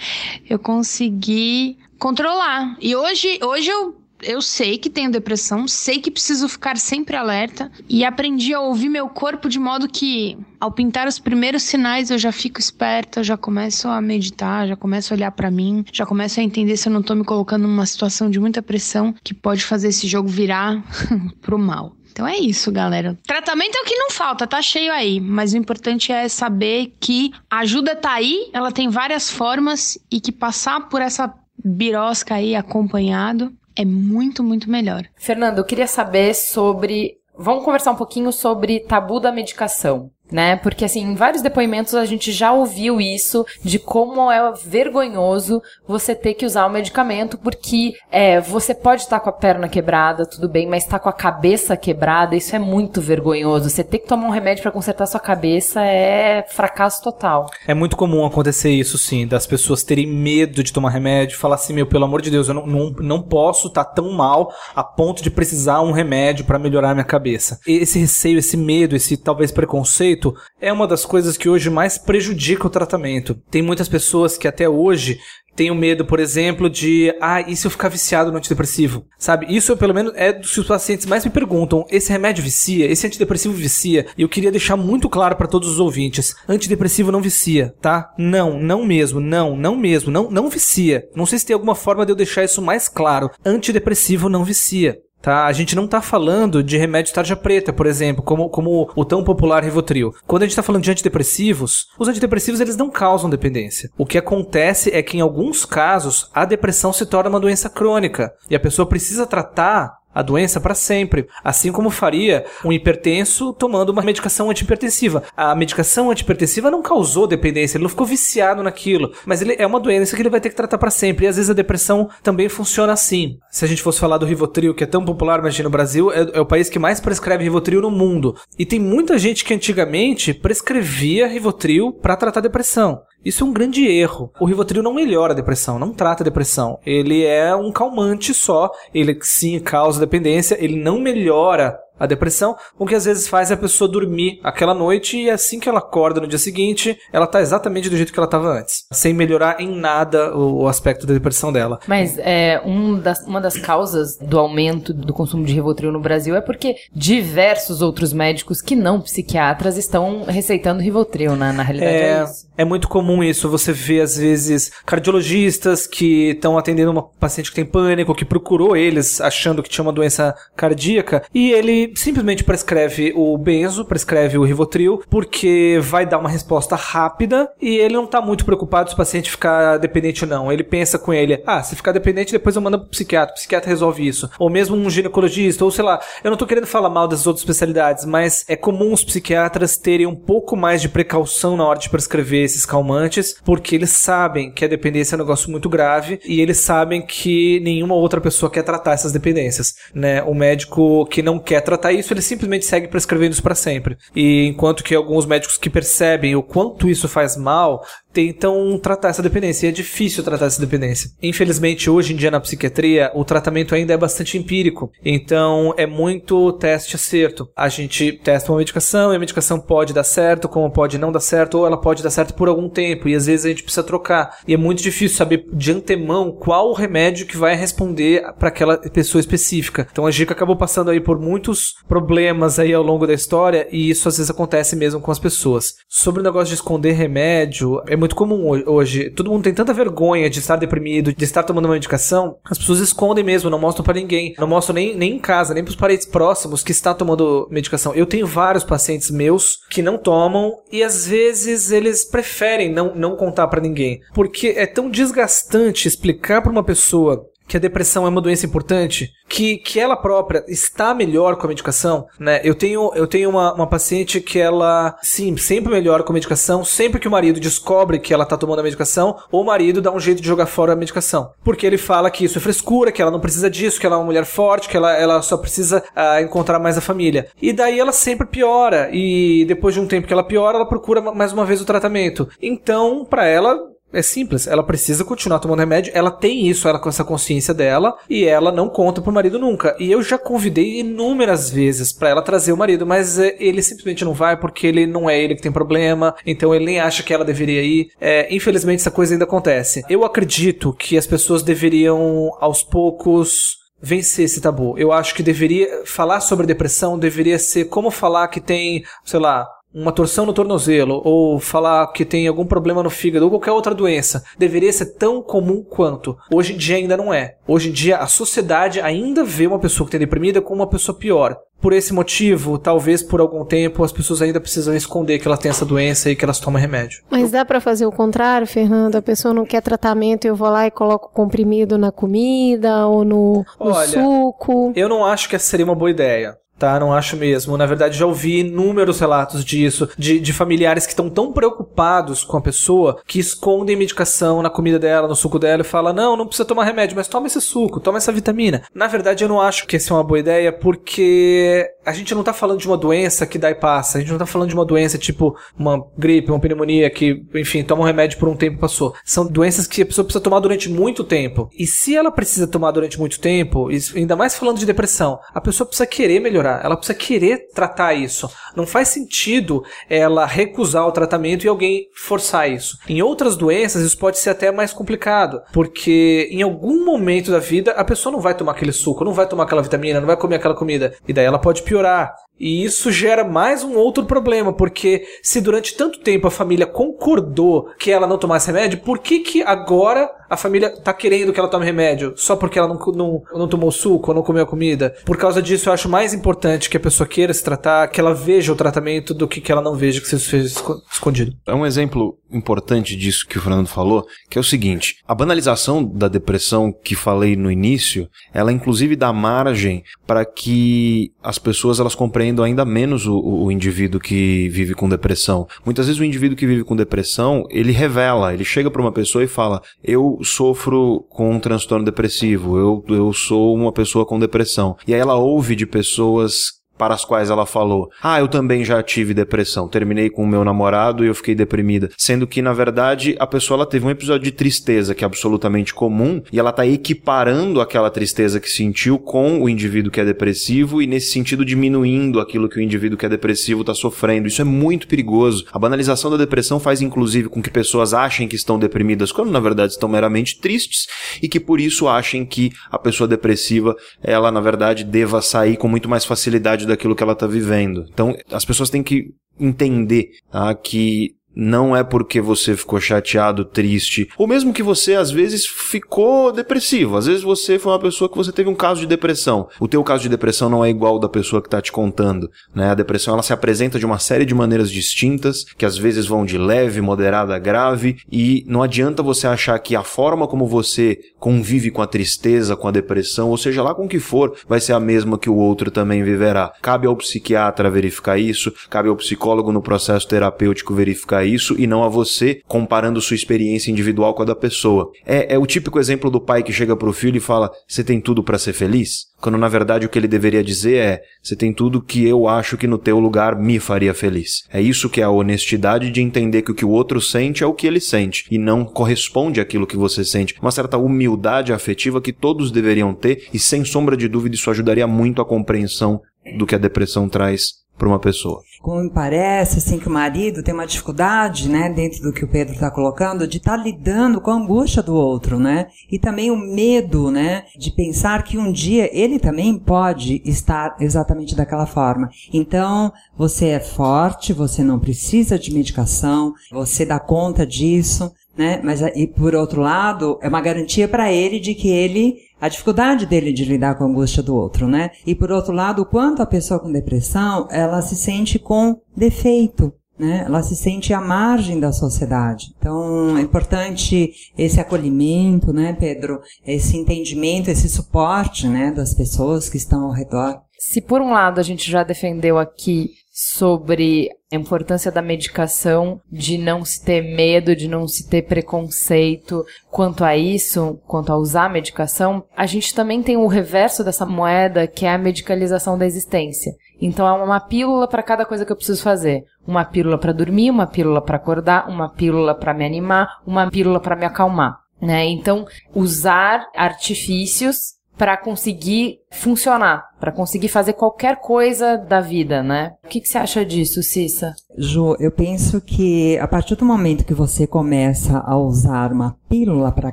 eu 0.48 0.58
consegui 0.58 1.78
controlar. 1.98 2.76
E 2.80 2.94
hoje, 2.96 3.38
hoje 3.42 3.70
eu 3.70 3.99
eu 4.22 4.40
sei 4.42 4.78
que 4.78 4.90
tenho 4.90 5.10
depressão, 5.10 5.66
sei 5.66 5.98
que 5.98 6.10
preciso 6.10 6.48
ficar 6.48 6.76
sempre 6.76 7.16
alerta 7.16 7.70
e 7.88 8.04
aprendi 8.04 8.52
a 8.54 8.60
ouvir 8.60 8.88
meu 8.88 9.08
corpo 9.08 9.48
de 9.48 9.58
modo 9.58 9.88
que, 9.88 10.36
ao 10.58 10.72
pintar 10.72 11.06
os 11.06 11.18
primeiros 11.18 11.62
sinais, 11.62 12.10
eu 12.10 12.18
já 12.18 12.32
fico 12.32 12.60
esperta, 12.60 13.22
já 13.22 13.36
começo 13.36 13.88
a 13.88 14.00
meditar, 14.00 14.68
já 14.68 14.76
começo 14.76 15.12
a 15.12 15.16
olhar 15.16 15.30
para 15.32 15.50
mim, 15.50 15.84
já 15.92 16.04
começo 16.06 16.40
a 16.40 16.42
entender 16.42 16.76
se 16.76 16.88
eu 16.88 16.92
não 16.92 17.02
tô 17.02 17.14
me 17.14 17.24
colocando 17.24 17.62
numa 17.62 17.86
situação 17.86 18.30
de 18.30 18.40
muita 18.40 18.62
pressão 18.62 19.14
que 19.22 19.34
pode 19.34 19.64
fazer 19.64 19.88
esse 19.88 20.06
jogo 20.06 20.28
virar 20.28 20.82
pro 21.40 21.58
mal. 21.58 21.96
Então 22.10 22.26
é 22.26 22.36
isso, 22.36 22.72
galera. 22.72 23.16
Tratamento 23.24 23.76
é 23.76 23.82
o 23.82 23.84
que 23.84 23.96
não 23.96 24.10
falta, 24.10 24.46
tá 24.46 24.60
cheio 24.60 24.92
aí. 24.92 25.20
Mas 25.20 25.52
o 25.52 25.56
importante 25.56 26.12
é 26.12 26.28
saber 26.28 26.92
que 27.00 27.32
a 27.48 27.60
ajuda 27.60 27.94
tá 27.94 28.12
aí, 28.12 28.50
ela 28.52 28.72
tem 28.72 28.88
várias 28.88 29.30
formas 29.30 29.96
e 30.10 30.20
que 30.20 30.32
passar 30.32 30.88
por 30.88 31.00
essa 31.00 31.32
birosca 31.64 32.34
aí 32.34 32.56
acompanhado 32.56 33.52
é 33.80 33.84
muito, 33.84 34.42
muito 34.42 34.70
melhor. 34.70 35.06
Fernando, 35.16 35.58
eu 35.58 35.64
queria 35.64 35.86
saber 35.86 36.34
sobre. 36.34 37.18
Vamos 37.34 37.64
conversar 37.64 37.92
um 37.92 37.96
pouquinho 37.96 38.30
sobre 38.30 38.80
tabu 38.80 39.18
da 39.18 39.32
medicação 39.32 40.10
né? 40.30 40.56
Porque 40.56 40.84
assim, 40.84 41.00
em 41.00 41.14
vários 41.14 41.42
depoimentos 41.42 41.94
a 41.94 42.04
gente 42.04 42.32
já 42.32 42.52
ouviu 42.52 43.00
isso 43.00 43.44
de 43.62 43.78
como 43.78 44.30
é 44.30 44.52
vergonhoso 44.64 45.62
você 45.86 46.14
ter 46.14 46.34
que 46.34 46.46
usar 46.46 46.66
o 46.66 46.70
medicamento, 46.70 47.38
porque 47.38 47.94
é, 48.10 48.40
você 48.40 48.74
pode 48.74 49.02
estar 49.02 49.20
com 49.20 49.28
a 49.28 49.32
perna 49.32 49.68
quebrada, 49.68 50.26
tudo 50.26 50.48
bem, 50.48 50.66
mas 50.66 50.84
estar 50.84 50.98
tá 50.98 51.02
com 51.02 51.08
a 51.08 51.12
cabeça 51.12 51.76
quebrada, 51.76 52.36
isso 52.36 52.54
é 52.54 52.58
muito 52.58 53.00
vergonhoso. 53.00 53.68
Você 53.68 53.84
ter 53.84 53.98
que 53.98 54.06
tomar 54.06 54.26
um 54.26 54.30
remédio 54.30 54.62
para 54.62 54.72
consertar 54.72 55.06
sua 55.06 55.20
cabeça 55.20 55.82
é 55.82 56.44
fracasso 56.48 57.02
total. 57.02 57.46
É 57.66 57.74
muito 57.74 57.96
comum 57.96 58.24
acontecer 58.24 58.70
isso, 58.70 58.98
sim, 58.98 59.26
das 59.26 59.46
pessoas 59.46 59.82
terem 59.82 60.06
medo 60.06 60.62
de 60.62 60.72
tomar 60.72 60.90
remédio, 60.90 61.38
falar 61.38 61.56
assim, 61.56 61.72
meu, 61.72 61.86
pelo 61.86 62.04
amor 62.04 62.22
de 62.22 62.30
Deus, 62.30 62.48
eu 62.48 62.54
não, 62.54 62.66
não, 62.66 62.90
não 62.90 63.22
posso 63.22 63.68
estar 63.68 63.84
tá 63.84 63.92
tão 63.92 64.12
mal 64.12 64.52
a 64.74 64.84
ponto 64.84 65.22
de 65.22 65.30
precisar 65.30 65.80
um 65.80 65.92
remédio 65.92 66.44
para 66.44 66.58
melhorar 66.58 66.94
minha 66.94 67.04
cabeça. 67.04 67.58
Esse 67.66 67.98
receio, 67.98 68.38
esse 68.38 68.56
medo, 68.56 68.96
esse 68.96 69.16
talvez 69.16 69.50
preconceito 69.50 70.19
é 70.60 70.72
uma 70.72 70.86
das 70.86 71.04
coisas 71.04 71.36
que 71.36 71.48
hoje 71.48 71.70
mais 71.70 71.98
prejudica 71.98 72.66
o 72.66 72.70
tratamento. 72.70 73.34
Tem 73.50 73.62
muitas 73.62 73.88
pessoas 73.88 74.36
que 74.36 74.48
até 74.48 74.68
hoje 74.68 75.18
tenho 75.54 75.74
medo, 75.74 76.04
por 76.04 76.20
exemplo, 76.20 76.70
de, 76.70 77.14
ah, 77.20 77.42
e 77.42 77.54
se 77.54 77.66
eu 77.66 77.70
ficar 77.70 77.88
viciado 77.88 78.30
no 78.30 78.38
antidepressivo? 78.38 79.04
Sabe? 79.18 79.54
Isso, 79.54 79.76
pelo 79.76 79.92
menos, 79.92 80.12
é 80.16 80.32
dos 80.32 80.54
que 80.54 80.60
os 80.60 80.66
pacientes 80.66 81.06
mais 81.06 81.24
me 81.24 81.30
perguntam. 81.30 81.84
Esse 81.90 82.10
remédio 82.10 82.42
vicia? 82.42 82.90
Esse 82.90 83.06
antidepressivo 83.06 83.52
vicia? 83.52 84.06
E 84.16 84.22
eu 84.22 84.28
queria 84.28 84.50
deixar 84.50 84.76
muito 84.76 85.08
claro 85.08 85.36
para 85.36 85.48
todos 85.48 85.68
os 85.68 85.78
ouvintes: 85.78 86.34
antidepressivo 86.48 87.12
não 87.12 87.20
vicia, 87.20 87.74
tá? 87.80 88.10
Não, 88.16 88.58
não 88.58 88.84
mesmo, 88.86 89.20
não, 89.20 89.56
não 89.56 89.76
mesmo, 89.76 90.10
não, 90.10 90.30
não 90.30 90.48
vicia. 90.48 91.04
Não 91.14 91.26
sei 91.26 91.38
se 91.38 91.46
tem 91.46 91.54
alguma 91.54 91.74
forma 91.74 92.06
de 92.06 92.12
eu 92.12 92.16
deixar 92.16 92.44
isso 92.44 92.62
mais 92.62 92.88
claro. 92.88 93.30
Antidepressivo 93.44 94.28
não 94.28 94.44
vicia. 94.44 94.98
Tá? 95.20 95.44
A 95.46 95.52
gente 95.52 95.76
não 95.76 95.84
está 95.84 96.00
falando 96.00 96.62
de 96.62 96.78
remédio 96.78 97.12
tarja 97.12 97.36
preta, 97.36 97.72
por 97.72 97.86
exemplo, 97.86 98.22
como, 98.22 98.48
como 98.48 98.90
o 98.96 99.04
tão 99.04 99.22
popular 99.22 99.62
Rivotril. 99.62 100.14
Quando 100.26 100.42
a 100.42 100.46
gente 100.46 100.52
está 100.52 100.62
falando 100.62 100.82
de 100.82 100.90
antidepressivos, 100.90 101.88
os 101.98 102.08
antidepressivos 102.08 102.60
eles 102.60 102.76
não 102.76 102.90
causam 102.90 103.28
dependência. 103.28 103.90
O 103.98 104.06
que 104.06 104.16
acontece 104.16 104.90
é 104.94 105.02
que 105.02 105.18
em 105.18 105.20
alguns 105.20 105.64
casos 105.64 106.30
a 106.34 106.44
depressão 106.44 106.92
se 106.92 107.04
torna 107.04 107.30
uma 107.30 107.40
doença 107.40 107.68
crônica 107.68 108.32
e 108.48 108.54
a 108.54 108.60
pessoa 108.60 108.86
precisa 108.86 109.26
tratar 109.26 109.99
a 110.14 110.22
doença 110.22 110.60
para 110.60 110.74
sempre, 110.74 111.28
assim 111.42 111.70
como 111.72 111.90
faria 111.90 112.44
um 112.64 112.72
hipertenso 112.72 113.52
tomando 113.52 113.90
uma 113.90 114.02
medicação 114.02 114.50
antihipertensiva. 114.50 115.22
A 115.36 115.54
medicação 115.54 116.10
antihipertensiva 116.10 116.70
não 116.70 116.82
causou 116.82 117.26
dependência, 117.26 117.76
ele 117.76 117.84
não 117.84 117.90
ficou 117.90 118.06
viciado 118.06 118.62
naquilo, 118.62 119.12
mas 119.24 119.40
ele 119.40 119.56
é 119.58 119.66
uma 119.66 119.80
doença 119.80 120.16
que 120.16 120.22
ele 120.22 120.30
vai 120.30 120.40
ter 120.40 120.50
que 120.50 120.56
tratar 120.56 120.78
para 120.78 120.90
sempre. 120.90 121.24
E 121.24 121.28
às 121.28 121.36
vezes 121.36 121.50
a 121.50 121.54
depressão 121.54 122.08
também 122.22 122.48
funciona 122.48 122.92
assim. 122.92 123.38
Se 123.50 123.64
a 123.64 123.68
gente 123.68 123.82
fosse 123.82 124.00
falar 124.00 124.18
do 124.18 124.26
Rivotril, 124.26 124.74
que 124.74 124.84
é 124.84 124.86
tão 124.86 125.04
popular, 125.04 125.38
imagina, 125.38 125.64
no 125.64 125.70
Brasil 125.70 126.12
é, 126.12 126.30
é 126.34 126.40
o 126.40 126.46
país 126.46 126.68
que 126.68 126.78
mais 126.78 127.00
prescreve 127.00 127.44
Rivotril 127.44 127.80
no 127.80 127.90
mundo. 127.90 128.36
E 128.58 128.66
tem 128.66 128.80
muita 128.80 129.18
gente 129.18 129.44
que 129.44 129.54
antigamente 129.54 130.34
prescrevia 130.34 131.26
Rivotril 131.26 131.92
para 131.92 132.16
tratar 132.16 132.40
depressão. 132.40 133.02
Isso 133.24 133.44
é 133.44 133.46
um 133.46 133.52
grande 133.52 133.86
erro. 133.86 134.32
O 134.40 134.46
Rivotril 134.46 134.82
não 134.82 134.94
melhora 134.94 135.32
a 135.32 135.36
depressão, 135.36 135.78
não 135.78 135.92
trata 135.92 136.22
a 136.22 136.24
depressão. 136.24 136.78
Ele 136.86 137.24
é 137.24 137.54
um 137.54 137.70
calmante 137.70 138.32
só. 138.32 138.70
Ele 138.94 139.18
sim 139.22 139.58
causa 139.58 140.00
dependência, 140.00 140.56
ele 140.58 140.76
não 140.76 140.98
melhora 140.98 141.78
a 142.00 142.06
depressão, 142.06 142.56
o 142.78 142.86
que 142.86 142.94
às 142.94 143.04
vezes 143.04 143.28
faz 143.28 143.52
a 143.52 143.56
pessoa 143.56 143.90
dormir 143.90 144.40
aquela 144.42 144.72
noite 144.72 145.18
e 145.18 145.30
assim 145.30 145.60
que 145.60 145.68
ela 145.68 145.80
acorda 145.80 146.18
no 146.20 146.26
dia 146.26 146.38
seguinte, 146.38 146.98
ela 147.12 147.26
tá 147.26 147.42
exatamente 147.42 147.90
do 147.90 147.96
jeito 147.96 148.10
que 148.10 148.18
ela 148.18 148.26
estava 148.26 148.58
antes, 148.58 148.86
sem 148.90 149.12
melhorar 149.12 149.60
em 149.60 149.68
nada 149.68 150.34
o, 150.34 150.66
aspecto 150.66 151.06
da 151.06 151.12
depressão 151.12 151.52
dela. 151.52 151.78
Mas 151.86 152.16
é, 152.18 152.62
um 152.64 152.98
das, 152.98 153.26
uma 153.26 153.40
das 153.40 153.58
causas 153.58 154.16
do 154.16 154.38
aumento 154.38 154.94
do 154.94 155.12
consumo 155.12 155.44
de 155.44 155.52
Rivotril 155.52 155.92
no 155.92 156.00
Brasil 156.00 156.34
é 156.34 156.40
porque 156.40 156.76
diversos 156.94 157.82
outros 157.82 158.12
médicos 158.12 158.62
que 158.62 158.74
não 158.74 159.00
psiquiatras 159.00 159.76
estão 159.76 160.24
receitando 160.24 160.80
Rivotril, 160.80 161.36
né? 161.36 161.52
Na 161.52 161.62
realidade 161.62 161.92
é, 161.92 162.20
é 162.20 162.24
isso. 162.24 162.48
É 162.56 162.64
muito 162.64 162.88
comum 162.88 163.22
isso, 163.22 163.48
você 163.48 163.72
vê 163.72 164.00
às 164.00 164.16
vezes 164.16 164.70
cardiologistas 164.86 165.86
que 165.86 166.30
estão 166.30 166.56
atendendo 166.56 166.92
uma 166.92 167.02
paciente 167.02 167.50
que 167.50 167.56
tem 167.56 167.64
pânico, 167.64 168.14
que 168.14 168.24
procurou 168.24 168.76
eles 168.76 169.20
achando 169.20 169.62
que 169.62 169.68
tinha 169.68 169.82
uma 169.82 169.92
doença 169.92 170.34
cardíaca 170.56 171.22
e 171.34 171.50
ele 171.50 171.89
simplesmente 171.94 172.44
prescreve 172.44 173.12
o 173.14 173.36
benzo, 173.36 173.84
prescreve 173.84 174.38
o 174.38 174.44
Rivotril, 174.44 175.02
porque 175.08 175.78
vai 175.82 176.06
dar 176.06 176.18
uma 176.18 176.28
resposta 176.28 176.76
rápida 176.76 177.50
e 177.60 177.76
ele 177.76 177.94
não 177.94 178.06
tá 178.06 178.20
muito 178.20 178.44
preocupado 178.44 178.90
se 178.90 178.94
o 178.94 178.96
paciente 178.96 179.30
ficar 179.30 179.78
dependente 179.78 180.24
ou 180.24 180.30
não. 180.30 180.52
Ele 180.52 180.62
pensa 180.62 180.98
com 180.98 181.12
ele, 181.12 181.42
ah, 181.46 181.62
se 181.62 181.76
ficar 181.76 181.92
dependente, 181.92 182.32
depois 182.32 182.56
eu 182.56 182.62
mando 182.62 182.78
pro 182.78 182.88
psiquiatra, 182.88 183.32
o 183.32 183.36
psiquiatra 183.36 183.68
resolve 183.68 184.06
isso. 184.06 184.30
Ou 184.38 184.50
mesmo 184.50 184.76
um 184.76 184.90
ginecologista, 184.90 185.64
ou 185.64 185.70
sei 185.70 185.84
lá, 185.84 186.00
eu 186.22 186.30
não 186.30 186.38
tô 186.38 186.46
querendo 186.46 186.66
falar 186.66 186.90
mal 186.90 187.08
das 187.08 187.26
outras 187.26 187.42
especialidades, 187.42 188.04
mas 188.04 188.44
é 188.48 188.56
comum 188.56 188.92
os 188.92 189.04
psiquiatras 189.04 189.76
terem 189.76 190.06
um 190.06 190.14
pouco 190.14 190.56
mais 190.56 190.82
de 190.82 190.88
precaução 190.88 191.56
na 191.56 191.66
hora 191.66 191.78
de 191.78 191.90
prescrever 191.90 192.44
esses 192.44 192.66
calmantes, 192.66 193.36
porque 193.44 193.74
eles 193.74 193.90
sabem 193.90 194.52
que 194.52 194.64
a 194.64 194.68
dependência 194.68 195.14
é 195.14 195.16
um 195.16 195.20
negócio 195.20 195.50
muito 195.50 195.68
grave 195.68 196.20
e 196.24 196.40
eles 196.40 196.58
sabem 196.58 197.02
que 197.02 197.60
nenhuma 197.60 197.94
outra 197.94 198.20
pessoa 198.20 198.50
quer 198.50 198.62
tratar 198.62 198.92
essas 198.92 199.12
dependências, 199.12 199.74
né? 199.94 200.22
O 200.22 200.34
médico 200.34 201.06
que 201.06 201.22
não 201.22 201.38
quer 201.38 201.60
tratar 201.60 201.79
tratar 201.80 201.92
isso, 201.92 202.12
ele 202.12 202.22
simplesmente 202.22 202.66
segue 202.66 202.86
prescrevendo 202.86 203.32
isso 203.32 203.42
para 203.42 203.54
sempre. 203.54 203.96
E 204.14 204.46
enquanto 204.46 204.84
que 204.84 204.94
alguns 204.94 205.24
médicos 205.24 205.56
que 205.56 205.70
percebem 205.70 206.36
o 206.36 206.42
quanto 206.42 206.88
isso 206.88 207.08
faz 207.08 207.36
mal, 207.36 207.84
tentam 208.12 208.78
tratar 208.78 209.08
essa 209.08 209.22
dependência. 209.22 209.66
E 209.66 209.68
é 209.70 209.72
difícil 209.72 210.22
tratar 210.22 210.46
essa 210.46 210.60
dependência. 210.60 211.10
Infelizmente, 211.22 211.88
hoje 211.88 212.12
em 212.12 212.16
dia 212.16 212.30
na 212.30 212.40
psiquiatria, 212.40 213.10
o 213.14 213.24
tratamento 213.24 213.74
ainda 213.74 213.92
é 213.92 213.96
bastante 213.96 214.36
empírico. 214.38 214.90
Então, 215.04 215.74
é 215.76 215.86
muito 215.86 216.52
teste-acerto. 216.52 217.48
A 217.56 217.68
gente 217.68 218.12
testa 218.12 218.50
uma 218.50 218.58
medicação 218.58 219.12
e 219.12 219.16
a 219.16 219.18
medicação 219.18 219.60
pode 219.60 219.92
dar 219.92 220.04
certo, 220.04 220.48
como 220.48 220.70
pode 220.70 220.98
não 220.98 221.12
dar 221.12 221.20
certo, 221.20 221.58
ou 221.58 221.66
ela 221.66 221.80
pode 221.80 222.02
dar 222.02 222.10
certo 222.10 222.34
por 222.34 222.48
algum 222.48 222.68
tempo. 222.68 223.08
E 223.08 223.14
às 223.14 223.26
vezes 223.26 223.46
a 223.46 223.48
gente 223.48 223.62
precisa 223.62 223.82
trocar. 223.82 224.38
E 224.46 224.54
é 224.54 224.56
muito 224.56 224.82
difícil 224.82 225.16
saber 225.16 225.46
de 225.52 225.72
antemão 225.72 226.32
qual 226.32 226.70
o 226.70 226.74
remédio 226.74 227.26
que 227.26 227.36
vai 227.36 227.54
responder 227.54 228.22
para 228.38 228.48
aquela 228.48 228.76
pessoa 228.78 229.20
específica. 229.20 229.86
Então, 229.90 230.06
a 230.06 230.10
Gica 230.10 230.32
acabou 230.32 230.56
passando 230.56 230.90
aí 230.90 231.00
por 231.00 231.18
muitos 231.18 231.74
problemas 231.88 232.58
aí 232.58 232.72
ao 232.72 232.82
longo 232.82 233.06
da 233.06 233.14
história 233.14 233.68
e 233.70 233.90
isso 233.90 234.08
às 234.08 234.16
vezes 234.16 234.30
acontece 234.30 234.76
mesmo 234.76 235.00
com 235.00 235.10
as 235.10 235.18
pessoas. 235.18 235.74
Sobre 235.88 236.20
o 236.20 236.24
negócio 236.24 236.48
de 236.48 236.54
esconder 236.54 236.92
remédio, 236.92 237.82
é 237.86 237.96
muito 238.00 238.16
comum 238.16 238.48
hoje. 238.66 239.10
Todo 239.10 239.30
mundo 239.30 239.44
tem 239.44 239.54
tanta 239.54 239.72
vergonha 239.72 240.28
de 240.28 240.40
estar 240.40 240.56
deprimido, 240.56 241.14
de 241.14 241.24
estar 241.24 241.42
tomando 241.42 241.66
uma 241.66 241.74
medicação, 241.74 242.36
as 242.44 242.58
pessoas 242.58 242.80
escondem 242.80 243.22
mesmo, 243.22 243.50
não 243.50 243.58
mostram 243.58 243.84
para 243.84 243.94
ninguém. 243.94 244.34
Não 244.38 244.48
mostram 244.48 244.74
nem, 244.74 244.96
nem 244.96 245.14
em 245.14 245.18
casa, 245.18 245.54
nem 245.54 245.62
pros 245.62 245.76
parentes 245.76 246.06
próximos 246.06 246.62
que 246.62 246.72
está 246.72 246.92
tomando 246.94 247.46
medicação. 247.50 247.94
Eu 247.94 248.06
tenho 248.06 248.26
vários 248.26 248.64
pacientes 248.64 249.10
meus 249.10 249.58
que 249.70 249.82
não 249.82 249.98
tomam 249.98 250.54
e 250.72 250.82
às 250.82 251.06
vezes 251.06 251.70
eles 251.70 252.04
preferem 252.04 252.72
não, 252.72 252.94
não 252.94 253.16
contar 253.16 253.46
para 253.48 253.60
ninguém. 253.60 254.00
Porque 254.14 254.48
é 254.56 254.66
tão 254.66 254.90
desgastante 254.90 255.86
explicar 255.86 256.42
para 256.42 256.50
uma 256.50 256.64
pessoa 256.64 257.29
que 257.50 257.56
a 257.56 257.60
depressão 257.60 258.06
é 258.06 258.08
uma 258.08 258.20
doença 258.20 258.46
importante, 258.46 259.12
que, 259.28 259.56
que 259.56 259.80
ela 259.80 259.96
própria 259.96 260.44
está 260.46 260.94
melhor 260.94 261.34
com 261.34 261.46
a 261.46 261.48
medicação, 261.48 262.06
né? 262.16 262.40
Eu 262.44 262.54
tenho, 262.54 262.92
eu 262.94 263.08
tenho 263.08 263.28
uma, 263.28 263.52
uma 263.52 263.66
paciente 263.66 264.20
que 264.20 264.38
ela, 264.38 264.96
sim, 265.02 265.36
sempre 265.36 265.72
melhora 265.72 266.04
com 266.04 266.12
a 266.12 266.14
medicação, 266.14 266.64
sempre 266.64 267.00
que 267.00 267.08
o 267.08 267.10
marido 267.10 267.40
descobre 267.40 267.98
que 267.98 268.14
ela 268.14 268.24
tá 268.24 268.36
tomando 268.36 268.60
a 268.60 268.62
medicação, 268.62 269.16
o 269.32 269.42
marido 269.42 269.82
dá 269.82 269.90
um 269.90 269.98
jeito 269.98 270.22
de 270.22 270.28
jogar 270.28 270.46
fora 270.46 270.74
a 270.74 270.76
medicação. 270.76 271.32
Porque 271.42 271.66
ele 271.66 271.76
fala 271.76 272.08
que 272.08 272.24
isso 272.24 272.38
é 272.38 272.40
frescura, 272.40 272.92
que 272.92 273.02
ela 273.02 273.10
não 273.10 273.18
precisa 273.18 273.50
disso, 273.50 273.80
que 273.80 273.86
ela 273.86 273.96
é 273.96 273.98
uma 273.98 274.04
mulher 274.04 274.24
forte, 274.24 274.68
que 274.68 274.76
ela, 274.76 274.92
ela 274.96 275.20
só 275.20 275.36
precisa 275.36 275.82
ah, 275.96 276.22
encontrar 276.22 276.60
mais 276.60 276.78
a 276.78 276.80
família. 276.80 277.26
E 277.42 277.52
daí 277.52 277.80
ela 277.80 277.90
sempre 277.90 278.28
piora, 278.28 278.90
e 278.92 279.44
depois 279.48 279.74
de 279.74 279.80
um 279.80 279.88
tempo 279.88 280.06
que 280.06 280.12
ela 280.12 280.22
piora, 280.22 280.56
ela 280.56 280.68
procura 280.68 281.00
mais 281.00 281.32
uma 281.32 281.44
vez 281.44 281.60
o 281.60 281.66
tratamento. 281.66 282.28
Então, 282.40 283.04
para 283.04 283.26
ela, 283.26 283.69
é 283.92 284.02
simples, 284.02 284.46
ela 284.46 284.62
precisa 284.62 285.04
continuar 285.04 285.38
tomando 285.38 285.60
remédio, 285.60 285.92
ela 285.94 286.10
tem 286.10 286.46
isso, 286.46 286.68
ela 286.68 286.78
com 286.78 286.88
essa 286.88 287.04
consciência 287.04 287.52
dela, 287.52 287.96
e 288.08 288.24
ela 288.24 288.52
não 288.52 288.68
conta 288.68 289.00
pro 289.00 289.12
marido 289.12 289.38
nunca. 289.38 289.76
E 289.78 289.90
eu 289.90 290.02
já 290.02 290.18
convidei 290.18 290.80
inúmeras 290.80 291.50
vezes 291.50 291.92
para 291.92 292.08
ela 292.08 292.22
trazer 292.22 292.52
o 292.52 292.56
marido, 292.56 292.86
mas 292.86 293.18
é, 293.18 293.36
ele 293.38 293.62
simplesmente 293.62 294.04
não 294.04 294.14
vai 294.14 294.36
porque 294.36 294.66
ele 294.66 294.86
não 294.86 295.08
é 295.08 295.20
ele 295.20 295.34
que 295.34 295.42
tem 295.42 295.52
problema, 295.52 296.14
então 296.24 296.54
ele 296.54 296.64
nem 296.64 296.80
acha 296.80 297.02
que 297.02 297.12
ela 297.12 297.24
deveria 297.24 297.62
ir. 297.62 297.90
É, 298.00 298.32
infelizmente 298.34 298.80
essa 298.80 298.90
coisa 298.90 299.14
ainda 299.14 299.24
acontece. 299.24 299.82
Eu 299.88 300.04
acredito 300.04 300.72
que 300.72 300.96
as 300.96 301.06
pessoas 301.06 301.42
deveriam 301.42 302.30
aos 302.40 302.62
poucos 302.62 303.58
vencer 303.80 304.26
esse 304.26 304.40
tabu. 304.40 304.76
Eu 304.78 304.92
acho 304.92 305.14
que 305.14 305.22
deveria 305.22 305.82
falar 305.86 306.20
sobre 306.20 306.46
depressão 306.46 306.98
deveria 306.98 307.38
ser 307.38 307.64
como 307.66 307.90
falar 307.90 308.28
que 308.28 308.40
tem, 308.40 308.84
sei 309.04 309.18
lá, 309.18 309.46
uma 309.74 309.92
torção 309.92 310.26
no 310.26 310.32
tornozelo 310.32 311.00
ou 311.04 311.38
falar 311.38 311.86
que 311.92 312.04
tem 312.04 312.26
algum 312.26 312.44
problema 312.44 312.82
no 312.82 312.90
fígado 312.90 313.24
ou 313.24 313.30
qualquer 313.30 313.52
outra 313.52 313.74
doença 313.74 314.24
deveria 314.36 314.72
ser 314.72 314.96
tão 314.96 315.22
comum 315.22 315.62
quanto. 315.62 316.16
Hoje 316.32 316.54
em 316.54 316.56
dia 316.56 316.76
ainda 316.76 316.96
não 316.96 317.14
é. 317.14 317.36
Hoje 317.46 317.70
em 317.70 317.72
dia 317.72 317.98
a 317.98 318.06
sociedade 318.06 318.80
ainda 318.80 319.24
vê 319.24 319.46
uma 319.46 319.58
pessoa 319.58 319.86
que 319.86 319.92
tem 319.92 320.00
deprimida 320.00 320.40
como 320.40 320.60
uma 320.60 320.68
pessoa 320.68 320.96
pior. 320.96 321.36
Por 321.60 321.74
esse 321.74 321.92
motivo, 321.92 322.58
talvez 322.58 323.02
por 323.02 323.20
algum 323.20 323.44
tempo, 323.44 323.84
as 323.84 323.92
pessoas 323.92 324.22
ainda 324.22 324.40
precisam 324.40 324.74
esconder 324.74 325.18
que 325.18 325.28
ela 325.28 325.36
tem 325.36 325.50
essa 325.50 325.66
doença 325.66 326.10
e 326.10 326.16
que 326.16 326.24
elas 326.24 326.40
tomam 326.40 326.58
remédio. 326.58 327.02
Mas 327.10 327.30
dá 327.30 327.44
pra 327.44 327.60
fazer 327.60 327.84
o 327.84 327.92
contrário, 327.92 328.46
Fernando? 328.46 328.96
A 328.96 329.02
pessoa 329.02 329.34
não 329.34 329.44
quer 329.44 329.60
tratamento 329.60 330.24
e 330.24 330.28
eu 330.28 330.34
vou 330.34 330.48
lá 330.48 330.66
e 330.66 330.70
coloco 330.70 331.12
comprimido 331.12 331.76
na 331.76 331.92
comida 331.92 332.86
ou 332.86 333.04
no, 333.04 333.44
no 333.60 333.72
Olha, 333.72 333.88
suco. 333.88 334.72
Eu 334.74 334.88
não 334.88 335.04
acho 335.04 335.28
que 335.28 335.36
essa 335.36 335.44
seria 335.44 335.66
uma 335.66 335.74
boa 335.74 335.90
ideia. 335.90 336.38
Tá, 336.60 336.78
não 336.78 336.92
acho 336.92 337.16
mesmo. 337.16 337.56
Na 337.56 337.64
verdade, 337.64 337.96
já 337.96 338.04
ouvi 338.04 338.40
inúmeros 338.40 339.00
relatos 339.00 339.42
disso, 339.42 339.88
de, 339.96 340.20
de 340.20 340.30
familiares 340.30 340.84
que 340.84 340.92
estão 340.92 341.08
tão 341.08 341.32
preocupados 341.32 342.22
com 342.22 342.36
a 342.36 342.40
pessoa 342.42 343.00
que 343.06 343.18
escondem 343.18 343.74
medicação 343.74 344.42
na 344.42 344.50
comida 344.50 344.78
dela, 344.78 345.08
no 345.08 345.16
suco 345.16 345.38
dela 345.38 345.62
e 345.62 345.64
fala: 345.64 345.90
Não, 345.90 346.18
não 346.18 346.26
precisa 346.26 346.46
tomar 346.46 346.64
remédio, 346.64 346.94
mas 346.94 347.08
toma 347.08 347.28
esse 347.28 347.40
suco, 347.40 347.80
toma 347.80 347.96
essa 347.96 348.12
vitamina. 348.12 348.62
Na 348.74 348.86
verdade, 348.88 349.24
eu 349.24 349.28
não 349.28 349.40
acho 349.40 349.66
que 349.66 349.76
essa 349.76 349.94
é 349.94 349.96
uma 349.96 350.04
boa 350.04 350.18
ideia 350.18 350.52
porque 350.52 351.66
a 351.84 351.92
gente 351.92 352.14
não 352.14 352.22
tá 352.22 352.34
falando 352.34 352.60
de 352.60 352.66
uma 352.66 352.76
doença 352.76 353.26
que 353.26 353.38
dá 353.38 353.50
e 353.50 353.54
passa. 353.54 353.96
A 353.96 354.00
gente 354.02 354.10
não 354.10 354.18
tá 354.18 354.26
falando 354.26 354.50
de 354.50 354.54
uma 354.54 354.66
doença 354.66 354.98
tipo 354.98 355.34
uma 355.58 355.82
gripe, 355.96 356.30
uma 356.30 356.40
pneumonia 356.40 356.90
que, 356.90 357.24
enfim, 357.34 357.62
toma 357.62 357.82
um 357.82 357.86
remédio 357.86 358.18
por 358.18 358.28
um 358.28 358.36
tempo 358.36 358.56
e 358.56 358.60
passou. 358.60 358.94
São 359.02 359.26
doenças 359.26 359.66
que 359.66 359.80
a 359.80 359.86
pessoa 359.86 360.04
precisa 360.04 360.22
tomar 360.22 360.40
durante 360.40 360.68
muito 360.68 361.04
tempo. 361.04 361.48
E 361.58 361.66
se 361.66 361.96
ela 361.96 362.10
precisa 362.10 362.46
tomar 362.46 362.70
durante 362.72 362.98
muito 362.98 363.18
tempo, 363.18 363.70
ainda 363.96 364.14
mais 364.14 364.36
falando 364.36 364.58
de 364.58 364.66
depressão, 364.66 365.18
a 365.32 365.40
pessoa 365.40 365.66
precisa 365.66 365.86
querer 365.86 366.20
melhorar, 366.20 366.49
ela 366.62 366.76
precisa 366.76 366.98
querer 366.98 367.48
tratar 367.54 367.94
isso. 367.94 368.30
Não 368.56 368.66
faz 368.66 368.88
sentido 368.88 369.62
ela 369.88 370.26
recusar 370.26 370.86
o 370.86 370.92
tratamento 370.92 371.44
e 371.44 371.48
alguém 371.48 371.86
forçar 371.94 372.50
isso. 372.50 372.78
Em 372.88 373.02
outras 373.02 373.36
doenças, 373.36 373.82
isso 373.82 373.98
pode 373.98 374.18
ser 374.18 374.30
até 374.30 374.50
mais 374.50 374.72
complicado, 374.72 375.40
porque 375.52 376.28
em 376.30 376.42
algum 376.42 376.84
momento 376.84 377.30
da 377.30 377.38
vida 377.38 377.72
a 377.72 377.84
pessoa 377.84 378.12
não 378.12 378.20
vai 378.20 378.34
tomar 378.34 378.52
aquele 378.52 378.72
suco, 378.72 379.04
não 379.04 379.12
vai 379.12 379.26
tomar 379.26 379.44
aquela 379.44 379.62
vitamina, 379.62 380.00
não 380.00 380.06
vai 380.06 380.16
comer 380.16 380.36
aquela 380.36 380.54
comida, 380.54 380.94
e 381.06 381.12
daí 381.12 381.24
ela 381.24 381.38
pode 381.38 381.62
piorar. 381.62 382.14
E 382.38 382.64
isso 382.64 382.90
gera 382.90 383.22
mais 383.22 383.62
um 383.62 383.76
outro 383.76 384.06
problema, 384.06 384.50
porque 384.50 385.04
se 385.22 385.42
durante 385.42 385.76
tanto 385.76 386.00
tempo 386.00 386.26
a 386.26 386.30
família 386.30 386.66
concordou 386.66 387.68
que 387.78 387.90
ela 387.90 388.06
não 388.06 388.16
tomasse 388.16 388.46
remédio, 388.46 388.80
por 388.80 388.98
que 388.98 389.18
que 389.20 389.42
agora 389.42 390.10
a 390.30 390.36
família 390.36 390.70
tá 390.70 390.94
querendo 390.94 391.32
que 391.32 391.40
ela 391.40 391.48
tome 391.48 391.64
remédio? 391.66 392.14
Só 392.16 392.36
porque 392.36 392.58
ela 392.58 392.68
não, 392.68 392.78
não, 392.94 393.22
não 393.34 393.48
tomou 393.48 393.70
suco 393.72 394.12
ou 394.12 394.14
não 394.14 394.22
comeu 394.22 394.44
a 394.44 394.46
comida? 394.46 394.94
Por 395.04 395.16
causa 395.16 395.42
disso, 395.42 395.68
eu 395.68 395.72
acho 395.72 395.88
mais 395.88 396.14
importante 396.14 396.70
que 396.70 396.76
a 396.76 396.80
pessoa 396.80 397.06
queira 397.06 397.34
se 397.34 397.42
tratar, 397.42 397.88
que 397.88 398.00
ela 398.00 398.14
veja 398.14 398.52
o 398.52 398.56
tratamento, 398.56 399.12
do 399.12 399.26
que 399.26 399.40
que 399.40 399.50
ela 399.50 399.60
não 399.60 399.74
veja 399.74 400.00
que 400.00 400.06
seja 400.06 400.36
esco- 400.38 400.80
escondido. 400.90 401.32
É 401.46 401.52
um 401.54 401.66
exemplo 401.66 402.16
importante 402.32 402.96
disso 402.96 403.26
que 403.26 403.38
o 403.38 403.40
Fernando 403.40 403.66
falou, 403.66 404.06
que 404.28 404.38
é 404.38 404.40
o 404.40 404.44
seguinte: 404.44 404.96
a 405.06 405.14
banalização 405.14 405.84
da 405.84 406.08
depressão 406.08 406.72
que 406.72 406.94
falei 406.94 407.36
no 407.36 407.50
início, 407.50 408.08
ela 408.32 408.52
inclusive 408.52 408.96
dá 408.96 409.12
margem 409.12 409.82
para 410.06 410.24
que 410.24 411.12
as 411.22 411.38
pessoas 411.38 411.80
elas 411.80 411.94
compreendam 411.94 412.44
ainda 412.44 412.64
menos 412.64 413.06
o, 413.06 413.18
o 413.18 413.52
indivíduo 413.52 414.00
que 414.00 414.48
vive 414.48 414.74
com 414.74 414.88
depressão. 414.88 415.46
Muitas 415.64 415.86
vezes 415.86 416.00
o 416.00 416.04
indivíduo 416.04 416.36
que 416.36 416.46
vive 416.46 416.64
com 416.64 416.76
depressão, 416.76 417.44
ele 417.50 417.72
revela, 417.72 418.32
ele 418.32 418.44
chega 418.44 418.70
para 418.70 418.82
uma 418.82 418.92
pessoa 418.92 419.24
e 419.24 419.28
fala: 419.28 419.62
"Eu 419.82 420.18
sofro 420.22 421.04
com 421.08 421.30
um 421.32 421.40
transtorno 421.40 421.84
depressivo, 421.84 422.58
eu, 422.58 422.84
eu 422.88 423.12
sou 423.12 423.54
uma 423.54 423.72
pessoa 423.72 424.06
com 424.06 424.18
depressão". 424.18 424.76
E 424.86 424.94
aí 424.94 425.00
ela 425.00 425.16
ouve 425.16 425.56
de 425.56 425.66
pessoas 425.66 426.59
para 426.80 426.94
as 426.94 427.04
quais 427.04 427.28
ela 427.28 427.44
falou: 427.44 427.90
Ah, 428.02 428.20
eu 428.20 428.26
também 428.26 428.64
já 428.64 428.82
tive 428.82 429.12
depressão. 429.12 429.68
Terminei 429.68 430.08
com 430.08 430.24
o 430.24 430.26
meu 430.26 430.42
namorado 430.42 431.04
e 431.04 431.08
eu 431.08 431.14
fiquei 431.14 431.34
deprimida. 431.34 431.90
Sendo 431.98 432.26
que, 432.26 432.40
na 432.40 432.54
verdade, 432.54 433.14
a 433.18 433.26
pessoa 433.26 433.58
ela 433.58 433.66
teve 433.66 433.84
um 433.84 433.90
episódio 433.90 434.24
de 434.24 434.32
tristeza 434.32 434.94
que 434.94 435.04
é 435.04 435.06
absolutamente 435.06 435.74
comum 435.74 436.22
e 436.32 436.38
ela 436.38 436.50
tá 436.50 436.66
equiparando 436.66 437.60
aquela 437.60 437.90
tristeza 437.90 438.40
que 438.40 438.48
sentiu 438.48 438.98
com 438.98 439.42
o 439.42 439.48
indivíduo 439.48 439.92
que 439.92 440.00
é 440.00 440.04
depressivo 440.06 440.80
e, 440.80 440.86
nesse 440.86 441.12
sentido, 441.12 441.44
diminuindo 441.44 442.18
aquilo 442.18 442.48
que 442.48 442.58
o 442.58 442.62
indivíduo 442.62 442.96
que 442.96 443.04
é 443.04 443.10
depressivo 443.10 443.60
está 443.60 443.74
sofrendo. 443.74 444.26
Isso 444.26 444.40
é 444.40 444.44
muito 444.44 444.88
perigoso. 444.88 445.44
A 445.52 445.58
banalização 445.58 446.10
da 446.10 446.16
depressão 446.16 446.58
faz, 446.58 446.80
inclusive, 446.80 447.28
com 447.28 447.42
que 447.42 447.50
pessoas 447.50 447.92
achem 447.92 448.26
que 448.26 448.36
estão 448.36 448.58
deprimidas 448.58 449.12
quando, 449.12 449.30
na 449.30 449.40
verdade, 449.40 449.72
estão 449.72 449.88
meramente 449.88 450.40
tristes 450.40 450.86
e 451.22 451.28
que, 451.28 451.38
por 451.38 451.60
isso, 451.60 451.88
achem 451.88 452.24
que 452.24 452.50
a 452.70 452.78
pessoa 452.78 453.06
depressiva, 453.06 453.76
ela, 454.02 454.32
na 454.32 454.40
verdade, 454.40 454.82
deva 454.82 455.20
sair 455.20 455.58
com 455.58 455.68
muito 455.68 455.86
mais 455.86 456.06
facilidade 456.06 456.69
daquilo 456.70 456.96
que 456.96 457.02
ela 457.02 457.12
está 457.12 457.26
vivendo. 457.26 457.86
Então, 457.92 458.16
as 458.30 458.44
pessoas 458.44 458.70
têm 458.70 458.82
que 458.82 459.12
entender 459.38 460.10
tá, 460.30 460.54
que 460.54 461.14
não 461.34 461.76
é 461.76 461.82
porque 461.82 462.20
você 462.20 462.56
ficou 462.56 462.80
chateado, 462.80 463.44
triste, 463.44 464.08
ou 464.18 464.26
mesmo 464.26 464.52
que 464.52 464.62
você 464.62 464.94
às 464.94 465.10
vezes 465.10 465.46
ficou 465.46 466.32
depressivo. 466.32 466.96
Às 466.96 467.06
vezes 467.06 467.22
você 467.22 467.58
foi 467.58 467.72
uma 467.72 467.78
pessoa 467.78 468.08
que 468.08 468.16
você 468.16 468.32
teve 468.32 468.48
um 468.48 468.54
caso 468.54 468.80
de 468.80 468.86
depressão. 468.86 469.48
O 469.58 469.68
teu 469.68 469.82
caso 469.84 470.02
de 470.02 470.08
depressão 470.08 470.48
não 470.48 470.64
é 470.64 470.70
igual 470.70 470.94
ao 470.94 470.98
da 470.98 471.08
pessoa 471.08 471.40
que 471.40 471.48
está 471.48 471.60
te 471.60 471.72
contando, 471.72 472.30
né? 472.54 472.70
A 472.70 472.74
depressão 472.74 473.14
ela 473.14 473.22
se 473.22 473.32
apresenta 473.32 473.78
de 473.78 473.86
uma 473.86 473.98
série 473.98 474.24
de 474.24 474.34
maneiras 474.34 474.70
distintas, 474.70 475.44
que 475.56 475.64
às 475.64 475.78
vezes 475.78 476.06
vão 476.06 476.24
de 476.24 476.36
leve, 476.36 476.80
moderada, 476.80 477.38
grave, 477.38 477.98
e 478.10 478.44
não 478.46 478.62
adianta 478.62 479.02
você 479.02 479.26
achar 479.26 479.58
que 479.58 479.76
a 479.76 479.82
forma 479.82 480.26
como 480.26 480.46
você 480.46 480.98
convive 481.18 481.70
com 481.70 481.82
a 481.82 481.86
tristeza, 481.86 482.56
com 482.56 482.68
a 482.68 482.72
depressão, 482.72 483.28
ou 483.28 483.36
seja 483.36 483.62
lá 483.62 483.74
com 483.74 483.84
o 483.84 483.88
que 483.88 483.98
for, 483.98 484.36
vai 484.48 484.60
ser 484.60 484.72
a 484.72 484.80
mesma 484.80 485.18
que 485.18 485.30
o 485.30 485.36
outro 485.36 485.70
também 485.70 486.02
viverá. 486.02 486.52
Cabe 486.60 486.86
ao 486.86 486.96
psiquiatra 486.96 487.70
verificar 487.70 488.18
isso, 488.18 488.52
cabe 488.68 488.88
ao 488.88 488.96
psicólogo 488.96 489.52
no 489.52 489.62
processo 489.62 490.08
terapêutico 490.08 490.74
verificar 490.74 491.19
isso 491.24 491.54
e 491.58 491.66
não 491.66 491.82
a 491.82 491.88
você 491.88 492.40
comparando 492.46 493.00
sua 493.00 493.14
experiência 493.14 493.70
individual 493.70 494.14
com 494.14 494.22
a 494.22 494.26
da 494.26 494.34
pessoa. 494.34 494.90
É, 495.06 495.34
é 495.34 495.38
o 495.38 495.46
típico 495.46 495.78
exemplo 495.78 496.10
do 496.10 496.20
pai 496.20 496.42
que 496.42 496.52
chega 496.52 496.76
pro 496.76 496.92
filho 496.92 497.16
e 497.16 497.20
fala: 497.20 497.50
"Você 497.68 497.82
tem 497.82 498.00
tudo 498.00 498.22
para 498.22 498.38
ser 498.38 498.52
feliz?" 498.52 499.10
Quando 499.20 499.36
na 499.36 499.48
verdade 499.48 499.84
o 499.84 499.88
que 499.88 499.98
ele 499.98 500.08
deveria 500.08 500.42
dizer 500.42 500.76
é: 500.76 501.02
"Você 501.22 501.36
tem 501.36 501.52
tudo 501.52 501.82
que 501.82 502.06
eu 502.06 502.28
acho 502.28 502.56
que 502.56 502.66
no 502.66 502.78
teu 502.78 502.98
lugar 502.98 503.36
me 503.36 503.58
faria 503.58 503.94
feliz." 503.94 504.44
É 504.52 504.60
isso 504.60 504.88
que 504.88 505.00
é 505.00 505.04
a 505.04 505.10
honestidade 505.10 505.90
de 505.90 506.00
entender 506.00 506.42
que 506.42 506.50
o 506.50 506.54
que 506.54 506.64
o 506.64 506.70
outro 506.70 507.00
sente 507.00 507.44
é 507.44 507.46
o 507.46 507.54
que 507.54 507.66
ele 507.66 507.80
sente 507.80 508.24
e 508.30 508.38
não 508.38 508.64
corresponde 508.64 509.40
àquilo 509.40 509.66
que 509.66 509.76
você 509.76 510.04
sente. 510.04 510.34
Uma 510.40 510.50
certa 510.50 510.78
humildade 510.78 511.52
afetiva 511.52 512.00
que 512.00 512.12
todos 512.12 512.50
deveriam 512.50 512.94
ter 512.94 513.28
e 513.32 513.38
sem 513.38 513.64
sombra 513.64 513.96
de 513.96 514.08
dúvida 514.08 514.34
isso 514.34 514.50
ajudaria 514.50 514.86
muito 514.86 515.20
a 515.20 515.24
compreensão 515.26 516.00
do 516.36 516.46
que 516.46 516.54
a 516.54 516.58
depressão 516.58 517.08
traz 517.08 517.60
para 517.80 517.88
uma 517.88 517.98
pessoa. 517.98 518.42
Como 518.60 518.82
me 518.82 518.90
parece, 518.90 519.56
assim, 519.56 519.78
que 519.78 519.88
o 519.88 519.90
marido 519.90 520.42
tem 520.42 520.52
uma 520.52 520.66
dificuldade, 520.66 521.48
né, 521.48 521.70
dentro 521.70 522.02
do 522.02 522.12
que 522.12 522.22
o 522.22 522.28
Pedro 522.28 522.52
está 522.52 522.70
colocando, 522.70 523.26
de 523.26 523.38
estar 523.38 523.56
lidando 523.56 524.20
com 524.20 524.30
a 524.30 524.34
angústia 524.34 524.82
do 524.82 524.94
outro, 524.94 525.40
né? 525.40 525.68
E 525.90 525.98
também 525.98 526.30
o 526.30 526.36
medo, 526.36 527.10
né, 527.10 527.44
de 527.58 527.70
pensar 527.70 528.22
que 528.22 528.36
um 528.36 528.52
dia 528.52 528.90
ele 528.92 529.18
também 529.18 529.58
pode 529.58 530.20
estar 530.26 530.76
exatamente 530.78 531.34
daquela 531.34 531.64
forma. 531.64 532.10
Então, 532.34 532.92
você 533.16 533.46
é 533.46 533.60
forte, 533.60 534.34
você 534.34 534.62
não 534.62 534.78
precisa 534.78 535.38
de 535.38 535.50
medicação, 535.54 536.34
você 536.52 536.84
dá 536.84 537.00
conta 537.00 537.46
disso, 537.46 538.12
né? 538.36 538.60
Mas 538.62 538.80
e 538.94 539.06
por 539.06 539.34
outro 539.34 539.62
lado, 539.62 540.18
é 540.22 540.28
uma 540.28 540.40
garantia 540.40 540.86
para 540.86 541.10
ele 541.10 541.40
de 541.40 541.54
que 541.54 541.68
ele 541.68 542.18
a 542.40 542.48
dificuldade 542.48 543.06
dele 543.06 543.32
de 543.32 543.44
lidar 543.44 543.76
com 543.76 543.84
a 543.84 543.86
angústia 543.86 544.22
do 544.22 544.34
outro, 544.34 544.66
né? 544.66 544.90
E 545.06 545.14
por 545.14 545.30
outro 545.30 545.52
lado, 545.52 545.82
o 545.82 545.86
quanto 545.86 546.22
a 546.22 546.26
pessoa 546.26 546.58
com 546.60 546.72
depressão, 546.72 547.46
ela 547.50 547.82
se 547.82 547.96
sente 547.96 548.38
com 548.38 548.80
defeito, 548.96 549.72
né? 549.98 550.24
Ela 550.24 550.42
se 550.42 550.56
sente 550.56 550.94
à 550.94 551.00
margem 551.00 551.60
da 551.60 551.72
sociedade. 551.72 552.54
Então, 552.58 553.18
é 553.18 553.20
importante 553.20 554.12
esse 554.36 554.58
acolhimento, 554.58 555.52
né, 555.52 555.76
Pedro? 555.78 556.20
Esse 556.46 556.76
entendimento, 556.76 557.50
esse 557.50 557.68
suporte, 557.68 558.48
né, 558.48 558.72
das 558.72 558.94
pessoas 558.94 559.48
que 559.48 559.58
estão 559.58 559.84
ao 559.84 559.92
redor. 559.92 560.40
Se 560.58 560.80
por 560.80 561.00
um 561.00 561.10
lado 561.10 561.38
a 561.38 561.42
gente 561.42 561.70
já 561.70 561.82
defendeu 561.82 562.38
aqui 562.38 562.90
sobre 563.22 564.08
a 564.32 564.36
importância 564.36 564.90
da 564.90 565.02
medicação, 565.02 566.00
de 566.10 566.38
não 566.38 566.64
se 566.64 566.82
ter 566.82 567.02
medo, 567.02 567.54
de 567.54 567.68
não 567.68 567.86
se 567.86 568.08
ter 568.08 568.22
preconceito 568.22 569.44
quanto 569.70 570.04
a 570.04 570.16
isso, 570.16 570.80
quanto 570.86 571.12
a 571.12 571.18
usar 571.18 571.44
a 571.44 571.48
medicação, 571.50 572.24
a 572.34 572.46
gente 572.46 572.74
também 572.74 573.02
tem 573.02 573.18
o 573.18 573.26
reverso 573.26 573.84
dessa 573.84 574.06
moeda, 574.06 574.66
que 574.66 574.86
é 574.86 574.94
a 574.94 574.96
medicalização 574.96 575.76
da 575.76 575.84
existência. 575.84 576.54
Então 576.80 577.06
é 577.06 577.12
uma 577.12 577.38
pílula 577.38 577.86
para 577.86 578.02
cada 578.02 578.24
coisa 578.24 578.46
que 578.46 578.52
eu 578.52 578.56
preciso 578.56 578.82
fazer. 578.82 579.24
Uma 579.46 579.66
pílula 579.66 579.98
para 579.98 580.12
dormir, 580.12 580.50
uma 580.50 580.66
pílula 580.66 581.02
para 581.02 581.16
acordar, 581.16 581.68
uma 581.68 581.90
pílula 581.90 582.34
para 582.34 582.54
me 582.54 582.64
animar, 582.64 583.20
uma 583.26 583.50
pílula 583.50 583.80
para 583.80 583.96
me 583.96 584.06
acalmar, 584.06 584.60
né? 584.80 585.04
Então, 585.04 585.44
usar 585.74 586.48
artifícios 586.56 587.79
para 588.00 588.16
conseguir 588.16 589.00
funcionar, 589.10 589.84
para 590.00 590.10
conseguir 590.10 590.48
fazer 590.48 590.72
qualquer 590.72 591.20
coisa 591.20 591.76
da 591.76 592.00
vida, 592.00 592.42
né? 592.42 592.72
O 592.82 592.88
que, 592.88 592.98
que 592.98 593.06
você 593.06 593.18
acha 593.18 593.44
disso, 593.44 593.82
Cissa? 593.82 594.34
Ju, 594.56 594.96
eu 594.98 595.12
penso 595.12 595.60
que 595.60 596.16
a 596.16 596.26
partir 596.26 596.56
do 596.56 596.64
momento 596.64 597.04
que 597.04 597.12
você 597.12 597.46
começa 597.46 598.20
a 598.20 598.38
usar 598.38 598.90
uma 598.90 599.18
pílula 599.28 599.70
para 599.70 599.92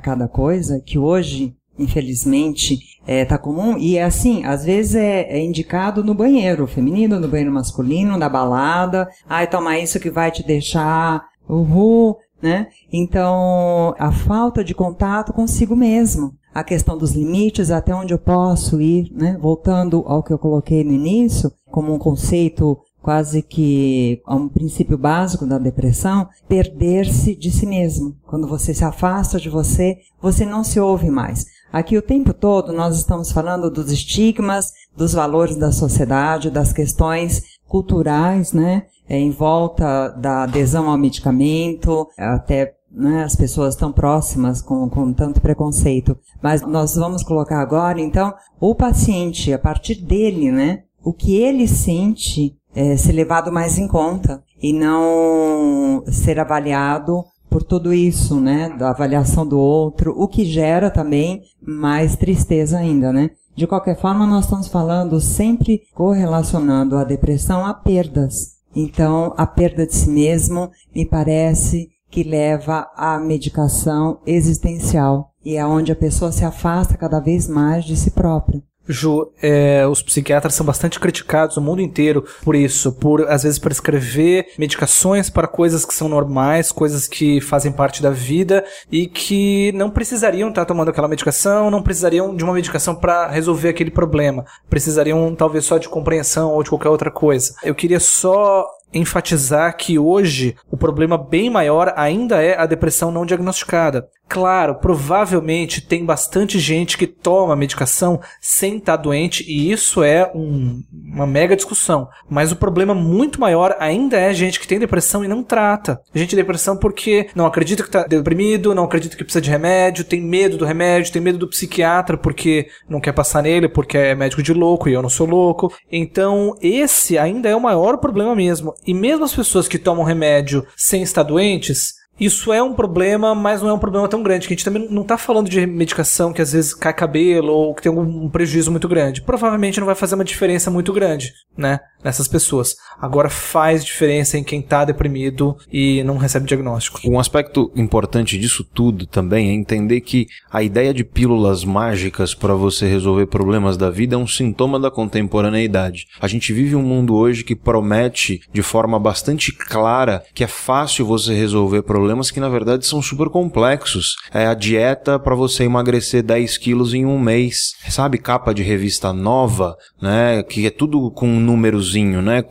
cada 0.00 0.26
coisa, 0.26 0.80
que 0.80 0.98
hoje 0.98 1.54
infelizmente, 1.78 2.78
é, 3.06 3.24
tá 3.24 3.38
comum. 3.38 3.76
E 3.78 3.98
é 3.98 4.02
assim, 4.02 4.44
às 4.44 4.64
vezes 4.64 4.96
é, 4.96 5.20
é, 5.28 5.40
indicado 5.40 6.02
no 6.02 6.12
banheiro 6.12 6.66
feminino, 6.66 7.20
no 7.20 7.28
banheiro 7.28 7.52
masculino, 7.52 8.16
na 8.16 8.28
balada. 8.28 9.06
Ai, 9.28 9.46
toma 9.46 9.78
isso 9.78 10.00
que 10.00 10.10
vai 10.10 10.32
te 10.32 10.42
deixar 10.42 11.22
uhul, 11.48 12.16
né? 12.42 12.68
Então, 12.92 13.94
a 13.96 14.10
falta 14.10 14.64
de 14.64 14.74
contato 14.74 15.32
consigo 15.32 15.76
mesmo 15.76 16.37
a 16.54 16.64
questão 16.64 16.96
dos 16.96 17.12
limites, 17.12 17.70
até 17.70 17.94
onde 17.94 18.12
eu 18.12 18.18
posso 18.18 18.80
ir, 18.80 19.12
né? 19.12 19.38
Voltando 19.40 20.02
ao 20.06 20.22
que 20.22 20.32
eu 20.32 20.38
coloquei 20.38 20.82
no 20.82 20.92
início, 20.92 21.52
como 21.70 21.94
um 21.94 21.98
conceito 21.98 22.78
quase 23.00 23.42
que 23.42 24.20
um 24.28 24.48
princípio 24.48 24.98
básico 24.98 25.46
da 25.46 25.58
depressão, 25.58 26.28
perder-se 26.48 27.34
de 27.34 27.50
si 27.50 27.64
mesmo. 27.64 28.16
Quando 28.26 28.46
você 28.46 28.74
se 28.74 28.84
afasta 28.84 29.38
de 29.38 29.48
você, 29.48 29.96
você 30.20 30.44
não 30.44 30.64
se 30.64 30.78
ouve 30.80 31.10
mais. 31.10 31.46
Aqui 31.72 31.96
o 31.96 32.02
tempo 32.02 32.32
todo 32.32 32.72
nós 32.72 32.96
estamos 32.96 33.30
falando 33.30 33.70
dos 33.70 33.92
estigmas, 33.92 34.72
dos 34.96 35.12
valores 35.12 35.56
da 35.56 35.70
sociedade, 35.70 36.50
das 36.50 36.72
questões 36.72 37.42
culturais, 37.66 38.52
né? 38.52 38.86
Em 39.08 39.30
volta 39.30 40.08
da 40.08 40.42
adesão 40.42 40.88
ao 40.88 40.98
medicamento, 40.98 42.08
até 42.18 42.74
né, 42.90 43.22
as 43.22 43.36
pessoas 43.36 43.76
tão 43.76 43.92
próximas 43.92 44.62
com, 44.62 44.88
com 44.88 45.12
tanto 45.12 45.40
preconceito. 45.40 46.16
Mas 46.42 46.62
nós 46.62 46.94
vamos 46.94 47.22
colocar 47.22 47.60
agora, 47.60 48.00
então, 48.00 48.34
o 48.60 48.74
paciente, 48.74 49.52
a 49.52 49.58
partir 49.58 49.96
dele, 49.96 50.50
né, 50.50 50.82
o 51.02 51.12
que 51.12 51.36
ele 51.36 51.68
sente 51.68 52.56
é, 52.74 52.96
ser 52.96 53.12
levado 53.12 53.52
mais 53.52 53.78
em 53.78 53.86
conta 53.86 54.42
e 54.62 54.72
não 54.72 56.02
ser 56.06 56.38
avaliado 56.38 57.24
por 57.48 57.62
tudo 57.62 57.94
isso, 57.94 58.38
né, 58.40 58.68
da 58.78 58.90
avaliação 58.90 59.46
do 59.46 59.58
outro, 59.58 60.14
o 60.16 60.28
que 60.28 60.44
gera 60.44 60.90
também 60.90 61.42
mais 61.62 62.16
tristeza 62.16 62.78
ainda, 62.78 63.12
né. 63.12 63.30
De 63.56 63.66
qualquer 63.66 63.98
forma, 63.98 64.26
nós 64.26 64.44
estamos 64.44 64.68
falando 64.68 65.20
sempre 65.20 65.82
correlacionando 65.92 66.96
a 66.96 67.02
depressão 67.02 67.66
a 67.66 67.74
perdas. 67.74 68.58
Então, 68.76 69.34
a 69.36 69.46
perda 69.46 69.84
de 69.84 69.96
si 69.96 70.08
mesmo 70.08 70.70
me 70.94 71.04
parece 71.04 71.88
que 72.10 72.22
leva 72.22 72.90
à 72.96 73.18
medicação 73.18 74.20
existencial 74.26 75.32
e 75.44 75.56
é 75.56 75.64
onde 75.64 75.92
a 75.92 75.96
pessoa 75.96 76.32
se 76.32 76.44
afasta 76.44 76.96
cada 76.96 77.20
vez 77.20 77.48
mais 77.48 77.84
de 77.84 77.96
si 77.96 78.10
própria. 78.10 78.62
Ju, 78.88 79.30
é, 79.42 79.86
os 79.86 80.00
psiquiatras 80.00 80.54
são 80.54 80.64
bastante 80.64 80.98
criticados 80.98 81.56
no 81.56 81.62
mundo 81.62 81.82
inteiro 81.82 82.24
por 82.42 82.56
isso, 82.56 82.92
por 82.92 83.28
às 83.28 83.42
vezes 83.42 83.58
prescrever 83.58 84.46
medicações 84.58 85.28
para 85.28 85.46
coisas 85.46 85.84
que 85.84 85.92
são 85.92 86.08
normais, 86.08 86.72
coisas 86.72 87.06
que 87.06 87.38
fazem 87.40 87.70
parte 87.70 88.02
da 88.02 88.10
vida 88.10 88.64
e 88.90 89.06
que 89.06 89.72
não 89.72 89.90
precisariam 89.90 90.48
estar 90.48 90.64
tomando 90.64 90.88
aquela 90.88 91.06
medicação, 91.06 91.70
não 91.70 91.82
precisariam 91.82 92.34
de 92.34 92.42
uma 92.42 92.54
medicação 92.54 92.94
para 92.94 93.28
resolver 93.28 93.68
aquele 93.68 93.90
problema, 93.90 94.46
precisariam 94.70 95.34
talvez 95.34 95.66
só 95.66 95.76
de 95.76 95.88
compreensão 95.88 96.52
ou 96.52 96.62
de 96.62 96.70
qualquer 96.70 96.88
outra 96.88 97.10
coisa. 97.10 97.54
Eu 97.62 97.74
queria 97.74 98.00
só 98.00 98.66
enfatizar 98.92 99.76
que 99.76 99.98
hoje 99.98 100.56
o 100.70 100.76
problema 100.76 101.18
bem 101.18 101.50
maior 101.50 101.92
ainda 101.96 102.42
é 102.42 102.58
a 102.58 102.66
depressão 102.66 103.10
não 103.10 103.26
diagnosticada. 103.26 104.08
Claro, 104.28 104.74
provavelmente 104.74 105.80
tem 105.80 106.04
bastante 106.04 106.58
gente 106.58 106.98
que 106.98 107.06
toma 107.06 107.56
medicação 107.56 108.20
sem 108.42 108.76
estar 108.76 108.96
doente 108.96 109.42
e 109.48 109.72
isso 109.72 110.02
é 110.02 110.30
um, 110.34 110.82
uma 110.92 111.26
mega 111.26 111.56
discussão. 111.56 112.08
Mas 112.28 112.52
o 112.52 112.56
problema 112.56 112.94
muito 112.94 113.40
maior 113.40 113.74
ainda 113.80 114.18
é 114.18 114.34
gente 114.34 114.60
que 114.60 114.68
tem 114.68 114.78
depressão 114.78 115.24
e 115.24 115.28
não 115.28 115.42
trata. 115.42 115.98
Gente 116.14 116.30
tem 116.30 116.36
depressão 116.36 116.76
porque 116.76 117.30
não 117.34 117.46
acredita 117.46 117.82
que 117.82 117.88
está 117.88 118.06
deprimido, 118.06 118.74
não 118.74 118.84
acredita 118.84 119.16
que 119.16 119.24
precisa 119.24 119.40
de 119.40 119.50
remédio, 119.50 120.04
tem 120.04 120.20
medo 120.20 120.58
do 120.58 120.66
remédio, 120.66 121.10
tem 121.10 121.22
medo 121.22 121.38
do 121.38 121.48
psiquiatra 121.48 122.18
porque 122.18 122.68
não 122.86 123.00
quer 123.00 123.12
passar 123.12 123.42
nele, 123.42 123.66
porque 123.66 123.96
é 123.96 124.14
médico 124.14 124.42
de 124.42 124.52
louco 124.52 124.90
e 124.90 124.92
eu 124.92 125.00
não 125.00 125.08
sou 125.08 125.26
louco. 125.26 125.72
Então 125.90 126.54
esse 126.60 127.16
ainda 127.16 127.48
é 127.48 127.56
o 127.56 127.60
maior 127.60 127.96
problema 127.96 128.34
mesmo. 128.36 128.74
E 128.86 128.94
mesmo 128.94 129.24
as 129.24 129.34
pessoas 129.34 129.68
que 129.68 129.78
tomam 129.78 130.04
remédio 130.04 130.66
sem 130.76 131.02
estar 131.02 131.22
doentes, 131.22 131.94
isso 132.20 132.52
é 132.52 132.60
um 132.60 132.74
problema, 132.74 133.34
mas 133.34 133.62
não 133.62 133.68
é 133.68 133.72
um 133.72 133.78
problema 133.78 134.08
tão 134.08 134.22
grande, 134.22 134.48
que 134.48 134.52
a 134.52 134.56
gente 134.56 134.64
também 134.64 134.88
não 134.90 135.02
está 135.02 135.16
falando 135.16 135.48
de 135.48 135.64
medicação 135.66 136.32
que 136.32 136.42
às 136.42 136.52
vezes 136.52 136.74
cai 136.74 136.92
cabelo 136.92 137.52
ou 137.52 137.74
que 137.74 137.82
tem 137.82 137.90
algum 137.90 138.28
prejuízo 138.28 138.70
muito 138.70 138.88
grande. 138.88 139.22
Provavelmente 139.22 139.78
não 139.78 139.86
vai 139.86 139.94
fazer 139.94 140.16
uma 140.16 140.24
diferença 140.24 140.70
muito 140.70 140.92
grande, 140.92 141.32
né? 141.56 141.78
Nessas 142.02 142.28
pessoas. 142.28 142.76
Agora 143.00 143.28
faz 143.28 143.84
diferença 143.84 144.38
em 144.38 144.44
quem 144.44 144.60
está 144.60 144.84
deprimido 144.84 145.56
e 145.72 146.02
não 146.04 146.16
recebe 146.16 146.46
diagnóstico. 146.46 147.00
Um 147.04 147.18
aspecto 147.18 147.72
importante 147.76 148.38
disso 148.38 148.64
tudo 148.64 149.06
também 149.06 149.50
é 149.50 149.52
entender 149.52 150.00
que 150.00 150.26
a 150.50 150.62
ideia 150.62 150.92
de 150.92 151.04
pílulas 151.04 151.64
mágicas 151.64 152.34
para 152.34 152.54
você 152.54 152.86
resolver 152.88 153.26
problemas 153.26 153.76
da 153.76 153.90
vida 153.90 154.14
é 154.14 154.18
um 154.18 154.26
sintoma 154.26 154.78
da 154.78 154.90
contemporaneidade. 154.90 156.06
A 156.20 156.28
gente 156.28 156.52
vive 156.52 156.74
um 156.74 156.82
mundo 156.82 157.14
hoje 157.14 157.44
que 157.44 157.54
promete 157.54 158.40
de 158.52 158.62
forma 158.62 158.98
bastante 158.98 159.52
clara 159.52 160.24
que 160.34 160.44
é 160.44 160.48
fácil 160.48 161.06
você 161.06 161.34
resolver 161.34 161.82
problemas 161.82 162.30
que 162.30 162.40
na 162.40 162.48
verdade 162.48 162.86
são 162.86 163.00
super 163.02 163.28
complexos. 163.28 164.16
É 164.32 164.46
a 164.46 164.54
dieta 164.54 165.18
para 165.18 165.34
você 165.34 165.64
emagrecer 165.64 166.22
10 166.22 166.58
quilos 166.58 166.94
em 166.94 167.06
um 167.06 167.18
mês. 167.18 167.74
Sabe, 167.88 168.18
capa 168.18 168.52
de 168.52 168.62
revista 168.62 169.12
nova, 169.12 169.76
né? 170.00 170.42
Que 170.42 170.66
é 170.66 170.70
tudo 170.70 171.10
com 171.10 171.28
um 171.28 171.40
númerozinho, 171.88 172.22
né? 172.22 172.44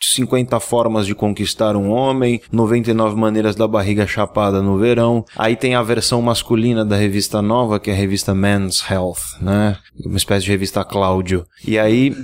50 0.00 0.60
formas 0.60 1.06
de 1.06 1.14
conquistar 1.14 1.74
um 1.74 1.90
homem, 1.90 2.40
99 2.52 3.16
maneiras 3.16 3.56
da 3.56 3.66
barriga 3.66 4.06
chapada 4.06 4.62
no 4.62 4.78
verão. 4.78 5.24
Aí 5.36 5.56
tem 5.56 5.74
a 5.74 5.82
versão 5.82 6.22
masculina 6.22 6.84
da 6.84 6.94
revista 6.94 7.42
nova, 7.42 7.80
que 7.80 7.90
é 7.90 7.94
a 7.94 7.96
revista 7.96 8.32
Men's 8.32 8.84
Health, 8.88 9.40
né? 9.40 9.76
Uma 10.04 10.16
espécie 10.16 10.44
de 10.44 10.52
revista 10.52 10.84
Cláudio. 10.84 11.44
E 11.66 11.78
aí 11.78 12.14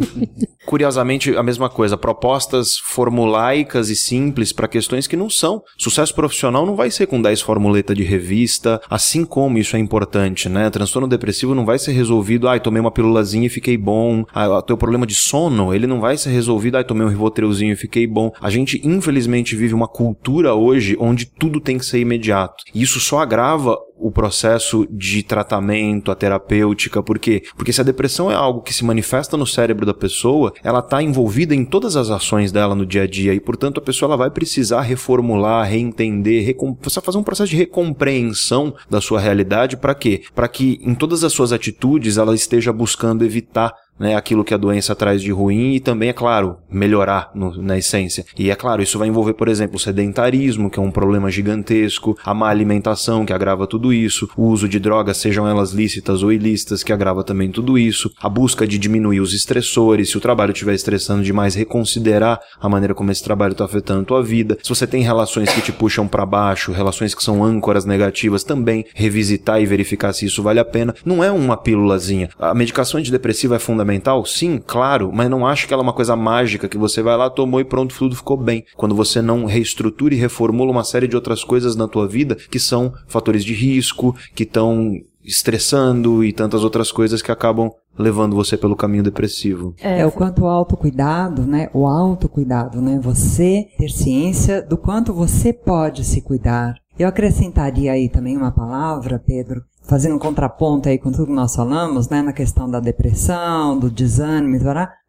curiosamente, 0.64 1.36
a 1.36 1.42
mesma 1.42 1.68
coisa. 1.68 1.96
Propostas 1.96 2.78
formulaicas 2.78 3.90
e 3.90 3.96
simples 3.96 4.52
para 4.52 4.68
questões 4.68 5.06
que 5.06 5.16
não 5.16 5.30
são. 5.30 5.62
Sucesso 5.76 6.14
profissional 6.14 6.66
não 6.66 6.76
vai 6.76 6.90
ser 6.90 7.06
com 7.06 7.20
10 7.20 7.40
formuletas 7.40 7.96
de 7.96 8.02
revista, 8.02 8.80
assim 8.88 9.24
como 9.24 9.58
isso 9.58 9.76
é 9.76 9.78
importante, 9.78 10.48
né? 10.48 10.70
Transtorno 10.70 11.08
depressivo 11.08 11.54
não 11.54 11.64
vai 11.64 11.78
ser 11.78 11.92
resolvido, 11.92 12.48
ai, 12.48 12.60
tomei 12.60 12.80
uma 12.80 12.90
pílulazinha 12.90 13.46
e 13.46 13.50
fiquei 13.50 13.76
bom. 13.76 14.24
Ah, 14.34 14.62
teu 14.62 14.76
problema 14.76 15.06
de 15.06 15.14
sono, 15.14 15.74
ele 15.74 15.86
não 15.86 16.00
vai 16.00 16.16
ser 16.16 16.30
resolvido, 16.30 16.76
ai, 16.76 16.84
tomei 16.84 17.06
um 17.06 17.10
rivotrilzinho 17.10 17.72
e 17.72 17.76
fiquei 17.76 18.06
bom. 18.06 18.32
A 18.40 18.50
gente, 18.50 18.80
infelizmente, 18.84 19.56
vive 19.56 19.74
uma 19.74 19.88
cultura 19.88 20.54
hoje 20.54 20.96
onde 20.98 21.26
tudo 21.26 21.60
tem 21.60 21.78
que 21.78 21.86
ser 21.86 22.00
imediato. 22.00 22.64
E 22.74 22.82
isso 22.82 23.00
só 23.00 23.18
agrava 23.18 23.76
o 23.96 24.10
processo 24.10 24.86
de 24.90 25.22
tratamento, 25.22 26.10
a 26.10 26.14
terapêutica, 26.14 27.02
por 27.02 27.18
quê? 27.18 27.42
Porque 27.56 27.72
se 27.72 27.80
a 27.80 27.84
depressão 27.84 28.30
é 28.30 28.34
algo 28.34 28.60
que 28.60 28.72
se 28.72 28.84
manifesta 28.84 29.36
no 29.36 29.46
cérebro 29.46 29.86
da 29.86 29.94
pessoa, 29.94 30.52
ela 30.62 30.80
está 30.80 31.02
envolvida 31.02 31.54
em 31.54 31.64
todas 31.64 31.96
as 31.96 32.10
ações 32.10 32.50
dela 32.50 32.74
no 32.74 32.84
dia 32.84 33.02
a 33.02 33.06
dia 33.06 33.32
e, 33.32 33.40
portanto, 33.40 33.78
a 33.78 33.82
pessoa 33.82 34.08
ela 34.08 34.16
vai 34.16 34.30
precisar 34.30 34.82
reformular, 34.82 35.68
reentender, 35.68 36.44
recom... 36.44 36.76
fazer 36.82 37.18
um 37.18 37.22
processo 37.22 37.50
de 37.50 37.56
recompreensão 37.56 38.74
da 38.90 39.00
sua 39.00 39.20
realidade 39.20 39.76
para 39.76 39.94
quê? 39.94 40.22
Para 40.34 40.48
que 40.48 40.80
em 40.82 40.94
todas 40.94 41.24
as 41.24 41.32
suas 41.32 41.52
atitudes 41.52 42.18
ela 42.18 42.34
esteja 42.34 42.72
buscando 42.72 43.24
evitar 43.24 43.72
né, 43.98 44.16
aquilo 44.16 44.44
que 44.44 44.54
a 44.54 44.58
doença 44.58 44.94
traz 44.94 45.22
de 45.22 45.30
ruim 45.30 45.74
e 45.74 45.80
também, 45.80 46.08
é 46.08 46.12
claro, 46.12 46.56
melhorar 46.70 47.30
no, 47.34 47.56
na 47.60 47.78
essência. 47.78 48.24
E 48.36 48.50
é 48.50 48.54
claro, 48.54 48.82
isso 48.82 48.98
vai 48.98 49.08
envolver, 49.08 49.34
por 49.34 49.48
exemplo, 49.48 49.76
o 49.76 49.80
sedentarismo, 49.80 50.70
que 50.70 50.78
é 50.78 50.82
um 50.82 50.90
problema 50.90 51.30
gigantesco, 51.30 52.16
a 52.24 52.34
má 52.34 52.48
alimentação, 52.48 53.24
que 53.24 53.32
agrava 53.32 53.66
tudo 53.66 53.92
isso, 53.92 54.28
o 54.36 54.44
uso 54.44 54.68
de 54.68 54.78
drogas, 54.78 55.16
sejam 55.18 55.48
elas 55.48 55.72
lícitas 55.72 56.22
ou 56.22 56.32
ilícitas, 56.32 56.82
que 56.82 56.92
agrava 56.92 57.22
também 57.22 57.50
tudo 57.50 57.78
isso, 57.78 58.10
a 58.20 58.28
busca 58.28 58.66
de 58.66 58.78
diminuir 58.78 59.20
os 59.20 59.32
estressores, 59.32 60.10
se 60.10 60.18
o 60.18 60.20
trabalho 60.20 60.52
estiver 60.52 60.74
estressando 60.74 61.22
demais, 61.22 61.54
reconsiderar 61.54 62.40
a 62.60 62.68
maneira 62.68 62.94
como 62.94 63.10
esse 63.10 63.22
trabalho 63.22 63.52
está 63.52 63.64
afetando 63.64 64.02
a 64.02 64.04
tua 64.04 64.22
vida. 64.22 64.58
Se 64.62 64.68
você 64.68 64.86
tem 64.86 65.02
relações 65.02 65.52
que 65.52 65.60
te 65.60 65.72
puxam 65.72 66.08
para 66.08 66.26
baixo, 66.26 66.72
relações 66.72 67.14
que 67.14 67.22
são 67.22 67.44
âncoras 67.44 67.84
negativas, 67.84 68.44
também 68.44 68.84
revisitar 68.94 69.60
e 69.60 69.66
verificar 69.66 70.12
se 70.12 70.26
isso 70.26 70.42
vale 70.42 70.60
a 70.60 70.64
pena. 70.64 70.94
Não 71.04 71.22
é 71.22 71.30
uma 71.30 71.56
pílulazinha. 71.56 72.28
A 72.38 72.54
medicação 72.54 72.98
antidepressiva 72.98 73.56
é 73.56 73.58
fundamental? 73.58 73.83
Sim, 74.26 74.60
claro, 74.64 75.10
mas 75.12 75.30
não 75.30 75.46
acho 75.46 75.66
que 75.66 75.74
ela 75.74 75.82
é 75.82 75.84
uma 75.84 75.92
coisa 75.92 76.16
mágica 76.16 76.68
que 76.68 76.78
você 76.78 77.02
vai 77.02 77.16
lá, 77.16 77.28
tomou 77.30 77.60
e 77.60 77.64
pronto, 77.64 77.94
tudo 77.96 78.16
ficou 78.16 78.36
bem. 78.36 78.64
Quando 78.76 78.94
você 78.94 79.20
não 79.20 79.44
reestrutura 79.44 80.14
e 80.14 80.18
reformula 80.18 80.70
uma 80.70 80.84
série 80.84 81.08
de 81.08 81.16
outras 81.16 81.44
coisas 81.44 81.76
na 81.76 81.88
tua 81.88 82.06
vida 82.08 82.36
que 82.50 82.58
são 82.58 82.92
fatores 83.06 83.44
de 83.44 83.54
risco, 83.54 84.14
que 84.34 84.44
estão 84.44 84.92
estressando 85.24 86.22
e 86.22 86.32
tantas 86.32 86.62
outras 86.62 86.92
coisas 86.92 87.22
que 87.22 87.32
acabam 87.32 87.70
levando 87.98 88.36
você 88.36 88.56
pelo 88.56 88.76
caminho 88.76 89.02
depressivo. 89.02 89.74
É, 89.80 90.04
o 90.04 90.12
quanto 90.12 90.42
o 90.42 90.46
autocuidado, 90.46 91.42
né? 91.42 91.70
O 91.72 91.86
autocuidado, 91.86 92.82
né? 92.82 92.98
Você 93.02 93.68
ter 93.78 93.88
ciência 93.88 94.60
do 94.60 94.76
quanto 94.76 95.14
você 95.14 95.52
pode 95.52 96.04
se 96.04 96.20
cuidar. 96.20 96.74
Eu 96.98 97.08
acrescentaria 97.08 97.92
aí 97.92 98.08
também 98.08 98.36
uma 98.36 98.52
palavra, 98.52 99.18
Pedro, 99.24 99.62
fazendo 99.86 100.16
um 100.16 100.18
contraponto 100.18 100.88
aí 100.88 100.98
com 100.98 101.10
tudo 101.10 101.26
que 101.26 101.32
nós 101.32 101.54
falamos, 101.54 102.08
né? 102.08 102.22
Na 102.22 102.32
questão 102.32 102.70
da 102.70 102.80
depressão, 102.80 103.78
do 103.78 103.90
desânimo, 103.90 104.58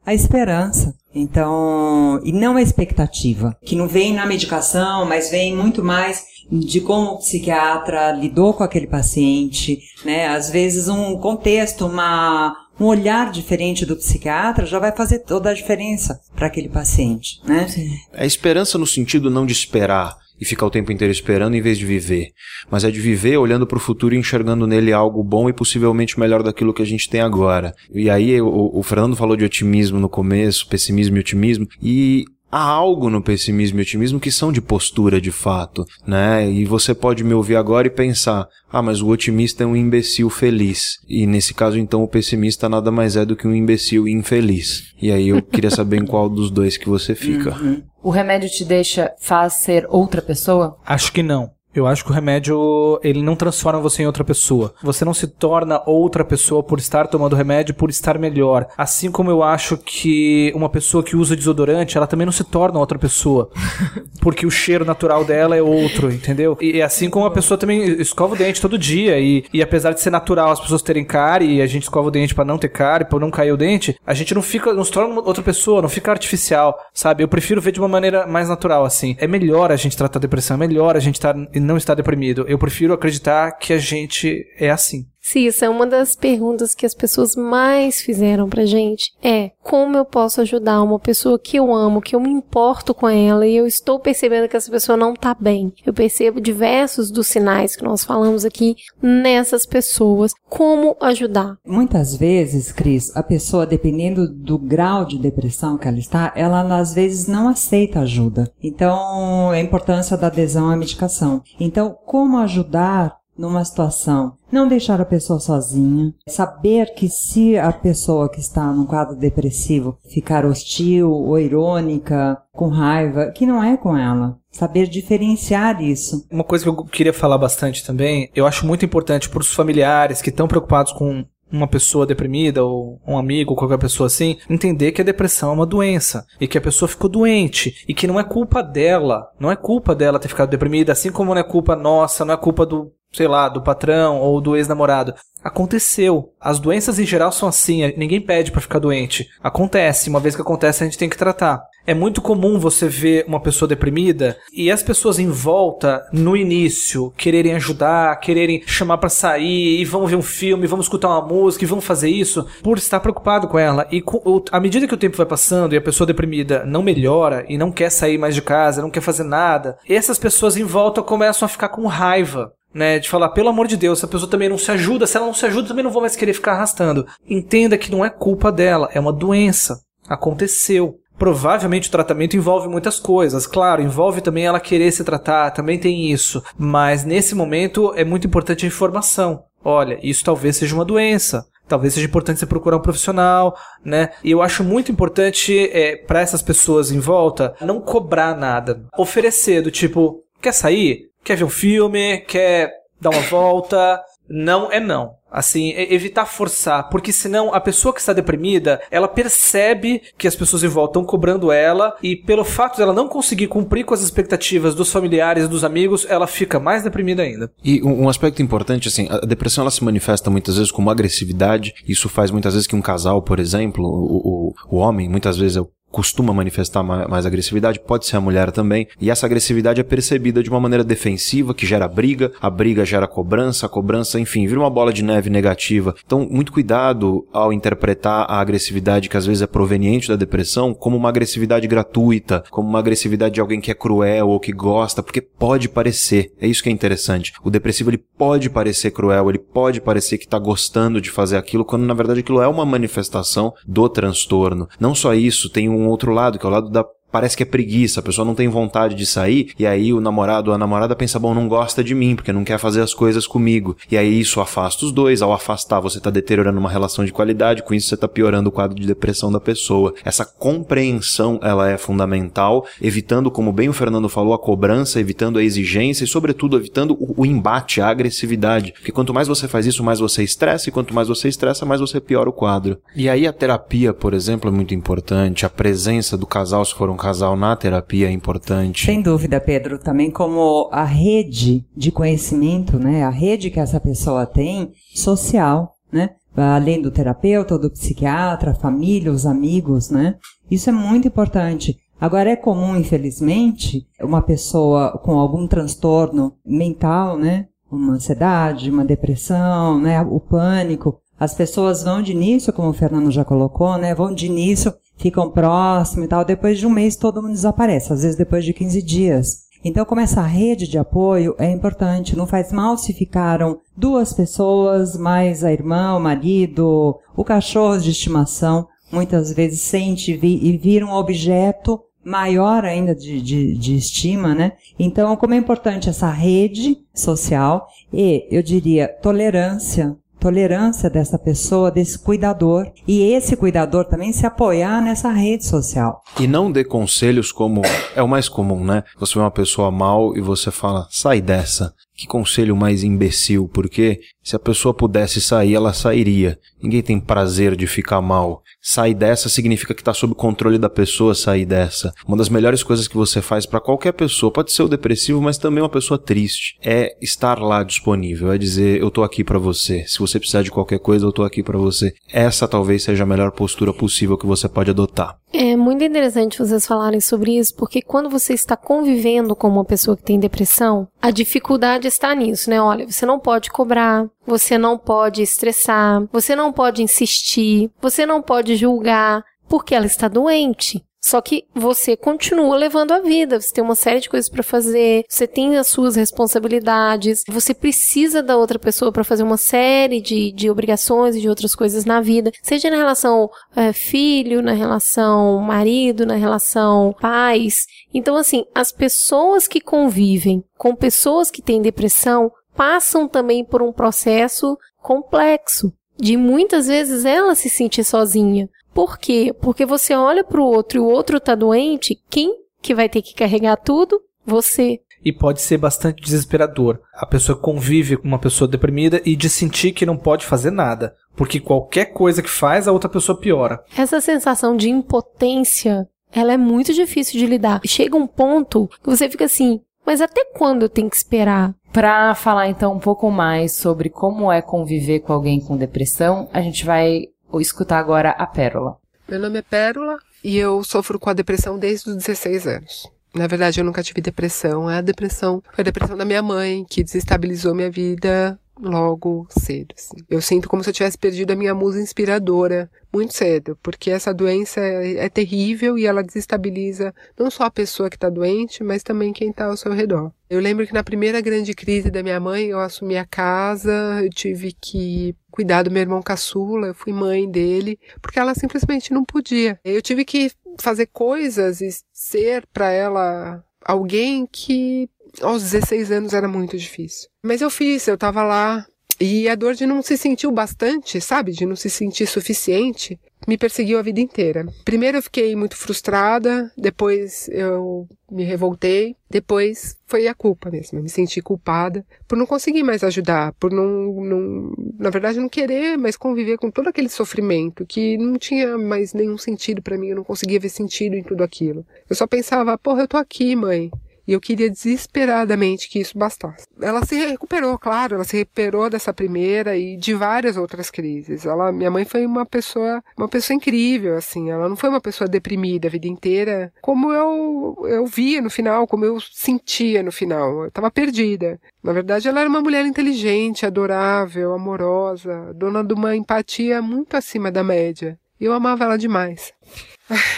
a 0.06 0.14
esperança. 0.14 0.94
Então, 1.14 2.20
e 2.24 2.32
não 2.32 2.58
a 2.58 2.62
expectativa, 2.62 3.58
que 3.64 3.76
não 3.76 3.88
vem 3.88 4.14
na 4.14 4.26
medicação, 4.26 5.06
mas 5.06 5.32
vem 5.32 5.56
muito 5.56 5.84
mais 5.84 6.24
de 6.52 6.82
como 6.82 7.12
o 7.12 7.18
psiquiatra 7.18 8.12
lidou 8.12 8.54
com 8.54 8.64
aquele 8.64 8.86
paciente, 8.86 9.80
né? 10.04 10.28
Às 10.28 10.50
vezes 10.50 10.88
um 10.88 11.18
contexto, 11.18 11.88
uma 11.88 12.56
um 12.78 12.86
olhar 12.86 13.32
diferente 13.32 13.86
do 13.86 13.96
psiquiatra 13.96 14.66
já 14.66 14.80
vai 14.80 14.92
fazer 14.92 15.20
toda 15.20 15.50
a 15.50 15.54
diferença 15.54 16.20
para 16.36 16.48
aquele 16.48 16.68
paciente, 16.68 17.40
né? 17.46 17.68
Sim. 17.70 17.90
É 18.12 18.26
esperança 18.26 18.78
no 18.78 18.86
sentido 18.86 19.30
não 19.30 19.46
de 19.46 19.54
esperar 19.54 20.18
e 20.40 20.46
ficar 20.46 20.66
o 20.66 20.70
tempo 20.72 20.92
inteiro 20.92 21.12
esperando 21.12 21.56
em 21.56 21.62
vez 21.62 21.78
de 21.78 21.86
viver, 21.86 22.30
mas 22.70 22.84
é 22.84 22.92
de 22.92 23.00
viver 23.00 23.38
olhando 23.38 23.66
para 23.66 23.78
o 23.78 23.82
futuro 23.82 24.16
e 24.16 24.18
enxergando 24.18 24.68
nele 24.68 24.92
algo 24.92 25.24
bom 25.24 25.50
e 25.50 25.54
possivelmente 25.54 26.20
melhor 26.20 26.44
daquilo 26.44 26.74
que 26.74 26.82
a 26.82 26.86
gente 26.86 27.10
tem 27.10 27.22
agora. 27.22 27.74
E 27.94 28.10
aí 28.10 28.42
o, 28.42 28.72
o 28.74 28.84
Fernando 28.84 29.16
falou 29.16 29.36
de 29.36 29.46
otimismo 29.46 30.00
no 30.00 30.10
começo, 30.10 30.68
pessimismo 30.68 31.18
e 31.18 31.20
otimismo, 31.20 31.68
e 31.82 32.26
há 32.52 32.62
algo 32.62 33.10
no 33.10 33.22
pessimismo 33.22 33.80
e 33.80 33.82
otimismo 33.82 34.20
que 34.20 34.32
são 34.32 34.52
de 34.52 34.62
postura 34.62 35.20
de 35.20 35.32
fato, 35.32 35.86
né? 36.08 36.50
E 36.50 36.64
você 36.64 36.94
pode 36.94 37.24
me 37.24 37.34
ouvir 37.34 37.58
agora 37.58 37.88
e 37.88 37.90
pensar: 37.90 38.48
ah, 38.72 38.82
mas 38.82 39.02
o 39.02 39.10
otimista 39.10 39.64
é 39.64 39.68
um 39.68 39.76
imbecil 39.76 40.30
feliz. 40.30 41.00
E 41.08 41.26
nesse 41.28 41.54
caso, 41.54 41.78
então, 41.78 42.02
o 42.02 42.08
pessimista 42.08 42.70
nada 42.70 42.92
mais 42.92 43.18
é 43.18 43.26
do 43.26 43.36
que 43.36 43.48
um 43.48 43.54
imbecil 43.54 44.08
infeliz. 44.08 44.84
E 45.02 45.12
aí 45.12 45.30
eu 45.30 45.42
queria 45.42 45.70
saber 45.70 45.98
em 45.98 46.06
qual 46.06 46.30
dos 46.30 46.50
dois 46.50 46.78
que 46.78 46.88
você 46.88 47.14
fica. 47.14 47.58
Uhum. 47.58 47.84
O 48.06 48.12
remédio 48.12 48.48
te 48.48 48.64
deixa, 48.64 49.16
faz 49.18 49.54
ser 49.54 49.88
outra 49.90 50.22
pessoa? 50.22 50.78
Acho 50.86 51.12
que 51.12 51.24
não. 51.24 51.55
Eu 51.76 51.86
acho 51.86 52.06
que 52.06 52.12
o 52.12 52.14
remédio, 52.14 53.00
ele 53.04 53.22
não 53.22 53.36
transforma 53.36 53.82
você 53.82 54.02
em 54.02 54.06
outra 54.06 54.24
pessoa. 54.24 54.74
Você 54.82 55.04
não 55.04 55.14
se 55.14 55.28
torna 55.28 55.82
outra 55.86 56.24
pessoa 56.24 56.64
por 56.64 56.80
estar 56.80 57.08
tomando 57.08 57.36
remédio, 57.36 57.76
por 57.76 57.90
estar 57.90 58.18
melhor. 58.18 58.68
Assim 58.78 59.12
como 59.12 59.30
eu 59.30 59.44
acho 59.44 59.78
que 59.78 60.54
uma 60.56 60.70
pessoa 60.70 61.04
que 61.04 61.18
usa 61.18 61.36
desodorante, 61.36 61.98
ela 61.98 62.08
também 62.08 62.26
não 62.26 62.32
se 62.32 62.46
torna 62.46 62.80
outra 62.80 62.98
pessoa. 62.98 63.50
porque 64.22 64.46
o 64.46 64.52
cheiro 64.52 64.86
natural 64.86 65.26
dela 65.26 65.56
é 65.56 65.62
outro, 65.62 66.12
entendeu? 66.12 66.58
E 66.62 66.82
assim 66.82 67.10
como 67.10 67.26
a 67.26 67.32
pessoa 67.32 67.58
também 67.58 67.84
escova 68.02 68.36
o 68.36 68.38
dente 68.38 68.62
todo 68.62 68.78
dia. 68.78 69.20
E, 69.20 69.44
e 69.54 69.62
apesar 69.62 69.92
de 69.92 70.02
ser 70.02 70.10
natural 70.10 70.52
as 70.52 70.60
pessoas 70.60 70.82
terem 70.82 71.04
cárie, 71.04 71.58
e 71.58 71.62
a 71.62 71.68
gente 71.68 71.84
escova 71.84 72.08
o 72.08 72.12
dente 72.12 72.34
para 72.34 72.46
não 72.46 72.58
ter 72.58 72.70
cárie, 72.70 73.06
pra 73.06 73.20
não 73.20 73.30
cair 73.30 73.52
o 73.52 73.58
dente, 73.58 74.00
a 74.06 74.14
gente 74.14 74.34
não 74.34 74.42
fica, 74.42 74.74
não 74.74 74.84
se 74.84 74.92
torna 74.92 75.14
outra 75.20 75.44
pessoa, 75.44 75.82
não 75.82 75.90
fica 75.90 76.12
artificial, 76.12 76.78
sabe? 76.94 77.24
Eu 77.24 77.28
prefiro 77.28 77.62
ver 77.62 77.72
de 77.72 77.80
uma 77.80 77.90
maneira 77.90 78.26
mais 78.26 78.48
natural, 78.48 78.86
assim. 78.86 79.16
É 79.20 79.28
melhor 79.28 79.72
a 79.72 79.76
gente 79.76 79.98
tratar 79.98 80.20
a 80.20 80.22
depressão, 80.22 80.56
é 80.56 80.60
melhor 80.60 80.96
a 80.96 81.00
gente 81.00 81.16
estar 81.16 81.34
tá 81.34 81.48
não 81.66 81.78
está 81.78 81.94
deprimido. 81.94 82.46
Eu 82.48 82.58
prefiro 82.58 82.94
acreditar 82.94 83.52
que 83.54 83.74
a 83.74 83.78
gente 83.78 84.46
é 84.58 84.70
assim. 84.70 85.06
Isso 85.34 85.64
é 85.64 85.70
uma 85.70 85.86
das 85.86 86.16
perguntas 86.16 86.76
que 86.76 86.86
as 86.86 86.94
pessoas 86.94 87.36
mais 87.36 88.02
fizeram 88.02 88.50
pra 88.50 88.66
gente. 88.66 89.12
É 89.24 89.52
como 89.62 89.98
eu 89.98 90.06
posso 90.06 90.42
ajudar 90.42 90.82
uma 90.82 91.00
pessoa 91.00 91.40
que 91.40 91.58
eu 91.58 91.74
amo, 91.74 92.02
que 92.02 92.16
eu 92.16 92.20
me 92.20 92.30
importo 92.30 92.94
com 92.94 93.10
ela 93.10 93.48
e 93.48 93.56
eu 93.56 93.66
estou 93.66 94.00
percebendo 94.00 94.48
que 94.48 94.56
essa 94.56 94.72
pessoa 94.72 94.98
não 94.98 95.14
tá 95.14 95.36
bem. 95.38 95.74
Eu 95.86 95.94
percebo 95.94 96.42
diversos 96.42 97.12
dos 97.12 97.28
sinais 97.28 97.76
que 97.76 97.84
nós 97.84 98.04
falamos 98.04 98.46
aqui 98.46 98.76
nessas 99.02 99.66
pessoas. 99.66 100.34
Como 100.48 100.96
ajudar? 101.02 101.58
Muitas 101.66 102.16
vezes, 102.16 102.72
Cris, 102.72 103.16
a 103.16 103.24
pessoa, 103.24 103.66
dependendo 103.66 104.28
do 104.28 104.58
grau 104.58 105.06
de 105.06 105.18
depressão 105.18 105.78
que 105.78 105.88
ela 105.88 106.00
está, 106.00 106.32
ela 106.36 106.62
às 106.78 106.94
vezes 106.94 107.28
não 107.28 107.48
aceita 107.48 108.02
ajuda. 108.02 108.52
Então, 108.62 109.50
a 109.50 109.60
importância 109.60 110.18
da 110.18 110.28
adesão 110.28 110.70
à 110.70 110.76
medicação. 110.76 111.42
Então, 111.60 111.96
como 112.06 112.38
ajudar 112.38 113.18
numa 113.38 113.64
situação. 113.64 114.34
Não 114.52 114.68
deixar 114.68 115.02
a 115.02 115.06
pessoa 115.06 115.40
sozinha. 115.40 116.14
Saber 116.28 116.94
que 116.94 117.10
se 117.10 117.58
a 117.58 117.72
pessoa 117.72 118.30
que 118.30 118.40
está 118.40 118.72
num 118.72 118.86
quadro 118.86 119.16
depressivo 119.16 119.98
ficar 120.10 120.46
hostil 120.46 121.12
ou 121.12 121.38
irônica, 121.40 122.42
com 122.54 122.70
raiva, 122.70 123.32
que 123.32 123.46
não 123.46 123.64
é 123.64 123.76
com 123.76 123.98
ela. 123.98 124.38
Saber 124.52 124.88
diferenciar 124.88 125.82
isso. 125.82 126.26
Uma 126.32 126.44
coisa 126.44 126.64
que 126.64 126.70
eu 126.70 126.86
queria 126.86 127.14
falar 127.14 127.38
bastante 127.38 127.86
também, 127.86 128.30
eu 128.34 128.48
acho 128.48 128.66
muito 128.66 128.86
importante 128.86 129.30
para 129.30 129.42
os 129.42 129.54
familiares 129.54 130.22
que 130.22 130.30
estão 130.30 130.48
preocupados 130.48 130.94
com 130.94 131.26
uma 131.52 131.68
pessoa 131.68 132.06
deprimida 132.06 132.64
ou 132.64 133.00
um 133.08 133.18
amigo 133.18 133.56
qualquer 133.56 133.78
pessoa 133.78 134.08
assim, 134.08 134.38
entender 134.50 134.92
que 134.92 135.02
a 135.02 135.06
depressão 135.06 135.50
é 135.50 135.54
uma 135.54 135.66
doença 135.66 136.26
e 136.40 136.48
que 136.48 136.58
a 136.58 136.62
pessoa 136.62 136.90
ficou 136.90 137.10
doente 137.10 137.86
e 137.88 137.94
que 137.94 138.08
não 138.08 138.20
é 138.20 138.24
culpa 138.24 138.62
dela, 138.62 139.30
não 139.40 139.52
é 139.52 139.56
culpa 139.56 139.94
dela 139.94 140.20
ter 140.20 140.28
ficado 140.28 140.50
deprimida, 140.50 140.92
assim 140.92 141.12
como 141.12 141.34
não 141.34 141.42
é 141.42 141.44
culpa 141.44 141.76
nossa, 141.76 142.26
não 142.26 142.34
é 142.34 142.38
culpa 142.38 142.66
do 142.66 142.92
sei 143.12 143.28
lá, 143.28 143.48
do 143.48 143.62
patrão 143.62 144.20
ou 144.20 144.42
do 144.42 144.56
ex-namorado. 144.56 145.14
Aconteceu. 145.44 146.34
As 146.42 146.60
doenças 146.60 146.98
em 146.98 147.06
geral 147.06 147.32
são 147.32 147.48
assim, 147.48 147.94
ninguém 147.98 148.20
pede 148.20 148.52
para 148.52 148.62
ficar 148.62 148.80
doente. 148.80 149.30
Acontece, 149.44 150.10
uma 150.10 150.20
vez 150.20 150.36
que 150.36 150.42
acontece 150.42 150.84
a 150.84 150.88
gente 150.88 150.98
tem 150.98 151.10
que 151.10 151.18
tratar. 151.18 151.62
É 151.88 151.94
muito 151.94 152.20
comum 152.20 152.58
você 152.58 152.88
ver 152.88 153.26
uma 153.28 153.40
pessoa 153.40 153.70
deprimida 153.70 154.36
e 154.52 154.72
as 154.72 154.82
pessoas 154.82 155.20
em 155.20 155.30
volta, 155.30 156.04
no 156.12 156.36
início, 156.36 157.14
quererem 157.16 157.54
ajudar, 157.54 158.20
quererem 158.20 158.64
chamar 158.66 158.98
para 158.98 159.08
sair, 159.08 159.80
e 159.80 159.86
vão 159.86 160.08
ver 160.08 160.16
um 160.16 160.22
filme, 160.22 160.66
vão 160.66 160.80
escutar 160.80 161.10
uma 161.10 161.22
música, 161.22 161.64
e 161.64 161.68
vão 161.68 161.80
fazer 161.80 162.10
isso, 162.10 162.48
por 162.64 162.80
estar 162.80 163.00
preocupado 163.00 163.48
com 163.48 163.60
ela. 163.60 163.88
E 163.92 164.02
com, 164.02 164.44
à 164.52 164.60
medida 164.60 164.88
que 164.88 164.96
o 164.96 164.98
tempo 164.98 165.16
vai 165.16 165.28
passando 165.28 165.74
e 165.74 165.78
a 165.78 165.82
pessoa 165.82 166.08
deprimida 166.08 166.66
não 166.66 166.82
melhora 166.82 167.46
e 167.48 167.56
não 167.56 167.72
quer 167.72 167.92
sair 167.92 168.18
mais 168.18 168.34
de 168.34 168.42
casa, 168.42 168.82
não 168.82 168.90
quer 168.90 169.02
fazer 169.02 169.24
nada, 169.24 169.78
essas 169.88 170.18
pessoas 170.18 170.58
em 170.58 170.64
volta 170.64 171.04
começam 171.04 171.46
a 171.46 171.50
ficar 171.50 171.70
com 171.70 171.86
raiva 171.86 172.55
né? 172.76 173.00
De 173.00 173.10
falar, 173.10 173.30
pelo 173.30 173.48
amor 173.48 173.68
de 173.68 173.78
Deus, 173.78 174.00
se 174.00 174.06
a 174.06 174.08
pessoa 174.08 174.30
também 174.30 174.50
não 174.50 174.58
se 174.58 174.70
ajuda, 174.70 175.08
se 175.08 175.16
ela 175.16 175.26
não 175.26 175.34
se 175.34 175.46
ajuda, 175.46 175.70
também 175.70 175.84
não 175.84 175.92
vou 175.92 176.02
mais 176.02 176.18
querer 176.18 176.34
ficar 176.34 176.52
arrastando. 176.52 177.08
Entenda 177.26 177.78
que 177.78 177.90
não 177.90 178.04
é 178.04 178.10
culpa 178.10 178.52
dela, 178.52 178.90
é 178.94 179.00
uma 179.00 179.14
doença. 179.14 179.80
Aconteceu. 180.10 181.00
Provavelmente 181.18 181.88
o 181.88 181.92
tratamento 181.92 182.36
envolve 182.36 182.68
muitas 182.68 183.00
coisas, 183.00 183.48
claro, 183.48 183.82
envolve 183.82 184.20
também 184.20 184.46
ela 184.46 184.60
querer 184.60 184.92
se 184.92 185.02
tratar, 185.02 185.52
também 185.52 185.80
tem 185.80 186.12
isso. 186.12 186.44
Mas 186.58 187.06
nesse 187.06 187.34
momento 187.34 187.94
é 187.96 188.04
muito 188.04 188.28
importante 188.28 188.66
a 188.66 188.68
informação. 188.68 189.44
Olha, 189.64 189.98
isso 190.04 190.26
talvez 190.26 190.58
seja 190.58 190.76
uma 190.76 190.84
doença. 190.84 191.46
Talvez 191.68 191.94
seja 191.94 192.06
importante 192.06 192.40
você 192.40 192.46
procurar 192.46 192.78
um 192.78 192.82
profissional, 192.82 193.58
né? 193.84 194.10
E 194.24 194.30
eu 194.30 194.42
acho 194.42 194.64
muito 194.64 194.92
importante 194.92 195.58
é, 195.72 195.96
para 195.96 196.20
essas 196.20 196.42
pessoas 196.42 196.92
em 196.92 197.00
volta 197.00 197.56
não 197.62 197.80
cobrar 197.80 198.36
nada. 198.38 198.84
Oferecer 198.98 199.62
do 199.62 199.72
tipo, 199.72 200.22
quer 200.42 200.52
sair? 200.52 201.10
Quer 201.26 201.36
ver 201.36 201.44
um 201.44 201.50
filme, 201.50 202.20
quer 202.20 202.72
dar 203.02 203.10
uma 203.10 203.22
volta. 203.22 204.02
Não 204.28 204.72
é 204.72 204.80
não. 204.80 205.16
Assim, 205.32 205.74
evitar 205.76 206.26
forçar, 206.26 206.88
porque 206.90 207.12
senão 207.12 207.54
a 207.54 207.60
pessoa 207.60 207.94
que 207.94 208.00
está 208.00 208.14
deprimida, 208.14 208.82
ela 208.90 209.06
percebe 209.06 210.02
que 210.18 210.30
as 210.30 210.36
pessoas 210.36 210.64
em 210.64 210.68
volta 210.70 210.92
estão 210.92 211.04
cobrando 211.04 211.52
ela 211.52 211.94
e 212.02 212.16
pelo 212.16 212.46
fato 212.46 212.78
dela 212.78 212.94
não 212.94 213.10
conseguir 213.10 213.48
cumprir 213.48 213.84
com 213.84 213.94
as 213.94 214.02
expectativas 214.02 214.74
dos 214.74 214.90
familiares, 214.90 215.50
dos 215.50 215.66
amigos, 215.66 216.08
ela 216.10 216.26
fica 216.26 216.58
mais 216.58 216.84
deprimida 216.84 217.22
ainda. 217.22 217.52
E 217.62 217.84
um, 217.84 218.08
aspecto 218.08 218.42
importante, 218.42 218.88
assim, 218.88 219.08
a 219.10 219.18
depressão 219.26 219.64
ela 219.64 219.72
se 219.72 219.84
manifesta 219.84 220.30
muitas 220.30 220.56
vezes 220.56 220.72
como 220.72 220.90
agressividade. 220.90 221.74
Isso 221.86 222.08
faz 222.08 222.32
muitas 222.32 222.54
vezes 222.54 222.66
que 222.66 222.76
um 222.76 222.82
casal, 222.82 223.22
por 223.22 223.38
exemplo, 223.38 223.86
o, 223.86 224.54
o, 224.72 224.78
o 224.78 224.78
homem 224.78 225.10
muitas 225.10 225.38
vezes 225.38 225.58
é 225.58 225.62
o 225.62 225.70
costuma 225.96 226.34
manifestar 226.34 226.84
ma- 226.84 227.08
mais 227.08 227.26
agressividade, 227.26 227.80
pode 227.80 228.06
ser 228.06 228.18
a 228.18 228.22
mulher 228.22 228.52
também. 228.52 228.86
E 229.00 229.10
essa 229.10 229.26
agressividade 229.26 229.80
é 229.80 229.84
percebida 229.84 230.44
de 230.44 230.50
uma 230.50 230.60
maneira 230.60 230.84
defensiva, 230.84 231.54
que 231.54 231.66
gera 231.66 231.88
briga, 231.88 232.34
a 232.42 232.50
briga 232.50 232.84
gera 232.84 233.08
cobrança, 233.08 233.66
a 233.66 233.70
cobrança, 233.70 234.20
enfim, 234.20 234.46
vira 234.46 234.60
uma 234.60 234.70
bola 234.70 234.92
de 234.92 235.02
neve 235.02 235.30
negativa. 235.30 235.96
Então, 236.06 236.28
muito 236.30 236.52
cuidado 236.52 237.26
ao 237.32 237.54
interpretar 237.54 238.26
a 238.30 238.42
agressividade 238.42 239.08
que 239.08 239.16
às 239.16 239.26
vezes 239.26 239.42
é 239.42 239.48
proveniente 239.48 240.10
da 240.10 240.18
depressão 240.18 240.74
como 240.74 240.98
uma 240.98 241.08
agressividade 241.08 241.66
gratuita, 241.66 242.44
como 242.52 242.68
uma 242.68 242.80
agressividade 242.80 243.36
de 243.36 243.40
alguém 243.40 243.62
que 243.62 243.72
é 243.72 243.74
cruel 243.74 244.28
ou 244.28 244.38
que 244.38 244.52
gosta, 244.52 245.02
porque 245.02 245.22
pode 245.22 245.70
parecer. 245.70 246.34
É 246.42 246.46
isso 246.46 246.62
que 246.62 246.68
é 246.68 246.74
interessante. 246.74 247.32
O 247.42 247.50
depressivo 247.50 247.90
ele 247.90 248.04
pode 248.18 248.50
parecer 248.50 248.92
cruel, 248.92 249.30
ele 249.30 249.40
pode 249.40 249.80
parecer 249.80 250.18
que 250.18 250.26
está 250.26 250.38
gostando 250.38 251.00
de 251.00 251.10
fazer 251.10 251.38
aquilo, 251.38 251.64
quando 251.64 251.86
na 251.86 251.94
verdade 251.94 252.20
aquilo 252.20 252.42
é 252.42 252.48
uma 252.50 252.66
manifestação 252.66 253.54
do 253.66 253.88
transtorno. 253.88 254.68
Não 254.78 254.94
só 254.94 255.14
isso, 255.14 255.50
tem 255.50 255.70
um 255.70 255.85
outro 255.90 256.12
lado, 256.12 256.40
que 256.40 256.46
é 256.46 256.50
o 256.50 256.52
lado 256.52 256.70
da 256.70 256.86
parece 257.16 257.38
que 257.38 257.44
é 257.44 257.46
preguiça, 257.46 258.02
a 258.02 258.04
pessoa 258.04 258.26
não 258.26 258.36
tem 258.36 258.50
vontade 258.50 258.94
de 258.94 259.06
sair, 259.06 259.54
e 259.58 259.66
aí 259.66 259.94
o 259.94 260.02
namorado 260.02 260.52
ou 260.52 260.54
a 260.54 260.58
namorada 260.58 260.94
pensa, 260.98 261.18
bom, 261.18 261.34
não 261.34 261.48
gosta 261.48 261.82
de 261.82 261.96
mim, 261.96 262.14
porque 262.14 262.34
não 262.34 262.44
quer 262.44 262.60
fazer 262.60 262.82
as 262.82 262.94
coisas 262.94 263.26
comigo. 263.26 263.78
E 263.90 263.98
aí 263.98 264.20
isso 264.20 264.42
afasta 264.42 264.86
os 264.86 264.92
dois, 264.92 265.22
ao 265.22 265.32
afastar 265.32 265.80
você 265.80 265.98
está 265.98 266.10
deteriorando 266.10 266.60
uma 266.60 266.70
relação 266.70 267.06
de 267.06 267.14
qualidade, 267.14 267.64
com 267.64 267.74
isso 267.74 267.88
você 267.88 267.96
está 267.96 268.06
piorando 268.06 268.50
o 268.50 268.52
quadro 268.52 268.78
de 268.78 268.86
depressão 268.86 269.32
da 269.32 269.40
pessoa. 269.40 269.94
Essa 270.04 270.26
compreensão, 270.26 271.40
ela 271.42 271.70
é 271.70 271.78
fundamental, 271.78 272.66
evitando, 272.82 273.32
como 273.32 273.54
bem 273.54 273.70
o 273.70 273.74
Fernando 273.74 274.10
falou, 274.10 274.34
a 274.34 274.38
cobrança, 274.38 275.00
evitando 275.00 275.40
a 275.40 275.44
exigência 275.44 276.04
e, 276.04 276.08
sobretudo, 276.08 276.58
evitando 276.58 276.98
o, 277.00 277.22
o 277.22 277.26
embate, 277.26 277.80
a 277.80 277.88
agressividade. 277.88 278.74
Porque 278.74 278.92
quanto 278.92 279.14
mais 279.14 279.30
você 279.30 279.48
faz 279.48 279.66
isso, 279.66 279.86
mais 279.86 280.00
você 280.00 280.22
estressa, 280.22 280.68
e 280.68 280.72
quanto 280.74 280.94
mais 280.94 281.08
você 281.08 281.30
estressa, 281.30 281.66
mais 281.66 281.80
você 281.80 282.02
piora 282.02 282.30
o 282.30 282.34
quadro. 282.34 282.78
E 282.94 283.08
aí 283.08 283.26
a 283.26 283.32
terapia, 283.32 283.94
por 283.94 284.14
exemplo, 284.14 284.50
é 284.50 284.54
muito 284.54 284.74
importante, 284.74 285.46
a 285.46 285.50
presença 285.50 286.18
do 286.18 286.26
casal, 286.26 286.66
se 286.66 286.76
for 286.76 286.90
um 286.90 287.05
casal 287.06 287.36
na 287.36 287.56
terapia 287.56 288.08
é 288.08 288.12
importante. 288.12 288.84
Sem 288.84 289.00
dúvida, 289.00 289.40
Pedro, 289.40 289.78
também 289.78 290.10
como 290.10 290.68
a 290.72 290.84
rede 290.84 291.64
de 291.78 291.92
conhecimento, 291.92 292.80
né, 292.80 293.04
a 293.04 293.12
rede 293.12 293.52
que 293.52 293.60
essa 293.60 293.80
pessoa 293.80 294.26
tem 294.26 294.72
social, 294.96 295.76
né, 295.92 296.16
além 296.36 296.82
do 296.82 296.90
terapeuta, 296.90 297.60
do 297.60 297.70
psiquiatra, 297.70 298.56
família, 298.56 299.12
os 299.12 299.28
amigos, 299.28 299.92
né, 299.92 300.16
isso 300.50 300.68
é 300.68 300.74
muito 300.74 301.08
importante. 301.08 301.78
Agora 302.02 302.32
é 302.32 302.36
comum, 302.36 302.76
infelizmente, 302.76 303.86
uma 304.02 304.24
pessoa 304.24 304.98
com 304.98 305.20
algum 305.20 305.46
transtorno 305.46 306.34
mental, 306.44 307.20
né, 307.20 307.46
uma 307.72 307.94
ansiedade, 307.94 308.72
uma 308.72 308.84
depressão, 308.84 309.80
né, 309.80 310.02
o 310.02 310.20
pânico, 310.20 311.00
as 311.20 311.36
pessoas 311.36 311.84
vão 311.84 312.02
de 312.02 312.14
início, 312.14 312.52
como 312.52 312.70
o 312.70 312.74
Fernando 312.74 313.12
já 313.12 313.24
colocou, 313.24 313.78
né, 313.78 313.94
vão 313.94 314.12
de 314.12 314.26
início, 314.26 314.74
ficam 314.98 315.30
próximos 315.30 316.06
e 316.06 316.10
tal, 316.10 316.26
depois 316.26 316.58
de 316.58 316.66
um 316.66 316.70
mês 316.70 316.96
todo 316.96 317.22
mundo 317.22 317.34
desaparece, 317.34 317.94
às 317.94 318.02
vezes 318.02 318.18
depois 318.18 318.46
de 318.46 318.54
15 318.54 318.82
dias. 318.82 319.46
Então, 319.64 319.84
como 319.84 320.00
essa 320.00 320.22
rede 320.22 320.68
de 320.68 320.78
apoio 320.78 321.36
é 321.40 321.52
importante, 321.52 322.16
não 322.16 322.28
faz 322.28 322.52
mal 322.52 322.78
se 322.78 322.94
ficaram 322.94 323.60
duas 323.76 324.14
pessoas, 324.14 324.96
mais 324.96 325.44
a 325.44 325.52
irmã, 325.52 325.96
o 325.96 326.00
marido, 326.00 327.00
o 327.16 327.24
cachorro 327.24 327.80
de 327.80 327.90
estimação, 327.90 328.68
muitas 328.92 329.34
vezes 329.34 329.62
sente 329.62 330.12
e 330.12 330.58
vira 330.58 330.86
um 330.86 330.94
objeto 330.94 331.82
maior 332.04 332.64
ainda 332.64 332.94
de, 332.94 333.20
de, 333.20 333.58
de 333.58 333.76
estima, 333.76 334.36
né? 334.36 334.52
Então, 334.78 335.18
como 335.18 335.34
é 335.34 335.38
importante 335.38 335.90
essa 335.90 336.12
rede 336.12 336.78
social 336.94 337.68
e, 337.92 338.28
eu 338.30 338.44
diria, 338.44 338.88
tolerância, 338.88 339.98
tolerância 340.26 340.90
dessa 340.90 341.20
pessoa, 341.20 341.70
desse 341.70 342.00
cuidador, 342.00 342.72
e 342.88 343.00
esse 343.14 343.36
cuidador 343.36 343.86
também 343.86 344.12
se 344.12 344.26
apoiar 344.26 344.82
nessa 344.82 345.12
rede 345.12 345.46
social. 345.46 346.02
E 346.20 346.26
não 346.26 346.52
dê 346.52 346.64
conselhos 346.64 347.32
como 347.32 347.62
é 347.96 348.02
o 348.02 348.08
mais 348.08 348.28
comum, 348.28 348.66
né? 348.66 348.84
Você 348.98 349.14
vê 349.14 349.20
uma 349.20 349.30
pessoa 349.30 349.70
mal 349.70 350.18
e 350.18 350.22
você 350.22 350.50
fala, 350.50 350.88
sai 350.90 351.22
dessa. 351.22 351.76
Que 351.96 352.08
conselho 352.08 352.56
mais 352.56 352.84
imbecil, 352.84 353.50
porque 353.54 354.02
se 354.22 354.36
a 354.36 354.40
pessoa 354.40 354.74
pudesse 354.74 355.22
sair, 355.22 355.56
ela 355.56 355.72
sairia. 355.72 356.38
Ninguém 356.62 356.82
tem 356.82 357.00
prazer 357.00 357.56
de 357.56 357.68
ficar 357.68 358.02
mal. 358.02 358.42
Sair 358.62 358.94
dessa 358.94 359.30
significa 359.30 359.74
que 359.74 359.82
está 359.82 359.94
sob 359.94 360.16
controle 360.16 360.58
da 360.58 360.70
pessoa 360.70 361.14
sair 361.14 361.46
dessa. 361.46 361.94
Uma 362.08 362.18
das 362.18 362.28
melhores 362.28 362.64
coisas 362.64 362.88
que 362.88 362.98
você 362.98 363.22
faz 363.22 363.46
para 363.46 363.62
qualquer 363.62 363.94
pessoa, 363.94 364.32
pode 364.32 364.52
ser 364.52 364.64
o 364.64 364.68
depressivo, 364.68 365.22
mas 365.22 365.38
também 365.38 365.62
uma 365.62 365.70
pessoa 365.70 365.98
triste, 365.98 366.58
é 366.64 366.98
estar 367.02 367.40
lá 367.40 367.64
disponível, 367.64 368.32
é 368.32 368.38
dizer 368.38 368.82
eu 368.82 368.90
tô 368.90 369.04
aqui 369.04 369.24
para 369.24 369.38
você. 369.38 369.86
Se 369.88 370.00
você 370.00 370.20
precisar 370.20 370.42
de 370.42 370.52
qualquer 370.52 370.80
coisa, 370.80 371.06
eu 371.06 371.14
tô 371.14 371.24
aqui 371.24 371.44
para 371.44 371.58
você. 371.58 371.94
Essa 372.12 372.48
talvez 372.48 372.84
seja 372.84 373.04
a 373.04 373.08
melhor 373.08 373.32
postura 373.32 373.72
possível 373.72 374.18
que 374.18 374.26
você 374.26 374.50
pode 374.50 374.72
adotar. 374.72 375.18
É 375.32 375.56
muito 375.56 375.84
interessante 375.84 376.40
vocês 376.40 376.66
falarem 376.66 377.02
sobre 377.02 377.38
isso, 377.38 377.54
porque 377.56 377.82
quando 377.82 378.10
você 378.10 378.34
está 378.34 378.56
convivendo 378.56 379.36
com 379.36 379.48
uma 379.50 379.66
pessoa 379.66 379.96
que 379.98 380.04
tem 380.04 380.20
depressão, 380.20 380.88
a 381.06 381.12
dificuldade 381.12 381.88
está 381.88 382.16
nisso, 382.16 382.50
né? 382.50 382.60
Olha, 382.60 382.90
você 382.90 383.06
não 383.06 383.20
pode 383.20 383.52
cobrar, 383.52 384.08
você 384.26 384.58
não 384.58 384.76
pode 384.76 385.22
estressar, 385.22 386.04
você 386.12 386.36
não 386.36 386.52
pode 386.52 386.82
insistir, 386.82 387.70
você 387.80 388.08
não 388.08 388.24
pode 388.24 388.56
julgar, 388.56 389.24
porque 389.48 389.76
ela 389.76 389.86
está 389.86 390.08
doente. 390.08 390.84
Só 391.06 391.22
que 391.22 391.46
você 391.54 391.96
continua 391.96 392.58
levando 392.58 392.92
a 392.92 393.00
vida, 393.00 393.40
você 393.40 393.54
tem 393.54 393.64
uma 393.64 393.76
série 393.76 394.00
de 394.00 394.10
coisas 394.10 394.28
para 394.28 394.42
fazer, 394.42 395.06
você 395.08 395.28
tem 395.28 395.56
as 395.56 395.68
suas 395.68 395.96
responsabilidades, 395.96 397.24
você 397.28 397.54
precisa 397.54 398.24
da 398.24 398.36
outra 398.36 398.58
pessoa 398.58 398.92
para 398.92 399.04
fazer 399.04 399.22
uma 399.22 399.38
série 399.38 400.02
de, 400.02 400.32
de 400.32 400.50
obrigações 400.50 401.16
e 401.16 401.22
de 401.22 401.30
outras 401.30 401.54
coisas 401.54 401.86
na 401.86 402.02
vida, 402.02 402.32
seja 402.42 402.72
na 402.72 402.78
relação 402.78 403.30
é, 403.56 403.72
filho, 403.72 404.42
na 404.42 404.54
relação 404.54 405.38
marido, 405.42 406.08
na 406.08 406.16
relação 406.16 406.96
pais. 407.00 407.68
Então, 407.94 408.18
assim, 408.18 408.44
as 408.56 408.72
pessoas 408.72 409.48
que 409.48 409.62
convivem 409.62 410.44
com 410.58 410.76
pessoas 410.76 411.30
que 411.30 411.40
têm 411.40 411.62
depressão 411.62 412.32
passam 412.56 413.08
também 413.08 413.46
por 413.46 413.62
um 413.62 413.72
processo 413.72 414.58
complexo 414.82 415.72
de 415.98 416.18
muitas 416.18 416.68
vezes 416.68 417.06
ela 417.06 417.36
se 417.36 417.50
sentir 417.50 417.84
sozinha. 417.84 418.50
Por 418.76 418.98
quê? 418.98 419.34
Porque 419.40 419.66
você 419.66 419.96
olha 419.96 420.22
para 420.22 420.42
o 420.42 420.46
outro 420.46 420.78
e 420.78 420.82
o 420.82 420.86
outro 420.86 421.18
tá 421.18 421.34
doente, 421.34 421.98
quem 422.10 422.36
que 422.62 422.76
vai 422.76 422.90
ter 422.90 423.02
que 423.02 423.16
carregar 423.16 423.56
tudo? 423.56 424.02
Você. 424.26 424.82
E 425.02 425.14
pode 425.14 425.42
ser 425.42 425.58
bastante 425.58 426.04
desesperador. 426.04 426.82
A 426.94 427.06
pessoa 427.06 427.38
convive 427.38 427.96
com 427.96 428.06
uma 428.06 428.20
pessoa 428.20 428.50
deprimida 428.50 429.02
e 429.06 429.16
de 429.16 429.30
sentir 429.30 429.72
que 429.72 429.86
não 429.86 429.96
pode 429.96 430.26
fazer 430.26 430.52
nada. 430.52 430.94
Porque 431.16 431.40
qualquer 431.40 431.86
coisa 431.86 432.22
que 432.22 432.30
faz, 432.30 432.68
a 432.68 432.74
outra 432.74 432.90
pessoa 432.90 433.18
piora. 433.18 433.64
Essa 433.78 434.02
sensação 434.02 434.58
de 434.58 434.70
impotência, 434.70 435.88
ela 436.12 436.34
é 436.34 436.38
muito 436.38 436.74
difícil 436.74 437.18
de 437.18 437.28
lidar. 437.28 437.62
Chega 437.66 437.96
um 437.96 438.08
ponto 438.08 438.68
que 438.84 438.90
você 438.90 439.08
fica 439.08 439.24
assim, 439.24 439.62
mas 439.86 440.02
até 440.02 440.26
quando 440.38 440.64
eu 440.64 440.70
tenho 440.70 440.90
que 440.90 440.98
esperar? 440.98 441.56
Para 441.72 442.14
falar 442.14 442.50
então 442.50 442.74
um 442.74 442.80
pouco 442.80 443.10
mais 443.10 443.54
sobre 443.54 443.90
como 443.90 444.30
é 444.30 444.42
conviver 444.42 445.00
com 445.00 445.14
alguém 445.14 445.40
com 445.40 445.56
depressão, 445.56 446.28
a 446.34 446.42
gente 446.42 446.66
vai 446.66 447.08
escutar 447.34 447.80
agora 447.80 448.12
a 448.12 448.26
Pérola. 448.26 448.78
Meu 449.08 449.20
nome 449.20 449.40
é 449.40 449.42
Pérola 449.42 450.00
e 450.24 450.38
eu 450.38 450.64
sofro 450.64 451.00
com 451.00 451.10
a 451.10 451.14
depressão 451.14 451.60
desde 451.60 451.90
os 451.90 451.96
16 451.96 452.48
anos. 452.48 452.92
Na 453.14 453.28
verdade, 453.28 453.60
eu 453.60 453.64
nunca 453.64 453.84
tive 453.84 454.02
depressão. 454.02 454.68
A 454.68 454.82
depressão 454.82 455.42
foi 455.54 455.62
a 455.62 455.64
depressão 455.64 455.96
da 455.96 456.04
minha 456.04 456.22
mãe, 456.22 456.66
que 456.66 456.84
desestabilizou 456.84 457.56
minha 457.56 457.72
vida 457.72 458.38
logo 458.60 459.28
cedo. 459.30 459.74
Assim. 459.78 459.98
Eu 460.10 460.22
sinto 460.22 460.48
como 460.48 460.64
se 460.64 460.70
eu 460.70 460.74
tivesse 460.74 460.98
perdido 460.98 461.32
a 461.32 461.36
minha 461.36 461.54
musa 461.54 461.82
inspiradora 461.82 462.70
muito 462.94 463.14
cedo, 463.14 463.58
porque 463.62 463.92
essa 463.92 464.14
doença 464.14 464.62
é, 464.62 465.06
é 465.06 465.10
terrível 465.10 465.78
e 465.78 465.86
ela 465.86 466.02
desestabiliza 466.02 466.94
não 467.20 467.30
só 467.30 467.44
a 467.44 467.52
pessoa 467.52 467.90
que 467.90 467.98
está 467.98 468.10
doente, 468.10 468.64
mas 468.64 468.84
também 468.84 469.12
quem 469.12 469.30
está 469.30 469.46
ao 469.46 469.58
seu 469.58 469.74
redor. 469.74 470.12
Eu 470.30 470.40
lembro 470.40 470.66
que 470.66 470.74
na 470.74 470.84
primeira 470.84 471.20
grande 471.20 471.54
crise 471.54 471.92
da 471.92 472.02
minha 472.02 472.20
mãe, 472.20 472.46
eu 472.48 472.60
assumi 472.60 472.98
a 472.98 473.06
casa, 473.06 474.02
eu 474.02 474.10
tive 474.10 474.54
que 474.54 475.16
cuidar 475.30 475.64
do 475.64 475.72
meu 475.72 475.82
irmão 475.82 476.02
caçula, 476.02 476.68
eu 476.68 476.74
fui 476.74 476.94
mãe 476.94 477.30
dele, 477.30 477.78
porque 478.02 478.20
ela 478.20 478.34
simplesmente 478.34 478.94
não 478.94 479.04
podia. 479.04 479.60
Eu 479.64 479.82
tive 479.82 480.06
que 480.06 480.32
fazer 480.60 480.86
coisas 480.88 481.60
e 481.60 481.70
ser 481.92 482.48
para 482.54 482.72
ela 482.72 483.44
alguém 483.66 484.26
que 484.26 484.90
aos 485.22 485.44
16 485.44 485.92
anos 485.92 486.14
era 486.14 486.28
muito 486.28 486.58
difícil. 486.58 487.10
Mas 487.24 487.42
eu 487.42 487.50
fiz, 487.50 487.88
eu 487.88 487.98
tava 487.98 488.24
lá. 488.24 488.66
E 489.00 489.28
a 489.28 489.36
dor 489.36 489.56
de 489.56 489.66
não 489.66 489.82
se 489.82 489.98
sentir 489.98 490.26
o 490.26 490.32
bastante, 490.32 491.02
sabe? 491.02 491.34
De 491.34 491.46
não 491.46 491.56
se 491.56 491.70
sentir 491.70 492.08
suficiente, 492.08 492.98
me 493.28 493.38
perseguiu 493.38 493.78
a 493.80 493.82
vida 493.82 494.00
inteira. 494.00 494.46
Primeiro 494.64 494.98
eu 494.98 495.02
fiquei 495.02 495.36
muito 495.36 495.58
frustrada, 495.58 496.52
depois 496.58 497.28
eu 497.30 497.88
me 498.10 498.24
revoltei, 498.24 498.96
depois 499.10 499.76
foi 499.88 500.08
a 500.08 500.14
culpa 500.14 500.50
mesmo. 500.50 500.78
Eu 500.78 500.84
me 500.84 500.90
senti 500.90 501.22
culpada 501.22 501.86
por 502.08 502.18
não 502.18 502.26
conseguir 502.26 502.64
mais 502.64 502.84
ajudar, 502.84 503.34
por 503.34 503.52
não, 503.52 504.02
não, 504.02 504.54
na 504.78 504.90
verdade, 504.90 505.20
não 505.20 505.28
querer 505.28 505.78
mais 505.78 505.98
conviver 505.98 506.38
com 506.38 506.52
todo 506.52 506.70
aquele 506.70 506.90
sofrimento 506.90 507.66
que 507.66 507.98
não 507.98 508.18
tinha 508.18 508.58
mais 508.58 508.94
nenhum 508.94 509.18
sentido 509.18 509.62
para 509.62 509.78
mim, 509.78 509.88
eu 509.88 509.96
não 509.98 510.04
conseguia 510.04 510.40
ver 510.40 510.50
sentido 510.50 510.96
em 510.96 511.04
tudo 511.04 511.24
aquilo. 511.24 511.66
Eu 511.90 511.96
só 511.96 512.06
pensava, 512.06 512.58
porra, 512.58 512.84
eu 512.84 512.88
tô 512.88 512.98
aqui, 512.98 513.36
mãe. 513.36 513.72
E 514.08 514.14
eu 514.14 514.22
queria 514.22 514.50
desesperadamente 514.50 515.68
que 515.70 515.80
isso 515.80 515.98
bastasse. 515.98 516.46
Ela 516.62 516.86
se 516.86 516.96
recuperou, 516.96 517.58
claro, 517.58 517.96
ela 517.96 518.04
se 518.04 518.18
recuperou 518.18 518.70
dessa 518.70 518.94
primeira 518.94 519.58
e 519.58 519.76
de 519.78 519.94
várias 519.94 520.38
outras 520.38 520.70
crises. 520.70 521.26
Ela, 521.26 521.52
minha 521.52 521.72
mãe 521.72 521.86
foi 521.86 522.06
uma 522.06 522.26
pessoa, 522.26 522.84
uma 522.98 523.08
pessoa 523.08 523.36
incrível, 523.36 523.98
assim. 523.98 524.30
Ela 524.30 524.48
não 524.48 524.56
foi 524.56 524.70
uma 524.70 524.82
pessoa 524.82 525.08
deprimida 525.08 525.68
a 525.68 525.72
vida 525.72 525.88
inteira, 525.88 526.54
como 526.62 526.92
eu, 526.92 527.58
eu 527.68 527.86
via 527.86 528.22
no 528.22 528.30
final, 528.30 528.68
como 528.68 528.86
eu 528.86 529.00
sentia 529.00 529.82
no 529.82 529.92
final. 529.92 530.44
Eu 530.44 530.48
estava 530.48 530.70
perdida. 530.70 531.40
Na 531.64 531.74
verdade, 531.74 532.08
ela 532.08 532.20
era 532.20 532.30
uma 532.30 532.42
mulher 532.42 532.66
inteligente, 532.66 533.46
adorável, 533.46 534.34
amorosa, 534.34 535.34
dona 535.34 535.64
de 535.64 535.74
uma 535.74 535.96
empatia 535.96 536.62
muito 536.62 536.96
acima 536.96 537.32
da 537.32 537.44
média. 537.44 537.98
Eu 538.20 538.34
amava 538.34 538.64
ela 538.64 538.78
demais. 538.78 539.34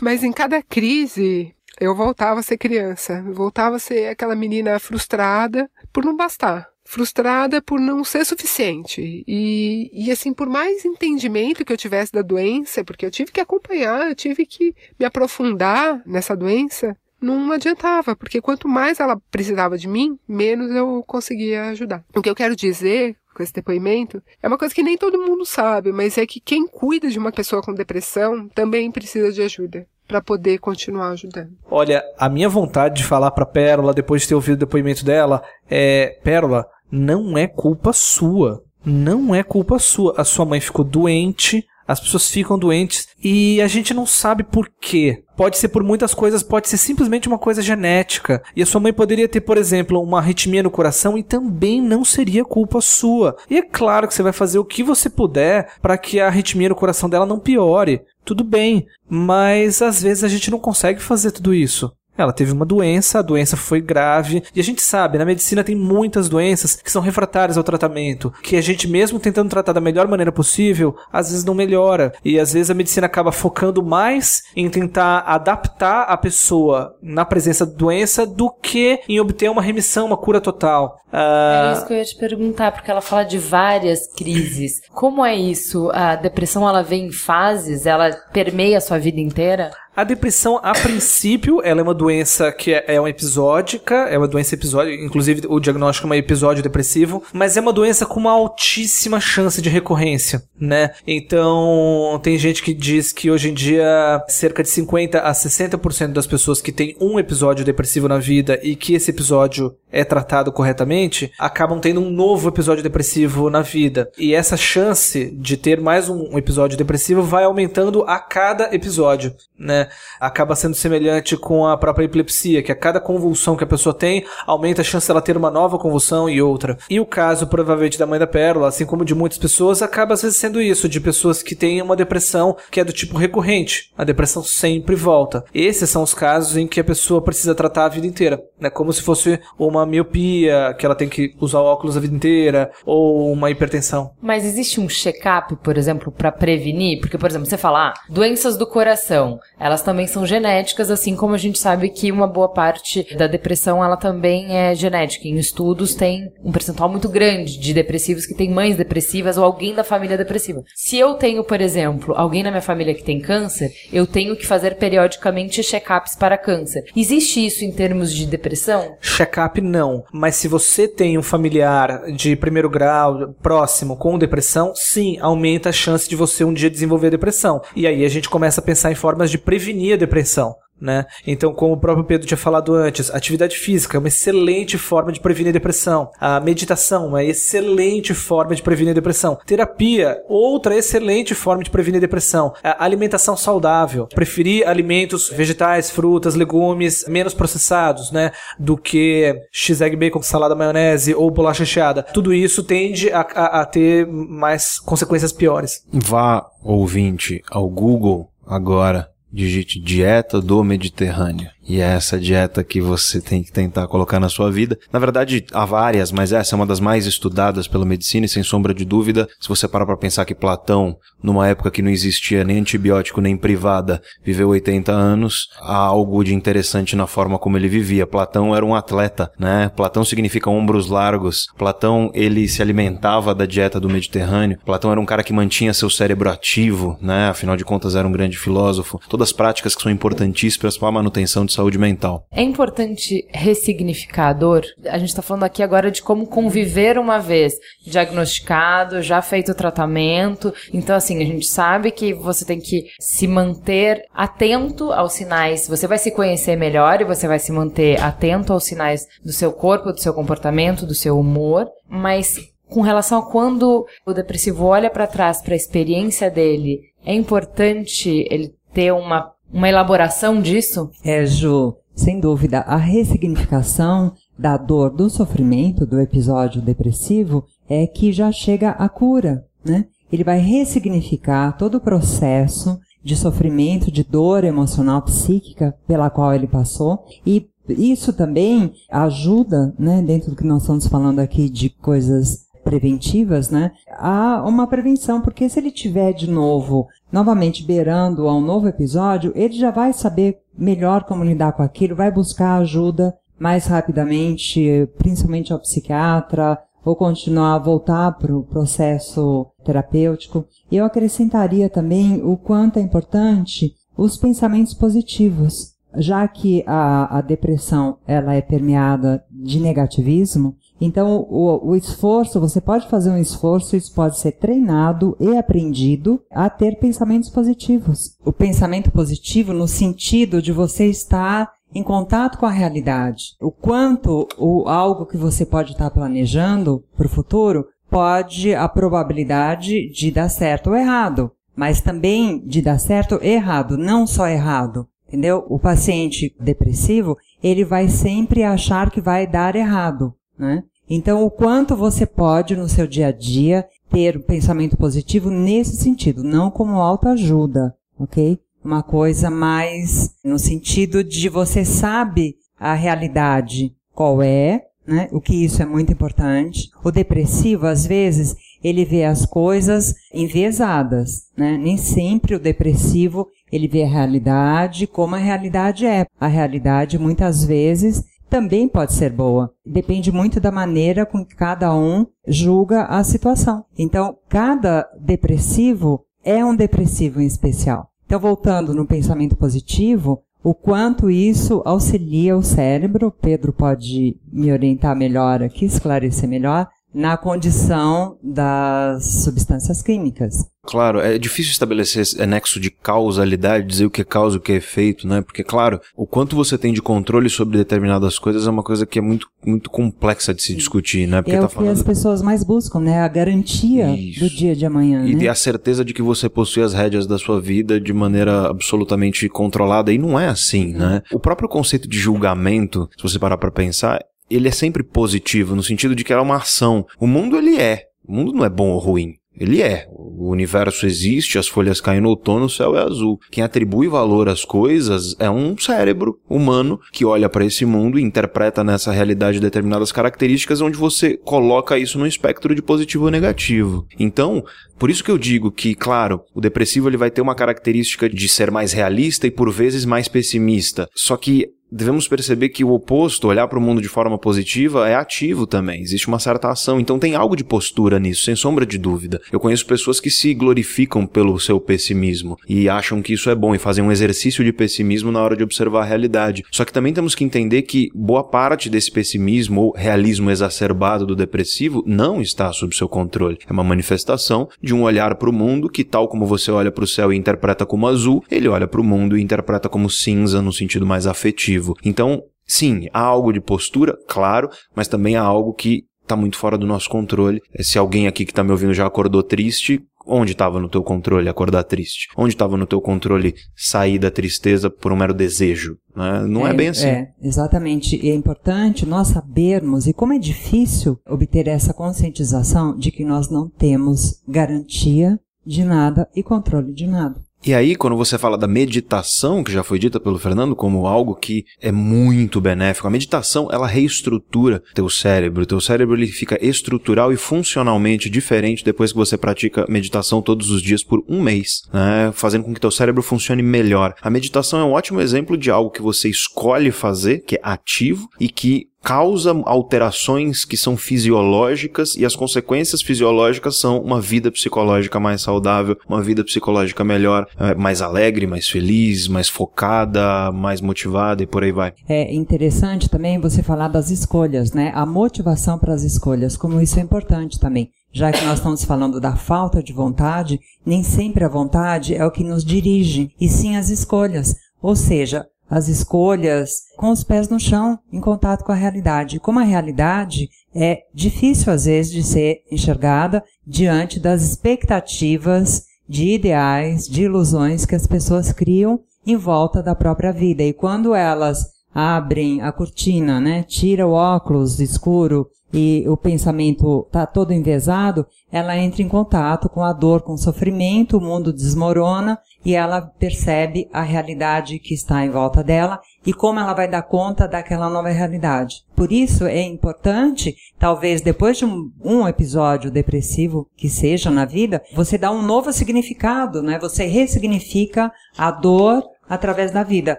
Mas 0.00 0.22
em 0.22 0.32
cada 0.32 0.62
crise, 0.62 1.54
eu 1.80 1.94
voltava 1.94 2.40
a 2.40 2.42
ser 2.42 2.56
criança, 2.56 3.22
voltava 3.32 3.76
a 3.76 3.78
ser 3.78 4.08
aquela 4.08 4.34
menina 4.34 4.78
frustrada 4.78 5.70
por 5.92 6.04
não 6.04 6.16
bastar, 6.16 6.68
frustrada 6.84 7.60
por 7.60 7.80
não 7.80 8.04
ser 8.04 8.24
suficiente. 8.24 9.24
E, 9.26 9.90
e 9.92 10.10
assim, 10.10 10.32
por 10.32 10.48
mais 10.48 10.84
entendimento 10.84 11.64
que 11.64 11.72
eu 11.72 11.76
tivesse 11.76 12.12
da 12.12 12.22
doença, 12.22 12.84
porque 12.84 13.04
eu 13.04 13.10
tive 13.10 13.32
que 13.32 13.40
acompanhar, 13.40 14.08
eu 14.08 14.14
tive 14.14 14.46
que 14.46 14.74
me 14.98 15.04
aprofundar 15.04 16.02
nessa 16.06 16.36
doença, 16.36 16.96
não 17.20 17.50
adiantava, 17.52 18.14
porque 18.14 18.40
quanto 18.40 18.68
mais 18.68 19.00
ela 19.00 19.20
precisava 19.30 19.78
de 19.78 19.88
mim, 19.88 20.18
menos 20.28 20.70
eu 20.70 21.02
conseguia 21.06 21.68
ajudar. 21.70 22.04
O 22.14 22.20
que 22.20 22.28
eu 22.28 22.34
quero 22.34 22.54
dizer 22.54 23.16
com 23.34 23.42
esse 23.42 23.52
depoimento 23.52 24.22
é 24.40 24.46
uma 24.46 24.58
coisa 24.58 24.74
que 24.74 24.82
nem 24.82 24.96
todo 24.96 25.18
mundo 25.18 25.44
sabe, 25.44 25.90
mas 25.90 26.16
é 26.18 26.26
que 26.26 26.38
quem 26.38 26.68
cuida 26.68 27.08
de 27.08 27.18
uma 27.18 27.32
pessoa 27.32 27.62
com 27.62 27.74
depressão 27.74 28.48
também 28.50 28.92
precisa 28.92 29.32
de 29.32 29.42
ajuda 29.42 29.88
para 30.14 30.22
poder 30.22 30.58
continuar 30.58 31.10
ajudando. 31.10 31.50
Olha, 31.68 32.04
a 32.16 32.28
minha 32.28 32.48
vontade 32.48 32.98
de 32.98 33.04
falar 33.04 33.32
para 33.32 33.44
Pérola 33.44 33.92
depois 33.92 34.22
de 34.22 34.28
ter 34.28 34.34
ouvido 34.36 34.54
o 34.54 34.58
depoimento 34.58 35.04
dela 35.04 35.42
é, 35.68 36.20
Pérola, 36.22 36.66
não 36.90 37.36
é 37.36 37.48
culpa 37.48 37.92
sua. 37.92 38.62
Não 38.84 39.34
é 39.34 39.42
culpa 39.42 39.78
sua. 39.80 40.14
A 40.16 40.22
sua 40.22 40.44
mãe 40.44 40.60
ficou 40.60 40.84
doente, 40.84 41.66
as 41.86 41.98
pessoas 41.98 42.30
ficam 42.30 42.58
doentes 42.58 43.08
e 43.22 43.60
a 43.60 43.66
gente 43.66 43.92
não 43.92 44.06
sabe 44.06 44.44
por 44.44 44.70
quê. 44.80 45.24
Pode 45.36 45.58
ser 45.58 45.68
por 45.68 45.82
muitas 45.82 46.14
coisas, 46.14 46.42
pode 46.42 46.68
ser 46.68 46.76
simplesmente 46.76 47.26
uma 47.26 47.38
coisa 47.38 47.60
genética. 47.60 48.42
E 48.54 48.62
a 48.62 48.66
sua 48.66 48.80
mãe 48.80 48.92
poderia 48.92 49.28
ter, 49.28 49.40
por 49.40 49.58
exemplo, 49.58 50.00
uma 50.00 50.18
arritmia 50.18 50.62
no 50.62 50.70
coração 50.70 51.18
e 51.18 51.22
também 51.22 51.82
não 51.82 52.04
seria 52.04 52.44
culpa 52.44 52.80
sua. 52.80 53.36
E 53.50 53.58
é 53.58 53.62
claro 53.62 54.06
que 54.06 54.14
você 54.14 54.22
vai 54.22 54.32
fazer 54.32 54.58
o 54.58 54.64
que 54.64 54.82
você 54.82 55.10
puder 55.10 55.72
para 55.82 55.98
que 55.98 56.20
a 56.20 56.26
arritmia 56.26 56.68
no 56.68 56.76
coração 56.76 57.08
dela 57.08 57.26
não 57.26 57.40
piore. 57.40 58.02
Tudo 58.24 58.42
bem, 58.42 58.86
mas 59.08 59.82
às 59.82 60.02
vezes 60.02 60.24
a 60.24 60.28
gente 60.28 60.50
não 60.50 60.58
consegue 60.58 61.00
fazer 61.00 61.30
tudo 61.30 61.52
isso. 61.52 61.92
Ela 62.16 62.32
teve 62.32 62.52
uma 62.52 62.64
doença, 62.64 63.18
a 63.18 63.22
doença 63.22 63.56
foi 63.56 63.80
grave, 63.80 64.42
e 64.54 64.60
a 64.60 64.64
gente 64.64 64.80
sabe, 64.80 65.18
na 65.18 65.24
medicina 65.24 65.64
tem 65.64 65.74
muitas 65.74 66.28
doenças 66.28 66.76
que 66.76 66.90
são 66.90 67.02
refratárias 67.02 67.56
ao 67.56 67.64
tratamento, 67.64 68.32
que 68.42 68.56
a 68.56 68.60
gente 68.60 68.88
mesmo 68.88 69.18
tentando 69.18 69.50
tratar 69.50 69.72
da 69.72 69.80
melhor 69.80 70.06
maneira 70.06 70.30
possível, 70.30 70.96
às 71.12 71.30
vezes 71.30 71.44
não 71.44 71.54
melhora, 71.54 72.12
e 72.24 72.38
às 72.38 72.52
vezes 72.52 72.70
a 72.70 72.74
medicina 72.74 73.06
acaba 73.06 73.32
focando 73.32 73.82
mais 73.82 74.42
em 74.54 74.68
tentar 74.70 75.20
adaptar 75.26 76.02
a 76.02 76.16
pessoa 76.16 76.94
na 77.02 77.24
presença 77.24 77.66
da 77.66 77.72
doença 77.72 78.26
do 78.26 78.50
que 78.50 79.00
em 79.08 79.20
obter 79.20 79.50
uma 79.50 79.62
remissão, 79.62 80.06
uma 80.06 80.16
cura 80.16 80.40
total. 80.40 80.98
É 81.12 81.72
isso 81.72 81.86
que 81.86 81.92
eu 81.92 81.96
ia 81.96 82.04
te 82.04 82.16
perguntar, 82.16 82.72
porque 82.72 82.90
ela 82.90 83.00
fala 83.00 83.22
de 83.22 83.38
várias 83.38 84.12
crises. 84.14 84.80
Como 84.90 85.24
é 85.24 85.36
isso? 85.36 85.90
A 85.92 86.16
depressão 86.16 86.68
ela 86.68 86.82
vem 86.82 87.06
em 87.06 87.12
fases? 87.12 87.86
Ela 87.86 88.10
permeia 88.32 88.78
a 88.78 88.80
sua 88.80 88.98
vida 88.98 89.20
inteira? 89.20 89.70
A 89.96 90.02
depressão, 90.02 90.58
a 90.60 90.72
princípio, 90.72 91.62
ela 91.62 91.78
é 91.78 91.82
uma 91.82 91.94
doença 91.94 92.50
que 92.50 92.74
é, 92.74 92.84
é 92.88 93.00
uma 93.00 93.08
episódica, 93.08 93.94
é 93.94 94.18
uma 94.18 94.26
doença 94.26 94.56
episódica, 94.56 95.00
inclusive 95.00 95.42
o 95.48 95.60
diagnóstico 95.60 96.08
é 96.08 96.10
um 96.10 96.14
episódio 96.14 96.64
depressivo, 96.64 97.22
mas 97.32 97.56
é 97.56 97.60
uma 97.60 97.72
doença 97.72 98.04
com 98.04 98.18
uma 98.18 98.32
altíssima 98.32 99.20
chance 99.20 99.62
de 99.62 99.68
recorrência, 99.68 100.42
né? 100.58 100.90
Então, 101.06 102.18
tem 102.24 102.36
gente 102.36 102.60
que 102.60 102.74
diz 102.74 103.12
que 103.12 103.30
hoje 103.30 103.50
em 103.50 103.54
dia 103.54 104.20
cerca 104.26 104.64
de 104.64 104.68
50 104.68 105.20
a 105.20 105.30
60% 105.30 106.08
das 106.08 106.26
pessoas 106.26 106.60
que 106.60 106.72
têm 106.72 106.96
um 107.00 107.16
episódio 107.16 107.64
depressivo 107.64 108.08
na 108.08 108.18
vida 108.18 108.58
e 108.64 108.74
que 108.74 108.94
esse 108.94 109.12
episódio 109.12 109.76
é 109.92 110.02
tratado 110.02 110.50
corretamente, 110.50 111.30
acabam 111.38 111.78
tendo 111.78 112.00
um 112.00 112.10
novo 112.10 112.48
episódio 112.48 112.82
depressivo 112.82 113.48
na 113.48 113.62
vida. 113.62 114.10
E 114.18 114.34
essa 114.34 114.56
chance 114.56 115.30
de 115.30 115.56
ter 115.56 115.80
mais 115.80 116.08
um 116.08 116.36
episódio 116.36 116.76
depressivo 116.76 117.22
vai 117.22 117.44
aumentando 117.44 118.02
a 118.02 118.18
cada 118.18 118.74
episódio, 118.74 119.32
né? 119.56 119.83
Acaba 120.20 120.54
sendo 120.54 120.74
semelhante 120.74 121.36
com 121.36 121.66
a 121.66 121.76
própria 121.76 122.04
epilepsia, 122.04 122.62
que 122.62 122.72
a 122.72 122.76
cada 122.76 123.00
convulsão 123.00 123.56
que 123.56 123.64
a 123.64 123.66
pessoa 123.66 123.94
tem, 123.94 124.24
aumenta 124.46 124.80
a 124.80 124.84
chance 124.84 125.06
dela 125.06 125.20
ter 125.20 125.36
uma 125.36 125.50
nova 125.50 125.78
convulsão 125.78 126.28
e 126.28 126.40
outra. 126.40 126.76
E 126.88 127.00
o 127.00 127.06
caso, 127.06 127.46
provavelmente, 127.46 127.98
da 127.98 128.06
mãe 128.06 128.18
da 128.18 128.26
Pérola, 128.26 128.68
assim 128.68 128.86
como 128.86 129.04
de 129.04 129.14
muitas 129.14 129.38
pessoas, 129.38 129.82
acaba 129.82 130.14
às 130.14 130.22
vezes 130.22 130.36
sendo 130.36 130.60
isso, 130.60 130.88
de 130.88 131.00
pessoas 131.00 131.42
que 131.42 131.54
têm 131.54 131.80
uma 131.82 131.96
depressão 131.96 132.56
que 132.70 132.80
é 132.80 132.84
do 132.84 132.92
tipo 132.92 133.18
recorrente. 133.18 133.92
A 133.96 134.04
depressão 134.04 134.42
sempre 134.42 134.94
volta. 134.94 135.44
Esses 135.54 135.90
são 135.90 136.02
os 136.02 136.14
casos 136.14 136.56
em 136.56 136.66
que 136.66 136.80
a 136.80 136.84
pessoa 136.84 137.22
precisa 137.22 137.54
tratar 137.54 137.86
a 137.86 137.88
vida 137.88 138.06
inteira, 138.06 138.42
né? 138.58 138.70
Como 138.70 138.92
se 138.92 139.02
fosse 139.02 139.40
uma 139.58 139.86
miopia, 139.86 140.74
que 140.78 140.84
ela 140.84 140.94
tem 140.94 141.08
que 141.08 141.34
usar 141.40 141.60
óculos 141.60 141.96
a 141.96 142.00
vida 142.00 142.14
inteira, 142.14 142.70
ou 142.84 143.32
uma 143.32 143.50
hipertensão. 143.50 144.12
Mas 144.20 144.44
existe 144.44 144.80
um 144.80 144.88
check-up, 144.88 145.56
por 145.56 145.76
exemplo, 145.76 146.10
para 146.12 146.32
prevenir? 146.32 147.00
Porque, 147.00 147.18
por 147.18 147.28
exemplo, 147.28 147.46
você 147.46 147.56
fala, 147.56 147.88
ah, 147.88 147.94
doenças 148.08 148.56
do 148.56 148.66
coração, 148.66 149.38
elas 149.58 149.73
também 149.82 150.06
são 150.06 150.26
genéticas, 150.26 150.90
assim 150.90 151.16
como 151.16 151.34
a 151.34 151.38
gente 151.38 151.58
sabe 151.58 151.88
que 151.88 152.10
uma 152.10 152.26
boa 152.26 152.48
parte 152.48 153.06
da 153.16 153.26
depressão, 153.26 153.84
ela 153.84 153.96
também 153.96 154.56
é 154.56 154.74
genética. 154.74 155.28
Em 155.28 155.36
estudos 155.36 155.94
tem 155.94 156.32
um 156.42 156.52
percentual 156.52 156.88
muito 156.88 157.08
grande 157.08 157.58
de 157.58 157.74
depressivos 157.74 158.26
que 158.26 158.34
têm 158.34 158.50
mães 158.50 158.76
depressivas 158.76 159.36
ou 159.36 159.44
alguém 159.44 159.74
da 159.74 159.84
família 159.84 160.16
depressiva. 160.16 160.62
Se 160.74 160.98
eu 160.98 161.14
tenho, 161.14 161.44
por 161.44 161.60
exemplo, 161.60 162.14
alguém 162.16 162.42
na 162.42 162.50
minha 162.50 162.62
família 162.62 162.94
que 162.94 163.02
tem 163.02 163.20
câncer, 163.20 163.72
eu 163.92 164.06
tenho 164.06 164.36
que 164.36 164.46
fazer 164.46 164.76
periodicamente 164.76 165.62
check-ups 165.62 166.16
para 166.16 166.38
câncer. 166.38 166.84
Existe 166.96 167.44
isso 167.44 167.64
em 167.64 167.72
termos 167.72 168.12
de 168.12 168.26
depressão? 168.26 168.96
Check-up 169.00 169.60
não, 169.60 170.04
mas 170.12 170.36
se 170.36 170.48
você 170.48 170.86
tem 170.86 171.18
um 171.18 171.22
familiar 171.22 172.10
de 172.12 172.36
primeiro 172.36 172.68
grau 172.68 173.34
próximo 173.42 173.96
com 173.96 174.18
depressão, 174.18 174.72
sim, 174.74 175.18
aumenta 175.20 175.68
a 175.68 175.72
chance 175.72 176.08
de 176.08 176.16
você 176.16 176.44
um 176.44 176.52
dia 176.52 176.70
desenvolver 176.70 177.10
depressão. 177.10 177.62
E 177.74 177.86
aí 177.86 178.04
a 178.04 178.08
gente 178.08 178.28
começa 178.28 178.60
a 178.60 178.64
pensar 178.64 178.90
em 178.90 178.94
formas 178.94 179.30
de 179.30 179.38
prevenir 179.64 179.94
a 179.94 179.96
depressão. 179.96 180.56
Né? 180.80 181.06
Então, 181.26 181.54
como 181.54 181.74
o 181.74 181.80
próprio 181.80 182.04
Pedro 182.04 182.26
tinha 182.26 182.36
falado 182.36 182.74
antes, 182.74 183.08
atividade 183.08 183.56
física 183.56 183.96
é 183.96 183.98
uma 183.98 184.08
excelente 184.08 184.76
forma 184.76 185.12
de 185.12 185.20
prevenir 185.20 185.52
depressão. 185.52 186.10
A 186.20 186.38
meditação 186.40 187.04
é 187.04 187.08
uma 187.08 187.24
excelente 187.24 188.12
forma 188.12 188.54
de 188.54 188.60
prevenir 188.60 188.92
depressão. 188.92 189.38
Terapia, 189.46 190.20
outra 190.28 190.76
excelente 190.76 191.32
forma 191.32 191.62
de 191.62 191.70
prevenir 191.70 192.00
depressão. 192.00 192.52
A 192.62 192.84
alimentação 192.84 193.36
saudável, 193.36 194.08
preferir 194.08 194.68
alimentos 194.68 195.30
vegetais, 195.30 195.90
frutas, 195.90 196.34
legumes 196.34 197.06
menos 197.08 197.32
processados, 197.32 198.10
né, 198.10 198.32
do 198.58 198.76
que 198.76 199.40
x-egg 199.52 199.96
bacon, 199.96 200.22
salada 200.22 200.56
maionese 200.56 201.14
ou 201.14 201.30
bolacha 201.30 201.60
recheada. 201.60 202.02
Tudo 202.02 202.34
isso 202.34 202.62
tende 202.62 203.10
a, 203.10 203.20
a, 203.20 203.60
a 203.60 203.64
ter 203.64 204.06
mais 204.06 204.78
consequências 204.80 205.32
piores. 205.32 205.82
Vá, 205.90 206.44
ouvinte, 206.62 207.42
ao 207.50 207.70
Google 207.70 208.28
agora 208.46 209.13
digite 209.34 209.80
dieta 209.80 210.40
do 210.40 210.62
Mediterrâneo. 210.62 211.50
E 211.66 211.80
é 211.80 211.94
essa 211.94 212.18
dieta 212.18 212.62
que 212.62 212.80
você 212.80 213.20
tem 213.20 213.42
que 213.42 213.52
tentar 213.52 213.86
colocar 213.88 214.20
na 214.20 214.28
sua 214.28 214.50
vida. 214.50 214.78
Na 214.92 214.98
verdade, 214.98 215.44
há 215.52 215.64
várias, 215.64 216.12
mas 216.12 216.32
essa 216.32 216.54
é 216.54 216.56
uma 216.56 216.66
das 216.66 216.80
mais 216.80 217.06
estudadas 217.06 217.66
pela 217.66 217.84
medicina 217.84 218.26
e 218.26 218.28
sem 218.28 218.42
sombra 218.42 218.74
de 218.74 218.84
dúvida, 218.84 219.28
se 219.40 219.48
você 219.48 219.66
parar 219.66 219.86
para 219.86 219.96
pensar 219.96 220.24
que 220.24 220.34
Platão, 220.34 220.96
numa 221.22 221.48
época 221.48 221.70
que 221.70 221.82
não 221.82 221.90
existia 221.90 222.44
nem 222.44 222.58
antibiótico 222.58 223.20
nem 223.20 223.36
privada, 223.36 224.02
viveu 224.22 224.48
80 224.50 224.92
anos, 224.92 225.48
há 225.60 225.76
algo 225.76 226.22
de 226.22 226.34
interessante 226.34 226.94
na 226.94 227.06
forma 227.06 227.38
como 227.38 227.56
ele 227.56 227.68
vivia. 227.68 228.06
Platão 228.06 228.54
era 228.54 228.64
um 228.64 228.74
atleta, 228.74 229.30
né? 229.38 229.70
Platão 229.74 230.04
significa 230.04 230.50
ombros 230.50 230.88
largos. 230.88 231.46
Platão, 231.56 232.10
ele 232.14 232.46
se 232.46 232.60
alimentava 232.60 233.34
da 233.34 233.46
dieta 233.46 233.80
do 233.80 233.88
Mediterrâneo. 233.88 234.58
Platão 234.64 234.90
era 234.90 235.00
um 235.00 235.06
cara 235.06 235.22
que 235.22 235.32
mantinha 235.32 235.72
seu 235.72 235.88
cérebro 235.88 236.28
ativo, 236.28 236.98
né? 237.00 237.28
Afinal 237.28 237.56
de 237.56 237.64
contas, 237.64 237.96
era 237.96 238.06
um 238.06 238.12
grande 238.12 238.36
filósofo. 238.36 239.00
Todas 239.08 239.32
práticas 239.32 239.74
que 239.74 239.82
são 239.82 239.90
importantíssimas 239.90 240.76
para 240.76 240.88
a 240.88 240.92
manutenção 240.92 241.46
de 241.46 241.53
saúde 241.54 241.78
mental. 241.78 242.26
É 242.30 242.42
importante 242.42 243.26
ressignificar 243.30 244.28
a 244.28 244.32
dor. 244.32 244.64
A 244.86 244.98
gente 244.98 245.08
está 245.08 245.22
falando 245.22 245.44
aqui 245.44 245.62
agora 245.62 245.90
de 245.90 246.02
como 246.02 246.26
conviver 246.26 246.98
uma 246.98 247.18
vez 247.18 247.54
diagnosticado, 247.84 249.02
já 249.02 249.22
feito 249.22 249.52
o 249.52 249.54
tratamento. 249.54 250.52
Então, 250.72 250.96
assim, 250.96 251.22
a 251.22 251.26
gente 251.26 251.46
sabe 251.46 251.90
que 251.90 252.12
você 252.12 252.44
tem 252.44 252.60
que 252.60 252.86
se 253.00 253.26
manter 253.26 254.02
atento 254.14 254.92
aos 254.92 255.12
sinais. 255.12 255.68
Você 255.68 255.86
vai 255.86 255.98
se 255.98 256.10
conhecer 256.10 256.56
melhor 256.56 257.00
e 257.00 257.04
você 257.04 257.26
vai 257.26 257.38
se 257.38 257.52
manter 257.52 258.00
atento 258.02 258.52
aos 258.52 258.64
sinais 258.64 259.06
do 259.24 259.32
seu 259.32 259.52
corpo, 259.52 259.92
do 259.92 260.00
seu 260.00 260.12
comportamento, 260.14 260.86
do 260.86 260.94
seu 260.94 261.18
humor. 261.18 261.66
Mas 261.88 262.38
com 262.68 262.80
relação 262.80 263.18
a 263.18 263.30
quando 263.30 263.86
o 264.04 264.12
depressivo 264.12 264.64
olha 264.64 264.90
para 264.90 265.06
trás 265.06 265.40
para 265.40 265.54
a 265.54 265.56
experiência 265.56 266.30
dele, 266.30 266.80
é 267.04 267.14
importante 267.14 268.26
ele 268.30 268.54
ter 268.72 268.92
uma 268.92 269.33
uma 269.54 269.68
elaboração 269.68 270.42
disso? 270.42 270.90
É, 271.04 271.24
Ju, 271.24 271.76
sem 271.94 272.18
dúvida, 272.18 272.58
a 272.60 272.76
ressignificação 272.76 274.12
da 274.36 274.56
dor, 274.56 274.90
do 274.90 275.08
sofrimento 275.08 275.86
do 275.86 276.00
episódio 276.00 276.60
depressivo 276.60 277.44
é 277.68 277.86
que 277.86 278.12
já 278.12 278.32
chega 278.32 278.70
a 278.70 278.88
cura, 278.88 279.46
né? 279.64 279.86
Ele 280.12 280.24
vai 280.24 280.38
ressignificar 280.38 281.52
todo 281.56 281.76
o 281.76 281.80
processo 281.80 282.78
de 283.02 283.14
sofrimento, 283.14 283.92
de 283.92 284.02
dor 284.02 284.44
emocional 284.44 285.02
psíquica 285.02 285.74
pela 285.86 286.10
qual 286.10 286.34
ele 286.34 286.46
passou 286.46 287.04
e 287.24 287.48
isso 287.68 288.12
também 288.12 288.72
ajuda, 288.90 289.74
né, 289.78 290.02
dentro 290.02 290.30
do 290.30 290.36
que 290.36 290.44
nós 290.44 290.62
estamos 290.62 290.86
falando 290.86 291.18
aqui 291.20 291.48
de 291.48 291.70
coisas 291.70 292.43
preventivas, 292.64 293.50
né, 293.50 293.72
a 293.98 294.42
uma 294.46 294.66
prevenção, 294.66 295.20
porque 295.20 295.48
se 295.48 295.60
ele 295.60 295.70
tiver 295.70 296.12
de 296.12 296.28
novo, 296.28 296.88
novamente 297.12 297.62
beirando 297.62 298.26
a 298.26 298.34
um 298.34 298.40
novo 298.40 298.66
episódio, 298.66 299.32
ele 299.36 299.54
já 299.54 299.70
vai 299.70 299.92
saber 299.92 300.40
melhor 300.56 301.04
como 301.04 301.22
lidar 301.22 301.52
com 301.52 301.62
aquilo, 301.62 301.94
vai 301.94 302.10
buscar 302.10 302.56
ajuda 302.56 303.16
mais 303.38 303.66
rapidamente, 303.66 304.88
principalmente 304.96 305.52
ao 305.52 305.58
psiquiatra, 305.58 306.58
ou 306.84 306.94
continuar 306.94 307.54
a 307.54 307.58
voltar 307.58 308.12
para 308.12 308.36
o 308.36 308.42
processo 308.42 309.46
terapêutico. 309.64 310.44
Eu 310.70 310.84
acrescentaria 310.84 311.68
também 311.68 312.22
o 312.22 312.36
quanto 312.36 312.78
é 312.78 312.82
importante 312.82 313.74
os 313.96 314.16
pensamentos 314.16 314.74
positivos. 314.74 315.74
Já 315.96 316.26
que 316.26 316.64
a, 316.66 317.18
a 317.18 317.20
depressão 317.20 317.98
ela 318.06 318.34
é 318.34 318.42
permeada 318.42 319.24
de 319.30 319.60
negativismo, 319.60 320.56
então 320.80 321.26
o, 321.30 321.70
o 321.70 321.76
esforço, 321.76 322.40
você 322.40 322.60
pode 322.60 322.88
fazer 322.88 323.10
um 323.10 323.18
esforço, 323.18 323.76
isso 323.76 323.94
pode 323.94 324.18
ser 324.18 324.32
treinado 324.32 325.16
e 325.20 325.36
aprendido 325.36 326.20
a 326.30 326.50
ter 326.50 326.78
pensamentos 326.78 327.30
positivos. 327.30 328.16
O 328.24 328.32
pensamento 328.32 328.90
positivo 328.90 329.52
no 329.52 329.68
sentido 329.68 330.42
de 330.42 330.52
você 330.52 330.86
estar 330.86 331.50
em 331.74 331.82
contato 331.82 332.38
com 332.38 332.46
a 332.46 332.50
realidade. 332.50 333.34
O 333.40 333.50
quanto 333.50 334.28
o 334.38 334.68
algo 334.68 335.06
que 335.06 335.16
você 335.16 335.44
pode 335.44 335.72
estar 335.72 335.90
planejando 335.90 336.84
para 336.96 337.06
o 337.06 337.10
futuro 337.10 337.66
pode 337.90 338.54
a 338.54 338.68
probabilidade 338.68 339.88
de 339.90 340.10
dar 340.10 340.28
certo 340.28 340.70
ou 340.70 340.76
errado, 340.76 341.30
mas 341.54 341.80
também 341.80 342.44
de 342.44 342.60
dar 342.60 342.78
certo 342.78 343.16
ou 343.16 343.22
errado, 343.22 343.76
não 343.76 344.06
só 344.06 344.28
errado. 344.28 344.88
Entendeu? 345.06 345.44
O 345.48 345.60
paciente 345.60 346.34
depressivo, 346.40 347.16
ele 347.42 347.64
vai 347.64 347.88
sempre 347.88 348.42
achar 348.42 348.90
que 348.90 349.00
vai 349.00 349.26
dar 349.26 349.54
errado, 349.54 350.12
né? 350.38 350.64
Então, 350.88 351.24
o 351.24 351.30
quanto 351.30 351.76
você 351.76 352.04
pode 352.04 352.56
no 352.56 352.68
seu 352.68 352.86
dia 352.86 353.08
a 353.08 353.12
dia 353.12 353.66
ter 353.90 354.18
um 354.18 354.22
pensamento 354.22 354.76
positivo 354.76 355.30
nesse 355.30 355.76
sentido, 355.76 356.22
não 356.22 356.50
como 356.50 356.80
autoajuda, 356.80 357.74
ok? 357.98 358.38
uma 358.64 358.82
coisa 358.82 359.30
mais 359.30 360.14
no 360.24 360.38
sentido 360.38 361.04
de 361.04 361.28
você 361.28 361.64
sabe 361.64 362.36
a 362.58 362.72
realidade 362.72 363.74
qual 363.92 364.22
é, 364.22 364.62
né? 364.86 365.08
O 365.12 365.20
que 365.20 365.44
isso 365.44 365.62
é 365.62 365.66
muito 365.66 365.92
importante. 365.92 366.70
O 366.82 366.90
depressivo, 366.90 367.66
às 367.66 367.86
vezes, 367.86 368.34
ele 368.62 368.84
vê 368.84 369.04
as 369.04 369.26
coisas 369.26 369.94
enviesadas, 370.12 371.28
né? 371.36 371.58
Nem 371.58 371.76
sempre 371.76 372.34
o 372.34 372.40
depressivo 372.40 373.28
ele 373.52 373.68
vê 373.68 373.84
a 373.84 373.88
realidade 373.88 374.86
como 374.86 375.14
a 375.14 375.18
realidade 375.18 375.86
é. 375.86 376.06
A 376.18 376.26
realidade, 376.26 376.98
muitas 376.98 377.44
vezes, 377.44 378.02
também 378.34 378.66
pode 378.66 378.92
ser 378.92 379.12
boa. 379.12 379.54
Depende 379.64 380.10
muito 380.10 380.40
da 380.40 380.50
maneira 380.50 381.06
com 381.06 381.24
que 381.24 381.36
cada 381.36 381.72
um 381.72 382.04
julga 382.26 382.82
a 382.86 383.04
situação. 383.04 383.64
Então, 383.78 384.16
cada 384.28 384.90
depressivo 385.00 386.04
é 386.24 386.44
um 386.44 386.56
depressivo 386.56 387.20
em 387.20 387.26
especial. 387.26 387.88
Então, 388.04 388.18
voltando 388.18 388.74
no 388.74 388.88
pensamento 388.88 389.36
positivo, 389.36 390.20
o 390.42 390.52
quanto 390.52 391.08
isso 391.08 391.62
auxilia 391.64 392.36
o 392.36 392.42
cérebro, 392.42 393.12
Pedro 393.22 393.52
pode 393.52 394.18
me 394.32 394.50
orientar 394.50 394.96
melhor 394.96 395.40
aqui, 395.40 395.64
esclarecer 395.64 396.28
melhor, 396.28 396.68
na 396.92 397.16
condição 397.16 398.18
das 398.20 399.22
substâncias 399.22 399.80
químicas. 399.80 400.44
Claro, 400.66 401.00
é 401.00 401.18
difícil 401.18 401.52
estabelecer 401.52 402.02
esse 402.02 402.26
nexo 402.26 402.58
de 402.58 402.70
causalidade, 402.70 403.66
dizer 403.66 403.86
o 403.86 403.90
que 403.90 404.00
é 404.00 404.04
causa 404.04 404.36
e 404.36 404.38
o 404.38 404.40
que 404.40 404.52
é 404.52 404.56
efeito, 404.56 405.06
né? 405.06 405.20
Porque, 405.20 405.44
claro, 405.44 405.80
o 405.96 406.06
quanto 406.06 406.34
você 406.34 406.56
tem 406.56 406.72
de 406.72 406.80
controle 406.80 407.28
sobre 407.28 407.58
determinadas 407.58 408.18
coisas 408.18 408.46
é 408.46 408.50
uma 408.50 408.62
coisa 408.62 408.86
que 408.86 408.98
é 408.98 409.02
muito, 409.02 409.28
muito 409.44 409.68
complexa 409.70 410.32
de 410.32 410.42
se 410.42 410.54
discutir, 410.54 411.06
né? 411.06 411.22
Porque 411.22 411.36
é 411.36 411.40
tá 411.40 411.46
o 411.46 411.48
que 411.48 411.54
falando... 411.54 411.70
as 411.72 411.82
pessoas 411.82 412.22
mais 412.22 412.42
buscam, 412.42 412.80
né? 412.80 413.00
A 413.00 413.08
garantia 413.08 413.94
Isso. 413.94 414.20
do 414.20 414.30
dia 414.30 414.56
de 414.56 414.64
amanhã, 414.64 415.04
E 415.06 415.14
né? 415.14 415.28
a 415.28 415.34
certeza 415.34 415.84
de 415.84 415.92
que 415.92 416.02
você 416.02 416.28
possui 416.28 416.62
as 416.62 416.72
rédeas 416.72 417.06
da 417.06 417.18
sua 417.18 417.40
vida 417.40 417.80
de 417.80 417.92
maneira 417.92 418.48
absolutamente 418.48 419.28
controlada. 419.28 419.92
E 419.92 419.98
não 419.98 420.18
é 420.18 420.28
assim, 420.28 420.72
né? 420.72 421.02
O 421.12 421.20
próprio 421.20 421.48
conceito 421.48 421.88
de 421.88 421.98
julgamento, 421.98 422.88
se 422.96 423.02
você 423.02 423.18
parar 423.18 423.36
pra 423.36 423.50
pensar, 423.50 424.00
ele 424.30 424.48
é 424.48 424.52
sempre 424.52 424.82
positivo, 424.82 425.54
no 425.54 425.62
sentido 425.62 425.94
de 425.94 426.04
que 426.04 426.12
ela 426.12 426.22
é 426.22 426.24
uma 426.24 426.36
ação. 426.36 426.86
O 426.98 427.06
mundo, 427.06 427.36
ele 427.36 427.60
é. 427.60 427.84
O 428.06 428.12
mundo 428.14 428.32
não 428.32 428.44
é 428.44 428.50
bom 428.50 428.70
ou 428.70 428.78
ruim. 428.78 429.14
Ele 429.38 429.62
é. 429.62 429.86
O 429.90 430.30
universo 430.30 430.86
existe, 430.86 431.38
as 431.38 431.48
folhas 431.48 431.80
caem 431.80 432.00
no 432.00 432.08
outono, 432.08 432.46
o 432.46 432.50
céu 432.50 432.76
é 432.76 432.82
azul. 432.82 433.18
Quem 433.30 433.42
atribui 433.42 433.88
valor 433.88 434.28
às 434.28 434.44
coisas 434.44 435.16
é 435.18 435.28
um 435.28 435.56
cérebro 435.58 436.18
humano 436.28 436.80
que 436.92 437.04
olha 437.04 437.28
para 437.28 437.44
esse 437.44 437.64
mundo 437.64 437.98
e 437.98 438.02
interpreta 438.02 438.62
nessa 438.62 438.92
realidade 438.92 439.40
determinadas 439.40 439.90
características 439.90 440.60
onde 440.60 440.78
você 440.78 441.16
coloca 441.16 441.78
isso 441.78 441.98
no 441.98 442.06
espectro 442.06 442.54
de 442.54 442.62
positivo 442.62 443.04
ou 443.04 443.10
negativo. 443.10 443.86
Então, 443.98 444.44
por 444.78 444.90
isso 444.90 445.02
que 445.02 445.10
eu 445.10 445.18
digo 445.18 445.50
que, 445.50 445.74
claro, 445.74 446.20
o 446.34 446.40
depressivo 446.40 446.88
ele 446.88 446.96
vai 446.96 447.10
ter 447.10 447.20
uma 447.20 447.34
característica 447.34 448.08
de 448.08 448.28
ser 448.28 448.50
mais 448.50 448.72
realista 448.72 449.26
e 449.26 449.30
por 449.30 449.50
vezes 449.50 449.84
mais 449.84 450.08
pessimista. 450.08 450.88
Só 450.94 451.16
que 451.16 451.48
devemos 451.70 452.06
perceber 452.06 452.50
que 452.50 452.64
o 452.64 452.72
oposto, 452.72 453.28
olhar 453.28 453.48
para 453.48 453.58
o 453.58 453.62
mundo 453.62 453.82
de 453.82 453.88
forma 453.88 454.18
positiva, 454.18 454.88
é 454.88 454.94
ativo 454.94 455.46
também. 455.46 455.82
Existe 455.82 456.08
uma 456.08 456.18
certa 456.18 456.50
ação. 456.50 456.78
Então 456.78 456.98
tem 456.98 457.14
algo 457.14 457.36
de 457.36 457.44
postura 457.44 457.98
nisso, 457.98 458.24
sem 458.24 458.36
sombra 458.36 458.64
de 458.64 458.78
dúvida. 458.78 459.20
Eu 459.32 459.40
conheço 459.40 459.66
pessoas 459.66 460.00
que 460.00 460.10
se 460.10 460.32
glorificam 460.34 461.06
pelo 461.06 461.38
seu 461.40 461.60
pessimismo 461.60 462.38
e 462.48 462.68
acham 462.68 463.02
que 463.02 463.12
isso 463.12 463.30
é 463.30 463.34
bom 463.34 463.54
e 463.54 463.58
fazem 463.58 463.82
um 463.82 463.92
exercício 463.92 464.44
de 464.44 464.52
pessimismo 464.52 465.10
na 465.10 465.22
hora 465.22 465.36
de 465.36 465.42
observar 465.42 465.82
a 465.82 465.84
realidade. 465.84 466.44
Só 466.50 466.64
que 466.64 466.72
também 466.72 466.92
temos 466.92 467.14
que 467.14 467.24
entender 467.24 467.62
que 467.62 467.90
boa 467.94 468.22
parte 468.22 468.70
desse 468.70 468.90
pessimismo 468.90 469.62
ou 469.62 469.74
realismo 469.76 470.30
exacerbado 470.30 471.06
do 471.06 471.16
depressivo 471.16 471.82
não 471.86 472.20
está 472.20 472.52
sob 472.52 472.74
seu 472.76 472.88
controle. 472.88 473.38
É 473.48 473.52
uma 473.52 473.64
manifestação 473.64 474.48
de 474.62 474.74
um 474.74 474.82
olhar 474.82 475.16
para 475.16 475.30
o 475.30 475.32
mundo 475.32 475.68
que, 475.68 475.84
tal 475.84 476.08
como 476.08 476.26
você 476.26 476.50
olha 476.50 476.70
para 476.70 476.84
o 476.84 476.88
céu 476.88 477.12
e 477.12 477.16
interpreta 477.16 477.66
como 477.66 477.86
azul, 477.88 478.22
ele 478.30 478.48
olha 478.48 478.66
para 478.66 478.80
o 478.80 478.84
mundo 478.84 479.16
e 479.16 479.22
interpreta 479.22 479.68
como 479.68 479.90
cinza 479.90 480.40
no 480.40 480.52
sentido 480.52 480.86
mais 480.86 481.06
afetivo. 481.06 481.63
Então, 481.84 482.22
sim, 482.46 482.88
há 482.92 483.00
algo 483.00 483.32
de 483.32 483.40
postura, 483.40 483.96
claro, 484.08 484.50
mas 484.74 484.88
também 484.88 485.16
há 485.16 485.22
algo 485.22 485.54
que 485.54 485.84
está 486.02 486.16
muito 486.16 486.36
fora 486.36 486.58
do 486.58 486.66
nosso 486.66 486.90
controle. 486.90 487.40
Se 487.60 487.78
alguém 487.78 488.06
aqui 488.06 488.26
que 488.26 488.32
está 488.32 488.44
me 488.44 488.50
ouvindo 488.50 488.74
já 488.74 488.86
acordou 488.86 489.22
triste, 489.22 489.82
Onde 490.06 490.32
estava 490.32 490.60
no 490.60 490.68
teu 490.68 490.82
controle 490.82 491.28
acordar 491.28 491.64
triste? 491.64 492.08
Onde 492.16 492.34
estava 492.34 492.56
no 492.56 492.66
teu 492.66 492.80
controle 492.80 493.34
sair 493.56 493.98
da 493.98 494.10
tristeza 494.10 494.68
por 494.68 494.92
um 494.92 494.96
mero 494.96 495.14
desejo? 495.14 495.78
Né? 495.96 496.26
Não 496.28 496.46
é, 496.46 496.50
é, 496.50 496.54
bem 496.54 496.68
assim. 496.68 496.86
É, 496.86 497.08
exatamente. 497.22 497.96
E 497.96 498.10
é 498.10 498.14
importante 498.14 498.84
nós 498.84 499.08
sabermos, 499.08 499.86
e 499.86 499.94
como 499.94 500.12
é 500.12 500.18
difícil 500.18 500.98
obter 501.08 501.48
essa 501.48 501.72
conscientização 501.72 502.76
de 502.76 502.90
que 502.90 503.04
nós 503.04 503.30
não 503.30 503.48
temos 503.48 504.22
garantia 504.28 505.18
de 505.46 505.64
nada 505.64 506.08
e 506.14 506.22
controle 506.22 506.72
de 506.72 506.86
nada. 506.86 507.20
E 507.46 507.52
aí, 507.52 507.76
quando 507.76 507.94
você 507.94 508.16
fala 508.16 508.38
da 508.38 508.46
meditação, 508.46 509.44
que 509.44 509.52
já 509.52 509.62
foi 509.62 509.78
dita 509.78 510.00
pelo 510.00 510.18
Fernando 510.18 510.56
como 510.56 510.86
algo 510.86 511.14
que 511.14 511.44
é 511.60 511.70
muito 511.70 512.40
benéfico, 512.40 512.86
a 512.86 512.90
meditação, 512.90 513.48
ela 513.52 513.66
reestrutura 513.66 514.62
teu 514.74 514.88
cérebro. 514.88 515.44
Teu 515.44 515.60
cérebro, 515.60 515.94
ele 515.94 516.06
fica 516.06 516.38
estrutural 516.40 517.12
e 517.12 517.16
funcionalmente 517.16 518.08
diferente 518.08 518.64
depois 518.64 518.92
que 518.92 518.98
você 518.98 519.18
pratica 519.18 519.66
meditação 519.68 520.22
todos 520.22 520.50
os 520.50 520.62
dias 520.62 520.82
por 520.82 521.04
um 521.06 521.20
mês, 521.22 521.62
né? 521.70 522.10
Fazendo 522.14 522.44
com 522.44 522.54
que 522.54 522.60
teu 522.60 522.70
cérebro 522.70 523.02
funcione 523.02 523.42
melhor. 523.42 523.94
A 524.00 524.08
meditação 524.08 524.60
é 524.60 524.64
um 524.64 524.72
ótimo 524.72 525.02
exemplo 525.02 525.36
de 525.36 525.50
algo 525.50 525.70
que 525.70 525.82
você 525.82 526.08
escolhe 526.08 526.70
fazer, 526.70 527.24
que 527.26 527.36
é 527.36 527.40
ativo 527.42 528.08
e 528.18 528.28
que 528.28 528.68
causa 528.84 529.32
alterações 529.46 530.44
que 530.44 530.58
são 530.58 530.76
fisiológicas 530.76 531.96
e 531.96 532.04
as 532.04 532.14
consequências 532.14 532.82
fisiológicas 532.82 533.56
são 533.56 533.80
uma 533.80 533.98
vida 533.98 534.30
psicológica 534.30 535.00
mais 535.00 535.22
saudável, 535.22 535.76
uma 535.88 536.02
vida 536.02 536.22
psicológica 536.22 536.84
melhor, 536.84 537.26
eh, 537.40 537.54
mais 537.54 537.80
alegre, 537.80 538.26
mais 538.26 538.46
feliz, 538.46 539.08
mais 539.08 539.28
focada, 539.28 540.30
mais 540.30 540.60
motivada 540.60 541.22
e 541.22 541.26
por 541.26 541.42
aí 541.42 541.50
vai. 541.50 541.72
É 541.88 542.14
interessante 542.14 542.90
também 542.90 543.18
você 543.18 543.42
falar 543.42 543.68
das 543.68 543.90
escolhas, 543.90 544.52
né? 544.52 544.70
A 544.74 544.84
motivação 544.84 545.58
para 545.58 545.72
as 545.72 545.82
escolhas, 545.82 546.36
como 546.36 546.60
isso 546.60 546.78
é 546.78 546.82
importante 546.82 547.40
também. 547.40 547.70
Já 547.90 548.12
que 548.12 548.24
nós 548.24 548.38
estamos 548.38 548.64
falando 548.64 549.00
da 549.00 549.16
falta 549.16 549.62
de 549.62 549.72
vontade, 549.72 550.40
nem 550.66 550.82
sempre 550.82 551.24
a 551.24 551.28
vontade 551.28 551.94
é 551.94 552.04
o 552.04 552.10
que 552.10 552.24
nos 552.24 552.44
dirige, 552.44 553.08
e 553.18 553.28
sim 553.28 553.56
as 553.56 553.70
escolhas. 553.70 554.34
Ou 554.60 554.74
seja, 554.74 555.24
as 555.54 555.68
escolhas 555.68 556.62
com 556.76 556.90
os 556.90 557.04
pés 557.04 557.28
no 557.28 557.38
chão, 557.38 557.78
em 557.92 558.00
contato 558.00 558.42
com 558.42 558.50
a 558.50 558.56
realidade. 558.56 559.20
Como 559.20 559.38
a 559.38 559.44
realidade 559.44 560.28
é 560.52 560.82
difícil 560.92 561.52
às 561.52 561.66
vezes 561.66 561.92
de 561.92 562.02
ser 562.02 562.42
enxergada 562.50 563.22
diante 563.46 564.00
das 564.00 564.22
expectativas 564.22 565.62
de 565.88 566.08
ideais, 566.14 566.88
de 566.88 567.04
ilusões 567.04 567.64
que 567.64 567.76
as 567.76 567.86
pessoas 567.86 568.32
criam 568.32 568.80
em 569.06 569.14
volta 569.14 569.62
da 569.62 569.76
própria 569.76 570.12
vida. 570.12 570.42
E 570.42 570.52
quando 570.52 570.92
elas 570.92 571.46
abrem 571.74 572.40
a 572.40 572.52
cortina, 572.52 573.20
né? 573.20 573.42
Tira 573.42 573.86
o 573.86 573.92
óculos 573.92 574.60
escuro 574.60 575.28
e 575.54 575.84
o 575.88 575.96
pensamento 575.96 576.88
tá 576.90 577.06
todo 577.06 577.32
envezado, 577.32 578.04
ela 578.30 578.58
entra 578.58 578.82
em 578.82 578.88
contato 578.88 579.48
com 579.48 579.62
a 579.62 579.72
dor, 579.72 580.02
com 580.02 580.14
o 580.14 580.18
sofrimento, 580.18 580.98
o 580.98 581.00
mundo 581.00 581.32
desmorona 581.32 582.18
e 582.44 582.56
ela 582.56 582.82
percebe 582.82 583.68
a 583.72 583.80
realidade 583.80 584.58
que 584.58 584.74
está 584.74 585.04
em 585.04 585.10
volta 585.10 585.44
dela 585.44 585.80
e 586.04 586.12
como 586.12 586.40
ela 586.40 586.52
vai 586.52 586.68
dar 586.68 586.82
conta 586.82 587.28
daquela 587.28 587.70
nova 587.70 587.88
realidade. 587.88 588.64
Por 588.74 588.90
isso 588.90 589.26
é 589.26 589.42
importante, 589.42 590.34
talvez 590.58 591.00
depois 591.00 591.38
de 591.38 591.44
um, 591.44 591.70
um, 591.84 592.08
episódio 592.08 592.68
depressivo 592.68 593.48
que 593.56 593.68
seja 593.68 594.10
na 594.10 594.24
vida, 594.24 594.60
você 594.74 594.98
dá 594.98 595.12
um 595.12 595.22
novo 595.22 595.52
significado, 595.52 596.42
né? 596.42 596.58
Você 596.58 596.84
ressignifica 596.84 597.92
a 598.18 598.32
dor 598.32 598.82
através 599.08 599.50
da 599.50 599.62
vida. 599.62 599.98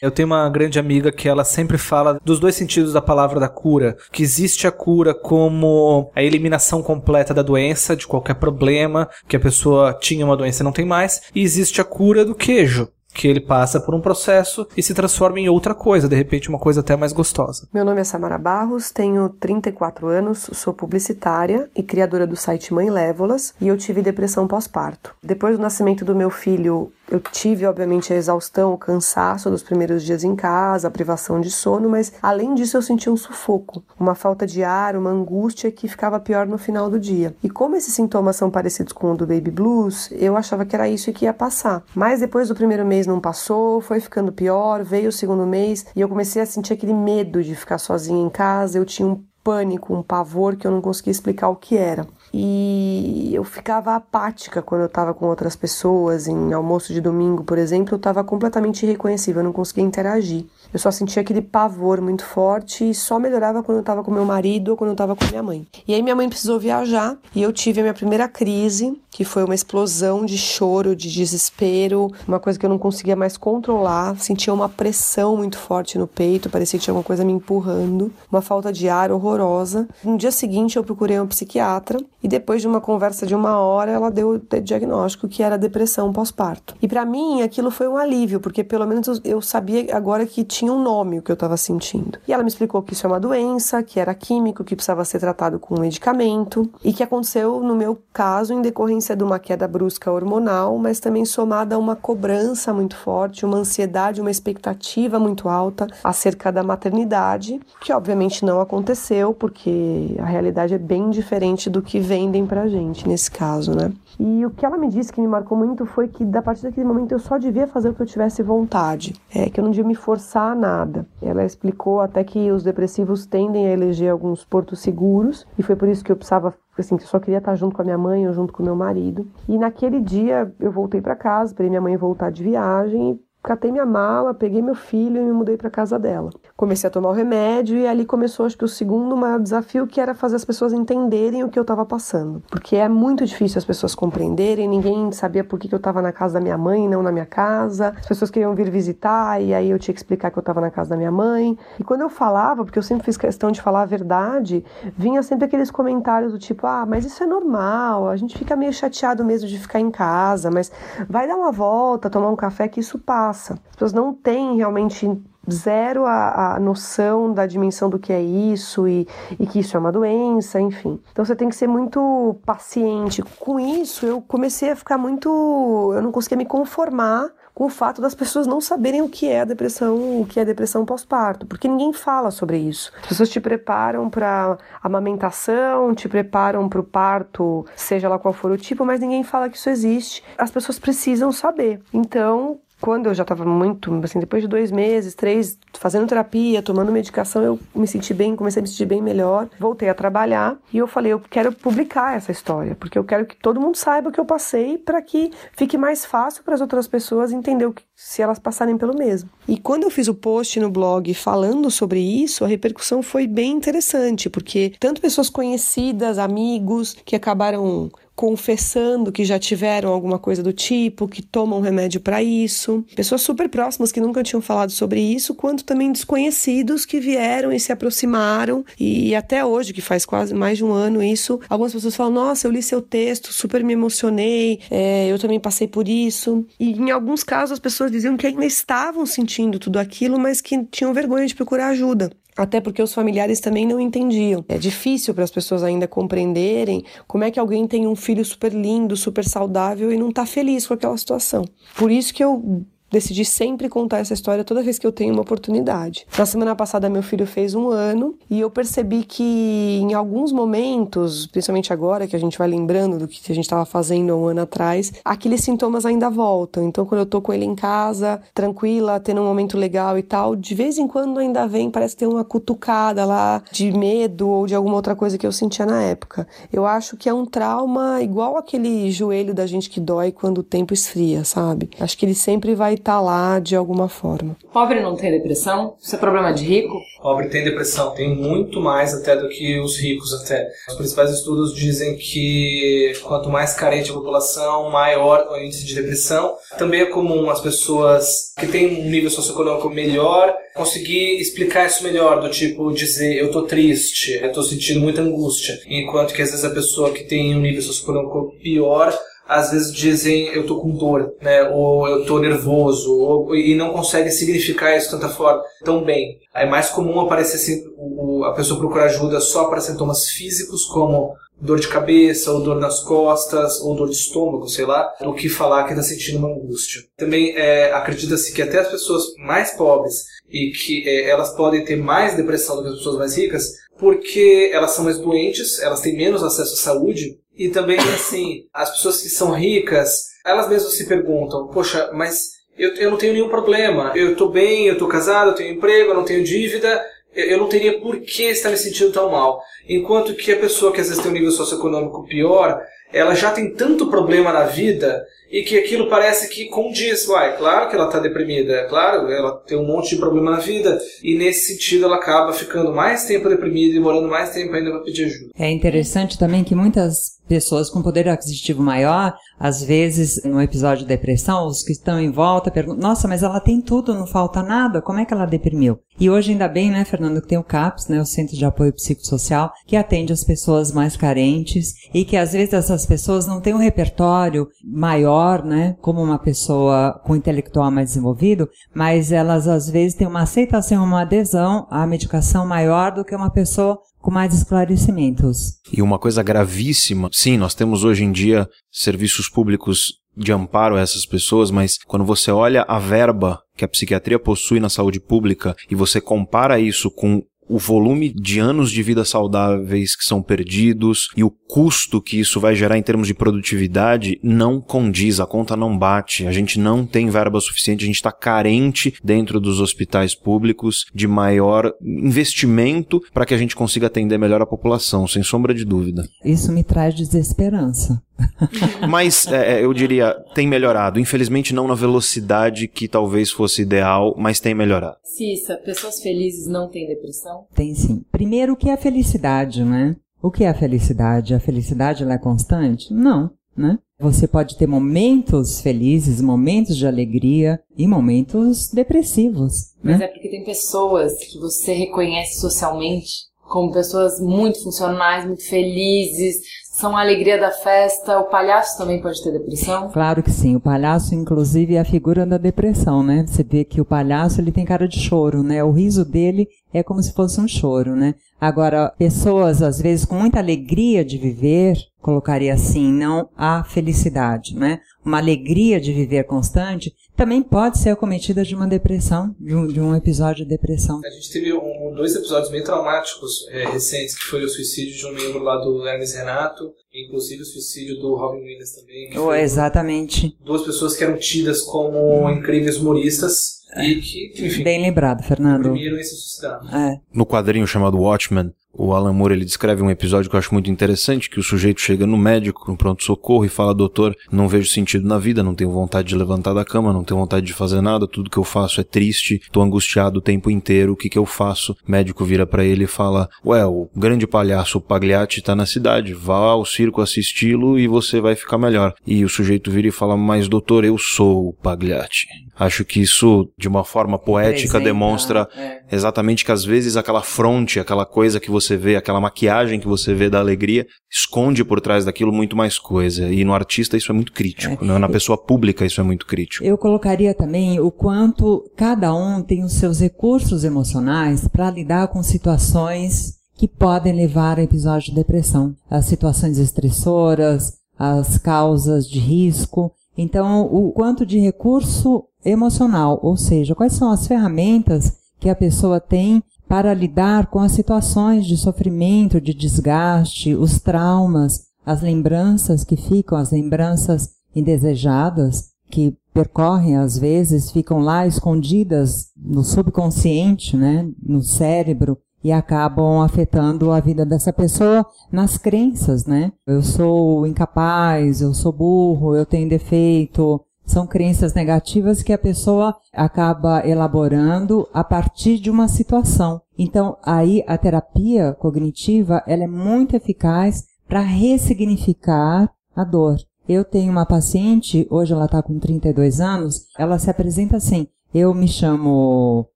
Eu 0.00 0.10
tenho 0.10 0.26
uma 0.26 0.48
grande 0.48 0.78
amiga 0.78 1.12
que 1.12 1.28
ela 1.28 1.44
sempre 1.44 1.78
fala 1.78 2.18
dos 2.24 2.38
dois 2.38 2.54
sentidos 2.54 2.92
da 2.92 3.00
palavra 3.00 3.40
da 3.40 3.48
cura, 3.48 3.96
que 4.10 4.22
existe 4.22 4.66
a 4.66 4.72
cura 4.72 5.14
como 5.14 6.10
a 6.14 6.22
eliminação 6.22 6.82
completa 6.82 7.34
da 7.34 7.42
doença, 7.42 7.96
de 7.96 8.06
qualquer 8.06 8.34
problema, 8.34 9.08
que 9.26 9.36
a 9.36 9.40
pessoa 9.40 9.94
tinha 9.94 10.24
uma 10.24 10.36
doença 10.36 10.62
e 10.62 10.64
não 10.64 10.72
tem 10.72 10.84
mais, 10.84 11.22
e 11.34 11.42
existe 11.42 11.80
a 11.80 11.84
cura 11.84 12.24
do 12.24 12.34
queijo, 12.34 12.88
que 13.12 13.28
ele 13.28 13.40
passa 13.40 13.80
por 13.80 13.94
um 13.94 14.00
processo 14.00 14.66
e 14.76 14.82
se 14.82 14.94
transforma 14.94 15.38
em 15.38 15.48
outra 15.48 15.74
coisa, 15.74 16.08
de 16.08 16.16
repente 16.16 16.48
uma 16.48 16.58
coisa 16.58 16.80
até 16.80 16.96
mais 16.96 17.12
gostosa. 17.12 17.68
Meu 17.72 17.84
nome 17.84 18.00
é 18.00 18.04
Samara 18.04 18.38
Barros, 18.38 18.90
tenho 18.90 19.28
34 19.28 20.08
anos, 20.08 20.48
sou 20.52 20.72
publicitária 20.72 21.70
e 21.76 21.82
criadora 21.82 22.26
do 22.26 22.36
site 22.36 22.72
Mãe 22.72 22.90
Lévolas 22.90 23.54
e 23.60 23.68
eu 23.68 23.76
tive 23.76 24.02
depressão 24.02 24.46
pós-parto. 24.46 25.14
Depois 25.22 25.56
do 25.56 25.62
nascimento 25.62 26.04
do 26.04 26.14
meu 26.14 26.30
filho, 26.30 26.92
eu 27.12 27.20
tive, 27.20 27.66
obviamente, 27.66 28.10
a 28.10 28.16
exaustão, 28.16 28.72
o 28.72 28.78
cansaço 28.78 29.50
dos 29.50 29.62
primeiros 29.62 30.02
dias 30.02 30.24
em 30.24 30.34
casa, 30.34 30.88
a 30.88 30.90
privação 30.90 31.42
de 31.42 31.50
sono, 31.50 31.86
mas 31.86 32.10
além 32.22 32.54
disso 32.54 32.78
eu 32.78 32.80
senti 32.80 33.10
um 33.10 33.18
sufoco, 33.18 33.84
uma 34.00 34.14
falta 34.14 34.46
de 34.46 34.64
ar, 34.64 34.96
uma 34.96 35.10
angústia 35.10 35.70
que 35.70 35.86
ficava 35.86 36.18
pior 36.18 36.46
no 36.46 36.56
final 36.56 36.88
do 36.88 36.98
dia. 36.98 37.36
E 37.42 37.50
como 37.50 37.76
esses 37.76 37.92
sintomas 37.92 38.36
são 38.36 38.50
parecidos 38.50 38.94
com 38.94 39.12
o 39.12 39.14
do 39.14 39.26
baby 39.26 39.50
blues, 39.50 40.08
eu 40.12 40.38
achava 40.38 40.64
que 40.64 40.74
era 40.74 40.88
isso 40.88 41.12
que 41.12 41.26
ia 41.26 41.34
passar. 41.34 41.84
Mas 41.94 42.20
depois 42.20 42.48
do 42.48 42.54
primeiro 42.54 42.86
mês 42.86 43.06
não 43.06 43.20
passou, 43.20 43.82
foi 43.82 44.00
ficando 44.00 44.32
pior, 44.32 44.82
veio 44.82 45.10
o 45.10 45.12
segundo 45.12 45.46
mês 45.46 45.84
e 45.94 46.00
eu 46.00 46.08
comecei 46.08 46.40
a 46.40 46.46
sentir 46.46 46.72
aquele 46.72 46.94
medo 46.94 47.44
de 47.44 47.54
ficar 47.54 47.76
sozinha 47.76 48.24
em 48.24 48.30
casa, 48.30 48.78
eu 48.78 48.86
tinha 48.86 49.06
um 49.06 49.22
pânico, 49.44 49.94
um 49.94 50.02
pavor 50.02 50.56
que 50.56 50.66
eu 50.66 50.70
não 50.70 50.80
conseguia 50.80 51.10
explicar 51.10 51.50
o 51.50 51.56
que 51.56 51.76
era 51.76 52.06
e 52.32 53.30
eu 53.34 53.44
ficava 53.44 53.94
apática 53.94 54.62
quando 54.62 54.82
eu 54.82 54.86
estava 54.86 55.12
com 55.12 55.26
outras 55.26 55.54
pessoas, 55.54 56.26
em 56.26 56.52
almoço 56.52 56.92
de 56.92 57.00
domingo, 57.00 57.44
por 57.44 57.58
exemplo, 57.58 57.94
eu 57.94 57.98
estava 57.98 58.24
completamente 58.24 58.84
irreconhecível, 58.84 59.40
eu 59.40 59.44
não 59.44 59.52
conseguia 59.52 59.84
interagir. 59.84 60.46
Eu 60.72 60.78
só 60.78 60.90
sentia 60.90 61.20
aquele 61.20 61.42
pavor 61.42 62.00
muito 62.00 62.24
forte 62.24 62.88
e 62.88 62.94
só 62.94 63.18
melhorava 63.18 63.62
quando 63.62 63.78
eu 63.78 63.82
estava 63.82 64.02
com 64.02 64.10
meu 64.10 64.24
marido 64.24 64.70
ou 64.70 64.76
quando 64.76 64.88
eu 64.88 64.94
estava 64.94 65.14
com 65.14 65.24
minha 65.26 65.42
mãe. 65.42 65.66
E 65.86 65.94
aí 65.94 66.02
minha 66.02 66.16
mãe 66.16 66.28
precisou 66.28 66.58
viajar 66.58 67.16
e 67.34 67.42
eu 67.42 67.52
tive 67.52 67.80
a 67.80 67.82
minha 67.82 67.94
primeira 67.94 68.26
crise, 68.26 68.98
que 69.10 69.24
foi 69.24 69.44
uma 69.44 69.54
explosão 69.54 70.24
de 70.24 70.38
choro, 70.38 70.96
de 70.96 71.12
desespero, 71.12 72.10
uma 72.26 72.40
coisa 72.40 72.58
que 72.58 72.64
eu 72.64 72.70
não 72.70 72.78
conseguia 72.78 73.14
mais 73.14 73.36
controlar, 73.36 74.18
sentia 74.18 74.54
uma 74.54 74.68
pressão 74.68 75.36
muito 75.36 75.58
forte 75.58 75.98
no 75.98 76.06
peito, 76.06 76.48
parecia 76.48 76.78
que 76.78 76.84
tinha 76.84 76.92
alguma 76.92 77.04
coisa 77.04 77.24
me 77.24 77.32
empurrando, 77.32 78.10
uma 78.30 78.40
falta 78.40 78.72
de 78.72 78.88
ar 78.88 79.12
horrorosa. 79.12 79.86
No 80.02 80.16
dia 80.16 80.32
seguinte 80.32 80.76
eu 80.76 80.84
procurei 80.84 81.20
um 81.20 81.26
psiquiatra 81.26 81.98
e 82.22 82.28
depois 82.28 82.62
de 82.62 82.68
uma 82.68 82.80
conversa 82.80 83.26
de 83.26 83.34
uma 83.34 83.58
hora, 83.58 83.90
ela 83.90 84.10
deu 84.10 84.30
o 84.30 84.60
diagnóstico 84.60 85.28
que 85.28 85.42
era 85.42 85.58
depressão 85.58 86.12
pós-parto. 86.12 86.74
E 86.80 86.88
para 86.88 87.04
mim, 87.04 87.42
aquilo 87.42 87.70
foi 87.70 87.88
um 87.88 87.96
alívio, 87.96 88.40
porque 88.40 88.62
pelo 88.62 88.86
menos 88.86 89.20
eu 89.24 89.42
sabia 89.42 89.94
agora 89.94 90.24
que 90.24 90.44
tinha 90.44 90.61
um 90.70 90.82
nome 90.82 91.18
o 91.18 91.22
que 91.22 91.30
eu 91.30 91.34
estava 91.34 91.56
sentindo. 91.56 92.18
E 92.26 92.32
ela 92.32 92.42
me 92.42 92.48
explicou 92.48 92.82
que 92.82 92.92
isso 92.92 93.06
é 93.06 93.10
uma 93.10 93.20
doença, 93.20 93.82
que 93.82 93.98
era 93.98 94.14
químico, 94.14 94.64
que 94.64 94.76
precisava 94.76 95.04
ser 95.04 95.18
tratado 95.18 95.58
com 95.58 95.76
um 95.76 95.80
medicamento 95.80 96.70
e 96.84 96.92
que 96.92 97.02
aconteceu 97.02 97.60
no 97.60 97.74
meu 97.74 97.98
caso 98.12 98.52
em 98.52 98.62
decorrência 98.62 99.16
de 99.16 99.24
uma 99.24 99.38
queda 99.38 99.66
brusca 99.66 100.10
hormonal, 100.10 100.76
mas 100.78 101.00
também 101.00 101.24
somada 101.24 101.74
a 101.74 101.78
uma 101.78 101.96
cobrança 101.96 102.72
muito 102.72 102.96
forte, 102.96 103.44
uma 103.44 103.58
ansiedade, 103.58 104.20
uma 104.20 104.30
expectativa 104.30 105.18
muito 105.18 105.48
alta 105.48 105.86
acerca 106.02 106.50
da 106.50 106.62
maternidade, 106.62 107.60
que 107.80 107.92
obviamente 107.92 108.44
não 108.44 108.60
aconteceu, 108.60 109.32
porque 109.34 110.16
a 110.18 110.24
realidade 110.24 110.74
é 110.74 110.78
bem 110.78 111.10
diferente 111.10 111.68
do 111.68 111.82
que 111.82 111.98
vendem 112.00 112.46
pra 112.46 112.68
gente 112.68 113.08
nesse 113.08 113.30
caso, 113.30 113.74
né? 113.74 113.92
E 114.18 114.44
o 114.44 114.50
que 114.50 114.64
ela 114.64 114.76
me 114.76 114.88
disse 114.88 115.12
que 115.12 115.20
me 115.20 115.26
marcou 115.26 115.56
muito 115.56 115.86
foi 115.86 116.06
que, 116.06 116.24
a 116.36 116.42
partir 116.42 116.62
daquele 116.62 116.86
momento, 116.86 117.12
eu 117.12 117.18
só 117.18 117.38
devia 117.38 117.66
fazer 117.66 117.88
o 117.88 117.94
que 117.94 118.02
eu 118.02 118.06
tivesse 118.06 118.42
vontade, 118.42 119.14
é, 119.34 119.48
que 119.48 119.58
eu 119.58 119.64
não 119.64 119.70
devia 119.70 119.86
me 119.86 119.94
forçar 119.94 120.51
nada. 120.54 121.06
Ela 121.20 121.44
explicou 121.44 122.00
até 122.00 122.22
que 122.24 122.50
os 122.50 122.62
depressivos 122.62 123.26
tendem 123.26 123.66
a 123.66 123.70
eleger 123.70 124.10
alguns 124.10 124.44
portos 124.44 124.80
seguros, 124.80 125.46
e 125.58 125.62
foi 125.62 125.76
por 125.76 125.88
isso 125.88 126.04
que 126.04 126.12
eu 126.12 126.16
precisava 126.16 126.54
assim, 126.78 126.96
que 126.96 127.02
eu 127.02 127.08
só 127.08 127.20
queria 127.20 127.38
estar 127.38 127.54
junto 127.54 127.76
com 127.76 127.82
a 127.82 127.84
minha 127.84 127.98
mãe 127.98 128.26
ou 128.26 128.32
junto 128.32 128.52
com 128.52 128.62
meu 128.62 128.76
marido. 128.76 129.26
E 129.48 129.58
naquele 129.58 130.00
dia 130.00 130.52
eu 130.58 130.70
voltei 130.70 131.00
para 131.00 131.16
casa, 131.16 131.52
esperei 131.52 131.68
minha 131.68 131.82
mãe 131.82 131.96
voltar 131.96 132.30
de 132.30 132.42
viagem 132.42 133.20
catei 133.42 133.72
minha 133.72 133.84
mala, 133.84 134.32
peguei 134.32 134.62
meu 134.62 134.74
filho 134.74 135.20
e 135.20 135.24
me 135.24 135.32
mudei 135.32 135.56
para 135.56 135.68
casa 135.68 135.98
dela. 135.98 136.30
Comecei 136.56 136.86
a 136.86 136.90
tomar 136.90 137.08
o 137.08 137.12
remédio 137.12 137.76
e 137.76 137.86
ali 137.88 138.04
começou 138.04 138.46
acho 138.46 138.56
que 138.56 138.64
o 138.64 138.68
segundo 138.68 139.16
maior 139.16 139.40
desafio 139.40 139.86
que 139.86 140.00
era 140.00 140.14
fazer 140.14 140.36
as 140.36 140.44
pessoas 140.44 140.72
entenderem 140.72 141.42
o 141.42 141.48
que 141.48 141.58
eu 141.58 141.62
estava 141.62 141.84
passando, 141.84 142.40
porque 142.48 142.76
é 142.76 142.88
muito 142.88 143.26
difícil 143.26 143.58
as 143.58 143.64
pessoas 143.64 143.96
compreenderem, 143.96 144.68
ninguém 144.68 145.10
sabia 145.10 145.42
por 145.42 145.58
que, 145.58 145.68
que 145.68 145.74
eu 145.74 145.78
estava 145.78 146.00
na 146.00 146.12
casa 146.12 146.34
da 146.34 146.40
minha 146.40 146.56
mãe 146.56 146.84
e 146.84 146.88
não 146.88 147.02
na 147.02 147.10
minha 147.10 147.26
casa. 147.26 147.92
As 147.98 148.06
pessoas 148.06 148.30
queriam 148.30 148.54
vir 148.54 148.70
visitar 148.70 149.42
e 149.42 149.52
aí 149.52 149.70
eu 149.70 149.78
tinha 149.78 149.92
que 149.92 149.98
explicar 149.98 150.30
que 150.30 150.38
eu 150.38 150.42
estava 150.42 150.60
na 150.60 150.70
casa 150.70 150.90
da 150.90 150.96
minha 150.96 151.10
mãe. 151.10 151.58
E 151.80 151.82
quando 151.82 152.02
eu 152.02 152.08
falava, 152.08 152.64
porque 152.64 152.78
eu 152.78 152.82
sempre 152.82 153.04
fiz 153.04 153.16
questão 153.16 153.50
de 153.50 153.60
falar 153.60 153.82
a 153.82 153.86
verdade, 153.86 154.64
vinha 154.96 155.22
sempre 155.22 155.46
aqueles 155.46 155.70
comentários 155.70 156.32
do 156.32 156.38
tipo: 156.38 156.64
"Ah, 156.64 156.86
mas 156.86 157.04
isso 157.04 157.22
é 157.24 157.26
normal, 157.26 158.08
a 158.08 158.16
gente 158.16 158.38
fica 158.38 158.54
meio 158.54 158.72
chateado 158.72 159.24
mesmo 159.24 159.48
de 159.48 159.58
ficar 159.58 159.80
em 159.80 159.90
casa, 159.90 160.48
mas 160.48 160.70
vai 161.08 161.26
dar 161.26 161.34
uma 161.34 161.50
volta, 161.50 162.08
tomar 162.08 162.30
um 162.30 162.36
café 162.36 162.68
que 162.68 162.78
isso 162.78 162.98
passa 163.00 163.31
passa. 163.32 163.54
As 163.54 163.72
pessoas 163.72 163.92
não 163.94 164.12
têm 164.12 164.56
realmente 164.56 165.10
zero 165.50 166.04
a, 166.04 166.54
a, 166.54 166.60
noção 166.60 167.32
da 167.32 167.46
dimensão 167.46 167.90
do 167.90 167.98
que 167.98 168.12
é 168.12 168.22
isso 168.22 168.86
e, 168.86 169.08
e, 169.40 169.46
que 169.46 169.58
isso 169.58 169.76
é 169.76 169.80
uma 169.80 169.90
doença, 169.90 170.60
enfim. 170.60 171.00
Então 171.10 171.24
você 171.24 171.34
tem 171.34 171.48
que 171.48 171.56
ser 171.56 171.66
muito 171.66 172.36
paciente. 172.44 173.22
Com 173.40 173.58
isso, 173.58 174.06
eu 174.06 174.20
comecei 174.20 174.70
a 174.70 174.76
ficar 174.76 174.98
muito. 174.98 175.92
Eu 175.94 176.02
não 176.02 176.12
conseguia 176.12 176.38
me 176.38 176.46
conformar 176.46 177.30
com 177.54 177.64
o 177.64 177.68
fato 177.68 178.00
das 178.00 178.14
pessoas 178.14 178.46
não 178.46 178.60
saberem 178.60 179.02
o 179.02 179.08
que 179.08 179.28
é 179.28 179.42
a 179.42 179.44
depressão, 179.44 180.20
o 180.20 180.26
que 180.26 180.40
é 180.40 180.44
depressão 180.44 180.86
pós-parto, 180.86 181.44
porque 181.44 181.68
ninguém 181.68 181.92
fala 181.92 182.30
sobre 182.30 182.56
isso. 182.56 182.90
As 183.02 183.08
pessoas 183.08 183.28
te 183.28 183.40
preparam 183.40 184.08
para 184.08 184.56
amamentação, 184.82 185.94
te 185.94 186.08
preparam 186.08 186.66
para 186.68 186.80
o 186.80 186.84
parto, 186.84 187.66
seja 187.76 188.08
lá 188.08 188.18
qual 188.18 188.32
for 188.32 188.50
o 188.50 188.56
tipo, 188.56 188.86
mas 188.86 189.00
ninguém 189.00 189.22
fala 189.22 189.50
que 189.50 189.58
isso 189.58 189.68
existe. 189.68 190.24
As 190.38 190.50
pessoas 190.50 190.78
precisam 190.78 191.30
saber. 191.30 191.80
Então, 191.92 192.58
quando 192.82 193.06
eu 193.06 193.14
já 193.14 193.22
estava 193.22 193.44
muito, 193.44 193.94
assim, 194.02 194.18
depois 194.18 194.42
de 194.42 194.48
dois 194.48 194.72
meses, 194.72 195.14
três, 195.14 195.56
fazendo 195.74 196.08
terapia, 196.08 196.60
tomando 196.60 196.90
medicação, 196.90 197.40
eu 197.40 197.58
me 197.72 197.86
senti 197.86 198.12
bem, 198.12 198.34
comecei 198.34 198.60
a 198.60 198.62
me 198.62 198.68
sentir 198.68 198.86
bem 198.86 199.00
melhor, 199.00 199.48
voltei 199.56 199.88
a 199.88 199.94
trabalhar 199.94 200.58
e 200.72 200.78
eu 200.78 200.88
falei, 200.88 201.12
eu 201.12 201.20
quero 201.20 201.52
publicar 201.52 202.16
essa 202.16 202.32
história, 202.32 202.74
porque 202.74 202.98
eu 202.98 203.04
quero 203.04 203.24
que 203.24 203.36
todo 203.36 203.60
mundo 203.60 203.76
saiba 203.76 204.08
o 204.08 204.12
que 204.12 204.18
eu 204.18 204.24
passei 204.24 204.76
para 204.76 205.00
que 205.00 205.30
fique 205.52 205.78
mais 205.78 206.04
fácil 206.04 206.42
para 206.42 206.54
as 206.54 206.60
outras 206.60 206.88
pessoas 206.88 207.30
entender 207.30 207.66
o 207.66 207.72
que, 207.72 207.84
se 207.94 208.20
elas 208.20 208.40
passarem 208.40 208.76
pelo 208.76 208.98
mesmo. 208.98 209.30
E 209.46 209.56
quando 209.56 209.84
eu 209.84 209.90
fiz 209.90 210.08
o 210.08 210.14
post 210.14 210.58
no 210.58 210.68
blog 210.68 211.14
falando 211.14 211.70
sobre 211.70 212.00
isso, 212.00 212.44
a 212.44 212.48
repercussão 212.48 213.00
foi 213.00 213.28
bem 213.28 213.52
interessante, 213.52 214.28
porque 214.28 214.72
tanto 214.80 215.00
pessoas 215.00 215.30
conhecidas, 215.30 216.18
amigos, 216.18 216.96
que 217.04 217.14
acabaram 217.14 217.92
confessando 218.14 219.10
que 219.10 219.24
já 219.24 219.38
tiveram 219.38 219.90
alguma 219.90 220.18
coisa 220.18 220.42
do 220.42 220.52
tipo, 220.52 221.08
que 221.08 221.22
tomam 221.22 221.60
remédio 221.60 222.00
para 222.00 222.22
isso, 222.22 222.84
pessoas 222.94 223.22
super 223.22 223.48
próximas 223.48 223.90
que 223.90 224.00
nunca 224.00 224.22
tinham 224.22 224.42
falado 224.42 224.70
sobre 224.70 225.00
isso, 225.00 225.34
quanto 225.34 225.64
também 225.64 225.90
desconhecidos 225.90 226.84
que 226.84 227.00
vieram 227.00 227.52
e 227.52 227.58
se 227.58 227.72
aproximaram 227.72 228.64
e 228.78 229.14
até 229.14 229.44
hoje, 229.44 229.72
que 229.72 229.80
faz 229.80 230.04
quase 230.04 230.34
mais 230.34 230.58
de 230.58 230.64
um 230.64 230.72
ano 230.72 231.02
isso, 231.02 231.40
algumas 231.48 231.72
pessoas 231.72 231.96
falam: 231.96 232.12
Nossa, 232.12 232.46
eu 232.46 232.50
li 232.50 232.62
seu 232.62 232.80
texto, 232.82 233.32
super 233.32 233.64
me 233.64 233.72
emocionei, 233.72 234.60
é, 234.70 235.08
eu 235.08 235.18
também 235.18 235.40
passei 235.40 235.66
por 235.66 235.88
isso. 235.88 236.46
E 236.58 236.72
em 236.72 236.90
alguns 236.90 237.22
casos 237.22 237.52
as 237.52 237.58
pessoas 237.58 237.90
diziam 237.90 238.16
que 238.16 238.26
ainda 238.26 238.44
estavam 238.44 239.06
sentindo 239.06 239.58
tudo 239.58 239.78
aquilo, 239.78 240.18
mas 240.18 240.40
que 240.40 240.64
tinham 240.64 240.92
vergonha 240.92 241.26
de 241.26 241.34
procurar 241.34 241.68
ajuda. 241.68 242.10
Até 242.36 242.60
porque 242.60 242.82
os 242.82 242.94
familiares 242.94 243.40
também 243.40 243.66
não 243.66 243.78
entendiam. 243.78 244.44
É 244.48 244.56
difícil 244.56 245.12
para 245.14 245.24
as 245.24 245.30
pessoas 245.30 245.62
ainda 245.62 245.86
compreenderem 245.86 246.82
como 247.06 247.24
é 247.24 247.30
que 247.30 247.38
alguém 247.38 247.66
tem 247.66 247.86
um 247.86 247.94
filho 247.94 248.24
super 248.24 248.52
lindo, 248.52 248.96
super 248.96 249.24
saudável 249.24 249.92
e 249.92 249.98
não 249.98 250.08
está 250.08 250.24
feliz 250.24 250.66
com 250.66 250.74
aquela 250.74 250.96
situação. 250.96 251.44
Por 251.76 251.90
isso 251.90 252.14
que 252.14 252.24
eu 252.24 252.64
decidi 252.92 253.24
sempre 253.24 253.68
contar 253.68 253.98
essa 253.98 254.14
história 254.14 254.44
toda 254.44 254.62
vez 254.62 254.78
que 254.78 254.86
eu 254.86 254.92
tenho 254.92 255.12
uma 255.12 255.22
oportunidade. 255.22 256.06
Na 256.16 256.26
semana 256.26 256.54
passada, 256.54 256.88
meu 256.88 257.02
filho 257.02 257.26
fez 257.26 257.54
um 257.54 257.68
ano 257.68 258.14
e 258.30 258.40
eu 258.40 258.50
percebi 258.50 259.02
que 259.02 259.80
em 259.82 259.94
alguns 259.94 260.30
momentos, 260.32 261.26
principalmente 261.26 261.72
agora 261.72 262.06
que 262.06 262.14
a 262.14 262.18
gente 262.18 262.38
vai 262.38 262.48
lembrando 262.48 262.98
do 262.98 263.08
que 263.08 263.32
a 263.32 263.34
gente 263.34 263.44
estava 263.44 263.64
fazendo 263.64 264.14
um 264.16 264.26
ano 264.26 264.42
atrás, 264.42 264.92
aqueles 265.04 265.40
sintomas 265.40 265.86
ainda 265.86 266.10
voltam. 266.10 266.64
Então, 266.64 266.84
quando 266.84 267.00
eu 267.00 267.06
tô 267.06 267.20
com 267.20 267.32
ele 267.32 267.44
em 267.44 267.54
casa, 267.54 268.20
tranquila, 268.34 269.00
tendo 269.00 269.20
um 269.20 269.24
momento 269.24 269.56
legal 269.56 269.98
e 269.98 270.02
tal, 270.02 270.36
de 270.36 270.54
vez 270.54 270.78
em 270.78 270.86
quando 270.86 271.18
ainda 271.18 271.46
vem, 271.46 271.70
parece 271.70 271.96
ter 271.96 272.06
uma 272.06 272.24
cutucada 272.24 273.04
lá 273.04 273.42
de 273.50 273.72
medo 273.72 274.28
ou 274.28 274.46
de 274.46 274.54
alguma 274.54 274.76
outra 274.76 274.94
coisa 274.94 275.16
que 275.16 275.26
eu 275.26 275.32
sentia 275.32 275.64
na 275.64 275.82
época. 275.82 276.26
Eu 276.52 276.66
acho 276.66 276.96
que 276.96 277.08
é 277.08 277.14
um 277.14 277.24
trauma 277.24 278.02
igual 278.02 278.36
aquele 278.36 278.90
joelho 278.90 279.34
da 279.34 279.46
gente 279.46 279.70
que 279.70 279.80
dói 279.80 280.12
quando 280.12 280.38
o 280.38 280.42
tempo 280.42 280.74
esfria, 280.74 281.24
sabe? 281.24 281.70
Acho 281.80 281.96
que 281.96 282.04
ele 282.04 282.14
sempre 282.14 282.54
vai 282.54 282.76
estar 282.82 282.94
tá 282.94 283.00
lá 283.00 283.38
de 283.38 283.56
alguma 283.56 283.88
forma. 283.88 284.36
Pobre 284.52 284.80
não 284.80 284.96
tem 284.96 285.10
depressão? 285.10 285.76
Isso 285.80 285.94
é 285.94 285.98
problema 285.98 286.32
de 286.32 286.44
rico? 286.44 286.78
Pobre 287.00 287.28
tem 287.28 287.44
depressão, 287.44 287.92
tem 287.92 288.14
muito 288.14 288.60
mais 288.60 288.92
até 288.92 289.16
do 289.16 289.28
que 289.28 289.58
os 289.60 289.78
ricos 289.78 290.12
até. 290.12 290.46
Os 290.68 290.74
principais 290.74 291.10
estudos 291.10 291.54
dizem 291.54 291.96
que 291.96 292.92
quanto 293.04 293.30
mais 293.30 293.54
carente 293.54 293.90
a 293.90 293.94
população, 293.94 294.70
maior 294.70 295.26
o 295.30 295.36
índice 295.38 295.64
de 295.64 295.74
depressão. 295.74 296.36
Também 296.58 296.80
é 296.80 296.86
comum 296.86 297.30
as 297.30 297.40
pessoas 297.40 298.32
que 298.38 298.46
têm 298.46 298.80
um 298.80 298.90
nível 298.90 299.10
socioeconômico 299.10 299.70
melhor 299.70 300.34
conseguir 300.54 301.18
explicar 301.18 301.66
isso 301.66 301.82
melhor, 301.82 302.20
do 302.20 302.28
tipo 302.28 302.72
dizer 302.72 303.16
eu 303.16 303.30
tô 303.30 303.42
triste, 303.42 304.18
eu 304.22 304.30
tô 304.32 304.42
sentindo 304.42 304.80
muita 304.80 305.00
angústia, 305.00 305.58
enquanto 305.66 306.12
que 306.12 306.20
às 306.20 306.30
vezes 306.30 306.44
a 306.44 306.50
pessoa 306.50 306.92
que 306.92 307.04
tem 307.04 307.34
um 307.34 307.40
nível 307.40 307.62
socioeconômico 307.62 308.36
pior 308.42 308.92
às 309.26 309.50
vezes 309.50 309.72
dizem 309.72 310.28
eu 310.28 310.46
tô 310.46 310.60
com 310.60 310.70
dor, 310.70 311.14
né? 311.20 311.48
Ou 311.50 311.86
eu 311.88 312.04
tô 312.04 312.18
nervoso, 312.18 312.94
ou, 312.94 313.36
e 313.36 313.54
não 313.54 313.72
consegue 313.72 314.10
significar 314.10 314.76
isso 314.76 314.90
tanta 314.90 315.08
forma 315.08 315.42
tão 315.64 315.84
bem. 315.84 316.18
É 316.34 316.46
mais 316.46 316.70
comum 316.70 317.00
aparecer 317.00 317.36
assim, 317.36 317.64
o, 317.76 318.24
a 318.24 318.32
pessoa 318.34 318.60
procurar 318.60 318.84
ajuda 318.84 319.20
só 319.20 319.44
para 319.44 319.60
sintomas 319.60 320.06
físicos 320.08 320.64
como 320.66 321.14
dor 321.42 321.58
de 321.58 321.66
cabeça, 321.66 322.30
ou 322.30 322.40
dor 322.40 322.60
nas 322.60 322.80
costas, 322.80 323.60
ou 323.60 323.74
dor 323.74 323.88
de 323.88 323.96
estômago, 323.96 324.48
sei 324.48 324.64
lá, 324.64 324.88
do 325.00 325.12
que 325.12 325.28
falar 325.28 325.64
que 325.64 325.72
está 325.72 325.82
sentindo 325.82 326.18
uma 326.18 326.28
angústia. 326.28 326.82
Também 326.96 327.36
é, 327.36 327.72
acredita-se 327.72 328.32
que 328.32 328.40
até 328.40 328.60
as 328.60 328.68
pessoas 328.68 329.12
mais 329.18 329.50
pobres 329.56 330.04
e 330.30 330.52
que 330.52 330.88
é, 330.88 331.10
elas 331.10 331.34
podem 331.34 331.64
ter 331.64 331.76
mais 331.76 332.14
depressão 332.14 332.56
do 332.56 332.62
que 332.62 332.68
as 332.68 332.76
pessoas 332.76 332.96
mais 332.96 333.16
ricas, 333.16 333.50
porque 333.76 334.50
elas 334.52 334.70
são 334.70 334.84
mais 334.84 334.98
doentes, 334.98 335.60
elas 335.60 335.80
têm 335.80 335.96
menos 335.96 336.22
acesso 336.22 336.54
à 336.54 336.56
saúde, 336.56 337.18
e 337.36 337.48
também, 337.48 337.78
assim, 337.78 338.44
as 338.52 338.70
pessoas 338.70 339.00
que 339.00 339.08
são 339.08 339.32
ricas, 339.32 340.12
elas 340.24 340.48
mesmas 340.48 340.74
se 340.74 340.86
perguntam, 340.86 341.48
poxa, 341.48 341.90
mas 341.92 342.32
eu, 342.56 342.74
eu 342.76 342.90
não 342.90 342.98
tenho 342.98 343.14
nenhum 343.14 343.28
problema, 343.28 343.92
eu 343.94 344.12
estou 344.12 344.30
bem, 344.30 344.66
eu 344.66 344.74
estou 344.74 344.88
casado, 344.88 345.30
eu 345.30 345.34
tenho 345.34 345.54
emprego, 345.54 345.90
eu 345.90 345.94
não 345.94 346.04
tenho 346.04 346.22
dívida, 346.22 346.84
eu 347.14 347.38
não 347.38 347.48
teria 347.48 347.80
por 347.80 348.00
que 348.00 348.24
estar 348.24 348.50
me 348.50 348.56
sentindo 348.56 348.92
tão 348.92 349.10
mal. 349.10 349.42
Enquanto 349.68 350.14
que 350.14 350.32
a 350.32 350.38
pessoa 350.38 350.72
que 350.72 350.80
às 350.80 350.88
vezes 350.88 351.02
tem 351.02 351.10
um 351.10 351.14
nível 351.14 351.30
socioeconômico 351.30 352.06
pior, 352.06 352.62
ela 352.92 353.14
já 353.14 353.30
tem 353.30 353.54
tanto 353.54 353.88
problema 353.88 354.32
na 354.32 354.44
vida 354.44 355.04
e 355.32 355.42
que 355.42 355.58
aquilo 355.58 355.88
parece 355.88 356.28
que 356.28 356.50
condiz, 356.50 357.06
vai, 357.06 357.38
claro 357.38 357.70
que 357.70 357.74
ela 357.74 357.86
está 357.86 357.98
deprimida, 357.98 358.52
é 358.52 358.64
claro, 358.64 359.10
ela 359.10 359.32
tem 359.46 359.58
um 359.58 359.66
monte 359.66 359.90
de 359.90 359.96
problema 359.96 360.32
na 360.32 360.38
vida 360.38 360.78
e 361.02 361.16
nesse 361.16 361.54
sentido 361.54 361.86
ela 361.86 361.96
acaba 361.96 362.34
ficando 362.34 362.70
mais 362.70 363.06
tempo 363.06 363.30
deprimida 363.30 363.70
e 363.70 363.74
demorando 363.74 364.08
mais 364.08 364.30
tempo 364.30 364.54
ainda 364.54 364.70
para 364.70 364.80
pedir 364.80 365.06
ajuda. 365.06 365.30
É 365.38 365.50
interessante 365.50 366.18
também 366.18 366.44
que 366.44 366.54
muitas 366.54 367.22
pessoas 367.32 367.70
com 367.70 367.82
poder 367.82 368.08
aquisitivo 368.08 368.62
maior, 368.62 369.14
às 369.38 369.62
vezes, 369.62 370.22
no 370.22 370.40
episódio 370.40 370.82
de 370.82 370.88
depressão, 370.88 371.46
os 371.46 371.62
que 371.62 371.72
estão 371.72 371.98
em 371.98 372.10
volta 372.10 372.50
perguntam: 372.50 372.82
Nossa, 372.82 373.08
mas 373.08 373.22
ela 373.22 373.40
tem 373.40 373.60
tudo, 373.60 373.94
não 373.94 374.06
falta 374.06 374.42
nada, 374.42 374.82
como 374.82 374.98
é 374.98 375.04
que 375.06 375.14
ela 375.14 375.24
deprimiu? 375.24 375.78
E 375.98 376.10
hoje, 376.10 376.32
ainda 376.32 376.48
bem, 376.48 376.70
né, 376.70 376.84
Fernando, 376.84 377.22
que 377.22 377.28
tem 377.28 377.38
o 377.38 377.44
CAPS, 377.44 377.88
né, 377.88 378.00
o 378.00 378.04
Centro 378.04 378.36
de 378.36 378.44
Apoio 378.44 378.72
Psicossocial, 378.72 379.50
que 379.66 379.76
atende 379.76 380.12
as 380.12 380.24
pessoas 380.24 380.72
mais 380.72 380.96
carentes 380.96 381.74
e 381.94 382.04
que 382.04 382.16
às 382.16 382.32
vezes 382.32 382.52
essas 382.52 382.84
pessoas 382.84 383.26
não 383.26 383.40
têm 383.40 383.54
um 383.54 383.58
repertório 383.58 384.48
maior, 384.64 385.21
né, 385.44 385.76
como 385.80 386.02
uma 386.02 386.18
pessoa 386.18 387.00
com 387.04 387.16
intelectual 387.16 387.70
mais 387.70 387.90
desenvolvido, 387.90 388.48
mas 388.74 389.12
elas 389.12 389.46
às 389.46 389.68
vezes 389.68 389.96
têm 389.96 390.06
uma 390.06 390.22
aceitação, 390.22 390.84
uma 390.84 391.02
adesão 391.02 391.66
à 391.70 391.86
medicação 391.86 392.46
maior 392.46 392.92
do 392.92 393.04
que 393.04 393.14
uma 393.14 393.30
pessoa 393.30 393.78
com 393.98 394.10
mais 394.10 394.34
esclarecimentos. 394.34 395.60
E 395.72 395.80
uma 395.80 395.98
coisa 395.98 396.22
gravíssima, 396.22 397.08
sim, 397.12 397.38
nós 397.38 397.54
temos 397.54 397.84
hoje 397.84 398.04
em 398.04 398.10
dia 398.10 398.48
serviços 398.70 399.28
públicos 399.28 400.02
de 400.16 400.32
amparo 400.32 400.76
a 400.76 400.80
essas 400.80 401.06
pessoas, 401.06 401.50
mas 401.50 401.78
quando 401.86 402.04
você 402.04 402.30
olha 402.30 402.62
a 402.68 402.78
verba 402.78 403.40
que 403.56 403.64
a 403.64 403.68
psiquiatria 403.68 404.18
possui 404.18 404.60
na 404.60 404.68
saúde 404.68 405.00
pública 405.00 405.54
e 405.70 405.74
você 405.74 406.00
compara 406.00 406.58
isso 406.60 406.90
com 406.90 407.22
o 407.52 407.58
volume 407.58 408.08
de 408.08 408.38
anos 408.38 408.70
de 408.70 408.82
vida 408.82 409.04
saudáveis 409.04 409.94
que 409.94 410.04
são 410.04 410.22
perdidos 410.22 411.08
e 411.14 411.22
o 411.22 411.30
custo 411.30 412.00
que 412.00 412.18
isso 412.18 412.40
vai 412.40 412.54
gerar 412.56 412.78
em 412.78 412.82
termos 412.82 413.06
de 413.06 413.12
produtividade 413.12 414.18
não 414.22 414.58
condiz, 414.58 415.20
a 415.20 415.26
conta 415.26 415.54
não 415.54 415.76
bate, 415.76 416.26
a 416.26 416.32
gente 416.32 416.58
não 416.58 416.86
tem 416.86 417.10
verba 417.10 417.38
suficiente, 417.40 417.84
a 417.84 417.86
gente 417.86 417.96
está 417.96 418.10
carente 418.10 418.94
dentro 419.04 419.38
dos 419.38 419.60
hospitais 419.60 420.14
públicos 420.14 420.86
de 420.94 421.06
maior 421.06 421.74
investimento 421.82 423.02
para 423.12 423.26
que 423.26 423.34
a 423.34 423.38
gente 423.38 423.54
consiga 423.54 423.88
atender 423.88 424.18
melhor 424.18 424.40
a 424.40 424.46
população, 424.46 425.06
sem 425.06 425.22
sombra 425.22 425.52
de 425.52 425.66
dúvida. 425.66 426.08
Isso 426.24 426.50
me 426.50 426.64
traz 426.64 426.94
desesperança. 426.94 428.02
mas 428.88 429.26
é, 429.26 429.58
é, 429.60 429.64
eu 429.64 429.72
diria, 429.72 430.14
tem 430.34 430.46
melhorado. 430.46 430.98
Infelizmente 430.98 431.54
não 431.54 431.66
na 431.66 431.74
velocidade 431.74 432.68
que 432.68 432.88
talvez 432.88 433.30
fosse 433.30 433.62
ideal, 433.62 434.14
mas 434.16 434.40
tem 434.40 434.54
melhorado. 434.54 434.96
Cissa, 435.04 435.56
pessoas 435.56 436.00
felizes 436.00 436.46
não 436.46 436.68
têm 436.68 436.86
depressão? 436.86 437.46
Tem 437.54 437.74
sim. 437.74 438.04
Primeiro, 438.10 438.54
o 438.54 438.56
que 438.56 438.68
é 438.68 438.72
a 438.72 438.78
felicidade, 438.78 439.64
né? 439.64 439.96
O 440.22 440.30
que 440.30 440.44
é 440.44 440.48
a 440.48 440.54
felicidade? 440.54 441.34
A 441.34 441.40
felicidade 441.40 442.02
ela 442.02 442.14
é 442.14 442.18
constante? 442.18 442.92
Não, 442.92 443.30
né? 443.56 443.78
Você 443.98 444.26
pode 444.26 444.56
ter 444.56 444.66
momentos 444.66 445.60
felizes, 445.60 446.20
momentos 446.20 446.76
de 446.76 446.86
alegria 446.86 447.60
e 447.76 447.86
momentos 447.86 448.68
depressivos. 448.68 449.74
Mas 449.82 449.98
né? 449.98 450.06
é 450.06 450.08
porque 450.08 450.28
tem 450.28 450.44
pessoas 450.44 451.12
que 451.24 451.38
você 451.38 451.72
reconhece 451.72 452.40
socialmente 452.40 453.32
como 453.52 453.70
pessoas 453.70 454.18
muito 454.18 454.62
funcionais, 454.62 455.26
muito 455.26 455.44
felizes, 455.44 456.40
são 456.72 456.96
a 456.96 457.02
alegria 457.02 457.38
da 457.38 457.50
festa. 457.50 458.18
O 458.18 458.24
palhaço 458.24 458.78
também 458.78 459.00
pode 459.00 459.22
ter 459.22 459.30
depressão? 459.30 459.90
Claro 459.90 460.22
que 460.22 460.30
sim. 460.30 460.56
O 460.56 460.60
palhaço, 460.60 461.14
inclusive, 461.14 461.74
é 461.74 461.80
a 461.80 461.84
figura 461.84 462.24
da 462.24 462.38
depressão, 462.38 463.02
né? 463.02 463.26
Você 463.28 463.44
vê 463.44 463.62
que 463.62 463.78
o 463.78 463.84
palhaço 463.84 464.40
ele 464.40 464.50
tem 464.50 464.64
cara 464.64 464.88
de 464.88 464.98
choro, 464.98 465.42
né? 465.42 465.62
O 465.62 465.70
riso 465.70 466.02
dele 466.02 466.48
é 466.72 466.82
como 466.82 467.02
se 467.02 467.12
fosse 467.12 467.38
um 467.38 467.46
choro, 467.46 467.94
né? 467.94 468.14
Agora, 468.40 468.90
pessoas, 468.98 469.60
às 469.60 469.82
vezes, 469.82 470.06
com 470.06 470.14
muita 470.14 470.38
alegria 470.38 471.04
de 471.04 471.18
viver, 471.18 471.76
colocaria 472.00 472.54
assim, 472.54 472.90
não 472.90 473.28
a 473.36 473.62
felicidade, 473.64 474.56
né? 474.56 474.80
Uma 475.04 475.18
alegria 475.18 475.78
de 475.78 475.92
viver 475.92 476.24
constante, 476.24 476.90
também 477.22 477.40
pode 477.40 477.78
ser 477.78 477.90
acometida 477.90 478.42
de 478.42 478.52
uma 478.52 478.66
depressão, 478.66 479.32
de 479.38 479.54
um, 479.54 479.68
de 479.68 479.80
um 479.80 479.94
episódio 479.94 480.44
de 480.44 480.50
depressão. 480.50 481.00
A 481.04 481.10
gente 481.10 481.30
teve 481.30 481.52
um, 481.52 481.94
dois 481.94 482.16
episódios 482.16 482.50
bem 482.50 482.64
traumáticos 482.64 483.46
é, 483.50 483.64
recentes, 483.64 484.18
que 484.18 484.24
foi 484.24 484.42
o 484.42 484.48
suicídio 484.48 484.96
de 484.96 485.06
um 485.06 485.12
membro 485.12 485.38
lá 485.38 485.56
do 485.58 485.86
Hermes 485.86 486.14
Renato, 486.14 486.72
e 486.92 487.06
inclusive 487.06 487.42
o 487.42 487.44
suicídio 487.44 488.00
do 488.00 488.16
Robin 488.16 488.40
Williams 488.40 488.72
também. 488.74 489.16
Oh, 489.16 489.32
exatamente. 489.32 490.36
Duas 490.44 490.62
pessoas 490.62 490.96
que 490.96 491.04
eram 491.04 491.16
tidas 491.16 491.60
como 491.60 492.28
incríveis 492.28 492.78
humoristas, 492.78 493.62
e 493.76 494.00
que, 494.00 494.32
enfim, 494.44 494.64
Bem 494.64 494.82
lembrado, 494.82 495.22
Fernando. 495.22 495.76
e 495.76 496.02
se 496.02 496.16
suicidaram. 496.16 496.68
É. 496.76 497.00
No 497.14 497.24
quadrinho 497.24 497.68
chamado 497.68 497.98
Watchmen, 497.98 498.52
o 498.72 498.94
Alan 498.94 499.12
Moore 499.12 499.34
ele 499.34 499.44
descreve 499.44 499.82
um 499.82 499.90
episódio 499.90 500.30
que 500.30 500.36
eu 500.36 500.38
acho 500.38 500.52
muito 500.52 500.70
interessante, 500.70 501.28
que 501.28 501.38
o 501.38 501.42
sujeito 501.42 501.80
chega 501.80 502.06
no 502.06 502.16
médico, 502.16 502.70
no 502.70 502.76
pronto-socorro 502.76 503.44
e 503.44 503.48
fala, 503.48 503.74
doutor, 503.74 504.16
não 504.30 504.48
vejo 504.48 504.70
sentido 504.70 505.06
na 505.06 505.18
vida, 505.18 505.42
não 505.42 505.54
tenho 505.54 505.70
vontade 505.70 506.08
de 506.08 506.16
levantar 506.16 506.54
da 506.54 506.64
cama, 506.64 506.92
não 506.92 507.04
tenho 507.04 507.20
vontade 507.20 507.46
de 507.46 507.52
fazer 507.52 507.80
nada, 507.80 508.06
tudo 508.06 508.30
que 508.30 508.38
eu 508.38 508.44
faço 508.44 508.80
é 508.80 508.84
triste, 508.84 509.40
tô 509.50 509.60
angustiado 509.60 510.18
o 510.18 510.22
tempo 510.22 510.50
inteiro, 510.50 510.92
o 510.92 510.96
que 510.96 511.08
que 511.08 511.18
eu 511.18 511.26
faço? 511.26 511.76
O 511.86 511.90
médico 511.90 512.24
vira 512.24 512.46
para 512.46 512.64
ele 512.64 512.84
e 512.84 512.88
fala, 512.88 513.28
ué, 513.44 513.64
o 513.64 513.88
grande 513.94 514.26
palhaço 514.26 514.80
Pagliatti 514.80 515.40
tá 515.40 515.54
na 515.54 515.66
cidade, 515.66 516.12
vá 516.12 516.36
ao 516.36 516.64
circo 516.64 517.00
assisti-lo 517.00 517.78
e 517.78 517.88
você 517.88 518.20
vai 518.20 518.34
ficar 518.34 518.58
melhor. 518.58 518.94
E 519.06 519.24
o 519.24 519.28
sujeito 519.28 519.70
vira 519.70 519.88
e 519.88 519.92
fala, 519.92 520.16
mas 520.16 520.48
doutor, 520.48 520.84
eu 520.84 520.98
sou 520.98 521.48
o 521.48 521.52
Pagliatti. 521.52 522.26
Acho 522.58 522.84
que 522.84 523.00
isso, 523.00 523.48
de 523.58 523.66
uma 523.66 523.82
forma 523.82 524.18
poética, 524.18 524.78
Representa, 524.78 524.84
demonstra 524.84 525.48
é. 525.56 525.80
exatamente 525.90 526.44
que 526.44 526.52
às 526.52 526.64
vezes 526.64 526.96
aquela 526.96 527.22
fronte, 527.22 527.80
aquela 527.80 528.04
coisa 528.04 528.38
que 528.38 528.50
você 528.50 528.61
vê, 528.76 528.96
aquela 528.96 529.20
maquiagem 529.20 529.80
que 529.80 529.86
você 529.86 530.14
vê 530.14 530.30
da 530.30 530.38
alegria, 530.38 530.86
esconde 531.10 531.64
por 531.64 531.80
trás 531.80 532.04
daquilo 532.04 532.32
muito 532.32 532.56
mais 532.56 532.78
coisa. 532.78 533.30
E 533.30 533.44
no 533.44 533.52
artista 533.52 533.96
isso 533.96 534.12
é 534.12 534.14
muito 534.14 534.32
crítico, 534.32 534.84
né? 534.84 534.98
na 534.98 535.08
pessoa 535.08 535.36
pública 535.36 535.84
isso 535.84 536.00
é 536.00 536.04
muito 536.04 536.26
crítico. 536.26 536.64
Eu 536.64 536.78
colocaria 536.78 537.34
também 537.34 537.80
o 537.80 537.90
quanto 537.90 538.64
cada 538.76 539.14
um 539.14 539.42
tem 539.42 539.64
os 539.64 539.74
seus 539.74 540.00
recursos 540.00 540.64
emocionais 540.64 541.46
para 541.48 541.70
lidar 541.70 542.08
com 542.08 542.22
situações 542.22 543.34
que 543.56 543.68
podem 543.68 544.12
levar 544.12 544.58
a 544.58 544.62
episódio 544.62 545.10
de 545.10 545.16
depressão. 545.16 545.74
As 545.90 546.06
situações 546.06 546.58
estressoras, 546.58 547.74
as 547.98 548.38
causas 548.38 549.08
de 549.08 549.18
risco 549.18 549.92
Então, 550.16 550.62
o 550.62 550.92
quanto 550.92 551.24
de 551.24 551.38
recurso 551.38 552.24
emocional, 552.44 553.18
ou 553.22 553.36
seja, 553.36 553.74
quais 553.74 553.94
são 553.94 554.10
as 554.10 554.26
ferramentas 554.26 555.12
que 555.40 555.48
a 555.48 555.54
pessoa 555.54 556.00
tem 556.00 556.42
para 556.72 556.94
lidar 556.94 557.48
com 557.48 557.58
as 557.58 557.72
situações 557.72 558.46
de 558.46 558.56
sofrimento, 558.56 559.38
de 559.38 559.52
desgaste, 559.52 560.54
os 560.54 560.80
traumas, 560.80 561.66
as 561.84 562.00
lembranças 562.00 562.82
que 562.82 562.96
ficam, 562.96 563.36
as 563.36 563.50
lembranças 563.50 564.30
indesejadas, 564.56 565.64
que 565.90 566.16
percorrem 566.32 566.96
às 566.96 567.18
vezes, 567.18 567.70
ficam 567.70 567.98
lá 567.98 568.26
escondidas 568.26 569.32
no 569.36 569.62
subconsciente, 569.62 570.74
né, 570.74 571.06
no 571.22 571.42
cérebro, 571.42 572.16
e 572.42 572.50
acabam 572.50 573.20
afetando 573.20 573.92
a 573.92 574.00
vida 574.00 574.24
dessa 574.24 574.50
pessoa 574.50 575.04
nas 575.30 575.58
crenças, 575.58 576.24
né? 576.24 576.52
Eu 576.66 576.82
sou 576.82 577.46
incapaz, 577.46 578.40
eu 578.40 578.54
sou 578.54 578.72
burro, 578.72 579.36
eu 579.36 579.44
tenho 579.44 579.68
defeito. 579.68 580.58
São 580.92 581.06
crenças 581.06 581.54
negativas 581.54 582.22
que 582.22 582.34
a 582.34 582.38
pessoa 582.38 582.94
acaba 583.14 583.80
elaborando 583.88 584.86
a 584.92 585.02
partir 585.02 585.58
de 585.58 585.70
uma 585.70 585.88
situação. 585.88 586.60
Então, 586.78 587.16
aí 587.22 587.64
a 587.66 587.78
terapia 587.78 588.52
cognitiva, 588.52 589.42
ela 589.46 589.64
é 589.64 589.66
muito 589.66 590.14
eficaz 590.14 590.84
para 591.08 591.22
ressignificar 591.22 592.70
a 592.94 593.04
dor. 593.04 593.38
Eu 593.66 593.86
tenho 593.86 594.12
uma 594.12 594.26
paciente, 594.26 595.06
hoje 595.08 595.32
ela 595.32 595.46
está 595.46 595.62
com 595.62 595.78
32 595.78 596.42
anos, 596.42 596.84
ela 596.98 597.18
se 597.18 597.30
apresenta 597.30 597.78
assim: 597.78 598.06
eu 598.34 598.52
me 598.52 598.68
chamo 598.68 599.66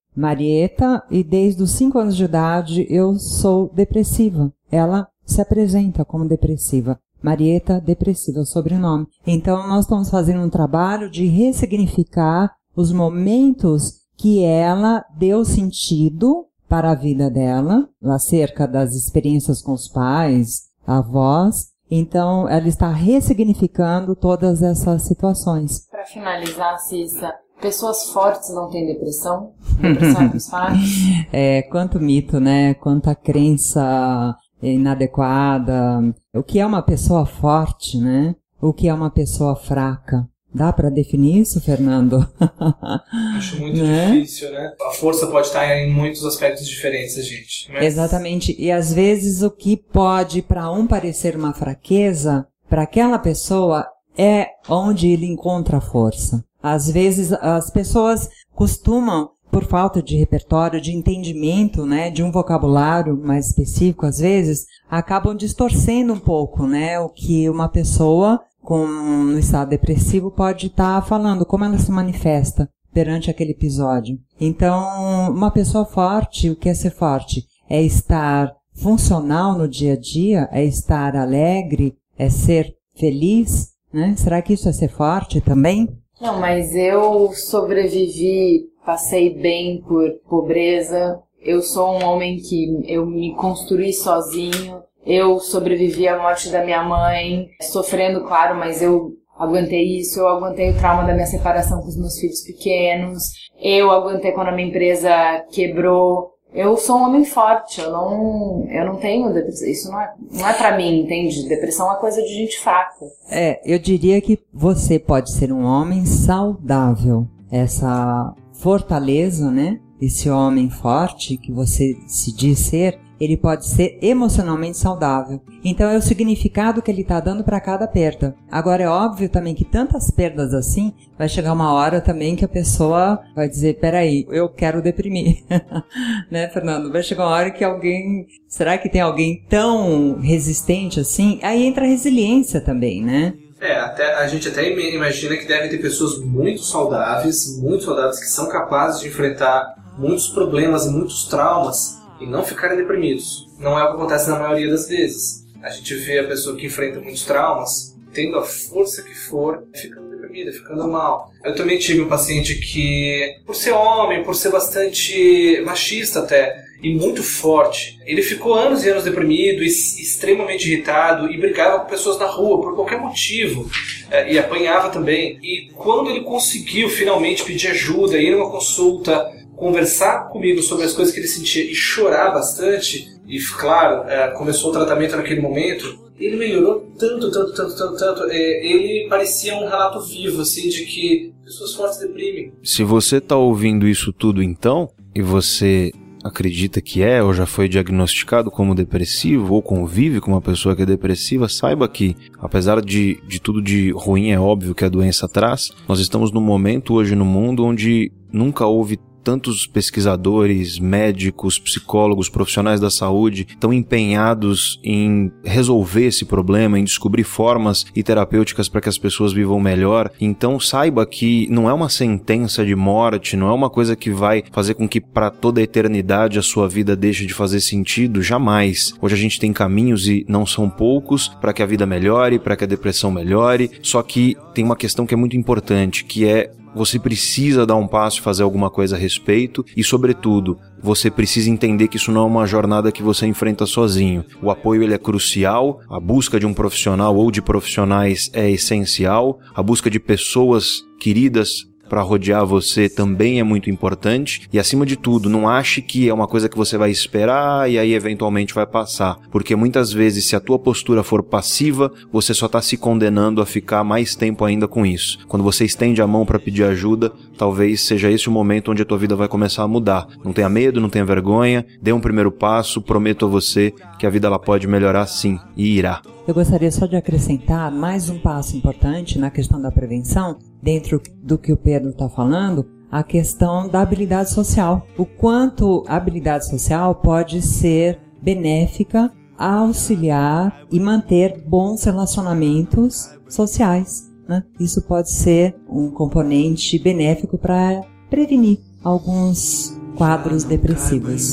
Marieta 0.14 1.02
e 1.10 1.24
desde 1.24 1.62
os 1.62 1.70
5 1.70 1.98
anos 1.98 2.14
de 2.14 2.24
idade 2.24 2.86
eu 2.90 3.14
sou 3.14 3.70
depressiva. 3.72 4.52
Ela 4.70 5.08
se 5.24 5.40
apresenta 5.40 6.04
como 6.04 6.28
depressiva. 6.28 7.00
Marieta 7.22 7.80
depressiva 7.80 8.38
é 8.38 8.42
o 8.42 8.46
sobrenome. 8.46 9.06
Então 9.26 9.66
nós 9.68 9.84
estamos 9.84 10.10
fazendo 10.10 10.42
um 10.42 10.50
trabalho 10.50 11.10
de 11.10 11.26
ressignificar 11.26 12.54
os 12.74 12.92
momentos 12.92 14.02
que 14.16 14.42
ela 14.42 15.04
deu 15.16 15.44
sentido 15.44 16.46
para 16.68 16.90
a 16.90 16.94
vida 16.94 17.30
dela, 17.30 17.88
acerca 18.02 18.66
das 18.66 18.94
experiências 18.94 19.62
com 19.62 19.72
os 19.72 19.88
pais, 19.88 20.64
avós. 20.86 21.72
Então 21.90 22.48
ela 22.48 22.66
está 22.66 22.90
ressignificando 22.90 24.16
todas 24.16 24.62
essas 24.62 25.02
situações. 25.02 25.86
Para 25.88 26.04
finalizar, 26.04 26.78
Cissa, 26.80 27.32
Pessoas 27.60 28.10
fortes 28.10 28.54
não 28.54 28.68
têm 28.68 28.86
depressão? 28.86 29.54
Depressão 29.80 30.22
é 30.22 30.28
dos 30.28 30.50
É, 31.32 31.62
quanto 31.62 31.98
mito, 31.98 32.38
né? 32.38 32.74
Quanta 32.74 33.14
crença 33.14 34.36
inadequada. 34.62 36.00
O 36.34 36.42
que 36.42 36.58
é 36.58 36.66
uma 36.66 36.82
pessoa 36.82 37.26
forte, 37.26 37.98
né? 37.98 38.34
O 38.60 38.72
que 38.72 38.88
é 38.88 38.94
uma 38.94 39.10
pessoa 39.10 39.54
fraca? 39.54 40.28
Dá 40.54 40.72
para 40.72 40.88
definir 40.88 41.42
isso, 41.42 41.60
Fernando? 41.60 42.26
Acho 43.36 43.60
muito 43.60 43.82
né? 43.82 44.12
difícil, 44.12 44.50
né? 44.50 44.72
A 44.88 44.90
força 44.92 45.26
pode 45.26 45.48
estar 45.48 45.76
em 45.76 45.92
muitos 45.92 46.24
aspectos 46.24 46.66
diferentes, 46.66 47.14
gente. 47.26 47.70
Mas... 47.70 47.84
Exatamente. 47.84 48.56
E 48.58 48.72
às 48.72 48.90
vezes 48.90 49.42
o 49.42 49.50
que 49.50 49.76
pode 49.76 50.40
para 50.40 50.70
um 50.70 50.86
parecer 50.86 51.36
uma 51.36 51.52
fraqueza, 51.52 52.46
para 52.70 52.82
aquela 52.82 53.18
pessoa 53.18 53.86
é 54.16 54.48
onde 54.66 55.08
ele 55.08 55.26
encontra 55.26 55.76
a 55.76 55.82
força. 55.82 56.42
Às 56.62 56.90
vezes 56.90 57.34
as 57.34 57.70
pessoas 57.70 58.28
costumam, 58.54 59.28
por 59.50 59.64
falta 59.64 60.02
de 60.02 60.16
repertório, 60.16 60.80
de 60.80 60.92
entendimento, 60.92 61.86
né, 61.86 62.10
de 62.10 62.22
um 62.22 62.30
vocabulário 62.30 63.16
mais 63.16 63.48
específico, 63.48 64.06
às 64.06 64.18
vezes, 64.18 64.66
acabam 64.90 65.36
distorcendo 65.36 66.12
um 66.12 66.18
pouco, 66.18 66.66
né, 66.66 66.98
o 67.00 67.08
que 67.08 67.48
uma 67.48 67.68
pessoa 67.68 68.40
com 68.60 68.86
no 68.86 69.38
estado 69.38 69.68
depressivo 69.70 70.30
pode 70.30 70.66
estar 70.66 71.00
tá 71.00 71.06
falando, 71.06 71.46
como 71.46 71.64
ela 71.64 71.78
se 71.78 71.90
manifesta 71.90 72.68
perante 72.92 73.30
aquele 73.30 73.52
episódio. 73.52 74.18
Então, 74.40 75.30
uma 75.30 75.50
pessoa 75.50 75.84
forte, 75.84 76.50
o 76.50 76.56
que 76.56 76.68
é 76.68 76.74
ser 76.74 76.90
forte? 76.90 77.44
É 77.68 77.80
estar 77.82 78.52
funcional 78.74 79.56
no 79.56 79.68
dia 79.68 79.92
a 79.92 79.96
dia, 79.96 80.48
é 80.50 80.64
estar 80.64 81.14
alegre, 81.14 81.94
é 82.18 82.28
ser 82.28 82.74
feliz, 82.94 83.70
né? 83.92 84.14
Será 84.16 84.42
que 84.42 84.54
isso 84.54 84.68
é 84.68 84.72
ser 84.72 84.88
forte 84.88 85.40
também? 85.40 85.88
Não, 86.20 86.40
mas 86.40 86.74
eu 86.74 87.32
sobrevivi, 87.34 88.64
passei 88.86 89.34
bem 89.34 89.82
por 89.82 90.08
pobreza. 90.28 91.20
Eu 91.42 91.60
sou 91.60 91.90
um 91.90 92.04
homem 92.04 92.38
que 92.38 92.82
eu 92.86 93.04
me 93.04 93.34
construí 93.34 93.92
sozinho. 93.92 94.82
Eu 95.04 95.40
sobrevivi 95.40 96.06
à 96.08 96.18
morte 96.18 96.48
da 96.50 96.64
minha 96.64 96.82
mãe, 96.82 97.48
sofrendo, 97.60 98.24
claro, 98.24 98.56
mas 98.56 98.80
eu 98.80 99.12
aguentei 99.36 99.98
isso. 99.98 100.20
Eu 100.20 100.28
aguentei 100.28 100.70
o 100.70 100.78
trauma 100.78 101.04
da 101.04 101.12
minha 101.12 101.26
separação 101.26 101.80
com 101.80 101.88
os 101.88 101.96
meus 101.96 102.18
filhos 102.18 102.40
pequenos. 102.42 103.24
Eu 103.60 103.90
aguentei 103.90 104.32
quando 104.32 104.48
a 104.48 104.52
minha 104.52 104.68
empresa 104.68 105.10
quebrou. 105.50 106.34
Eu 106.54 106.76
sou 106.76 106.96
um 106.96 107.02
homem 107.02 107.24
forte, 107.24 107.80
eu 107.80 107.90
não, 107.90 108.66
eu 108.70 108.86
não 108.86 108.96
tenho 108.96 109.32
depressão. 109.32 109.68
Isso 109.68 109.90
não 109.90 110.00
é, 110.00 110.14
não 110.32 110.48
é 110.48 110.52
para 110.54 110.76
mim, 110.76 111.02
entende? 111.02 111.46
Depressão 111.48 111.92
é 111.92 111.96
coisa 111.96 112.22
de 112.22 112.28
gente 112.28 112.58
fraca. 112.58 113.04
É, 113.30 113.60
eu 113.64 113.78
diria 113.78 114.20
que 114.20 114.38
você 114.54 114.98
pode 114.98 115.32
ser 115.32 115.52
um 115.52 115.64
homem 115.64 116.06
saudável. 116.06 117.26
Essa 117.50 118.34
fortaleza, 118.58 119.50
né? 119.50 119.80
Esse 120.00 120.28
homem 120.28 120.68
forte 120.68 121.36
que 121.36 121.50
você 121.50 121.96
se 122.06 122.34
diz 122.34 122.58
ser, 122.58 122.98
ele 123.18 123.36
pode 123.36 123.66
ser 123.66 123.98
emocionalmente 124.02 124.76
saudável. 124.76 125.40
Então 125.64 125.88
é 125.88 125.96
o 125.96 126.02
significado 126.02 126.82
que 126.82 126.90
ele 126.90 127.02
está 127.02 127.18
dando 127.18 127.42
para 127.42 127.60
cada 127.60 127.86
perda. 127.88 128.36
Agora 128.50 128.82
é 128.82 128.88
óbvio 128.88 129.28
também 129.28 129.54
que 129.54 129.64
tantas 129.64 130.10
perdas 130.10 130.52
assim, 130.52 130.92
vai 131.18 131.28
chegar 131.28 131.52
uma 131.52 131.72
hora 131.72 132.00
também 132.00 132.36
que 132.36 132.44
a 132.44 132.48
pessoa 132.48 133.20
vai 133.34 133.48
dizer, 133.48 133.78
peraí, 133.80 134.26
eu 134.28 134.48
quero 134.48 134.82
deprimir. 134.82 135.44
né, 136.30 136.48
Fernando? 136.48 136.92
Vai 136.92 137.02
chegar 137.02 137.24
uma 137.24 137.34
hora 137.34 137.50
que 137.50 137.64
alguém, 137.64 138.26
será 138.46 138.76
que 138.76 138.88
tem 138.88 139.00
alguém 139.00 139.42
tão 139.48 140.18
resistente 140.20 141.00
assim? 141.00 141.38
Aí 141.42 141.64
entra 141.64 141.84
a 141.84 141.88
resiliência 141.88 142.60
também, 142.60 143.02
né? 143.02 143.34
É, 143.66 143.80
até, 143.80 144.14
a 144.14 144.28
gente 144.28 144.46
até 144.46 144.70
imagina 144.70 145.36
que 145.36 145.44
devem 145.44 145.68
ter 145.68 145.78
pessoas 145.78 146.20
muito 146.20 146.62
saudáveis, 146.62 147.58
muito 147.58 147.84
saudáveis, 147.84 148.20
que 148.20 148.26
são 148.26 148.48
capazes 148.48 149.00
de 149.00 149.08
enfrentar 149.08 149.74
muitos 149.98 150.28
problemas 150.28 150.86
e 150.86 150.90
muitos 150.90 151.26
traumas 151.26 151.98
e 152.20 152.26
não 152.26 152.44
ficarem 152.44 152.76
deprimidos. 152.76 153.48
Não 153.58 153.76
é 153.76 153.82
o 153.82 153.88
que 153.88 153.96
acontece 153.96 154.30
na 154.30 154.38
maioria 154.38 154.70
das 154.70 154.88
vezes. 154.88 155.44
A 155.60 155.70
gente 155.70 155.96
vê 155.96 156.20
a 156.20 156.28
pessoa 156.28 156.54
que 156.54 156.66
enfrenta 156.66 157.00
muitos 157.00 157.24
traumas, 157.24 157.96
tendo 158.12 158.38
a 158.38 158.44
força 158.44 159.02
que 159.02 159.14
for, 159.14 159.66
ficando 159.74 160.10
deprimida, 160.10 160.52
ficando 160.52 160.86
mal. 160.86 161.32
Eu 161.42 161.56
também 161.56 161.76
tive 161.76 162.02
um 162.02 162.08
paciente 162.08 162.54
que, 162.54 163.34
por 163.44 163.56
ser 163.56 163.72
homem, 163.72 164.22
por 164.22 164.36
ser 164.36 164.50
bastante 164.50 165.60
machista 165.66 166.20
até, 166.20 166.65
e 166.82 166.94
muito 166.94 167.22
forte. 167.22 167.98
Ele 168.04 168.22
ficou 168.22 168.54
anos 168.54 168.84
e 168.84 168.90
anos 168.90 169.04
deprimido, 169.04 169.62
e 169.62 169.66
extremamente 169.66 170.70
irritado 170.70 171.30
e 171.30 171.38
brigava 171.38 171.80
com 171.80 171.90
pessoas 171.90 172.18
na 172.18 172.26
rua 172.26 172.60
por 172.60 172.74
qualquer 172.74 173.00
motivo 173.00 173.68
eh, 174.10 174.34
e 174.34 174.38
apanhava 174.38 174.90
também. 174.90 175.38
E 175.42 175.70
quando 175.74 176.10
ele 176.10 176.20
conseguiu 176.20 176.88
finalmente 176.88 177.44
pedir 177.44 177.68
ajuda, 177.68 178.18
ir 178.18 178.30
numa 178.30 178.50
consulta, 178.50 179.32
conversar 179.56 180.28
comigo 180.28 180.62
sobre 180.62 180.84
as 180.84 180.92
coisas 180.92 181.12
que 181.12 181.20
ele 181.20 181.28
sentia 181.28 181.64
e 181.64 181.74
chorar 181.74 182.30
bastante, 182.30 183.08
e 183.26 183.38
claro, 183.58 184.08
é, 184.08 184.28
começou 184.32 184.70
o 184.70 184.72
tratamento 184.72 185.16
naquele 185.16 185.40
momento, 185.40 186.06
ele 186.18 186.36
melhorou 186.36 186.92
tanto, 186.98 187.30
tanto, 187.30 187.54
tanto, 187.54 187.76
tanto, 187.76 187.96
tanto. 187.96 188.22
É, 188.30 188.66
ele 188.66 189.08
parecia 189.08 189.54
um 189.54 189.66
relato 189.66 190.00
vivo, 190.00 190.42
assim, 190.42 190.68
de 190.68 190.84
que 190.84 191.32
pessoas 191.44 191.74
fortes 191.74 191.98
deprimem. 191.98 192.52
Se 192.62 192.84
você 192.84 193.16
está 193.16 193.36
ouvindo 193.36 193.88
isso 193.88 194.12
tudo 194.12 194.42
então, 194.42 194.88
e 195.14 195.22
você 195.22 195.90
acredita 196.26 196.80
que 196.80 197.02
é 197.02 197.22
ou 197.22 197.32
já 197.32 197.46
foi 197.46 197.68
diagnosticado 197.68 198.50
como 198.50 198.74
depressivo 198.74 199.54
ou 199.54 199.62
convive 199.62 200.20
com 200.20 200.32
uma 200.32 200.40
pessoa 200.40 200.74
que 200.74 200.82
é 200.82 200.86
depressiva, 200.86 201.48
saiba 201.48 201.88
que, 201.88 202.16
apesar 202.38 202.80
de, 202.80 203.20
de 203.26 203.40
tudo 203.40 203.62
de 203.62 203.90
ruim, 203.92 204.30
é 204.30 204.38
óbvio 204.38 204.74
que 204.74 204.84
a 204.84 204.88
doença 204.88 205.28
traz, 205.28 205.70
nós 205.88 206.00
estamos 206.00 206.32
num 206.32 206.40
momento 206.40 206.94
hoje 206.94 207.14
no 207.14 207.24
mundo 207.24 207.64
onde 207.64 208.12
nunca 208.32 208.66
houve 208.66 208.98
tantos 209.26 209.66
pesquisadores, 209.66 210.78
médicos, 210.78 211.58
psicólogos, 211.58 212.28
profissionais 212.28 212.78
da 212.78 212.88
saúde 212.88 213.44
estão 213.50 213.72
empenhados 213.72 214.78
em 214.84 215.32
resolver 215.42 216.06
esse 216.06 216.24
problema, 216.24 216.78
em 216.78 216.84
descobrir 216.84 217.24
formas 217.24 217.86
e 217.96 218.04
terapêuticas 218.04 218.68
para 218.68 218.80
que 218.80 218.88
as 218.88 218.96
pessoas 218.96 219.32
vivam 219.32 219.58
melhor. 219.58 220.12
Então 220.20 220.60
saiba 220.60 221.04
que 221.04 221.48
não 221.50 221.68
é 221.68 221.72
uma 221.72 221.88
sentença 221.88 222.64
de 222.64 222.76
morte, 222.76 223.36
não 223.36 223.48
é 223.48 223.52
uma 223.52 223.68
coisa 223.68 223.96
que 223.96 224.10
vai 224.10 224.44
fazer 224.52 224.74
com 224.74 224.88
que 224.88 225.00
para 225.00 225.28
toda 225.28 225.60
a 225.60 225.64
eternidade 225.64 226.38
a 226.38 226.42
sua 226.42 226.68
vida 226.68 226.94
deixe 226.94 227.26
de 227.26 227.34
fazer 227.34 227.58
sentido, 227.58 228.22
jamais. 228.22 228.94
Hoje 229.02 229.16
a 229.16 229.18
gente 229.18 229.40
tem 229.40 229.52
caminhos 229.52 230.06
e 230.06 230.24
não 230.28 230.46
são 230.46 230.70
poucos 230.70 231.26
para 231.26 231.52
que 231.52 231.64
a 231.64 231.66
vida 231.66 231.84
melhore, 231.84 232.38
para 232.38 232.54
que 232.54 232.62
a 232.62 232.68
depressão 232.68 233.10
melhore, 233.10 233.72
só 233.82 234.04
que 234.04 234.36
tem 234.54 234.64
uma 234.64 234.76
questão 234.76 235.04
que 235.04 235.14
é 235.14 235.16
muito 235.16 235.36
importante, 235.36 236.04
que 236.04 236.24
é 236.24 236.52
você 236.76 236.98
precisa 236.98 237.64
dar 237.64 237.76
um 237.76 237.88
passo 237.88 238.18
e 238.18 238.22
fazer 238.22 238.42
alguma 238.42 238.68
coisa 238.68 238.96
a 238.96 238.98
respeito 238.98 239.64
e, 239.74 239.82
sobretudo, 239.82 240.58
você 240.78 241.10
precisa 241.10 241.50
entender 241.50 241.88
que 241.88 241.96
isso 241.96 242.12
não 242.12 242.22
é 242.22 242.26
uma 242.26 242.46
jornada 242.46 242.92
que 242.92 243.02
você 243.02 243.26
enfrenta 243.26 243.64
sozinho. 243.64 244.24
O 244.42 244.50
apoio 244.50 244.82
ele 244.82 244.94
é 244.94 244.98
crucial, 244.98 245.80
a 245.88 245.98
busca 245.98 246.38
de 246.38 246.44
um 246.44 246.52
profissional 246.52 247.16
ou 247.16 247.30
de 247.30 247.40
profissionais 247.40 248.30
é 248.32 248.50
essencial, 248.50 249.40
a 249.54 249.62
busca 249.62 249.88
de 249.88 249.98
pessoas 249.98 250.84
queridas 251.00 251.66
para 251.88 252.02
rodear 252.02 252.44
você 252.44 252.88
também 252.88 253.40
é 253.40 253.42
muito 253.42 253.70
importante. 253.70 254.48
E 254.52 254.58
acima 254.58 254.84
de 254.84 254.96
tudo, 254.96 255.28
não 255.28 255.48
ache 255.48 255.82
que 255.82 256.08
é 256.08 256.14
uma 256.14 256.26
coisa 256.26 256.48
que 256.48 256.56
você 256.56 256.76
vai 256.76 256.90
esperar 256.90 257.70
e 257.70 257.78
aí 257.78 257.94
eventualmente 257.94 258.54
vai 258.54 258.66
passar. 258.66 259.18
Porque 259.30 259.56
muitas 259.56 259.92
vezes, 259.92 260.26
se 260.26 260.36
a 260.36 260.40
tua 260.40 260.58
postura 260.58 261.02
for 261.02 261.22
passiva, 261.22 261.92
você 262.12 262.34
só 262.34 262.46
está 262.46 262.60
se 262.60 262.76
condenando 262.76 263.40
a 263.40 263.46
ficar 263.46 263.84
mais 263.84 264.14
tempo 264.14 264.44
ainda 264.44 264.66
com 264.68 264.84
isso. 264.84 265.18
Quando 265.28 265.42
você 265.42 265.64
estende 265.64 266.02
a 266.02 266.06
mão 266.06 266.26
para 266.26 266.38
pedir 266.38 266.64
ajuda, 266.64 267.12
talvez 267.36 267.82
seja 267.82 268.10
esse 268.10 268.28
o 268.28 268.32
momento 268.32 268.70
onde 268.70 268.82
a 268.82 268.84
tua 268.84 268.98
vida 268.98 269.16
vai 269.16 269.28
começar 269.28 269.62
a 269.62 269.68
mudar. 269.68 270.06
Não 270.24 270.32
tenha 270.32 270.48
medo, 270.48 270.80
não 270.80 270.88
tenha 270.88 271.04
vergonha, 271.04 271.64
dê 271.80 271.92
um 271.92 272.00
primeiro 272.00 272.32
passo, 272.32 272.80
prometo 272.80 273.26
a 273.26 273.28
você 273.28 273.72
que 273.98 274.06
a 274.06 274.10
vida 274.10 274.26
ela 274.26 274.38
pode 274.38 274.66
melhorar 274.66 275.06
sim 275.06 275.38
e 275.56 275.76
irá. 275.76 276.00
Eu 276.26 276.34
gostaria 276.34 276.72
só 276.72 276.86
de 276.86 276.96
acrescentar 276.96 277.70
mais 277.70 278.10
um 278.10 278.18
passo 278.18 278.56
importante 278.56 279.16
na 279.16 279.30
questão 279.30 279.62
da 279.62 279.70
prevenção, 279.70 280.38
dentro 280.60 281.00
do 281.22 281.38
que 281.38 281.52
o 281.52 281.56
Pedro 281.56 281.90
está 281.90 282.08
falando, 282.08 282.66
a 282.90 283.04
questão 283.04 283.68
da 283.68 283.80
habilidade 283.80 284.30
social. 284.30 284.84
O 284.98 285.06
quanto 285.06 285.84
a 285.86 285.94
habilidade 285.94 286.48
social 286.48 286.96
pode 286.96 287.40
ser 287.40 288.00
benéfica, 288.20 289.12
auxiliar 289.38 290.66
e 290.72 290.80
manter 290.80 291.44
bons 291.46 291.84
relacionamentos 291.84 293.08
sociais. 293.28 294.10
Né? 294.28 294.42
Isso 294.58 294.82
pode 294.82 295.12
ser 295.12 295.54
um 295.68 295.90
componente 295.90 296.76
benéfico 296.76 297.38
para 297.38 297.82
prevenir 298.10 298.58
alguns 298.82 299.78
quadros 299.96 300.42
depressivos. 300.42 301.30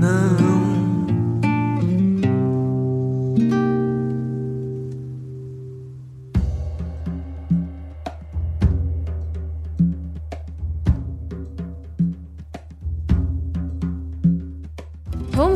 Não. 0.00 0.51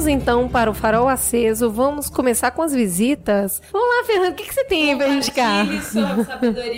Vamos 0.06 0.22
então 0.22 0.48
para 0.48 0.70
o 0.70 0.74
farol 0.74 1.08
aceso. 1.08 1.68
Vamos 1.68 2.08
começar 2.08 2.52
com 2.52 2.62
as 2.62 2.72
visitas. 2.72 3.60
Vamos 3.72 3.88
lá, 3.88 4.04
Fernando, 4.04 4.30
o 4.30 4.34
que, 4.36 4.44
que 4.44 4.54
você 4.54 4.64
tem 4.64 4.92
aí 4.92 4.96
pra 4.96 5.08
indicar? 5.08 5.66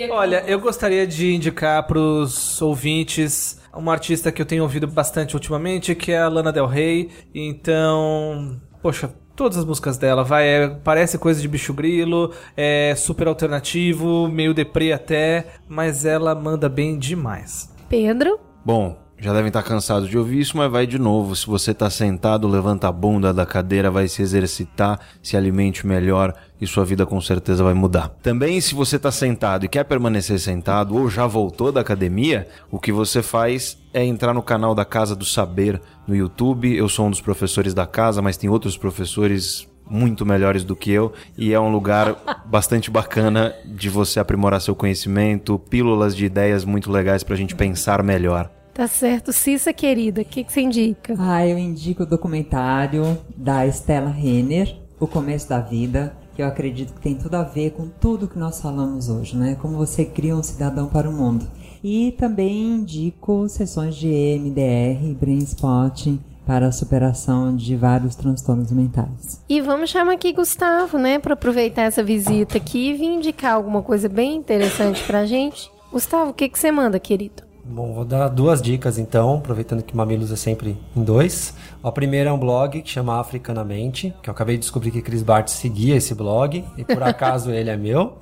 Olha, 0.09 0.43
eu 0.47 0.59
gostaria 0.59 1.05
de 1.05 1.35
indicar 1.35 1.85
pros 1.85 2.59
ouvintes 2.59 3.61
uma 3.71 3.91
artista 3.91 4.31
que 4.31 4.41
eu 4.41 4.47
tenho 4.47 4.63
ouvido 4.63 4.87
bastante 4.87 5.35
ultimamente, 5.35 5.93
que 5.93 6.11
é 6.11 6.17
a 6.17 6.27
Lana 6.27 6.51
Del 6.51 6.65
Rey. 6.65 7.11
Então, 7.31 8.59
poxa, 8.81 9.13
todas 9.35 9.59
as 9.59 9.65
músicas 9.65 9.99
dela, 9.99 10.23
vai, 10.23 10.47
é, 10.47 10.67
parece 10.67 11.19
coisa 11.19 11.39
de 11.39 11.47
bicho 11.47 11.71
grilo, 11.71 12.33
é 12.57 12.95
super 12.97 13.27
alternativo, 13.27 14.27
meio 14.27 14.55
deprê 14.55 14.91
até, 14.91 15.45
mas 15.67 16.03
ela 16.03 16.33
manda 16.33 16.67
bem 16.67 16.97
demais. 16.97 17.71
Pedro? 17.87 18.39
Bom, 18.65 18.97
já 19.21 19.33
devem 19.33 19.49
estar 19.49 19.63
cansados 19.63 20.09
de 20.09 20.17
ouvir 20.17 20.39
isso, 20.39 20.55
mas 20.55 20.71
vai 20.71 20.87
de 20.87 20.97
novo. 20.97 21.35
Se 21.35 21.45
você 21.45 21.71
está 21.71 21.89
sentado, 21.89 22.47
levanta 22.47 22.87
a 22.87 22.91
bunda 22.91 23.33
da 23.33 23.45
cadeira, 23.45 23.91
vai 23.91 24.07
se 24.07 24.21
exercitar, 24.21 24.99
se 25.21 25.35
alimente 25.35 25.85
melhor 25.85 26.33
e 26.59 26.65
sua 26.65 26.85
vida 26.85 27.05
com 27.05 27.19
certeza 27.19 27.63
vai 27.63 27.73
mudar. 27.73 28.09
Também, 28.23 28.61
se 28.61 28.73
você 28.73 28.95
está 28.95 29.11
sentado 29.11 29.65
e 29.65 29.69
quer 29.69 29.83
permanecer 29.83 30.39
sentado 30.39 30.95
ou 30.95 31.09
já 31.09 31.27
voltou 31.27 31.71
da 31.71 31.81
academia, 31.81 32.47
o 32.71 32.79
que 32.79 32.91
você 32.91 33.21
faz 33.21 33.77
é 33.93 34.03
entrar 34.05 34.33
no 34.33 34.41
canal 34.41 34.73
da 34.73 34.85
Casa 34.85 35.15
do 35.15 35.25
Saber 35.25 35.81
no 36.07 36.15
YouTube. 36.15 36.73
Eu 36.73 36.87
sou 36.87 37.07
um 37.07 37.11
dos 37.11 37.21
professores 37.21 37.73
da 37.73 37.85
casa, 37.85 38.21
mas 38.21 38.37
tem 38.37 38.49
outros 38.49 38.77
professores 38.77 39.67
muito 39.89 40.25
melhores 40.25 40.63
do 40.63 40.75
que 40.75 40.91
eu 40.91 41.11
e 41.35 41.51
é 41.51 41.59
um 41.59 41.71
lugar 41.71 42.15
bastante 42.45 42.91
bacana 42.91 43.53
de 43.65 43.89
você 43.89 44.19
aprimorar 44.19 44.61
seu 44.61 44.75
conhecimento, 44.75 45.57
pílulas 45.57 46.15
de 46.15 46.25
ideias 46.25 46.63
muito 46.63 46.91
legais 46.91 47.23
para 47.23 47.33
a 47.33 47.37
gente 47.37 47.55
pensar 47.55 48.03
melhor. 48.03 48.49
Tá 48.79 48.87
certo. 48.87 49.33
Cissa, 49.33 49.73
querida, 49.73 50.21
o 50.21 50.25
que, 50.25 50.41
que 50.41 50.53
você 50.53 50.61
indica? 50.61 51.13
Ah, 51.19 51.45
eu 51.45 51.57
indico 51.57 52.03
o 52.03 52.05
documentário 52.05 53.17
da 53.35 53.67
Stella 53.67 54.09
Renner, 54.09 54.73
O 54.97 55.05
Começo 55.05 55.49
da 55.49 55.59
Vida, 55.59 56.15
que 56.33 56.41
eu 56.41 56.47
acredito 56.47 56.93
que 56.93 57.01
tem 57.01 57.13
tudo 57.13 57.35
a 57.35 57.43
ver 57.43 57.71
com 57.71 57.89
tudo 57.89 58.25
que 58.25 58.39
nós 58.39 58.61
falamos 58.61 59.09
hoje, 59.09 59.35
né? 59.35 59.57
Como 59.61 59.75
você 59.75 60.05
cria 60.05 60.33
um 60.33 60.41
cidadão 60.41 60.87
para 60.87 61.09
o 61.09 61.11
mundo. 61.11 61.45
E 61.83 62.13
também 62.17 62.75
indico 62.75 63.49
sessões 63.49 63.97
de 63.97 64.07
EMDR, 64.07 65.13
Brain 65.19 65.39
Spotting, 65.39 66.17
para 66.45 66.67
a 66.67 66.71
superação 66.71 67.53
de 67.53 67.75
vários 67.75 68.15
transtornos 68.15 68.71
mentais. 68.71 69.43
E 69.49 69.59
vamos 69.59 69.89
chamar 69.89 70.13
aqui 70.13 70.31
Gustavo, 70.31 70.97
né, 70.97 71.19
para 71.19 71.33
aproveitar 71.33 71.81
essa 71.81 72.01
visita 72.01 72.55
aqui 72.55 72.91
e 72.91 72.93
vir 72.93 73.07
indicar 73.07 73.55
alguma 73.55 73.81
coisa 73.83 74.07
bem 74.07 74.37
interessante 74.37 75.03
pra 75.03 75.25
gente. 75.25 75.69
Gustavo, 75.91 76.31
o 76.31 76.33
que, 76.33 76.47
que 76.47 76.57
você 76.57 76.71
manda, 76.71 76.97
querido? 76.97 77.48
Bom, 77.71 77.93
vou 77.93 78.03
dar 78.03 78.29
duas 78.29 78.63
dicas 78.63 78.97
então, 78.97 79.35
aproveitando 79.35 79.83
que 79.83 79.95
Mamilos 79.95 80.31
é 80.31 80.35
sempre 80.35 80.75
em 80.95 81.03
dois. 81.03 81.53
A 81.83 81.91
primeira 81.91 82.31
é 82.31 82.33
um 82.33 82.37
blog 82.39 82.81
que 82.81 82.89
chama 82.89 83.19
Africanamente, 83.19 84.11
que 84.23 84.29
eu 84.29 84.31
acabei 84.31 84.55
de 84.55 84.61
descobrir 84.61 84.89
que 84.89 85.03
Chris 85.03 85.21
Bart 85.21 85.49
seguia 85.49 85.95
esse 85.95 86.15
blog, 86.15 86.65
e 86.75 86.83
por 86.83 87.03
acaso 87.03 87.51
ele 87.53 87.69
é 87.69 87.77
meu. 87.77 88.17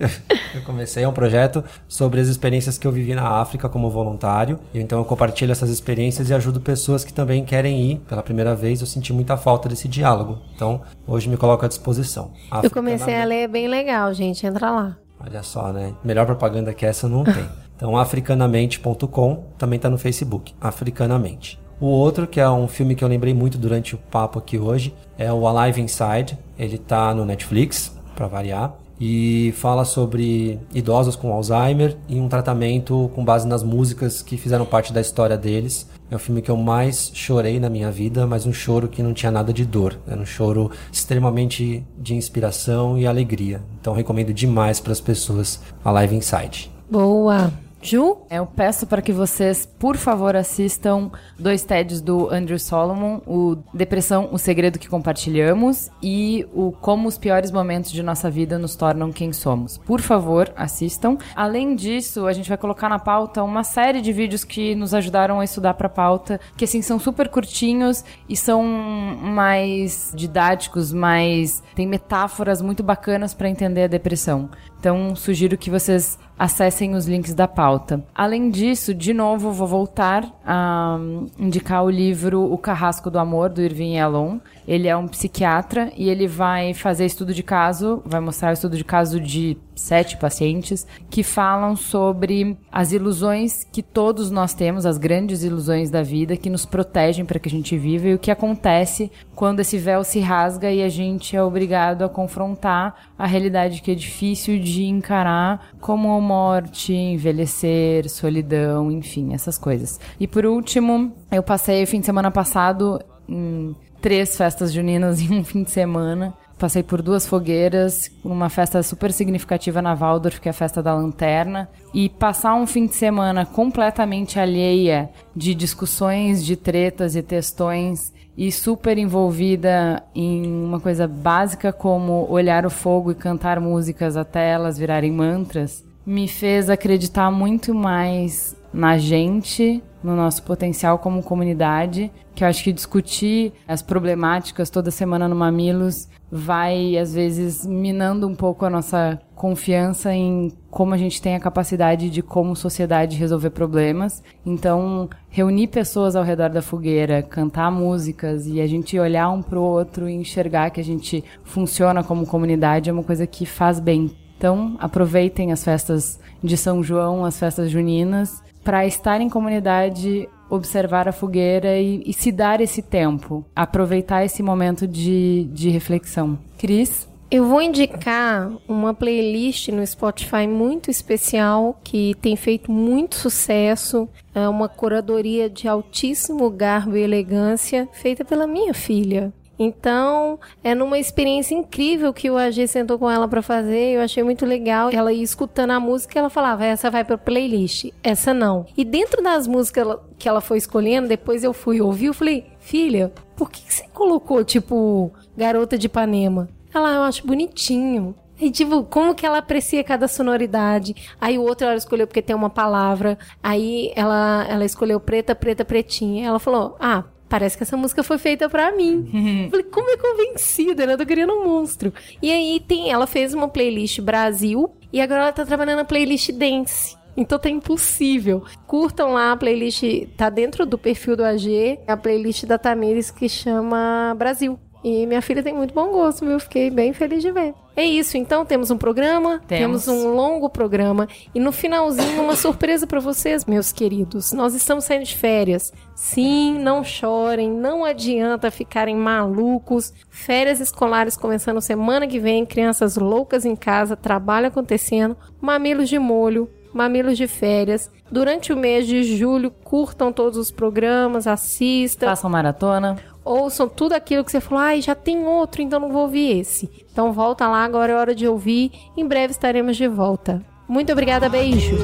eu 0.54 0.62
comecei 0.66 1.06
um 1.06 1.14
projeto 1.14 1.64
sobre 1.88 2.20
as 2.20 2.28
experiências 2.28 2.78
que 2.78 2.86
eu 2.86 2.92
vivi 2.92 3.16
na 3.16 3.40
África 3.40 3.70
como 3.70 3.90
voluntário, 3.90 4.60
e 4.74 4.80
então 4.80 5.00
eu 5.00 5.06
compartilho 5.06 5.54
essas 5.54 5.70
experiências 5.70 6.30
e 6.30 6.34
ajudo 6.34 6.60
pessoas 6.60 7.06
que 7.06 7.14
também 7.14 7.46
querem 7.46 7.92
ir 7.92 8.00
pela 8.00 8.22
primeira 8.22 8.54
vez. 8.54 8.82
Eu 8.82 8.88
senti 8.88 9.14
muita 9.14 9.38
falta 9.38 9.70
desse 9.70 9.88
diálogo, 9.88 10.40
então 10.54 10.82
hoje 11.08 11.30
me 11.30 11.38
coloco 11.38 11.64
à 11.64 11.70
disposição. 11.70 12.32
Eu 12.62 12.70
comecei 12.70 13.16
a 13.16 13.24
ler, 13.24 13.44
é 13.44 13.48
bem 13.48 13.70
legal, 13.70 14.14
gente, 14.14 14.46
entra 14.46 14.70
lá. 14.70 14.98
Olha 15.20 15.44
só, 15.44 15.72
né? 15.72 15.94
Melhor 16.04 16.26
propaganda 16.26 16.74
que 16.74 16.86
essa 16.86 17.08
não 17.08 17.24
tem. 17.24 17.48
Então, 17.78 17.96
africanamente.com 17.96 19.44
também 19.56 19.78
está 19.78 19.88
no 19.88 20.00
Facebook, 20.00 20.52
Africanamente. 20.60 21.60
O 21.80 21.86
outro, 21.86 22.26
que 22.26 22.40
é 22.40 22.50
um 22.50 22.68
filme 22.68 22.96
que 22.96 23.04
eu 23.04 23.08
lembrei 23.08 23.36
muito 23.36 23.56
durante 23.56 23.94
o 23.94 24.00
papo 24.00 24.40
aqui 24.40 24.58
hoje, 24.58 24.96
é 25.16 25.32
o 25.32 25.48
Alive 25.48 25.80
Inside. 25.80 26.36
Ele 26.58 26.78
está 26.78 27.14
no 27.14 27.24
Netflix, 27.24 27.96
para 28.16 28.26
variar, 28.26 28.76
e 29.00 29.54
fala 29.58 29.86
sobre 29.86 30.60
idosos 30.74 31.16
com 31.16 31.32
Alzheimer 31.32 31.96
e 32.10 32.20
um 32.20 32.28
tratamento 32.28 33.12
com 33.14 33.24
base 33.24 33.48
nas 33.48 33.62
músicas 33.62 34.24
que 34.24 34.38
fizeram 34.38 34.66
parte 34.66 34.92
da 34.92 35.00
história 35.00 35.38
deles. 35.38 35.88
É 36.10 36.16
o 36.16 36.20
filme 36.20 36.42
que 36.42 36.50
eu 36.50 36.56
mais 36.56 37.12
chorei 37.14 37.60
na 37.60 37.70
minha 37.70 37.92
vida, 37.92 38.26
mas 38.26 38.46
um 38.46 38.54
choro 38.54 38.88
que 38.88 39.04
não 39.04 39.14
tinha 39.14 39.32
nada 39.32 39.52
de 39.52 39.66
dor. 39.66 40.00
Era 40.08 40.20
um 40.20 40.26
choro 40.26 40.72
extremamente 40.92 41.86
de 41.98 42.16
inspiração 42.16 42.98
e 42.98 43.06
alegria. 43.06 43.62
Então 43.82 43.94
recomendo 43.94 44.34
demais 44.34 44.80
para 44.80 44.94
as 44.94 45.02
pessoas 45.02 45.62
Alive 45.84 46.16
Inside. 46.16 46.72
Boa! 46.90 47.52
Ju? 47.82 48.18
Eu 48.30 48.46
peço 48.46 48.88
para 48.88 49.02
que 49.02 49.14
vocês, 49.14 49.66
por 49.66 49.98
favor, 49.98 50.36
assistam 50.36 51.12
dois 51.38 51.64
TEDs 51.64 52.02
do 52.02 52.30
Andrew 52.30 52.60
Solomon, 52.60 53.20
o 53.26 53.58
Depressão, 53.74 54.30
o 54.32 54.38
Segredo 54.38 54.80
que 54.80 54.90
Compartilhamos 54.90 55.90
e 56.02 56.46
o 56.54 56.72
Como 56.72 57.08
os 57.08 57.18
Piores 57.18 57.52
Momentos 57.52 57.92
de 57.92 58.02
Nossa 58.02 58.30
Vida 58.30 58.58
nos 58.58 58.76
Tornam 58.76 59.12
Quem 59.12 59.32
Somos. 59.32 59.78
Por 59.78 60.02
favor, 60.02 60.52
assistam. 60.56 61.18
Além 61.36 61.76
disso, 61.76 62.28
a 62.28 62.34
gente 62.34 62.50
vai 62.50 62.58
colocar 62.58 62.90
na 62.90 63.00
pauta 63.00 63.44
uma 63.44 63.64
série 63.64 64.02
de 64.02 64.12
vídeos 64.12 64.44
que 64.44 64.76
nos 64.76 64.94
ajudaram 64.94 65.40
a 65.40 65.44
estudar 65.44 65.76
para 65.76 65.88
a 65.88 65.90
pauta, 65.90 66.40
que 66.56 66.66
assim 66.66 66.82
são 66.82 67.00
super 67.00 67.30
curtinhos 67.30 68.04
e 68.28 68.36
são 68.36 68.64
mais 68.64 70.12
didáticos, 70.16 70.92
mais 70.92 71.64
tem 71.76 71.88
metáforas 71.88 72.62
muito 72.62 72.84
bacanas 72.84 73.34
para 73.34 73.50
entender 73.50 73.84
a 73.84 73.88
depressão. 73.88 74.50
Então, 74.80 75.16
sugiro 75.16 75.58
que 75.58 75.70
vocês 75.70 76.20
acessem 76.38 76.94
os 76.94 77.08
links 77.08 77.34
da 77.34 77.48
pauta. 77.48 78.04
Além 78.14 78.50
disso, 78.50 78.94
de 78.94 79.14
novo, 79.14 79.52
vou 79.52 79.68
voltar 79.68 80.24
a 80.46 80.98
indicar 81.40 81.84
o 81.84 81.90
livro 81.90 82.42
O 82.52 82.58
Carrasco 82.58 83.10
do 83.10 83.20
Amor, 83.20 83.50
do 83.50 83.62
Irving 83.62 83.96
Yalom. 83.96 84.40
Ele 84.68 84.88
é 84.88 84.96
um 84.96 85.08
psiquiatra 85.08 85.92
e 85.96 86.10
ele 86.10 86.28
vai 86.28 86.74
fazer 86.74 87.06
estudo 87.06 87.34
de 87.34 87.44
caso, 87.44 88.02
vai 88.06 88.20
mostrar 88.20 88.52
o 88.52 88.54
estudo 88.54 88.78
de 88.78 88.84
caso 88.84 89.20
de 89.20 89.58
sete 89.78 90.18
pacientes 90.18 90.86
que 91.10 91.24
falam 91.24 91.76
sobre 91.76 92.58
as 92.72 92.92
ilusões 92.92 93.64
que 93.64 93.82
todos 93.82 94.32
nós 94.32 94.54
temos, 94.54 94.86
as 94.86 94.98
grandes 94.98 95.44
ilusões 95.44 95.90
da 95.90 96.02
vida 96.02 96.36
que 96.36 96.50
nos 96.50 96.66
protegem 96.66 97.26
para 97.26 97.40
que 97.40 97.48
a 97.48 97.52
gente 97.52 97.78
viva 97.78 98.08
e 98.08 98.14
o 98.14 98.20
que 98.20 98.32
acontece 98.32 99.12
quando 99.36 99.60
esse 99.60 99.78
véu 99.78 100.04
se 100.04 100.20
rasga 100.20 100.72
e 100.72 100.82
a 100.82 100.90
gente 100.90 101.36
é 101.36 101.44
obrigado 101.44 102.04
a 102.04 102.10
confrontar 102.10 102.96
a 103.18 103.26
realidade 103.26 103.82
que 103.82 103.92
é 103.92 103.96
difícil 103.96 104.60
de 104.60 104.86
encarar, 104.86 105.70
como 105.80 106.12
a 106.12 106.20
morte, 106.20 106.94
envelhecer, 106.94 108.10
solidão, 108.10 108.92
enfim, 108.92 109.34
essas 109.34 109.58
coisas. 109.58 110.00
E 110.20 110.28
por 110.28 110.46
último, 110.46 111.14
eu 111.32 111.44
passei 111.44 111.84
o 111.84 111.88
fim 111.88 112.00
de 112.00 112.06
semana 112.06 112.32
passado 112.32 113.00
em 113.28 113.76
três 114.02 114.36
festas 114.36 114.72
juninas 114.72 115.20
em 115.22 115.40
um 115.40 115.44
fim 115.44 115.64
de 115.64 115.72
semana 115.72 116.34
Passei 116.58 116.82
por 116.82 117.04
duas 117.04 117.28
fogueiras, 117.28 118.10
uma 118.24 118.50
festa 118.50 118.82
super 118.82 119.14
significativa 119.14 119.80
na 119.80 119.94
Waldorf, 119.94 120.42
que 120.42 120.50
é 120.50 120.52
a 120.52 120.54
festa 120.54 120.82
da 120.82 120.96
lanterna, 120.96 121.70
e 121.94 122.10
passar 122.10 122.56
um 122.56 122.66
fim 122.66 122.88
de 122.88 122.96
semana 122.96 123.46
completamente 123.46 124.40
alheia 124.40 125.10
de 125.36 125.54
discussões, 125.54 126.44
de 126.44 126.56
tretas 126.56 127.16
e 127.16 127.22
textões 127.22 128.12
e 128.36 128.52
super 128.52 128.98
envolvida 128.98 130.04
em 130.16 130.48
uma 130.48 130.80
coisa 130.80 131.08
básica 131.08 131.72
como 131.72 132.28
olhar 132.30 132.66
o 132.66 132.72
fogo 132.72 133.12
e 133.12 133.16
cantar 133.16 133.60
músicas 133.60 134.18
até 134.18 134.50
elas 134.50 134.80
virarem 134.80 135.12
mantras, 135.12 135.86
me 136.06 136.28
fez 136.28 136.70
acreditar 136.70 137.30
muito 137.30 137.74
mais 137.74 138.56
na 138.74 138.98
gente, 138.98 139.84
no 140.04 140.16
nosso 140.16 140.44
potencial 140.44 141.00
como 141.00 141.24
comunidade, 141.24 142.12
que 142.36 142.44
eu 142.44 142.48
acho 142.48 142.64
que 142.64 142.72
discutir 142.72 143.54
as 143.68 143.82
problemáticas 143.82 144.70
toda 144.70 144.92
semana 144.92 145.28
no 145.28 145.36
Mamilos 145.36 146.08
vai, 146.32 146.98
às 146.98 147.14
vezes, 147.14 147.66
minando 147.66 148.28
um 148.28 148.36
pouco 148.36 148.66
a 148.66 148.70
nossa 148.70 149.20
confiança 149.36 150.14
em 150.14 150.52
como 150.70 150.94
a 150.94 150.98
gente 150.98 151.22
tem 151.22 151.36
a 151.36 151.40
capacidade 151.40 152.10
de, 152.10 152.22
como 152.22 152.56
sociedade, 152.56 153.18
resolver 153.18 153.52
problemas. 153.52 154.22
Então, 154.46 155.10
reunir 155.30 155.68
pessoas 155.68 156.16
ao 156.16 156.24
redor 156.24 156.50
da 156.50 156.62
fogueira, 156.62 157.22
cantar 157.22 157.72
músicas 157.72 158.48
e 158.48 158.60
a 158.60 158.68
gente 158.68 159.00
olhar 159.00 159.30
um 159.30 159.42
pro 159.42 159.62
outro 159.62 160.10
e 160.10 160.14
enxergar 160.14 160.70
que 160.70 160.82
a 160.82 160.84
gente 160.84 161.24
funciona 161.44 162.04
como 162.04 162.28
comunidade 162.28 162.90
é 162.90 162.94
uma 162.94 163.04
coisa 163.04 163.26
que 163.26 163.46
faz 163.46 163.80
bem. 163.80 164.12
Então, 164.38 164.76
aproveitem 164.80 165.52
as 165.52 165.64
festas 165.64 166.20
de 166.44 166.56
São 166.56 166.84
João, 166.84 167.26
as 167.26 167.40
festas 167.40 167.72
juninas, 167.72 168.44
para 168.64 168.86
estar 168.86 169.20
em 169.20 169.30
comunidade, 169.30 170.30
observar 170.50 171.08
a 171.08 171.12
fogueira 171.12 171.78
e, 171.78 172.04
e, 172.06 172.14
se 172.14 172.32
dar 172.32 172.62
esse 172.62 172.82
tempo, 172.82 173.46
aproveitar 173.56 174.24
esse 174.24 174.42
momento 174.42 174.88
de, 174.88 175.48
de 175.52 175.70
reflexão. 175.70 176.38
Cris? 176.58 177.08
Eu 177.30 177.46
vou 177.46 177.62
indicar 177.62 178.50
uma 178.70 178.94
playlist 178.94 179.68
no 179.68 179.86
Spotify 179.86 180.48
muito 180.48 180.90
especial 180.90 181.78
que 181.84 182.16
tem 182.22 182.38
feito 182.38 182.72
muito 182.72 183.16
sucesso. 183.16 184.08
É 184.34 184.48
uma 184.48 184.70
curadoria 184.70 185.50
de 185.50 185.68
altíssimo 185.68 186.50
garbo 186.50 186.96
e 186.96 187.02
elegância 187.02 187.90
feita 187.92 188.24
pela 188.24 188.48
minha 188.48 188.74
filha. 188.74 189.34
Então, 189.60 190.40
é 190.64 190.76
numa 190.76 191.00
experiência 191.00 191.56
incrível 191.56 192.14
que 192.14 192.30
o 192.30 192.38
AG 192.38 192.68
sentou 192.68 193.00
com 193.00 193.10
ela 193.10 193.28
para 193.28 193.42
fazer. 193.42 193.96
Eu 193.96 194.02
achei 194.02 194.24
muito 194.24 194.46
legal. 194.46 194.90
Ela 194.92 195.12
ia 195.12 195.24
escutando 195.24 195.72
a 195.72 195.80
música 195.80 196.20
ela 196.20 196.30
falava: 196.30 196.66
essa 196.66 196.90
vai 196.90 197.04
pra 197.04 197.18
playlist, 197.18 197.92
essa 198.04 198.34
não. 198.34 198.66
E 198.76 198.84
dentro 198.84 199.22
das 199.22 199.48
músicas 199.48 199.98
que 200.18 200.28
ela 200.28 200.42
foi 200.42 200.58
escolhendo, 200.58 201.08
depois 201.08 201.44
eu 201.44 201.54
fui 201.54 201.82
ouvir, 201.82 202.08
eu 202.08 202.14
falei: 202.14 202.46
filha, 202.60 203.12
por 203.36 203.50
que 203.50 203.62
você 203.72 203.86
colocou, 203.94 204.44
tipo, 204.44 205.12
Garota 205.36 205.78
de 205.78 205.88
Ipanema? 205.88 206.50
Ela, 206.74 206.94
eu 206.94 207.02
acho 207.04 207.26
bonitinho. 207.26 208.16
E, 208.40 208.52
tipo, 208.52 208.84
como 208.84 209.16
que 209.16 209.26
ela 209.26 209.40
aprecia 209.40 209.84
cada 209.84 210.08
sonoridade. 210.08 210.96
Aí 211.20 211.40
o 211.40 211.42
outro 211.42 211.66
ela 211.66 211.76
escolheu 211.76 212.06
porque 212.06 212.22
tem 212.22 212.36
uma 212.36 212.52
palavra. 212.52 213.18
Aí 213.42 213.92
ela, 213.96 214.46
ela 214.48 214.64
escolheu 214.64 215.00
preta, 215.00 215.34
preta, 215.34 215.66
pretinha. 215.66 216.28
Ela 216.28 216.40
falou, 216.40 216.76
ah, 216.80 217.04
parece 217.28 217.58
que 217.58 217.64
essa 217.64 217.78
música 217.78 218.04
foi 218.04 218.18
feita 218.18 218.50
para 218.50 218.72
mim. 218.76 219.48
Falei, 219.50 219.66
como 219.66 219.90
é 219.90 219.98
convencida, 219.98 220.86
né? 220.86 220.94
Eu 220.94 220.98
tô 220.98 221.06
querendo 221.06 221.34
um 221.34 221.46
monstro. 221.46 221.94
E 222.22 222.32
aí 222.32 222.60
tem, 222.60 222.92
ela 222.92 223.08
fez 223.08 223.34
uma 223.34 223.48
playlist 223.48 224.02
Brasil 224.02 224.72
e 224.92 225.02
agora 225.02 225.22
ela 225.22 225.32
tá 225.32 225.46
trabalhando 225.46 225.78
na 225.78 225.86
playlist 225.86 226.32
Dance. 226.32 226.96
Então 227.16 227.40
tá 227.40 227.50
impossível. 227.50 228.44
Curtam 228.68 229.14
lá, 229.14 229.32
a 229.32 229.38
playlist 229.38 229.84
tá 230.16 230.30
dentro 230.30 230.66
do 230.66 230.78
perfil 230.78 231.16
do 231.16 231.24
AG, 231.24 231.80
a 231.88 231.98
playlist 231.98 232.46
da 232.46 232.60
Tamires 232.60 233.10
que 233.10 233.28
chama 233.28 234.16
Brasil. 234.16 234.60
E 234.84 235.06
minha 235.08 235.22
filha 235.22 235.42
tem 235.42 235.54
muito 235.54 235.74
bom 235.74 235.92
gosto, 235.92 236.26
viu? 236.26 236.40
Fiquei 236.40 236.70
bem 236.70 236.94
feliz 236.94 237.24
de 237.24 237.32
ver. 237.32 237.54
É 237.78 237.86
isso, 237.86 238.18
então 238.18 238.44
temos 238.44 238.72
um 238.72 238.78
programa, 238.78 239.40
temos, 239.48 239.86
temos 239.86 239.88
um 239.88 240.12
longo 240.12 240.50
programa 240.50 241.08
e 241.36 241.40
no 241.40 241.52
finalzinho 241.52 242.24
uma 242.24 242.36
surpresa 242.36 242.88
para 242.88 243.00
vocês, 243.00 243.46
meus 243.46 243.72
queridos. 243.72 244.34
Nós 244.34 244.56
estamos 244.56 244.84
saindo 244.84 245.06
de 245.06 245.16
férias. 245.16 245.72
Sim, 245.94 246.58
não 246.58 246.84
chorem, 246.84 247.48
não 247.48 247.86
adianta 247.86 248.50
ficarem 248.50 248.96
malucos. 248.96 249.94
Férias 250.10 250.60
escolares 250.60 251.16
começando 251.16 251.62
semana 251.62 252.08
que 252.08 252.20
vem, 252.20 252.48
crianças 252.48 252.98
loucas 252.98 253.46
em 253.46 253.56
casa, 253.56 253.96
trabalho 253.96 254.48
acontecendo, 254.48 255.16
mamilos 255.40 255.88
de 255.88 256.00
molho, 256.00 256.50
Mamilos 256.74 257.18
de 257.18 257.28
Férias. 257.28 257.90
Durante 258.12 258.54
o 258.54 258.58
mês 258.58 258.86
de 258.86 259.04
julho, 259.18 259.50
curtam 259.50 260.14
todos 260.14 260.38
os 260.38 260.52
programas, 260.52 261.26
assistam. 261.26 262.08
Façam 262.08 262.30
maratona 262.30 262.98
ouçam 263.28 263.68
tudo 263.68 263.94
aquilo 263.94 264.24
que 264.24 264.32
você 264.32 264.40
falou, 264.40 264.64
ai, 264.64 264.80
ah, 264.80 264.82
já 264.82 264.96
tem 264.96 265.26
outro, 265.26 265.62
então 265.62 265.80
não 265.80 265.92
vou 265.92 266.04
ouvir 266.04 266.40
esse. 266.40 266.70
Então 266.92 267.12
volta 267.12 267.48
lá, 267.48 267.64
agora 267.64 267.92
é 267.92 267.96
hora 267.96 268.16
de 268.16 268.28
ouvir. 268.28 268.72
Em 268.96 269.06
breve 269.06 269.32
estaremos 269.32 269.78
de 269.78 269.88
volta. 269.88 270.42
Muito 270.68 270.92
obrigada, 270.92 271.30
beijo. 271.30 271.78